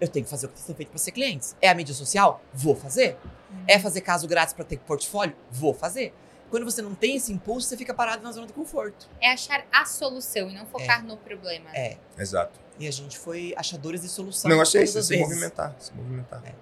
Eu 0.00 0.08
tenho 0.08 0.24
que 0.24 0.30
fazer 0.30 0.46
o 0.46 0.48
que 0.50 0.54
tem 0.56 0.62
que 0.62 0.66
ser 0.66 0.74
feito 0.74 0.88
para 0.90 0.98
ser 0.98 1.12
clientes. 1.12 1.56
É 1.60 1.68
a 1.68 1.74
mídia 1.74 1.94
social? 1.94 2.40
Vou 2.52 2.74
fazer. 2.76 3.16
É 3.66 3.78
fazer 3.78 4.00
caso 4.02 4.28
grátis 4.28 4.52
para 4.52 4.64
ter 4.64 4.78
portfólio? 4.78 5.34
Vou 5.50 5.72
fazer. 5.72 6.12
Quando 6.50 6.64
você 6.64 6.80
não 6.80 6.94
tem 6.94 7.16
esse 7.16 7.32
impulso, 7.32 7.68
você 7.68 7.76
fica 7.76 7.92
parado 7.92 8.22
na 8.22 8.30
zona 8.30 8.46
de 8.46 8.52
conforto. 8.52 9.08
É 9.20 9.32
achar 9.32 9.66
a 9.72 9.84
solução 9.84 10.48
e 10.50 10.54
não 10.54 10.66
focar 10.66 11.04
no 11.04 11.16
problema. 11.16 11.70
É. 11.74 11.96
Exato. 12.16 12.60
E 12.78 12.86
a 12.86 12.90
gente 12.90 13.18
foi 13.18 13.54
achadores 13.56 14.02
de 14.02 14.08
solução. 14.08 14.48
é 14.50 14.54
todas 14.82 14.90
isso, 14.90 14.98
é 14.98 15.02
se 15.02 15.08
vezes. 15.08 15.28
movimentar. 15.28 15.74
Se 15.78 15.92
movimentar. 15.94 16.42
É. 16.44 16.52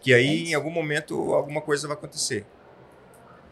Que 0.00 0.12
aí, 0.12 0.46
É 0.46 0.48
em 0.50 0.54
algum 0.54 0.70
momento, 0.70 1.34
alguma 1.34 1.60
coisa 1.60 1.86
vai 1.86 1.96
acontecer. 1.96 2.44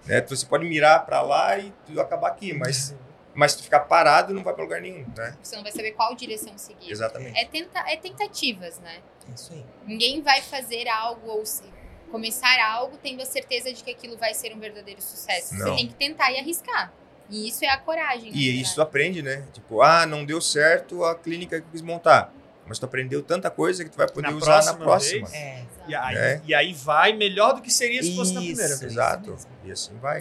Né? 0.06 0.20
Você 0.22 0.46
pode 0.46 0.64
mirar 0.64 1.04
pra 1.06 1.20
lá 1.22 1.58
e 1.58 1.72
tudo 1.86 2.00
acabar 2.00 2.28
aqui, 2.28 2.52
mas, 2.52 2.96
mas 3.34 3.52
se 3.52 3.58
tu 3.58 3.64
ficar 3.64 3.80
parado, 3.80 4.34
não 4.34 4.42
vai 4.42 4.52
pra 4.54 4.62
lugar 4.64 4.80
nenhum, 4.80 5.06
né? 5.16 5.36
Você 5.42 5.56
não 5.56 5.62
vai 5.62 5.72
saber 5.72 5.92
qual 5.92 6.14
direção 6.14 6.56
seguir. 6.58 6.90
Exatamente. 6.90 7.38
É, 7.38 7.44
tenta, 7.44 7.78
é 7.88 7.96
tentativas, 7.96 8.78
né? 8.80 8.98
É 9.30 9.34
isso 9.34 9.52
aí. 9.52 9.64
Ninguém 9.86 10.20
vai 10.22 10.40
fazer 10.42 10.88
algo 10.88 11.28
ou 11.28 11.46
se 11.46 11.64
começar 12.10 12.60
algo 12.64 12.96
tendo 13.02 13.22
a 13.22 13.26
certeza 13.26 13.72
de 13.72 13.84
que 13.84 13.90
aquilo 13.90 14.16
vai 14.16 14.34
ser 14.34 14.52
um 14.54 14.58
verdadeiro 14.58 15.00
sucesso. 15.00 15.54
Não. 15.54 15.68
Você 15.68 15.76
tem 15.76 15.86
que 15.88 15.94
tentar 15.94 16.32
e 16.32 16.38
arriscar. 16.38 16.92
E 17.28 17.48
isso 17.48 17.64
é 17.64 17.68
a 17.68 17.78
coragem. 17.78 18.30
na 18.32 18.36
E 18.36 18.40
verdade. 18.46 18.62
isso 18.62 18.74
tu 18.74 18.82
aprende, 18.82 19.22
né? 19.22 19.46
Tipo, 19.52 19.80
ah, 19.82 20.04
não 20.04 20.24
deu 20.24 20.40
certo 20.40 21.04
a 21.04 21.14
clínica 21.14 21.60
que 21.60 21.66
eu 21.66 21.70
quis 21.70 21.82
montar. 21.82 22.32
Mas 22.66 22.78
tu 22.80 22.84
aprendeu 22.86 23.22
tanta 23.22 23.48
coisa 23.50 23.84
que 23.84 23.90
tu 23.90 23.96
vai 23.96 24.08
poder 24.08 24.30
Na 24.30 24.36
usar 24.36 24.64
na 24.64 24.74
próxima 24.74 24.84
próxima. 24.84 25.26
vez, 25.28 25.34
É. 25.40 25.64
E 25.88 25.94
aí, 25.94 26.16
É. 26.16 26.40
e 26.44 26.54
aí 26.54 26.72
vai 26.74 27.12
melhor 27.12 27.54
do 27.54 27.62
que 27.62 27.70
seria 27.70 28.02
se 28.02 28.14
fosse 28.16 28.32
na 28.32 28.40
Isso. 28.42 28.54
primeira. 28.56 28.84
Exato. 28.84 29.30
mesmo. 29.30 29.50
E 29.64 29.70
assim 29.72 29.96
vai. 29.98 30.20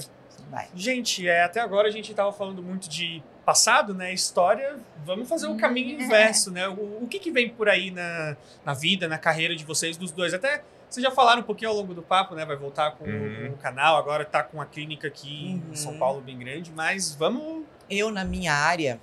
Vai. 0.50 0.68
Gente, 0.76 1.28
é, 1.28 1.44
até 1.44 1.60
agora 1.60 1.88
a 1.88 1.92
gente 1.92 2.10
estava 2.12 2.32
falando 2.34 2.62
muito 2.64 2.90
de 2.90 3.22
passado, 3.46 3.94
né? 3.94 4.14
História. 4.14 4.78
Vamos 5.06 5.28
fazer 5.30 5.48
o 5.48 5.52
Hum. 5.52 5.58
caminho 5.58 6.02
inverso, 6.02 6.52
né? 6.52 6.68
O, 6.68 7.04
o 7.04 7.08
que, 7.10 7.20
que 7.20 7.32
vem 7.32 7.50
por 7.50 7.70
aí 7.70 7.92
na, 7.92 8.36
na 8.66 8.74
vida, 8.74 9.08
na 9.08 9.18
carreira 9.18 9.56
de 9.56 9.64
vocês, 9.64 9.96
dos 9.98 10.12
dois? 10.12 10.34
Até 10.34 10.64
vocês 10.90 11.04
já 11.04 11.12
falaram 11.12 11.42
um 11.42 11.44
pouquinho 11.44 11.70
ao 11.70 11.78
longo 11.78 11.94
do 11.94 12.02
papo, 12.02 12.34
né? 12.34 12.46
Vai 12.46 12.56
voltar 12.56 12.92
com, 12.92 13.06
Uhum. 13.06 13.48
com 13.50 13.54
o 13.54 13.58
canal, 13.58 13.96
agora 13.98 14.26
tá 14.26 14.42
com 14.44 14.60
a 14.60 14.66
clínica 14.66 15.08
aqui 15.08 15.62
Uhum. 15.66 15.72
em 15.72 15.76
São 15.76 15.98
Paulo 16.00 16.20
bem 16.22 16.38
grande, 16.38 16.72
mas 16.72 17.14
vamos. 17.14 17.64
Eu, 17.90 18.10
na 18.12 18.24
minha 18.26 18.54
área, 18.54 19.00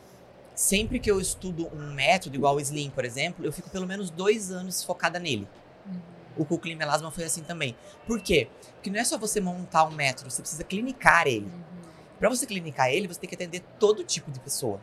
sempre 0.55 0.99
que 0.99 1.11
eu 1.11 1.21
estudo 1.21 1.69
um 1.73 1.93
método, 1.93 2.35
igual 2.37 2.57
o 2.57 2.61
Slim, 2.61 2.91
por 2.91 3.05
exemplo, 3.05 3.45
eu 3.45 3.53
fico 3.53 3.71
pelo 3.71 3.87
menos 3.87 4.11
dois 4.11 4.51
anos 4.51 4.83
focada 4.83 5.19
nele. 5.21 5.47
Uhum. 5.87 6.16
O 6.37 6.45
Kuklin 6.45 6.75
Melasma 6.77 7.11
foi 7.11 7.25
assim 7.25 7.43
também. 7.43 7.77
Por 8.07 8.21
quê? 8.21 8.49
Porque 8.75 8.91
não 8.91 8.99
é 9.01 9.05
só 9.05 9.17
você 9.19 9.41
montar 9.41 9.85
um 9.85 9.91
método, 9.93 10.31
você 10.31 10.43
precisa 10.43 10.63
clinicar 10.65 11.27
ele. 11.27 11.47
Uhum. 11.47 11.63
Pra 12.19 12.29
você 12.29 12.47
clinicar 12.47 12.91
ele, 12.91 13.09
você 13.09 13.21
tem 13.21 13.29
que 13.29 13.35
atender 13.35 13.63
todo 13.79 14.05
tipo 14.05 14.31
de 14.31 14.41
pessoa. 14.41 14.81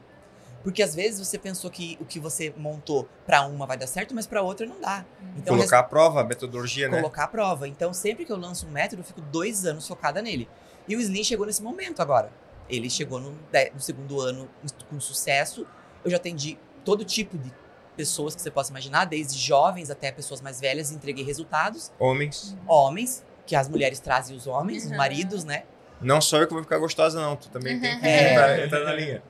Porque 0.64 0.82
às 0.82 0.96
vezes 0.96 1.26
você 1.28 1.38
pensou 1.38 1.70
que 1.70 1.98
o 2.00 2.06
que 2.06 2.20
você 2.20 2.54
montou 2.56 3.08
pra 3.26 3.42
uma 3.46 3.66
vai 3.66 3.76
dar 3.78 3.86
certo, 3.88 4.16
mas 4.16 4.26
pra 4.26 4.42
outra 4.42 4.66
não 4.66 4.80
dá. 4.80 5.06
Então, 5.36 5.56
Colocar 5.58 5.80
a 5.80 5.84
prova, 5.84 6.22
a 6.22 6.24
metodologia, 6.24 6.88
né? 6.88 6.98
colocar 6.98 7.26
a 7.26 7.28
prova. 7.28 7.68
Então, 7.68 7.94
sempre 7.94 8.24
que 8.24 8.32
eu 8.32 8.38
lanço 8.38 8.66
um 8.66 8.72
método, 8.72 9.02
eu 9.02 9.06
fico 9.06 9.20
dois 9.20 9.66
anos 9.66 9.86
focada 9.88 10.22
nele. 10.22 10.48
E 10.88 10.96
o 10.96 11.02
Slim 11.02 11.24
chegou 11.24 11.46
nesse 11.46 11.62
momento 11.62 12.02
agora. 12.02 12.32
Ele 12.70 12.90
chegou 12.90 13.20
no, 13.20 13.38
dé- 13.52 13.72
no 13.74 13.80
segundo 13.82 14.22
ano 14.22 14.50
com 14.90 15.00
sucesso. 15.02 15.68
Eu 16.06 16.10
já 16.12 16.16
atendi 16.18 16.58
todo 16.86 17.04
tipo 17.04 17.38
de 17.38 17.52
pessoas 17.96 18.36
que 18.36 18.42
você 18.42 18.52
possa 18.52 18.72
imaginar, 18.72 19.06
desde 19.06 19.38
jovens 19.40 19.90
até 19.90 20.12
pessoas 20.12 20.42
mais 20.42 20.60
velhas, 20.60 20.92
entreguei 20.92 21.24
resultados. 21.24 21.92
Homens. 22.00 22.56
Homens, 22.68 23.24
que 23.46 23.56
as 23.56 23.68
mulheres 23.70 24.00
trazem 24.00 24.36
os 24.36 24.48
homens, 24.48 24.86
os 24.86 24.92
Uhum. 24.92 24.98
maridos, 24.98 25.44
né? 25.44 25.64
Não 26.02 26.20
só 26.20 26.38
eu 26.38 26.48
que 26.48 26.54
vou 26.54 26.64
ficar 26.64 26.78
gostosa, 26.80 27.22
não. 27.22 27.36
Tu 27.36 27.50
também 27.50 27.80
tem 27.80 28.00
que 28.00 28.06
É. 28.08 28.32
entrar, 28.34 28.60
entrar 28.66 28.80
na 28.84 28.94
linha. 28.94 29.24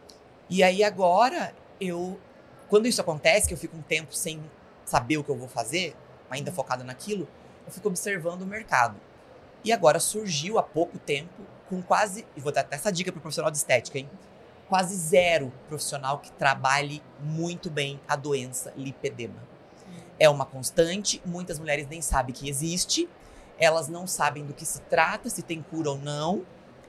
E 0.49 0.63
aí 0.63 0.83
agora, 0.83 1.53
eu. 1.79 2.19
Quando 2.69 2.87
isso 2.87 2.99
acontece, 3.01 3.47
que 3.47 3.53
eu 3.53 3.57
fico 3.57 3.77
um 3.77 3.81
tempo 3.81 4.15
sem 4.15 4.41
saber 4.85 5.17
o 5.17 5.23
que 5.23 5.29
eu 5.29 5.35
vou 5.37 5.47
fazer, 5.47 5.95
ainda 6.29 6.51
focado 6.51 6.83
naquilo, 6.83 7.27
eu 7.67 7.71
fico 7.71 7.87
observando 7.87 8.41
o 8.41 8.45
mercado. 8.47 8.95
E 9.63 9.71
agora 9.71 9.99
surgiu 9.99 10.57
há 10.57 10.63
pouco 10.63 10.97
tempo, 10.97 11.29
com 11.69 11.81
quase. 11.81 12.25
E 12.35 12.41
vou 12.41 12.51
dar 12.51 12.61
até 12.61 12.75
essa 12.75 12.91
dica 12.91 13.11
para 13.11 13.21
profissional 13.21 13.51
de 13.51 13.57
estética, 13.57 13.97
hein? 13.99 14.09
Quase 14.69 14.95
zero 14.95 15.51
profissional 15.67 16.19
que 16.19 16.31
trabalhe 16.31 17.01
muito 17.19 17.69
bem 17.69 17.99
a 18.07 18.15
doença 18.15 18.73
lipedema. 18.75 19.41
É 20.19 20.29
uma 20.29 20.45
constante, 20.45 21.21
muitas 21.25 21.59
mulheres 21.59 21.87
nem 21.87 22.01
sabem 22.01 22.33
que 22.33 22.49
existe, 22.49 23.09
elas 23.59 23.87
não 23.87 24.07
sabem 24.07 24.45
do 24.45 24.53
que 24.53 24.65
se 24.65 24.81
trata, 24.81 25.29
se 25.29 25.41
tem 25.41 25.61
cura 25.61 25.91
ou 25.91 25.97
não. 25.97 26.45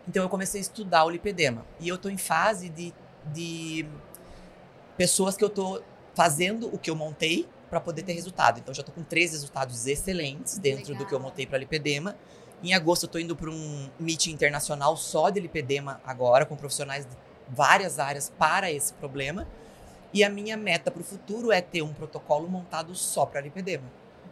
Então 0.09 0.23
eu 0.23 0.29
comecei 0.29 0.61
a 0.61 0.63
estudar 0.63 1.05
o 1.05 1.11
lipedema. 1.11 1.65
E 1.81 1.89
eu 1.89 1.99
tô 1.99 2.09
em 2.09 2.17
fase 2.17 2.69
de, 2.69 2.95
de 3.33 3.87
pessoas 4.97 5.37
que 5.37 5.45
eu 5.45 5.51
tô 5.51 5.83
fazendo 6.15 6.73
o 6.73 6.79
que 6.79 6.91
eu 6.91 6.97
montei 6.97 7.49
para 7.69 7.81
poder 7.81 8.03
ter 8.03 8.13
resultado. 8.13 8.61
Então 8.61 8.73
já 8.73 8.83
tô 8.83 8.93
com 8.93 9.03
três 9.03 9.33
resultados 9.33 9.87
excelentes 9.87 10.59
dentro 10.59 10.87
do 10.87 10.93
Legal. 10.93 11.07
que 11.09 11.15
eu 11.15 11.21
montei 11.21 11.47
para 11.47 11.59
lipedema. 11.59 12.17
Em 12.63 12.73
agosto 12.73 13.05
eu 13.05 13.09
tô 13.09 13.19
indo 13.19 13.35
para 13.35 13.51
um 13.51 13.91
meeting 13.99 14.31
internacional 14.31 14.97
só 14.97 15.29
de 15.29 15.41
lipedema 15.41 16.01
agora, 16.05 16.47
com 16.47 16.57
profissionais 16.57 17.05
de 17.05 17.17
várias 17.49 17.99
áreas 17.99 18.33
para 18.39 18.71
esse 18.71 18.93
problema. 18.95 19.47
E 20.13 20.23
a 20.23 20.31
minha 20.31 20.57
meta 20.57 20.91
para 20.91 21.01
o 21.01 21.05
futuro 21.05 21.51
é 21.51 21.61
ter 21.61 21.83
um 21.83 21.93
protocolo 21.93 22.49
montado 22.49 22.95
só 22.95 23.27
para 23.27 23.41
lipedema. 23.41 23.85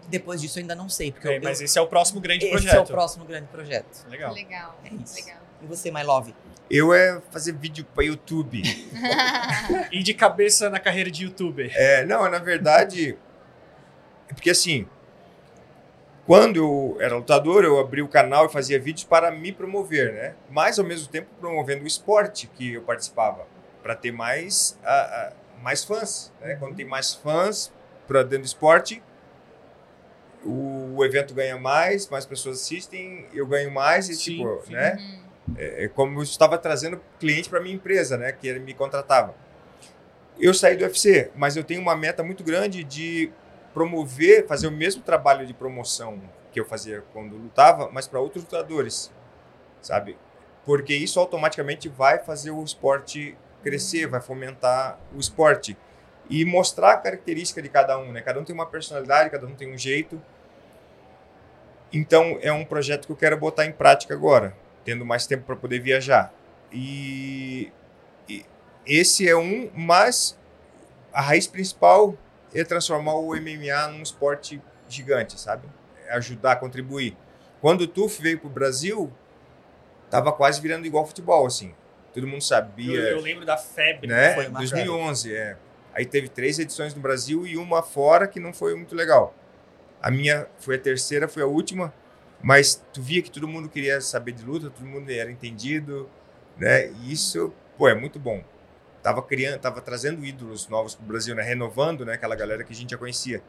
Depois 0.09 0.41
disso 0.41 0.59
eu 0.59 0.63
ainda 0.63 0.75
não 0.75 0.89
sei, 0.89 1.13
porque 1.13 1.27
Ok, 1.29 1.39
eu, 1.39 1.43
mas 1.43 1.61
esse 1.61 1.79
é 1.79 1.83
o 1.83 1.87
próximo 1.87 2.21
grande 2.21 2.45
esse 2.45 2.53
projeto. 2.53 2.77
é 2.77 2.81
o 2.81 2.87
próximo 2.87 3.25
grande 3.25 3.47
projeto. 3.49 4.07
Legal. 4.09 4.33
Legal. 4.33 4.79
É 4.85 4.95
isso. 4.95 5.15
Legal. 5.17 5.41
E 5.63 5.67
você, 5.67 5.91
My 5.91 6.03
Love? 6.03 6.35
Eu 6.71 6.93
é 6.93 7.21
fazer 7.31 7.53
vídeo 7.53 7.85
para 7.95 8.05
YouTube. 8.05 8.63
E 9.93 10.03
de 10.03 10.15
cabeça 10.15 10.71
na 10.71 10.81
carreira 10.81 11.11
de 11.11 11.25
youtuber. 11.25 11.71
É, 11.75 12.05
não, 12.05 12.29
na 12.31 12.39
verdade. 12.39 13.17
É 14.29 14.35
porque 14.35 14.51
assim. 14.51 14.87
Quando 16.27 16.57
eu 16.57 16.97
era 17.01 17.17
lutador, 17.17 17.65
eu 17.65 17.79
abri 17.81 18.01
o 18.01 18.09
canal 18.09 18.47
e 18.47 18.49
fazia 18.49 18.79
vídeos 18.79 19.05
para 19.05 19.31
me 19.31 19.53
promover, 19.53 20.13
né? 20.13 20.35
Mas 20.51 20.79
ao 20.79 20.85
mesmo 20.85 21.09
tempo 21.09 21.29
promovendo 21.41 21.83
o 21.85 21.87
esporte 21.87 22.47
que 22.47 22.75
eu 22.75 22.83
participava, 22.83 23.45
para 23.83 23.97
ter 23.97 24.13
mais, 24.13 24.79
a- 24.85 24.93
a- 24.93 25.33
mais 25.61 25.83
fãs. 25.85 26.33
Né? 26.41 26.55
Quando 26.57 26.77
tem 26.77 26.85
mais 26.87 27.13
fãs 27.13 27.73
para 28.07 28.23
dentro 28.23 28.41
do 28.43 28.47
esporte, 28.47 29.03
o, 30.45 30.95
o 30.97 31.05
evento 31.05 31.35
ganha 31.35 31.59
mais, 31.59 32.09
mais 32.09 32.25
pessoas 32.27 32.61
assistem, 32.61 33.27
eu 33.33 33.47
ganho 33.47 33.71
mais 33.71 34.09
e 34.09 34.15
Sim, 34.15 34.37
tipo, 34.37 34.63
sim. 34.65 34.73
né? 34.73 34.97
Uhum. 35.01 35.23
É 35.59 35.89
como 35.89 36.21
eu 36.21 36.23
estava 36.23 36.57
trazendo 36.57 37.01
cliente 37.19 37.49
para 37.51 37.61
minha 37.61 37.75
empresa, 37.75 38.17
né? 38.17 38.31
Que 38.33 38.47
ele 38.47 38.61
me 38.61 38.73
contratava. 38.75 39.35
eu 40.41 40.55
saí 40.55 40.77
do 40.77 40.85
UFC, 40.85 41.31
mas 41.35 41.57
eu 41.57 41.65
tenho 41.65 41.81
uma 41.81 41.97
meta 41.97 42.23
muito 42.23 42.43
grande 42.45 42.83
de 42.85 43.31
promover, 43.73 44.47
fazer 44.47 44.67
o 44.67 44.73
mesmo 44.73 45.03
trabalho 45.03 45.47
de 45.47 45.55
promoção 45.55 46.21
que 46.53 46.61
eu 46.61 46.65
fazia 46.65 47.03
quando 47.13 47.37
lutava, 47.37 47.91
mas 47.93 48.07
para 48.07 48.21
outros 48.21 48.45
lutadores, 48.45 49.11
sabe? 49.81 50.17
Porque 50.65 50.95
isso 50.95 51.19
automaticamente 51.19 51.89
vai 51.89 52.19
fazer 52.19 52.51
o 52.51 52.63
esporte 52.63 53.37
crescer, 53.63 54.07
vai 54.07 54.21
fomentar 54.21 54.99
o 55.15 55.19
esporte 55.19 55.77
e 56.29 56.45
mostrar 56.45 56.93
a 56.93 56.97
característica 56.97 57.61
de 57.61 57.69
cada 57.69 57.99
um, 57.99 58.13
né? 58.13 58.21
Cada 58.21 58.39
um 58.39 58.45
tem 58.45 58.55
uma 58.55 58.67
personalidade, 58.67 59.31
cada 59.31 59.47
um 59.47 59.55
tem 59.55 59.73
um 59.73 59.79
jeito. 59.79 60.21
Então 61.93 62.39
é 62.41 62.53
um 62.53 62.65
projeto 62.65 63.07
que 63.07 63.13
eu 63.13 63.17
quero 63.17 63.37
botar 63.37 63.67
em 63.67 63.73
prática 63.73 64.15
agora, 64.15 64.57
tendo 64.85 65.05
mais 65.05 65.27
tempo 65.27 65.45
para 65.45 65.57
poder 65.57 65.81
viajar. 65.81 66.33
E, 66.71 67.73
e 68.29 68.45
esse 68.87 69.29
é 69.29 69.37
um, 69.37 69.71
mas 69.75 70.39
a 71.13 71.21
raiz 71.21 71.47
principal 71.47 72.17
é 72.61 72.65
transformar 72.65 73.15
o 73.15 73.35
MMA 73.35 73.89
num 73.89 74.03
esporte 74.03 74.61
gigante, 74.89 75.41
sabe? 75.41 75.67
Ajudar 76.11 76.57
contribuir. 76.57 77.17
Quando 77.61 77.83
o 77.83 77.87
TUF 77.87 78.21
veio 78.21 78.39
para 78.39 78.49
o 78.49 78.51
Brasil, 78.51 79.13
tava 80.11 80.33
quase 80.33 80.61
virando 80.61 80.87
igual 80.87 81.07
futebol, 81.07 81.47
assim. 81.47 81.75
Todo 82.13 82.27
mundo 82.27 82.43
sabia. 82.43 82.99
Eu, 82.99 83.17
eu 83.17 83.21
lembro 83.23 83.47
da 83.47 83.57
febre. 83.57 84.07
né? 84.07 84.35
Foi 84.35 84.47
uma 84.49 84.59
2011, 84.59 85.35
é. 85.35 85.57
Aí 85.95 86.05
teve 86.05 86.29
três 86.29 86.59
edições 86.59 86.95
no 86.95 87.01
Brasil 87.01 87.47
e 87.47 87.57
uma 87.57 87.83
fora 87.83 88.27
que 88.27 88.41
não 88.41 88.53
foi 88.53 88.75
muito 88.75 88.95
legal. 88.95 89.35
A 90.01 90.11
minha 90.11 90.47
foi 90.59 90.77
a 90.77 90.79
terceira, 90.79 91.29
foi 91.29 91.43
a 91.43 91.47
última, 91.47 91.93
mas 92.43 92.83
tu 92.93 93.01
via 93.01 93.23
que 93.23 93.31
todo 93.31 93.47
mundo 93.47 93.69
queria 93.69 94.01
saber 94.01 94.33
de 94.33 94.45
luta, 94.45 94.69
todo 94.71 94.85
mundo 94.87 95.11
era 95.11 95.31
entendido, 95.31 96.09
né? 96.59 96.89
E 96.91 97.13
isso, 97.13 97.53
pô, 97.79 97.89
é 97.89 97.95
muito 97.95 98.19
bom. 98.19 98.43
Tava 99.03 99.23
criando, 99.23 99.61
tava 99.61 99.81
trazendo 99.81 100.25
ídolos 100.25 100.69
novos 100.69 100.95
pro 100.95 101.05
Brasil, 101.05 101.35
né? 101.35 101.43
Renovando, 101.43 102.05
né? 102.05 102.15
Aquela 102.15 102.37
galera 102.37 102.63
que 102.63 102.73
a 102.73 102.77
gente 102.77 102.91
já 102.91 102.99
conhecia. 102.99 103.43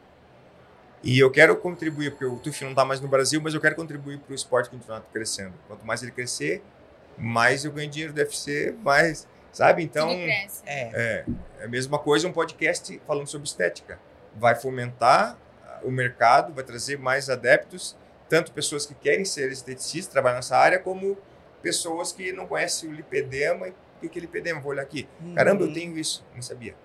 E 1.03 1.19
eu 1.19 1.29
quero 1.29 1.55
contribuir, 1.57 2.11
porque 2.11 2.25
o 2.25 2.37
TUF 2.37 2.63
não 2.63 2.73
tá 2.73 2.85
mais 2.85 3.01
no 3.01 3.07
Brasil, 3.09 3.41
mas 3.41 3.53
eu 3.53 3.59
quero 3.59 3.75
contribuir 3.75 4.19
para 4.19 4.31
o 4.31 4.35
esporte 4.35 4.69
continuar 4.69 5.01
crescendo. 5.11 5.53
Quanto 5.67 5.85
mais 5.85 6.01
ele 6.01 6.13
crescer, 6.13 6.63
mais 7.17 7.65
eu 7.65 7.71
ganho 7.71 7.89
dinheiro 7.89 8.13
do 8.13 8.17
UFC, 8.19 8.73
mais, 8.81 9.27
sabe? 9.51 9.83
Então. 9.83 10.09
É. 10.09 10.47
é, 10.65 11.25
é 11.59 11.65
a 11.65 11.67
mesma 11.67 11.99
coisa 11.99 12.27
um 12.27 12.31
podcast 12.31 13.01
falando 13.05 13.27
sobre 13.27 13.47
estética. 13.47 13.99
Vai 14.35 14.55
fomentar 14.55 15.37
o 15.83 15.91
mercado, 15.91 16.53
vai 16.53 16.63
trazer 16.63 16.97
mais 16.97 17.29
adeptos, 17.29 17.97
tanto 18.29 18.51
pessoas 18.53 18.85
que 18.85 18.95
querem 18.95 19.25
ser 19.25 19.51
esteticistas, 19.51 20.11
trabalhar 20.11 20.37
nessa 20.37 20.57
área, 20.57 20.79
como 20.79 21.17
pessoas 21.61 22.11
que 22.11 22.31
não 22.31 22.47
conhecem 22.47 22.89
o 22.89 22.93
lipedema. 22.93 23.67
E 23.67 23.71
o 23.71 23.75
que 24.09 24.19
é 24.19 24.21
lipedema? 24.21 24.59
Vou 24.59 24.71
olhar 24.71 24.83
aqui. 24.83 25.07
Caramba, 25.35 25.63
eu 25.63 25.67
Uhum. 25.67 25.73
tenho 25.73 25.97
isso, 25.97 26.25
não 26.33 26.41
sabia. 26.41 26.75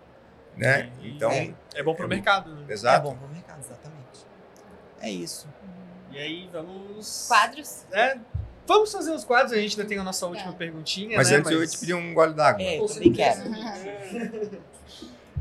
Né? 0.57 0.91
E- 1.01 1.11
Então, 1.17 1.31
É. 1.31 1.55
É 1.75 1.83
bom 1.83 1.95
pro 1.95 2.05
É 2.05 2.09
bom. 2.09 2.15
mercado, 2.15 2.55
né? 2.55 2.65
É 2.69 2.73
exato. 2.73 3.03
bom 3.09 3.17
pro 3.17 3.29
mercado, 3.29 3.61
exatamente. 3.61 4.27
É 5.01 5.11
isso. 5.11 5.49
E 6.11 6.19
aí, 6.19 6.49
vamos. 6.53 7.27
Quadros? 7.29 7.85
É, 7.93 8.19
vamos 8.67 8.91
fazer 8.91 9.13
os 9.13 9.25
quadros, 9.25 9.53
a 9.53 9.57
gente 9.57 9.79
ainda 9.79 9.89
tem 9.89 9.99
a 9.99 10.03
nossa 10.03 10.27
última 10.27 10.53
perguntinha. 10.53 11.17
Mas 11.17 11.31
né? 11.31 11.37
antes 11.37 11.51
eu 11.53 11.61
ia 11.63 11.67
te 11.69 11.79
pedir 11.79 11.95
um 11.95 12.13
gole 12.15 12.35
d'água. 12.35 12.63
É, 12.63 12.79
eu 12.81 12.87
também 12.87 13.13
quero. 13.13 13.41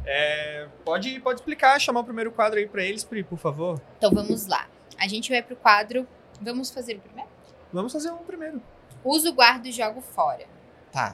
É, 0.10 0.68
pode, 0.86 1.20
pode 1.20 1.42
explicar, 1.42 1.78
chamar 1.82 2.00
o 2.00 2.04
primeiro 2.04 2.32
quadro 2.32 2.58
aí 2.58 2.66
pra 2.66 2.82
eles, 2.82 3.04
Pri, 3.04 3.24
por 3.24 3.38
favor. 3.38 3.82
Então 3.98 4.10
vamos 4.12 4.46
lá. 4.48 4.66
A 4.98 5.06
gente 5.08 5.30
vai 5.30 5.42
pro 5.44 5.56
quadro. 5.56 6.08
Vamos 6.42 6.70
fazer 6.70 6.96
o 6.96 7.00
primeiro? 7.02 7.30
Vamos 7.74 7.92
fazer 7.92 8.10
um 8.12 8.18
primeiro. 8.20 8.62
Uso, 9.04 9.34
guardo 9.34 9.66
e 9.66 9.72
jogo 9.72 10.00
fora. 10.00 10.46
Tá. 10.94 11.14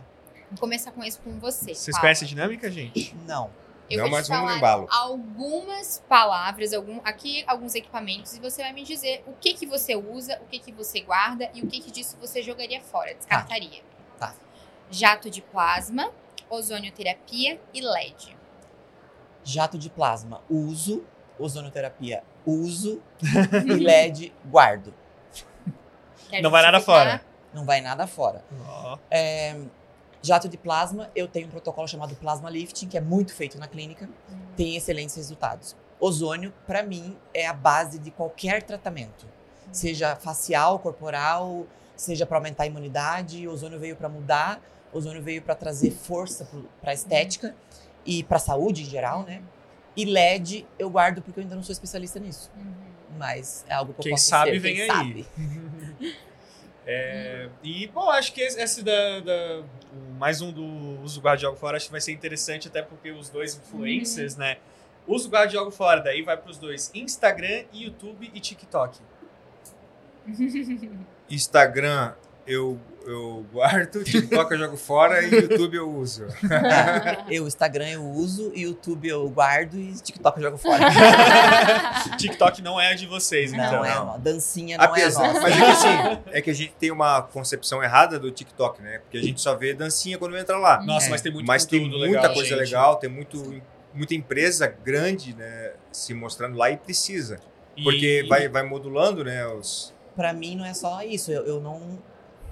Vou 0.54 0.60
começar 0.60 0.92
com 0.92 1.04
isso 1.04 1.20
com 1.22 1.40
você. 1.40 1.74
Vocês 1.74 1.98
conhecem 1.98 2.26
a 2.26 2.30
dinâmica, 2.30 2.70
gente? 2.70 3.16
Não. 3.26 3.50
Eu 3.90 3.98
Não, 3.98 4.06
vou 4.06 4.18
mas 4.18 4.28
te 4.28 4.30
vamos 4.32 4.90
algumas 4.90 6.04
palavras, 6.08 6.74
algum, 6.74 7.02
aqui 7.04 7.44
alguns 7.46 7.76
equipamentos, 7.76 8.34
e 8.36 8.40
você 8.40 8.62
vai 8.62 8.72
me 8.72 8.84
dizer 8.84 9.24
o 9.28 9.34
que 9.34 9.54
que 9.54 9.66
você 9.66 9.96
usa, 9.96 10.40
o 10.42 10.46
que 10.46 10.58
que 10.60 10.72
você 10.72 11.02
guarda 11.02 11.50
e 11.54 11.62
o 11.62 11.68
que 11.68 11.82
que 11.82 11.92
disso 11.92 12.18
você 12.20 12.42
jogaria 12.42 12.82
fora, 12.82 13.14
descartaria. 13.14 13.82
Tá. 14.18 14.34
Jato 14.90 15.30
de 15.30 15.42
plasma, 15.42 16.12
ozonioterapia 16.50 17.60
e 17.74 17.82
LED. 17.82 18.38
Jato 19.44 19.78
de 19.78 19.90
plasma, 19.90 20.42
uso. 20.50 21.04
Ozonoterapia, 21.38 22.24
uso. 22.46 23.02
e 23.66 23.74
LED, 23.74 24.32
guardo. 24.46 24.94
Quer 26.30 26.42
Não 26.42 26.52
vai 26.52 26.62
nada 26.62 26.80
fora. 26.80 27.26
Não 27.54 27.66
vai 27.66 27.82
nada 27.82 28.06
fora. 28.08 28.44
Ó, 28.68 28.98
É, 29.10 29.60
jato 30.24 30.48
de 30.50 30.58
plasma, 30.58 31.12
eu 31.16 31.28
tenho 31.28 31.48
um 31.48 31.52
protocolo 31.52 31.88
chamado 31.88 32.16
Plasma 32.16 32.50
Lifting, 32.50 32.88
que 32.88 32.98
é 32.98 33.02
muito 33.02 33.34
feito 33.36 33.60
na 33.60 33.68
clínica, 33.68 34.10
tem 34.58 34.76
excelentes 34.76 35.16
resultados. 35.16 35.76
Ozônio, 36.00 36.52
para 36.66 36.82
mim, 36.82 37.16
é 37.34 37.46
a 37.46 37.54
base 37.54 38.00
de 38.00 38.10
qualquer 38.10 38.64
tratamento, 38.64 39.26
seja 39.72 40.16
facial, 40.16 40.80
corporal, 40.80 41.68
seja 41.96 42.26
para 42.26 42.38
aumentar 42.38 42.64
a 42.64 42.68
imunidade. 42.68 43.48
Ozônio 43.48 43.78
veio 43.80 43.96
para 43.96 44.08
mudar, 44.10 44.62
ozônio 44.94 45.22
veio 45.22 45.42
para 45.42 45.56
trazer 45.56 45.92
força 45.92 46.48
para 46.82 46.92
a 46.92 46.94
estética 46.94 47.56
e 48.06 48.24
para 48.24 48.38
a 48.38 48.40
saúde 48.40 48.82
em 48.84 48.86
geral, 48.86 49.24
né? 49.24 49.42
E 49.96 50.06
LED 50.06 50.66
eu 50.80 50.90
guardo 50.90 51.22
porque 51.22 51.40
eu 51.40 51.44
ainda 51.44 51.56
não 51.56 51.64
sou 51.64 51.72
especialista 51.74 52.20
nisso, 52.20 52.50
mas 53.18 53.64
é 53.68 53.74
algo 53.74 53.94
que 53.94 54.00
eu 54.00 54.04
Quem 54.04 54.12
posso 54.14 54.28
sabe 54.28 54.52
ser, 54.52 54.60
vem 54.60 54.74
quem 54.76 54.82
aí. 54.84 54.88
sabe. 54.88 55.28
É, 56.86 57.48
e, 57.64 57.88
bom, 57.88 58.10
acho 58.10 58.34
que 58.34 58.42
esse, 58.42 58.60
esse 58.62 58.84
da, 58.84 59.22
da- 59.22 59.64
mais 60.18 60.42
um 60.42 60.52
do 60.52 60.64
Uso 61.04 61.22
Guarda 61.22 61.42
Jogo 61.42 61.58
Fora, 61.58 61.78
acho 61.78 61.88
que 61.88 61.92
vai 61.92 62.02
ser 62.02 62.12
interessante, 62.12 62.68
até 62.68 62.82
porque 62.82 63.12
os 63.12 63.30
dois 63.30 63.56
influencers, 63.56 64.36
né? 64.36 64.58
Uso 65.08 65.30
Guarda 65.30 65.52
Jogo 65.52 65.72
Fora, 65.72 66.02
daí 66.02 66.22
vai 66.22 66.38
pros 66.38 66.58
dois: 66.58 66.92
Instagram, 66.94 67.64
YouTube 67.74 68.32
e 68.34 68.40
TikTok. 68.40 69.00
Instagram 71.30 72.14
eu, 72.46 72.80
eu 73.06 73.46
guardo, 73.54 74.04
TikTok 74.06 74.52
eu 74.54 74.58
jogo 74.60 74.78
fora 74.78 75.22
e 75.24 75.34
YouTube 75.34 75.76
eu 75.78 75.90
uso. 75.90 76.26
Eu, 77.30 77.48
Instagram 77.48 77.88
eu 77.90 78.04
uso, 78.06 78.52
YouTube 78.56 79.08
eu 79.08 79.28
guardo 79.30 79.76
e 79.78 79.94
TikTok 79.94 80.38
eu 80.38 80.44
jogo 80.44 80.58
fora. 80.58 80.84
TikTok 82.18 82.62
não 82.62 82.80
é 82.80 82.92
a 82.92 82.96
de 82.96 83.06
vocês, 83.08 83.52
Não, 83.52 83.66
então. 83.66 83.86
é, 83.86 83.96
não. 83.96 84.20
dancinha 84.20 84.78
não 84.78 84.86
Apesar, 84.86 85.26
é 85.26 85.30
a 85.30 85.34
nossa. 85.34 85.42
mas 85.42 85.54
é 85.54 85.58
que 85.58 85.72
assim, 85.72 86.22
é 86.34 86.42
que 86.42 86.50
a 86.50 86.54
gente 86.54 86.74
tem 86.80 86.92
uma 86.92 87.22
concepção 87.22 87.82
errada 87.84 88.20
do 88.20 88.32
TikTok, 88.32 88.82
né? 88.82 89.00
Porque 89.00 89.18
a 89.18 89.22
gente 89.24 89.40
só 89.42 89.56
vê 89.56 89.74
dancinha 89.74 90.18
quando 90.18 90.38
entra 90.38 90.58
lá. 90.58 90.82
Nossa, 90.84 91.08
É. 91.08 91.10
mas 91.10 91.22
tem 91.22 91.32
muito 91.32 91.48
mas 91.48 91.66
tem 91.66 91.82
muita 91.90 91.98
legal, 91.98 92.34
coisa 92.34 92.50
gente. 92.50 92.60
legal, 92.60 92.96
tem 92.98 93.10
muito, 93.10 93.62
muita 93.94 94.14
empresa 94.16 94.68
grande, 94.84 95.34
né, 95.36 95.72
se 95.92 96.14
mostrando 96.14 96.58
lá 96.58 96.70
e 96.70 96.78
precisa. 96.78 97.40
E- 97.76 97.84
Porque 97.84 98.26
vai, 98.30 98.48
vai 98.48 98.64
modulando, 98.64 99.24
né, 99.24 99.46
os... 99.48 99.94
Pra 100.16 100.32
mim 100.32 100.56
não 100.56 100.64
é 100.66 100.74
só 100.76 101.02
isso. 101.02 101.32
Eu, 101.32 101.44
eu 101.46 101.60
não, 101.62 101.98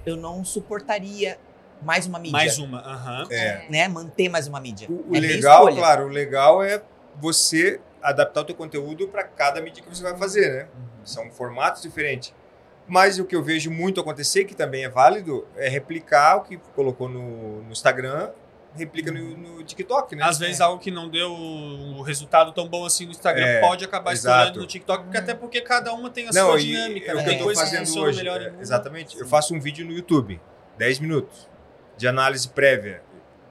eu 0.04 0.16
não 0.16 0.44
suportaria 0.44 1.38
mais 1.82 2.06
uma 2.06 2.18
mídia. 2.18 2.32
Mais 2.32 2.58
uma, 2.58 2.78
aham. 2.80 3.26
É. 3.30 3.66
Né? 3.68 3.88
Manter 3.88 4.28
mais 4.28 4.46
uma 4.46 4.60
mídia. 4.60 4.88
O, 4.90 5.12
o 5.12 5.16
é 5.16 5.20
legal, 5.20 5.74
claro, 5.74 6.06
o 6.06 6.08
legal 6.08 6.62
é 6.62 6.82
você 7.16 7.80
adaptar 8.00 8.40
o 8.40 8.44
teu 8.44 8.54
conteúdo 8.54 9.08
para 9.08 9.24
cada 9.24 9.60
mídia 9.60 9.82
que 9.82 9.88
você 9.88 10.02
vai 10.02 10.16
fazer, 10.16 10.52
né? 10.52 10.68
São 11.04 11.30
formatos 11.30 11.82
diferentes. 11.82 12.34
Mas 12.86 13.18
o 13.18 13.24
que 13.24 13.34
eu 13.34 13.42
vejo 13.42 13.70
muito 13.70 14.00
acontecer, 14.00 14.44
que 14.44 14.54
também 14.54 14.84
é 14.84 14.88
válido, 14.88 15.46
é 15.56 15.68
replicar 15.68 16.36
o 16.36 16.40
que 16.42 16.58
colocou 16.74 17.08
no, 17.08 17.62
no 17.62 17.72
Instagram, 17.72 18.30
replica 18.74 19.12
no, 19.12 19.36
no 19.36 19.62
TikTok, 19.62 20.16
né? 20.16 20.24
Às 20.24 20.38
vezes 20.38 20.60
algo 20.60 20.78
que 20.78 20.90
não 20.90 21.08
deu 21.08 21.32
o 21.32 22.02
resultado 22.02 22.52
tão 22.52 22.66
bom 22.68 22.84
assim 22.86 23.04
no 23.04 23.10
Instagram 23.12 23.44
É, 23.44 23.60
pode 23.60 23.84
acabar 23.84 24.12
exato. 24.12 24.34
estourando 24.38 24.60
no 24.60 24.66
TikTok, 24.66 25.04
porque 25.04 25.18
até 25.18 25.34
porque 25.34 25.60
cada 25.60 25.92
uma 25.92 26.08
tem 26.10 26.28
a 26.28 26.32
Não, 26.32 26.50
sua 26.50 26.60
e 26.60 26.64
dinâmica, 26.64 27.10
é 27.10 27.14
né? 27.14 27.20
o 27.20 27.24
que 27.24 27.30
eu 27.30 27.38
tô 27.48 27.54
fazendo 27.54 27.98
hoje. 28.00 28.26
é, 28.28 28.54
exatamente. 28.60 29.18
Eu 29.18 29.26
faço 29.26 29.54
um 29.54 29.60
vídeo 29.60 29.84
no 29.86 29.92
YouTube, 29.92 30.40
10 30.78 31.00
minutos, 31.00 31.48
de 31.96 32.08
análise 32.08 32.48
prévia. 32.48 33.02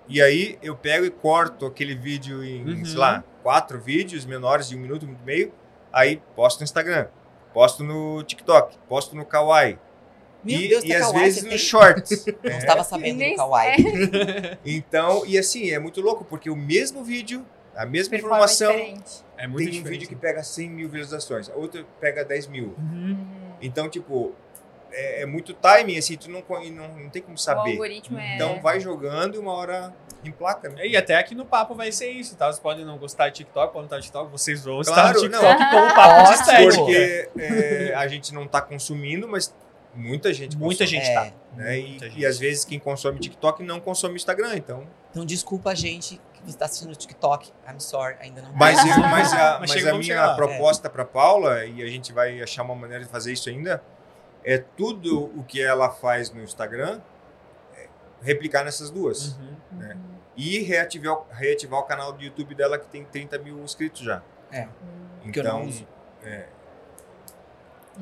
E 0.07 0.22
aí 0.22 0.57
eu 0.61 0.76
pego 0.76 1.06
e 1.06 1.10
corto 1.11 1.65
aquele 1.65 1.95
vídeo 1.95 2.43
em, 2.43 2.64
Uhum. 2.80 2.85
sei 2.85 2.98
lá, 2.98 3.23
quatro 3.43 3.80
vídeos 3.80 4.26
menores 4.26 4.68
de 4.69 4.76
um 4.76 4.80
minuto, 4.80 5.03
um 5.03 5.07
minuto 5.07 5.22
e 5.23 5.26
meio, 5.26 5.53
aí 5.93 6.22
posto 6.35 6.60
no 6.60 6.64
Instagram, 6.65 7.07
posto 7.53 7.84
no 7.84 8.22
TikTok, 8.23 8.77
posto 8.89 9.15
no 9.15 9.26
Kawaii. 9.26 9.77
Meu 10.43 10.59
e 10.59 10.68
Deus, 10.68 10.84
e 10.84 10.88
tá 10.89 10.95
às 10.95 11.01
kawaii, 11.07 11.19
vezes 11.23 11.39
você 11.39 11.43
no 11.45 11.49
tem? 11.49 11.57
shorts. 11.59 12.26
Não 12.43 12.51
É. 12.51 12.57
estava 12.57 12.84
sabendo 12.84 13.23
do 13.23 13.35
Kawaii. 13.35 13.76
Então, 14.65 15.23
e 15.26 15.38
assim, 15.38 15.69
é 15.72 15.80
muito 15.80 16.01
louco, 16.01 16.23
porque 16.26 16.49
o 16.49 16.55
mesmo 16.55 17.03
vídeo, 17.03 17.45
a 17.76 17.85
mesma 17.85 18.15
informação. 18.18 18.72
É 19.38 19.47
muito 19.47 19.57
tem 19.57 19.68
um 19.68 19.72
diferente. 19.72 19.89
vídeo 19.89 20.07
que 20.09 20.15
pega 20.15 20.43
100 20.43 20.69
mil 20.69 20.88
visualizações, 20.89 21.49
outro 21.55 21.85
pega 21.99 22.23
10 22.23 22.47
mil. 22.47 22.76
Uhum. 22.77 23.18
Então, 23.61 23.89
tipo, 23.89 24.34
é, 24.91 25.22
é 25.22 25.26
muito 25.26 25.53
timing, 25.53 25.97
assim, 25.97 26.15
tu 26.15 26.30
não, 26.30 26.43
não, 26.72 26.88
não 26.95 27.09
tem 27.09 27.22
como 27.22 27.35
O 27.35 27.39
saber. 27.39 27.72
algoritmo 27.72 28.19
é. 28.19 28.35
Então 28.35 28.61
vai 28.61 28.80
jogando 28.80 29.35
e 29.35 29.38
uma 29.39 29.53
hora 29.53 29.93
emplaca, 30.23 30.69
né? 30.69 30.85
E 30.85 30.95
até 30.95 31.15
aqui 31.15 31.34
no 31.34 31.43
papo 31.45 31.73
vai 31.73 31.91
ser 31.91 32.09
isso, 32.11 32.35
tá? 32.35 32.45
Vocês 32.45 32.59
podem 32.59 32.85
não 32.85 32.97
gostar 32.99 33.30
de 33.30 33.38
TikTok, 33.38 33.73
podem 33.73 33.81
não 33.81 33.85
estar 33.85 33.97
de 33.97 34.03
TikTok, 34.03 34.31
vocês 34.31 34.63
vão 34.63 34.81
estar 34.81 34.93
Claro, 34.93 35.15
no 35.15 35.22
TikTok 35.30 35.59
não. 35.59 35.72
com 35.72 35.88
o 35.88 35.95
papo 35.95 36.23
de 36.27 36.34
estética. 36.39 36.76
Porque 36.77 37.30
é, 37.39 37.93
a 37.95 38.07
gente 38.07 38.31
não 38.34 38.47
tá 38.47 38.61
consumindo, 38.61 39.27
mas 39.27 39.51
muita 39.93 40.34
gente 40.34 40.57
Muita 40.57 40.84
consome, 40.85 40.99
gente 41.01 41.09
É. 41.09 41.13
tá. 41.13 41.34
Né? 41.55 41.80
E, 41.80 41.89
Muita 41.89 42.05
e 42.07 42.09
gente. 42.11 42.26
às 42.26 42.39
vezes 42.39 42.65
quem 42.65 42.80
consome 42.80 43.19
TikTok 43.19 43.63
não 43.63 43.80
consome 43.80 44.15
Instagram, 44.15 44.55
então... 44.55 44.88
Então 45.11 45.26
desculpa 45.26 45.72
a 45.72 45.76
gente, 45.76 46.19
que 46.34 46.49
está 46.49 46.65
assistindo 46.65 46.95
TikTok, 46.95 47.51
I'm 47.68 47.80
sorry, 47.80 48.15
ainda 48.22 48.41
não. 48.41 48.53
Mas, 48.53 48.80
eu- 48.80 48.85
mas 49.01 49.34
a, 49.34 49.59
Mas 49.59 49.59
mas 49.59 49.72
a 49.72 49.73
chegar 49.77 49.97
minha 49.97 50.26
lá. 50.27 50.35
proposta 50.35 50.89
para 50.89 51.03
Paula, 51.03 51.65
e 51.65 51.84
a 51.84 51.88
gente 51.88 52.13
vai 52.13 52.41
achar 52.41 52.63
uma 52.63 52.76
maneira 52.76 53.03
de 53.03 53.09
fazer 53.09 53.34
isso 53.34 53.49
ainda, 53.49 53.84
é 54.43 54.57
tudo 54.57 55.26
o 55.38 55.43
que 55.43 55.61
ela 55.61 55.89
faz 55.91 56.31
no 56.31 56.41
Instagram, 56.41 57.01
é, 57.76 57.88
replicar 58.22 58.63
nessas 58.63 58.89
duas. 58.89 59.34
Uhum. 59.38 59.55
né? 59.77 59.97
E 60.38 60.59
reativar, 60.59 61.13
o- 61.13 61.26
reativar 61.31 61.81
o 61.81 61.84
canal 61.84 62.13
do 62.13 62.23
YouTube 62.23 62.55
dela, 62.55 62.80
que 62.80 62.88
tem 62.88 63.03
30 63.03 63.38
mil 63.38 63.59
inscritos 63.63 64.01
já. 64.01 64.23
É. 64.49 64.68
Que 65.31 65.39
eu 65.39 65.43
não 65.43 65.59
Então, 65.59 65.68
uso. 65.68 65.88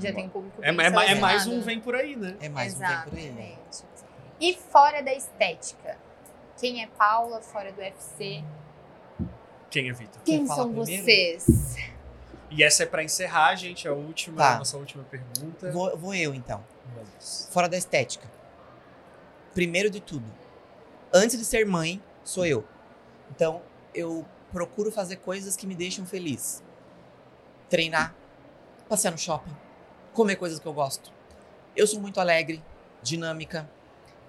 Já 0.02 0.14
tem 0.14 0.30
público 0.30 0.58
É, 0.62 0.72
bem 0.72 0.86
é, 0.86 1.12
é 1.12 1.16
mais 1.16 1.48
um 1.48 1.62
vem 1.62 1.80
por 1.80 1.96
aí, 1.96 2.16
né? 2.16 2.36
É 2.42 2.50
mais 2.50 2.76
um 2.76 2.80
tempo 2.80 3.10
por 3.10 3.18
aí. 3.18 3.26
Exatamente. 3.26 3.84
E 4.40 4.54
fora 4.56 5.02
da 5.02 5.14
estética? 5.14 5.98
Quem 6.58 6.84
é 6.84 6.88
Paula 6.88 7.42
fora 7.42 7.72
do 7.72 7.80
UFC? 7.80 8.44
Quem 9.70 9.90
é 9.90 9.94
Vitor? 9.94 10.22
Quem 10.24 10.46
são 10.48 10.74
primeiro? 10.74 11.04
vocês? 11.04 11.76
E 12.50 12.64
essa 12.64 12.84
é 12.84 12.86
pra 12.86 13.04
encerrar, 13.04 13.56
gente, 13.56 13.88
a 13.88 13.94
última, 13.94 14.38
Tá. 14.38 14.56
a 14.56 14.58
nossa 14.60 14.78
última 14.78 15.04
pergunta. 15.04 15.72
Vou, 15.72 15.96
vou 15.98 16.16
eu 16.16 16.34
então. 16.34 16.64
Vamos. 16.96 17.48
Fora 17.52 17.70
da 17.70 17.78
estética. 17.78 18.28
Primeiro 19.54 19.90
de 19.90 20.00
tudo, 20.00 20.26
antes 21.14 21.38
de 21.38 21.46
ser 21.46 21.66
mãe, 21.66 22.02
sou 22.24 22.46
eu. 22.46 22.66
Então, 23.30 23.62
eu 23.94 24.26
procuro 24.52 24.92
fazer 24.92 25.18
coisas 25.18 25.56
que 25.56 25.68
me 25.68 25.76
deixam 25.76 26.06
feliz. 26.06 26.64
Treinar, 27.70 28.16
passear 28.88 29.12
no 29.12 29.18
shopping, 29.18 29.56
comer 30.20 30.36
coisas 30.36 30.60
que 30.60 30.66
eu 30.66 30.74
gosto. 30.74 31.12
Eu 31.76 31.88
sou 31.88 32.00
muito 32.02 32.20
alegre, 32.20 32.62
dinâmica. 33.02 33.70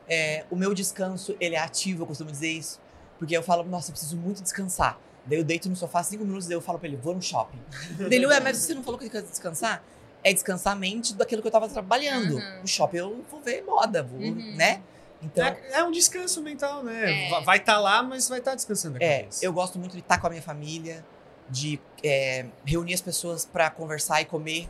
É, 0.08 0.44
o 0.48 0.54
meu 0.54 0.72
descanso, 0.72 1.36
ele 1.40 1.56
é 1.56 1.58
ativo, 1.58 2.02
eu 2.02 2.06
costumo 2.06 2.30
dizer 2.30 2.48
isso. 2.50 2.80
Porque 3.18 3.36
eu 3.36 3.42
falo, 3.42 3.64
nossa, 3.64 3.90
eu 3.90 3.92
preciso 3.92 4.16
muito 4.16 4.40
descansar. 4.40 4.98
Daí 5.26 5.36
eu 5.38 5.44
deito 5.44 5.68
no 5.68 5.74
sofá 5.74 6.00
cinco 6.04 6.24
minutos, 6.24 6.46
daí 6.46 6.56
eu 6.56 6.60
falo 6.60 6.78
pra 6.78 6.86
ele, 6.86 6.96
vou 6.96 7.12
no 7.14 7.20
shopping. 7.20 7.58
daí 8.08 8.14
ele, 8.14 8.26
ué, 8.26 8.38
mas 8.38 8.56
você 8.56 8.72
não 8.72 8.84
falou 8.84 8.98
que 8.98 9.06
eu 9.06 9.10
queria 9.10 9.26
descansar? 9.26 9.82
É 10.22 10.32
descansar 10.32 10.74
a 10.74 10.76
mente 10.76 11.12
daquilo 11.14 11.42
que 11.42 11.48
eu 11.48 11.52
tava 11.52 11.68
trabalhando. 11.68 12.36
Uhum. 12.36 12.60
No 12.60 12.68
shopping 12.68 12.96
eu 12.98 13.24
vou 13.28 13.40
ver 13.40 13.62
moda, 13.64 14.02
vou, 14.04 14.20
Uhum. 14.20 14.54
né? 14.56 14.80
Então, 15.22 15.44
É, 15.44 15.80
é 15.80 15.84
um 15.84 15.90
descanso 15.90 16.40
mental, 16.40 16.84
né? 16.84 17.26
É. 17.26 17.30
Va- 17.30 17.40
Vai 17.40 17.58
estar 17.58 17.78
lá, 17.80 18.00
mas 18.02 18.28
vai 18.28 18.38
estar 18.38 18.54
descansando 18.54 18.96
a 18.96 19.04
é, 19.04 19.28
eu 19.42 19.52
gosto 19.52 19.76
muito 19.78 19.92
de 19.92 19.98
estar 19.98 20.18
com 20.18 20.26
a 20.28 20.30
minha 20.30 20.42
família, 20.42 21.04
de 21.48 21.80
é, 22.04 22.46
reunir 22.64 22.94
as 22.94 23.00
pessoas 23.00 23.44
pra 23.44 23.68
conversar 23.70 24.20
e 24.22 24.24
comer. 24.24 24.68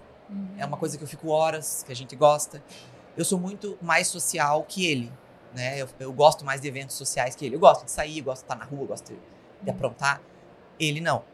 É 0.59 0.65
uma 0.65 0.77
coisa 0.77 0.97
que 0.97 1.05
eu 1.05 1.09
fico 1.09 1.28
horas, 1.28 1.82
que 1.85 1.93
a 1.93 1.97
gente 1.97 2.15
gosta. 2.15 2.62
Eu 3.16 3.24
sou 3.24 3.39
muito 3.39 3.77
mais 3.82 4.07
social 4.07 4.65
que 4.65 4.86
ele, 4.86 5.12
né? 5.55 5.81
Eu, 5.81 5.89
eu 5.98 6.12
gosto 6.12 6.44
mais 6.44 6.61
de 6.61 6.69
eventos 6.69 6.97
sociais 6.97 7.35
que 7.35 7.44
ele. 7.44 7.57
Eu 7.57 7.61
gosto 7.61 7.85
de 7.85 7.90
sair, 7.90 8.19
eu 8.19 8.24
gosto 8.24 8.43
de 8.43 8.44
estar 8.44 8.57
na 8.57 8.65
rua, 8.65 8.82
eu 8.82 8.86
gosto 8.86 9.12
de, 9.12 9.19
de 9.62 9.70
aprontar. 9.70 10.20
Ele 10.78 11.01
não. 11.01 11.24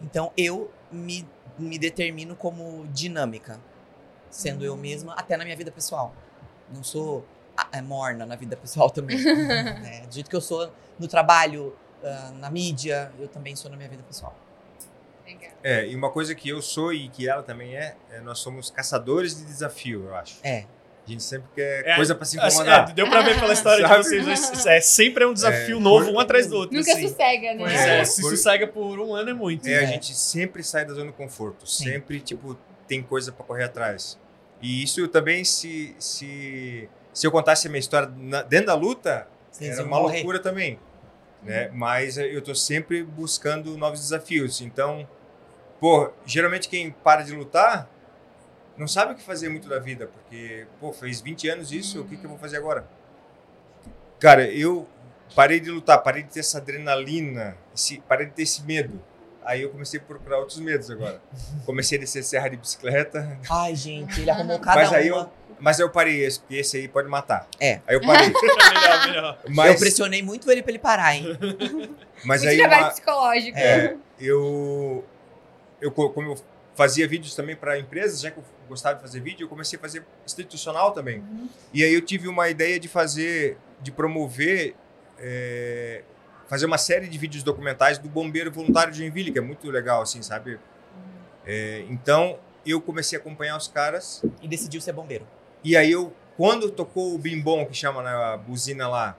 Então 0.00 0.32
eu 0.36 0.70
me, 0.90 1.28
me 1.58 1.78
determino 1.78 2.34
como 2.34 2.86
dinâmica, 2.88 3.60
sendo 4.30 4.64
eu 4.64 4.76
mesma 4.76 5.14
até 5.14 5.36
na 5.36 5.44
minha 5.44 5.56
vida 5.56 5.70
pessoal. 5.70 6.12
Não 6.72 6.82
sou 6.82 7.24
ah, 7.56 7.68
é, 7.72 7.82
morna 7.82 8.24
na 8.26 8.36
vida 8.36 8.56
pessoal 8.56 8.88
também. 8.90 9.22
né? 9.22 10.06
Do 10.06 10.14
jeito 10.14 10.28
que 10.28 10.36
eu 10.36 10.40
sou 10.40 10.72
no 10.98 11.06
trabalho, 11.06 11.76
ah, 12.02 12.32
na 12.34 12.50
mídia, 12.50 13.12
eu 13.18 13.28
também 13.28 13.54
sou 13.54 13.70
na 13.70 13.76
minha 13.76 13.88
vida 13.88 14.02
pessoal. 14.02 14.34
Legal. 15.34 15.50
é, 15.62 15.86
e 15.86 15.94
uma 15.96 16.10
coisa 16.10 16.34
que 16.34 16.48
eu 16.48 16.60
sou 16.62 16.92
e 16.92 17.08
que 17.08 17.28
ela 17.28 17.42
também 17.42 17.76
é, 17.76 17.96
é 18.10 18.20
nós 18.20 18.38
somos 18.38 18.70
caçadores 18.70 19.36
de 19.36 19.44
desafio, 19.44 20.04
eu 20.06 20.14
acho. 20.14 20.38
É. 20.42 20.64
A 21.06 21.10
gente 21.10 21.22
sempre 21.24 21.48
quer 21.56 21.86
É, 21.88 21.96
coisa 21.96 22.14
para 22.14 22.24
se 22.24 22.38
Assim, 22.38 22.58
incomodar. 22.58 22.90
é, 22.90 22.92
deu 22.92 23.08
pra 23.08 23.22
ver 23.22 23.40
pela 23.40 23.52
história 23.52 23.84
de 23.86 23.96
vocês. 23.96 24.24
dois, 24.24 24.66
É, 24.66 24.80
sempre 24.80 25.24
é 25.24 25.26
um 25.26 25.32
desafio 25.32 25.78
É, 25.78 25.80
novo, 25.80 26.06
por- 26.06 26.14
um 26.14 26.20
atrás 26.20 26.46
do 26.46 26.56
outro. 26.56 26.76
Nunca 26.76 26.92
assim. 26.92 27.08
sossega, 27.08 27.54
né? 27.54 27.56
Pois 27.58 27.72
É, 27.72 28.00
é, 28.00 28.04
se 28.04 28.22
por- 28.22 28.30
sossega 28.30 28.66
por 28.68 29.00
um 29.00 29.14
ano 29.14 29.30
é 29.30 29.34
muito. 29.34 29.66
É, 29.66 29.78
a 29.78 29.82
É. 29.82 29.86
gente 29.86 30.14
sempre 30.14 30.62
sai 30.62 30.84
da 30.84 30.92
zona 30.94 31.10
de 31.10 31.16
conforto, 31.16 31.66
Sim. 31.66 31.84
sempre 31.84 32.20
tipo 32.20 32.56
tem 32.86 33.02
coisa 33.02 33.32
para 33.32 33.44
correr 33.44 33.64
atrás. 33.64 34.18
E 34.62 34.82
isso 34.84 35.08
também 35.08 35.42
se 35.42 35.96
se 35.98 36.88
se 37.12 37.26
eu 37.26 37.32
contasse 37.32 37.66
a 37.66 37.70
minha 37.70 37.80
história 37.80 38.08
na- 38.16 38.42
dentro 38.42 38.66
da 38.66 38.74
luta, 38.74 39.26
Vocês 39.50 39.78
era 39.78 39.82
uma 39.86 39.98
morrer. 40.00 40.16
loucura 40.18 40.38
também, 40.38 40.78
né? 41.42 41.70
Mas 41.72 42.18
eh, 42.18 42.26
eu 42.32 42.40
tô 42.42 42.54
sempre 42.54 43.02
buscando 43.02 43.76
novos 43.76 43.98
desafios. 44.00 44.60
Então, 44.60 45.08
pô, 45.80 46.10
geralmente 46.26 46.68
quem 46.68 46.90
para 46.90 47.22
de 47.22 47.32
lutar 47.32 47.88
não 48.76 48.86
sabe 48.86 49.12
o 49.12 49.16
que 49.16 49.22
fazer 49.22 49.48
muito 49.48 49.68
da 49.68 49.78
vida, 49.78 50.06
porque, 50.06 50.66
pô, 50.78 50.92
fez 50.92 51.20
20 51.20 51.48
anos 51.48 51.72
isso, 51.72 52.00
o 52.00 52.04
que, 52.06 52.16
que 52.16 52.24
eu 52.24 52.30
vou 52.30 52.38
fazer 52.38 52.56
agora? 52.56 52.86
Cara, 54.18 54.46
eu 54.46 54.88
parei 55.34 55.60
de 55.60 55.70
lutar, 55.70 56.02
parei 56.02 56.22
de 56.22 56.30
ter 56.30 56.40
essa 56.40 56.58
adrenalina, 56.58 57.56
esse, 57.74 58.00
parei 58.08 58.26
de 58.26 58.32
ter 58.32 58.42
esse 58.42 58.62
medo. 58.62 59.02
Aí 59.44 59.62
eu 59.62 59.70
comecei 59.70 59.98
a 59.98 60.02
procurar 60.02 60.38
outros 60.38 60.58
medos 60.60 60.90
agora. 60.90 61.20
Comecei 61.64 61.96
a 61.96 62.00
descer 62.00 62.22
serra 62.22 62.48
de 62.48 62.56
bicicleta, 62.58 63.38
Ai, 63.50 63.74
gente, 63.74 64.20
ele 64.20 64.30
arrumou 64.30 64.58
cada 64.60 64.80
mas 64.80 64.92
aí 64.92 65.10
uma. 65.10 65.22
eu, 65.22 65.30
mas 65.58 65.80
aí 65.80 65.84
eu 65.84 65.90
parei, 65.90 66.24
esse, 66.24 66.40
porque 66.40 66.56
esse 66.56 66.76
aí 66.76 66.88
pode 66.88 67.08
matar. 67.08 67.48
É. 67.58 67.80
Aí 67.86 67.96
eu 67.96 68.00
parei. 68.00 68.28
melhor, 68.32 69.06
melhor. 69.08 69.38
Eu 69.44 69.54
Mas, 69.54 69.80
pressionei 69.80 70.22
muito 70.22 70.50
ele 70.50 70.62
pra 70.62 70.70
ele 70.70 70.78
parar, 70.78 71.14
hein? 71.16 71.38
mas 72.24 72.42
Muito 72.42 72.50
aí 72.52 72.58
trabalho 72.58 72.82
uma, 72.84 72.90
psicológico. 72.90 73.58
É, 73.58 73.96
eu, 74.18 75.04
eu, 75.80 75.90
co- 75.90 76.10
como 76.10 76.32
eu 76.32 76.38
fazia 76.74 77.06
vídeos 77.06 77.34
também 77.34 77.56
para 77.56 77.78
empresas, 77.78 78.20
já 78.20 78.30
que 78.30 78.38
eu 78.38 78.44
gostava 78.68 78.96
de 78.96 79.02
fazer 79.02 79.20
vídeo, 79.20 79.44
eu 79.44 79.48
comecei 79.48 79.78
a 79.78 79.80
fazer 79.82 80.04
institucional 80.24 80.92
também. 80.92 81.22
E 81.72 81.82
aí 81.84 81.92
eu 81.92 82.00
tive 82.00 82.28
uma 82.28 82.48
ideia 82.48 82.78
de 82.80 82.88
fazer, 82.88 83.56
de 83.82 83.90
promover, 83.90 84.74
é, 85.18 86.02
fazer 86.48 86.66
uma 86.66 86.78
série 86.78 87.06
de 87.06 87.18
vídeos 87.18 87.42
documentais 87.42 87.98
do 87.98 88.08
bombeiro 88.08 88.50
voluntário 88.50 88.92
de 88.92 88.98
Joinville, 88.98 89.30
que 89.32 89.38
é 89.38 89.42
muito 89.42 89.68
legal, 89.70 90.02
assim, 90.02 90.22
sabe? 90.22 90.58
É, 91.46 91.84
então 91.88 92.38
eu 92.66 92.80
comecei 92.80 93.18
a 93.18 93.20
acompanhar 93.20 93.56
os 93.56 93.66
caras 93.68 94.22
E 94.42 94.46
decidiu 94.48 94.80
ser 94.80 94.92
bombeiro. 94.92 95.26
e 95.64 95.76
aí 95.76 95.90
eu, 95.90 96.12
quando 96.36 96.70
tocou 96.70 97.14
o 97.14 97.18
bimbom, 97.18 97.64
que 97.66 97.74
chama 97.74 98.02
na 98.02 98.36
buzina 98.36 98.86
lá, 98.88 99.16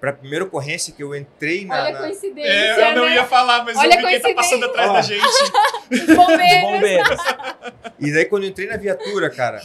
pra 0.00 0.12
primeira 0.12 0.44
ocorrência 0.44 0.92
que 0.94 1.02
eu 1.02 1.14
entrei 1.14 1.64
na... 1.64 1.74
Olha 1.74 1.88
a 1.88 1.92
na- 1.92 1.98
coincidência, 1.98 2.50
É, 2.50 2.90
eu 2.92 2.94
não 2.96 3.04
né? 3.06 3.14
ia 3.16 3.24
falar, 3.24 3.64
mas 3.64 3.76
Olha 3.76 3.94
eu 3.94 4.06
vi 4.06 4.06
quem 4.06 4.20
tá 4.20 4.28
a 4.30 4.34
passando 4.34 4.64
atrás 4.66 4.90
Ó. 4.90 4.92
da 4.92 5.02
gente. 5.02 5.22
Os 5.90 6.06
bombeiros. 6.16 6.60
Bombeiros. 6.62 7.20
E 7.98 8.12
daí 8.12 8.24
quando 8.26 8.44
eu 8.44 8.50
entrei 8.50 8.68
na 8.68 8.76
viatura, 8.76 9.28
cara, 9.28 9.60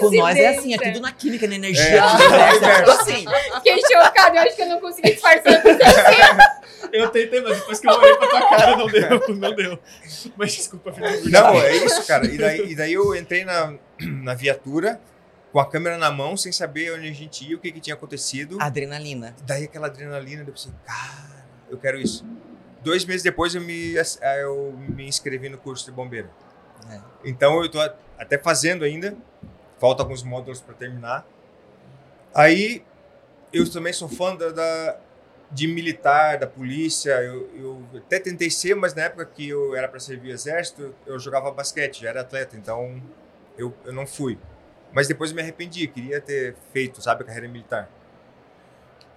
Com 0.00 0.10
nós 0.16 0.36
é 0.36 0.48
assim, 0.48 0.74
é 0.74 0.78
tudo 0.78 1.00
na 1.00 1.10
química, 1.12 1.46
na 1.46 1.54
energia, 1.54 1.82
É, 1.84 2.04
universo, 2.04 2.64
é 2.64 2.78
no 2.80 2.84
tudo 2.84 2.90
assim. 3.00 3.24
Fiquei 3.54 3.78
chocada, 3.80 4.36
eu 4.36 4.42
acho 4.42 4.56
que 4.56 4.62
eu 4.62 4.66
não 4.66 4.80
consegui 4.80 5.12
disfarçar. 5.12 5.62
Eu 6.92 7.08
tentei, 7.08 7.40
mas 7.40 7.56
depois 7.58 7.80
que 7.80 7.88
eu 7.88 7.92
olhei 7.94 8.16
pra 8.16 8.26
tua 8.28 8.48
cara, 8.48 8.76
não 8.76 8.86
deu, 8.86 9.22
não 9.36 9.54
deu. 9.54 9.78
Mas 10.36 10.54
desculpa, 10.54 10.92
Felipe. 10.92 11.30
Não, 11.30 11.60
é 11.60 11.76
isso, 11.76 12.06
cara. 12.06 12.26
E 12.26 12.36
daí, 12.38 12.70
e 12.72 12.76
daí 12.76 12.92
eu 12.92 13.14
entrei 13.16 13.44
na, 13.44 13.72
na 14.00 14.34
viatura 14.34 15.00
com 15.56 15.60
a 15.60 15.64
câmera 15.66 15.96
na 15.96 16.10
mão, 16.10 16.36
sem 16.36 16.52
saber 16.52 16.92
onde 16.92 17.08
a 17.08 17.12
gente 17.14 17.48
ia, 17.48 17.56
o 17.56 17.58
que, 17.58 17.72
que 17.72 17.80
tinha 17.80 17.94
acontecido. 17.94 18.58
Adrenalina. 18.60 19.34
Daí 19.46 19.64
aquela 19.64 19.86
adrenalina, 19.86 20.42
eu 20.42 20.52
pensei, 20.52 20.70
cara, 20.84 21.46
eu 21.70 21.78
quero 21.78 21.98
isso. 21.98 22.26
Dois 22.84 23.06
meses 23.06 23.22
depois 23.22 23.54
eu 23.54 23.62
me, 23.62 23.94
ah, 23.98 24.36
eu 24.36 24.74
me 24.76 25.08
inscrevi 25.08 25.48
no 25.48 25.56
curso 25.56 25.86
de 25.86 25.92
bombeiro. 25.92 26.28
É. 26.90 27.00
Então 27.24 27.62
eu 27.62 27.70
tô 27.70 27.80
até 28.18 28.36
fazendo 28.36 28.84
ainda. 28.84 29.16
Falta 29.80 30.02
alguns 30.02 30.22
módulos 30.22 30.60
para 30.60 30.74
terminar. 30.74 31.26
Aí 32.34 32.84
eu 33.50 33.66
também 33.70 33.94
sou 33.94 34.10
fã 34.10 34.36
da, 34.36 34.50
da- 34.50 34.98
de 35.50 35.66
militar, 35.66 36.36
da 36.38 36.46
polícia. 36.46 37.12
Eu, 37.22 37.48
eu 37.54 37.82
até 37.96 38.20
tentei 38.20 38.50
ser, 38.50 38.74
mas 38.76 38.92
na 38.92 39.04
época 39.04 39.24
que 39.24 39.48
eu 39.48 39.74
era 39.74 39.88
para 39.88 40.00
servir 40.00 40.32
exército, 40.32 40.94
eu 41.06 41.18
jogava 41.18 41.50
basquete, 41.50 42.02
já 42.02 42.10
era 42.10 42.20
atleta, 42.20 42.58
então 42.58 43.02
eu, 43.56 43.72
eu 43.86 43.92
não 43.94 44.06
fui. 44.06 44.38
Mas 44.92 45.06
depois 45.08 45.30
eu 45.30 45.36
me 45.36 45.42
arrependi, 45.42 45.86
queria 45.88 46.20
ter 46.20 46.54
feito, 46.72 47.02
sabe, 47.02 47.22
a 47.22 47.26
carreira 47.26 47.48
militar. 47.48 47.88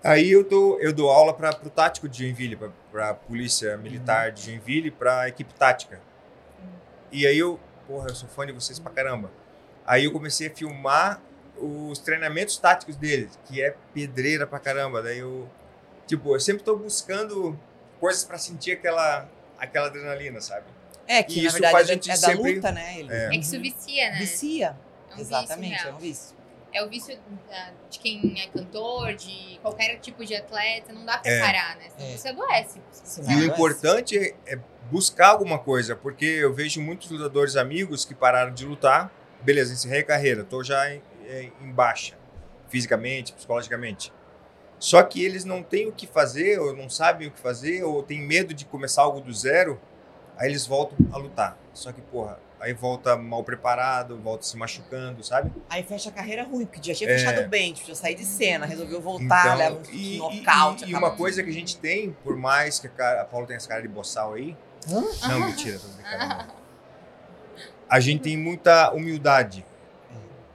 Aí 0.03 0.31
eu 0.31 0.43
dou, 0.47 0.79
eu 0.79 0.93
dou 0.93 1.09
aula 1.09 1.33
para 1.33 1.49
o 1.65 1.69
tático 1.69 2.07
de 2.07 2.19
Joinville, 2.23 2.57
para 2.91 3.09
a 3.09 3.13
polícia 3.13 3.75
militar 3.77 4.31
de 4.31 4.43
Joinville, 4.45 4.91
para 4.91 5.21
a 5.21 5.27
equipe 5.29 5.53
tática. 5.53 5.99
E 7.11 7.25
aí 7.27 7.37
eu, 7.37 7.59
porra, 7.87 8.07
eu 8.09 8.15
sou 8.15 8.29
fã 8.29 8.45
de 8.45 8.51
vocês 8.53 8.79
pra 8.79 8.91
caramba. 8.91 9.29
Aí 9.85 10.05
eu 10.05 10.11
comecei 10.11 10.47
a 10.47 10.51
filmar 10.51 11.21
os 11.57 11.99
treinamentos 11.99 12.57
táticos 12.57 12.95
deles, 12.95 13.37
que 13.45 13.61
é 13.61 13.75
pedreira 13.93 14.47
pra 14.47 14.59
caramba. 14.59 15.01
Daí 15.01 15.19
eu, 15.19 15.49
tipo, 16.07 16.33
eu 16.35 16.39
sempre 16.39 16.63
tô 16.63 16.77
buscando 16.77 17.59
coisas 17.99 18.23
pra 18.23 18.37
sentir 18.37 18.71
aquela, 18.73 19.27
aquela 19.57 19.87
adrenalina, 19.87 20.39
sabe? 20.39 20.65
É, 21.07 21.23
que 21.23 21.39
E 21.39 21.41
na 21.41 21.47
isso 21.47 21.53
verdade 21.53 21.73
faz 21.73 21.89
a 21.89 21.91
é, 21.91 21.93
gente 21.95 22.09
é 22.09 22.13
da 22.13 22.19
sempre- 22.19 22.53
luta, 22.55 22.71
né? 22.71 22.99
Ele 22.99 23.11
É. 23.11 23.25
É 23.25 23.29
que 23.31 23.39
isso 23.39 23.59
vicia, 23.59 24.11
né? 24.11 24.17
vicia. 24.17 24.77
É 25.19 25.23
um 25.23 25.25
Exatamente, 25.27 25.71
vício 25.73 25.87
é 25.89 25.93
um 25.93 25.97
vício. 25.97 26.35
É 26.71 26.83
o 26.83 26.89
vício 26.89 27.19
de 27.89 27.99
quem 27.99 28.39
é 28.41 28.47
cantor, 28.47 29.13
de 29.15 29.57
qualquer 29.61 29.97
tipo 29.99 30.23
de 30.23 30.35
atleta, 30.35 30.93
não 30.93 31.03
dá 31.03 31.17
pra 31.17 31.31
É. 31.31 31.39
parar, 31.39 31.75
né? 31.77 31.89
Senão 31.89 32.07
É. 32.11 32.17
você 32.17 32.27
adoece. 32.29 32.81
Sim. 32.91 33.21
E 33.27 33.33
Ah, 33.33 33.37
o 33.37 33.43
importante 33.45 34.17
é, 34.17 34.35
é 34.45 34.59
buscar 34.91 35.29
alguma 35.29 35.57
coisa, 35.57 35.95
porque 35.95 36.25
eu 36.25 36.53
vejo 36.53 36.79
muitos 36.81 37.09
lutadores 37.09 37.55
amigos 37.55 38.05
que 38.05 38.13
pararam 38.13 38.53
de 38.53 38.65
lutar, 38.65 39.11
beleza, 39.41 39.73
encerrei 39.73 40.01
a 40.01 40.05
carreira, 40.05 40.43
tô 40.43 40.63
já 40.63 40.93
em, 40.93 41.01
em- 41.27 41.53
em 41.61 41.71
baixa, 41.71 42.15
fisicamente, 42.67 43.33
psicologicamente. 43.33 44.13
Só 44.77 45.01
que 45.03 45.23
eles 45.25 45.43
não 45.43 45.61
têm 45.63 45.87
o 45.89 45.91
que 45.91 46.05
fazer, 46.07 46.59
ou 46.59 46.75
não 46.75 46.87
sabem 46.89 47.27
o 47.27 47.31
que 47.31 47.39
fazer, 47.39 47.83
ou 47.83 48.01
têm 48.03 48.21
medo 48.21 48.53
de 48.53 48.63
começar 48.65 49.01
algo 49.01 49.19
do 49.19 49.33
zero, 49.33 49.79
aí 50.37 50.49
eles 50.49 50.65
voltam 50.67 50.97
a 51.11 51.17
lutar. 51.17 51.57
Só 51.73 51.91
que, 51.91 51.99
porra, 52.01 52.39
aí 52.59 52.73
volta 52.73 53.15
mal 53.15 53.43
preparado, 53.43 54.17
volta 54.19 54.43
se 54.45 54.57
machucando, 54.57 55.23
sabe? 55.23 55.51
Aí 55.69 55.81
fecha 55.83 56.09
a 56.09 56.11
carreira 56.11 56.43
ruim, 56.43 56.65
porque 56.65 56.91
já 56.91 56.93
tinha 56.97 57.09
É. 57.09 57.17
fechado 57.17 57.47
bem, 57.47 57.73
tipo, 57.73 57.87
já 57.87 57.95
sair 57.95 58.15
de 58.15 58.25
cena, 58.25 58.65
resolveu 58.65 58.99
voltar, 59.01 59.55
leva 59.57 59.77
um 59.77 59.93
e, 59.93 60.17
nocaute. 60.17 60.85
e, 60.85 60.89
e 60.91 60.95
uma 60.95 61.11
coisa 61.11 61.41
que 61.43 61.49
a 61.49 61.53
gente 61.53 61.77
tem, 61.77 62.11
por 62.23 62.35
mais 62.35 62.79
que 62.79 62.87
a, 62.87 62.89
cara, 62.89 63.21
a 63.21 63.25
Paula 63.25 63.47
tenha 63.47 63.57
essa 63.57 63.67
cara 63.69 63.81
de 63.81 63.87
boçal 63.87 64.33
aí, 64.33 64.55
Hã? 64.91 65.01
não, 65.27 65.39
mentira, 65.47 65.79
tô 65.79 65.87
brincando. 65.87 66.53
A 67.89 67.99
gente 67.99 68.21
tem 68.21 68.37
muita 68.37 68.91
humildade. 68.91 69.65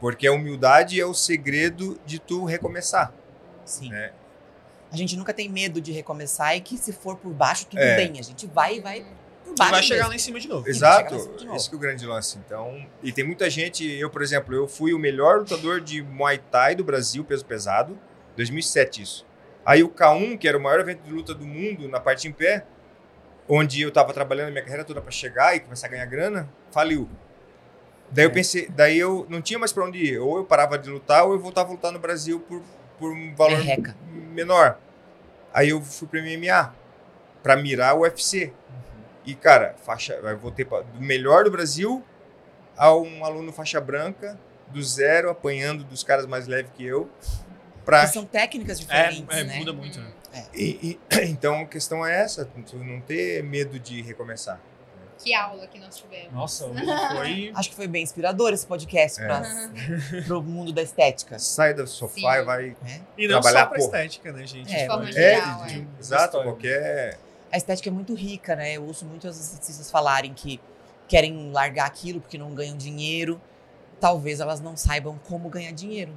Porque 0.01 0.26
a 0.26 0.32
humildade 0.32 1.01
é 1.01 1.06
o 1.06 1.14
segredo 1.14 1.98
de 2.05 2.18
tu 2.18 2.44
recomeçar. 2.44 3.12
Sim. 3.64 3.89
né? 3.89 4.12
A 4.93 4.97
gente 4.97 5.16
nunca 5.16 5.32
tem 5.32 5.48
medo 5.48 5.81
de 5.81 5.90
recomeçar 5.90 6.55
e 6.56 6.60
que 6.60 6.76
se 6.76 6.93
for 6.93 7.16
por 7.16 7.32
baixo, 7.32 7.66
tudo 7.66 7.81
É. 7.81 7.97
bem. 7.97 8.20
A 8.20 8.22
gente 8.22 8.47
vai 8.47 8.76
e 8.76 8.81
vai 8.81 9.05
E 9.46 9.54
vai 9.70 9.82
chegar 9.82 9.96
mesmo. 9.98 10.08
lá 10.10 10.14
em 10.14 10.18
cima 10.18 10.40
de 10.40 10.48
novo. 10.48 10.68
Exato, 10.68 11.10
chegar 11.14 11.24
nesse 11.24 11.38
de 11.38 11.44
novo. 11.46 11.56
esse 11.56 11.68
que 11.68 11.74
é 11.74 11.78
o 11.78 11.80
grande 11.80 12.06
lance. 12.06 12.38
Então, 12.38 12.86
e 13.02 13.12
tem 13.12 13.24
muita 13.24 13.48
gente, 13.50 13.86
eu, 13.88 14.10
por 14.10 14.22
exemplo, 14.22 14.54
eu 14.54 14.66
fui 14.66 14.92
o 14.94 14.98
melhor 14.98 15.38
lutador 15.40 15.80
de 15.80 16.02
Muay 16.02 16.38
Thai 16.38 16.74
do 16.74 16.82
Brasil, 16.84 17.24
peso 17.24 17.44
pesado, 17.44 17.98
2007 18.36 19.02
isso. 19.02 19.26
Aí 19.64 19.82
o 19.82 19.88
K1, 19.88 20.36
que 20.38 20.46
era 20.48 20.58
o 20.58 20.60
maior 20.60 20.80
evento 20.80 21.02
de 21.02 21.10
luta 21.12 21.34
do 21.34 21.46
mundo, 21.46 21.88
na 21.88 22.00
parte 22.00 22.26
em 22.28 22.32
pé, 22.32 22.64
onde 23.48 23.80
eu 23.80 23.90
tava 23.90 24.12
trabalhando 24.12 24.48
a 24.48 24.50
minha 24.50 24.62
carreira 24.62 24.84
toda 24.84 25.00
para 25.00 25.10
chegar 25.10 25.54
e 25.54 25.60
começar 25.60 25.86
a 25.86 25.90
ganhar 25.90 26.06
grana, 26.06 26.48
faliu. 26.70 27.08
Daí 28.10 28.24
eu 28.26 28.30
É. 28.30 28.32
pensei, 28.32 28.68
daí 28.68 28.98
eu 28.98 29.26
não 29.28 29.40
tinha 29.40 29.58
mais 29.58 29.72
para 29.72 29.84
onde 29.84 29.98
ir. 29.98 30.18
Ou 30.18 30.38
eu 30.38 30.44
parava 30.44 30.78
de 30.78 30.88
lutar, 30.90 31.24
ou 31.24 31.32
eu 31.32 31.38
voltava 31.38 31.68
a 31.70 31.72
lutar 31.72 31.92
no 31.92 31.98
Brasil 31.98 32.40
por, 32.40 32.62
por 32.98 33.10
um 33.12 33.34
valor 33.34 33.56
Merreca. 33.58 33.96
menor. 34.32 34.78
Aí 35.52 35.70
eu 35.70 35.80
fui 35.80 36.06
pro 36.08 36.20
MMA 36.20 36.74
pra 37.42 37.56
mirar 37.56 37.94
o 37.96 38.00
UFC. 38.00 38.52
E, 39.26 39.34
cara, 39.34 39.74
faixa, 39.84 40.14
eu 40.14 40.38
voltei 40.38 40.64
pra, 40.64 40.80
do 40.82 41.01
melhor 41.01 41.44
do 41.44 41.51
Brasil 41.51 42.02
a 42.76 42.94
um 42.94 43.24
aluno 43.24 43.52
faixa 43.52 43.80
branca, 43.80 44.38
do 44.68 44.82
zero, 44.82 45.30
apanhando 45.30 45.84
dos 45.84 46.02
caras 46.02 46.26
mais 46.26 46.46
leves 46.46 46.72
que 46.76 46.84
eu. 46.84 47.09
Pra, 47.84 48.06
são 48.06 48.24
técnicas 48.24 48.78
É, 48.88 49.09
diferentes, 49.10 49.36
é, 49.36 49.44
né? 49.44 49.59
muda 49.59 49.72
muito, 49.72 50.01
né? 50.01 50.10
e- 50.55 50.98
e- 51.12 51.24
então 51.30 51.60
a 51.62 51.66
questão 51.66 52.05
é 52.05 52.20
essa, 52.22 52.44
tu 52.66 52.76
não 52.78 53.01
ter 53.01 53.42
medo 53.44 53.78
de 53.78 54.02
recomeçar. 54.02 54.60
Que 55.16 55.32
aula 55.32 55.66
que 55.68 55.78
nós 55.78 55.96
tivemos. 55.96 56.32
Nossa, 56.32 56.66
foi. 57.14 57.52
Acho 57.55 57.70
que 57.70 57.76
foi 57.76 57.86
bem 57.86 58.02
inspirador 58.02 58.52
esse 58.52 58.66
podcast 58.66 59.22
É. 59.22 59.26
para 59.26 59.42
pro 60.26 60.42
mundo 60.42 60.72
da 60.72 60.82
estética. 60.82 61.38
Sai 61.38 61.72
do 61.72 61.86
sofá 61.86 62.14
Sim. 62.14 62.26
e 62.26 62.42
vai. 62.42 62.76
E 63.16 63.28
não 63.28 63.40
Trabalhar 63.40 63.60
só 63.60 63.66
pra 63.66 63.78
porra. 63.78 63.84
estética, 64.05 64.32
né, 64.32 64.46
gente? 64.46 64.74
É, 64.74 64.80
De 64.82 64.86
forma 64.86 65.02
Foi- 65.05 65.12
geral, 65.12 65.64
de- 65.66 65.72
é. 65.72 65.78
de- 65.78 65.88
Exato, 66.01 66.24
história. 66.24 66.46
qualquer. 66.51 67.18
A 67.55 67.56
estética 67.56 67.89
é 67.89 67.93
muito 67.93 68.14
rica, 68.14 68.56
né? 68.56 68.72
Eu 68.72 68.85
ouço 68.85 69.05
muitos 69.06 69.39
estetistas 69.39 69.89
falarem 69.89 70.35
que 70.35 70.60
querem 71.06 71.52
largar 71.52 71.86
aquilo 71.86 72.20
porque 72.20 72.36
não 72.36 72.52
ganham 72.52 72.76
dinheiro. 72.76 73.40
Talvez 74.01 74.40
elas 74.40 74.60
não 74.60 74.76
saibam 74.76 75.16
como 75.28 75.48
ganhar 75.48 75.70
dinheiro. 75.70 76.12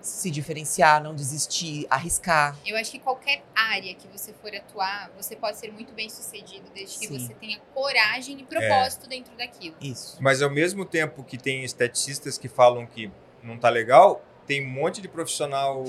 Se 0.00 0.28
diferenciar, 0.28 1.00
não 1.00 1.14
desistir, 1.14 1.86
arriscar. 1.88 2.56
Eu 2.66 2.76
acho 2.76 2.90
que 2.90 2.98
qualquer 2.98 3.44
área 3.54 3.94
que 3.94 4.08
você 4.08 4.32
for 4.32 4.52
atuar, 4.52 5.08
você 5.16 5.36
pode 5.36 5.56
ser 5.56 5.70
muito 5.70 5.92
bem 5.92 6.10
sucedido, 6.10 6.68
desde 6.74 6.98
que 6.98 7.06
Sim. 7.06 7.16
você 7.16 7.32
tenha 7.34 7.60
coragem 7.72 8.40
e 8.40 8.42
propósito 8.42 9.08
dentro 9.08 9.36
daquilo. 9.36 9.76
Isso. 9.80 10.18
Mas 10.20 10.42
ao 10.42 10.50
mesmo 10.50 10.84
tempo 10.84 11.22
que 11.22 11.38
tem 11.38 11.62
esteticistas 11.62 12.36
que 12.36 12.48
falam 12.48 12.84
que 12.86 13.08
não 13.40 13.56
tá 13.56 13.68
legal, 13.68 14.20
tem 14.48 14.66
um 14.66 14.68
monte 14.68 15.00
de 15.00 15.06
profissional 15.06 15.84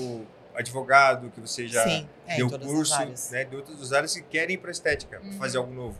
advogado 0.58 1.30
que 1.30 1.40
você 1.40 1.66
já 1.68 1.84
Sim, 1.84 2.08
é, 2.26 2.36
deu 2.36 2.50
curso, 2.50 2.98
né, 3.30 3.44
de 3.44 3.56
outras 3.56 3.92
áreas 3.92 4.14
que 4.14 4.22
querem 4.22 4.54
ir 4.54 4.58
para 4.58 4.70
estética, 4.70 5.20
Uhum. 5.22 5.32
fazer 5.38 5.58
algo 5.58 5.72
novo. 5.72 5.98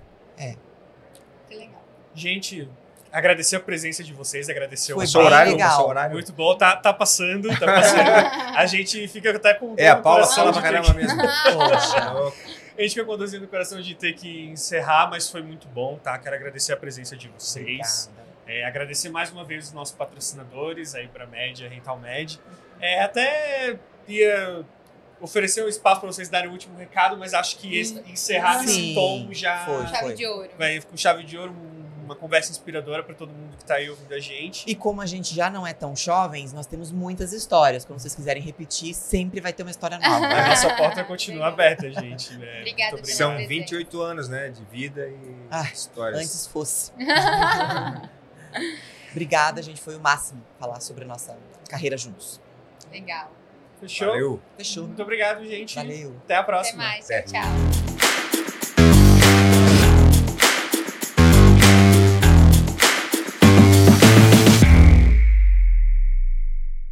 Que 1.48 1.54
legal. 1.54 1.82
Gente, 2.14 2.68
agradecer 3.12 3.56
a 3.56 3.60
presença 3.60 4.02
de 4.04 4.12
vocês, 4.12 4.48
agradecer 4.48 4.92
Foi 4.94 5.04
o 5.04 5.08
Seu 5.08 5.20
horário, 5.22 5.52
legal. 5.52 5.76
seu 5.76 5.86
horário. 5.86 6.12
Muito 6.12 6.32
bom, 6.32 6.56
tá, 6.56 6.76
tá 6.76 6.92
passando, 6.92 7.48
tá 7.58 7.66
passando. 7.66 8.08
A 8.58 8.66
gente 8.66 9.06
fica 9.08 9.34
até 9.34 9.54
com 9.54 9.74
É, 9.78 9.88
a 9.88 9.96
Paula 9.96 10.26
fala 10.26 10.52
pra 10.52 10.60
caramba 10.62 10.92
mesmo. 10.94 11.16
Poxa. 11.22 12.10
Louco. 12.12 12.36
A 12.76 12.82
gente 12.82 12.90
fica 12.94 13.04
com 13.04 13.16
dor 13.16 13.28
no 13.40 13.48
coração 13.48 13.80
de 13.80 13.94
ter 13.94 14.12
que 14.12 14.46
encerrar, 14.50 15.08
mas 15.10 15.28
foi 15.30 15.42
muito 15.42 15.66
bom, 15.68 15.96
tá? 16.02 16.16
Quero 16.18 16.36
agradecer 16.36 16.72
a 16.72 16.76
presença 16.76 17.16
de 17.16 17.28
vocês. 17.28 18.10
É, 18.46 18.64
agradecer 18.64 19.08
mais 19.10 19.30
uma 19.30 19.44
vez 19.44 19.66
os 19.66 19.72
nossos 19.72 19.94
patrocinadores, 19.94 20.94
aí 20.94 21.06
para 21.08 21.26
Média, 21.26 21.68
Rental 21.68 21.98
Med. 21.98 22.40
É, 22.80 23.02
até 23.02 23.78
ia 24.08 24.64
oferecer 25.20 25.64
um 25.64 25.68
espaço 25.68 26.00
para 26.00 26.12
vocês 26.12 26.28
darem 26.28 26.48
o 26.48 26.52
último 26.52 26.78
recado, 26.78 27.16
mas 27.16 27.34
acho 27.34 27.58
que 27.58 27.76
esse- 27.78 28.00
encerrar 28.06 28.60
nesse 28.60 28.74
Sim, 28.74 28.94
tom 28.94 29.28
já 29.32 29.64
foi. 29.66 29.86
Chave 29.88 30.14
de 30.14 30.26
ouro. 30.26 30.50
vai 30.56 30.80
com 30.80 30.96
chave 30.96 31.24
de 31.24 31.36
ouro, 31.36 31.52
um- 31.52 31.88
uma 32.04 32.16
conversa 32.16 32.50
inspiradora 32.50 33.02
para 33.02 33.14
todo 33.14 33.28
mundo 33.30 33.54
que 33.58 33.64
tá 33.66 33.74
aí 33.74 33.90
ouvindo 33.90 34.14
a 34.14 34.18
gente. 34.18 34.64
E 34.66 34.74
como 34.74 35.02
a 35.02 35.06
gente 35.06 35.34
já 35.34 35.50
não 35.50 35.66
é 35.66 35.74
tão 35.74 35.94
jovens, 35.94 36.54
nós 36.54 36.64
temos 36.66 36.90
muitas 36.90 37.34
histórias. 37.34 37.84
Quando 37.84 37.98
vocês 37.98 38.14
quiserem 38.14 38.42
repetir, 38.42 38.94
sempre 38.94 39.42
vai 39.42 39.52
ter 39.52 39.62
uma 39.62 39.70
história 39.70 39.98
nova. 39.98 40.24
A 40.24 40.48
nossa 40.48 40.72
porta 40.76 41.04
continua 41.04 41.48
aberta, 41.48 41.90
gente. 41.90 42.34
né? 42.38 42.60
Obrigada 42.60 42.96
pela 42.96 43.06
São 43.08 43.30
presença. 43.32 43.48
28 43.48 44.00
anos, 44.00 44.26
né, 44.28 44.48
de 44.48 44.64
vida 44.64 45.06
e 45.06 45.36
Ah, 45.50 45.64
histórias. 45.70 46.18
Antes 46.22 46.46
fosse. 46.46 46.92
Obrigada, 49.10 49.62
gente. 49.62 49.80
Foi 49.80 49.96
o 49.96 50.00
máximo 50.00 50.42
falar 50.58 50.80
sobre 50.80 51.04
a 51.04 51.06
nossa 51.06 51.36
carreira 51.68 51.96
juntos. 51.96 52.40
Legal. 52.90 53.30
Fechou? 53.80 54.08
Valeu. 54.08 54.40
Fechou. 54.56 54.86
Muito 54.86 55.02
obrigado, 55.02 55.44
gente. 55.44 55.74
Valeu. 55.74 56.16
Até 56.24 56.34
a 56.34 56.38
Até 56.40 56.46
próxima. 56.46 56.82
mais. 56.82 57.04
Até. 57.04 57.22
Tchau, 57.22 57.42
tchau. 57.42 57.87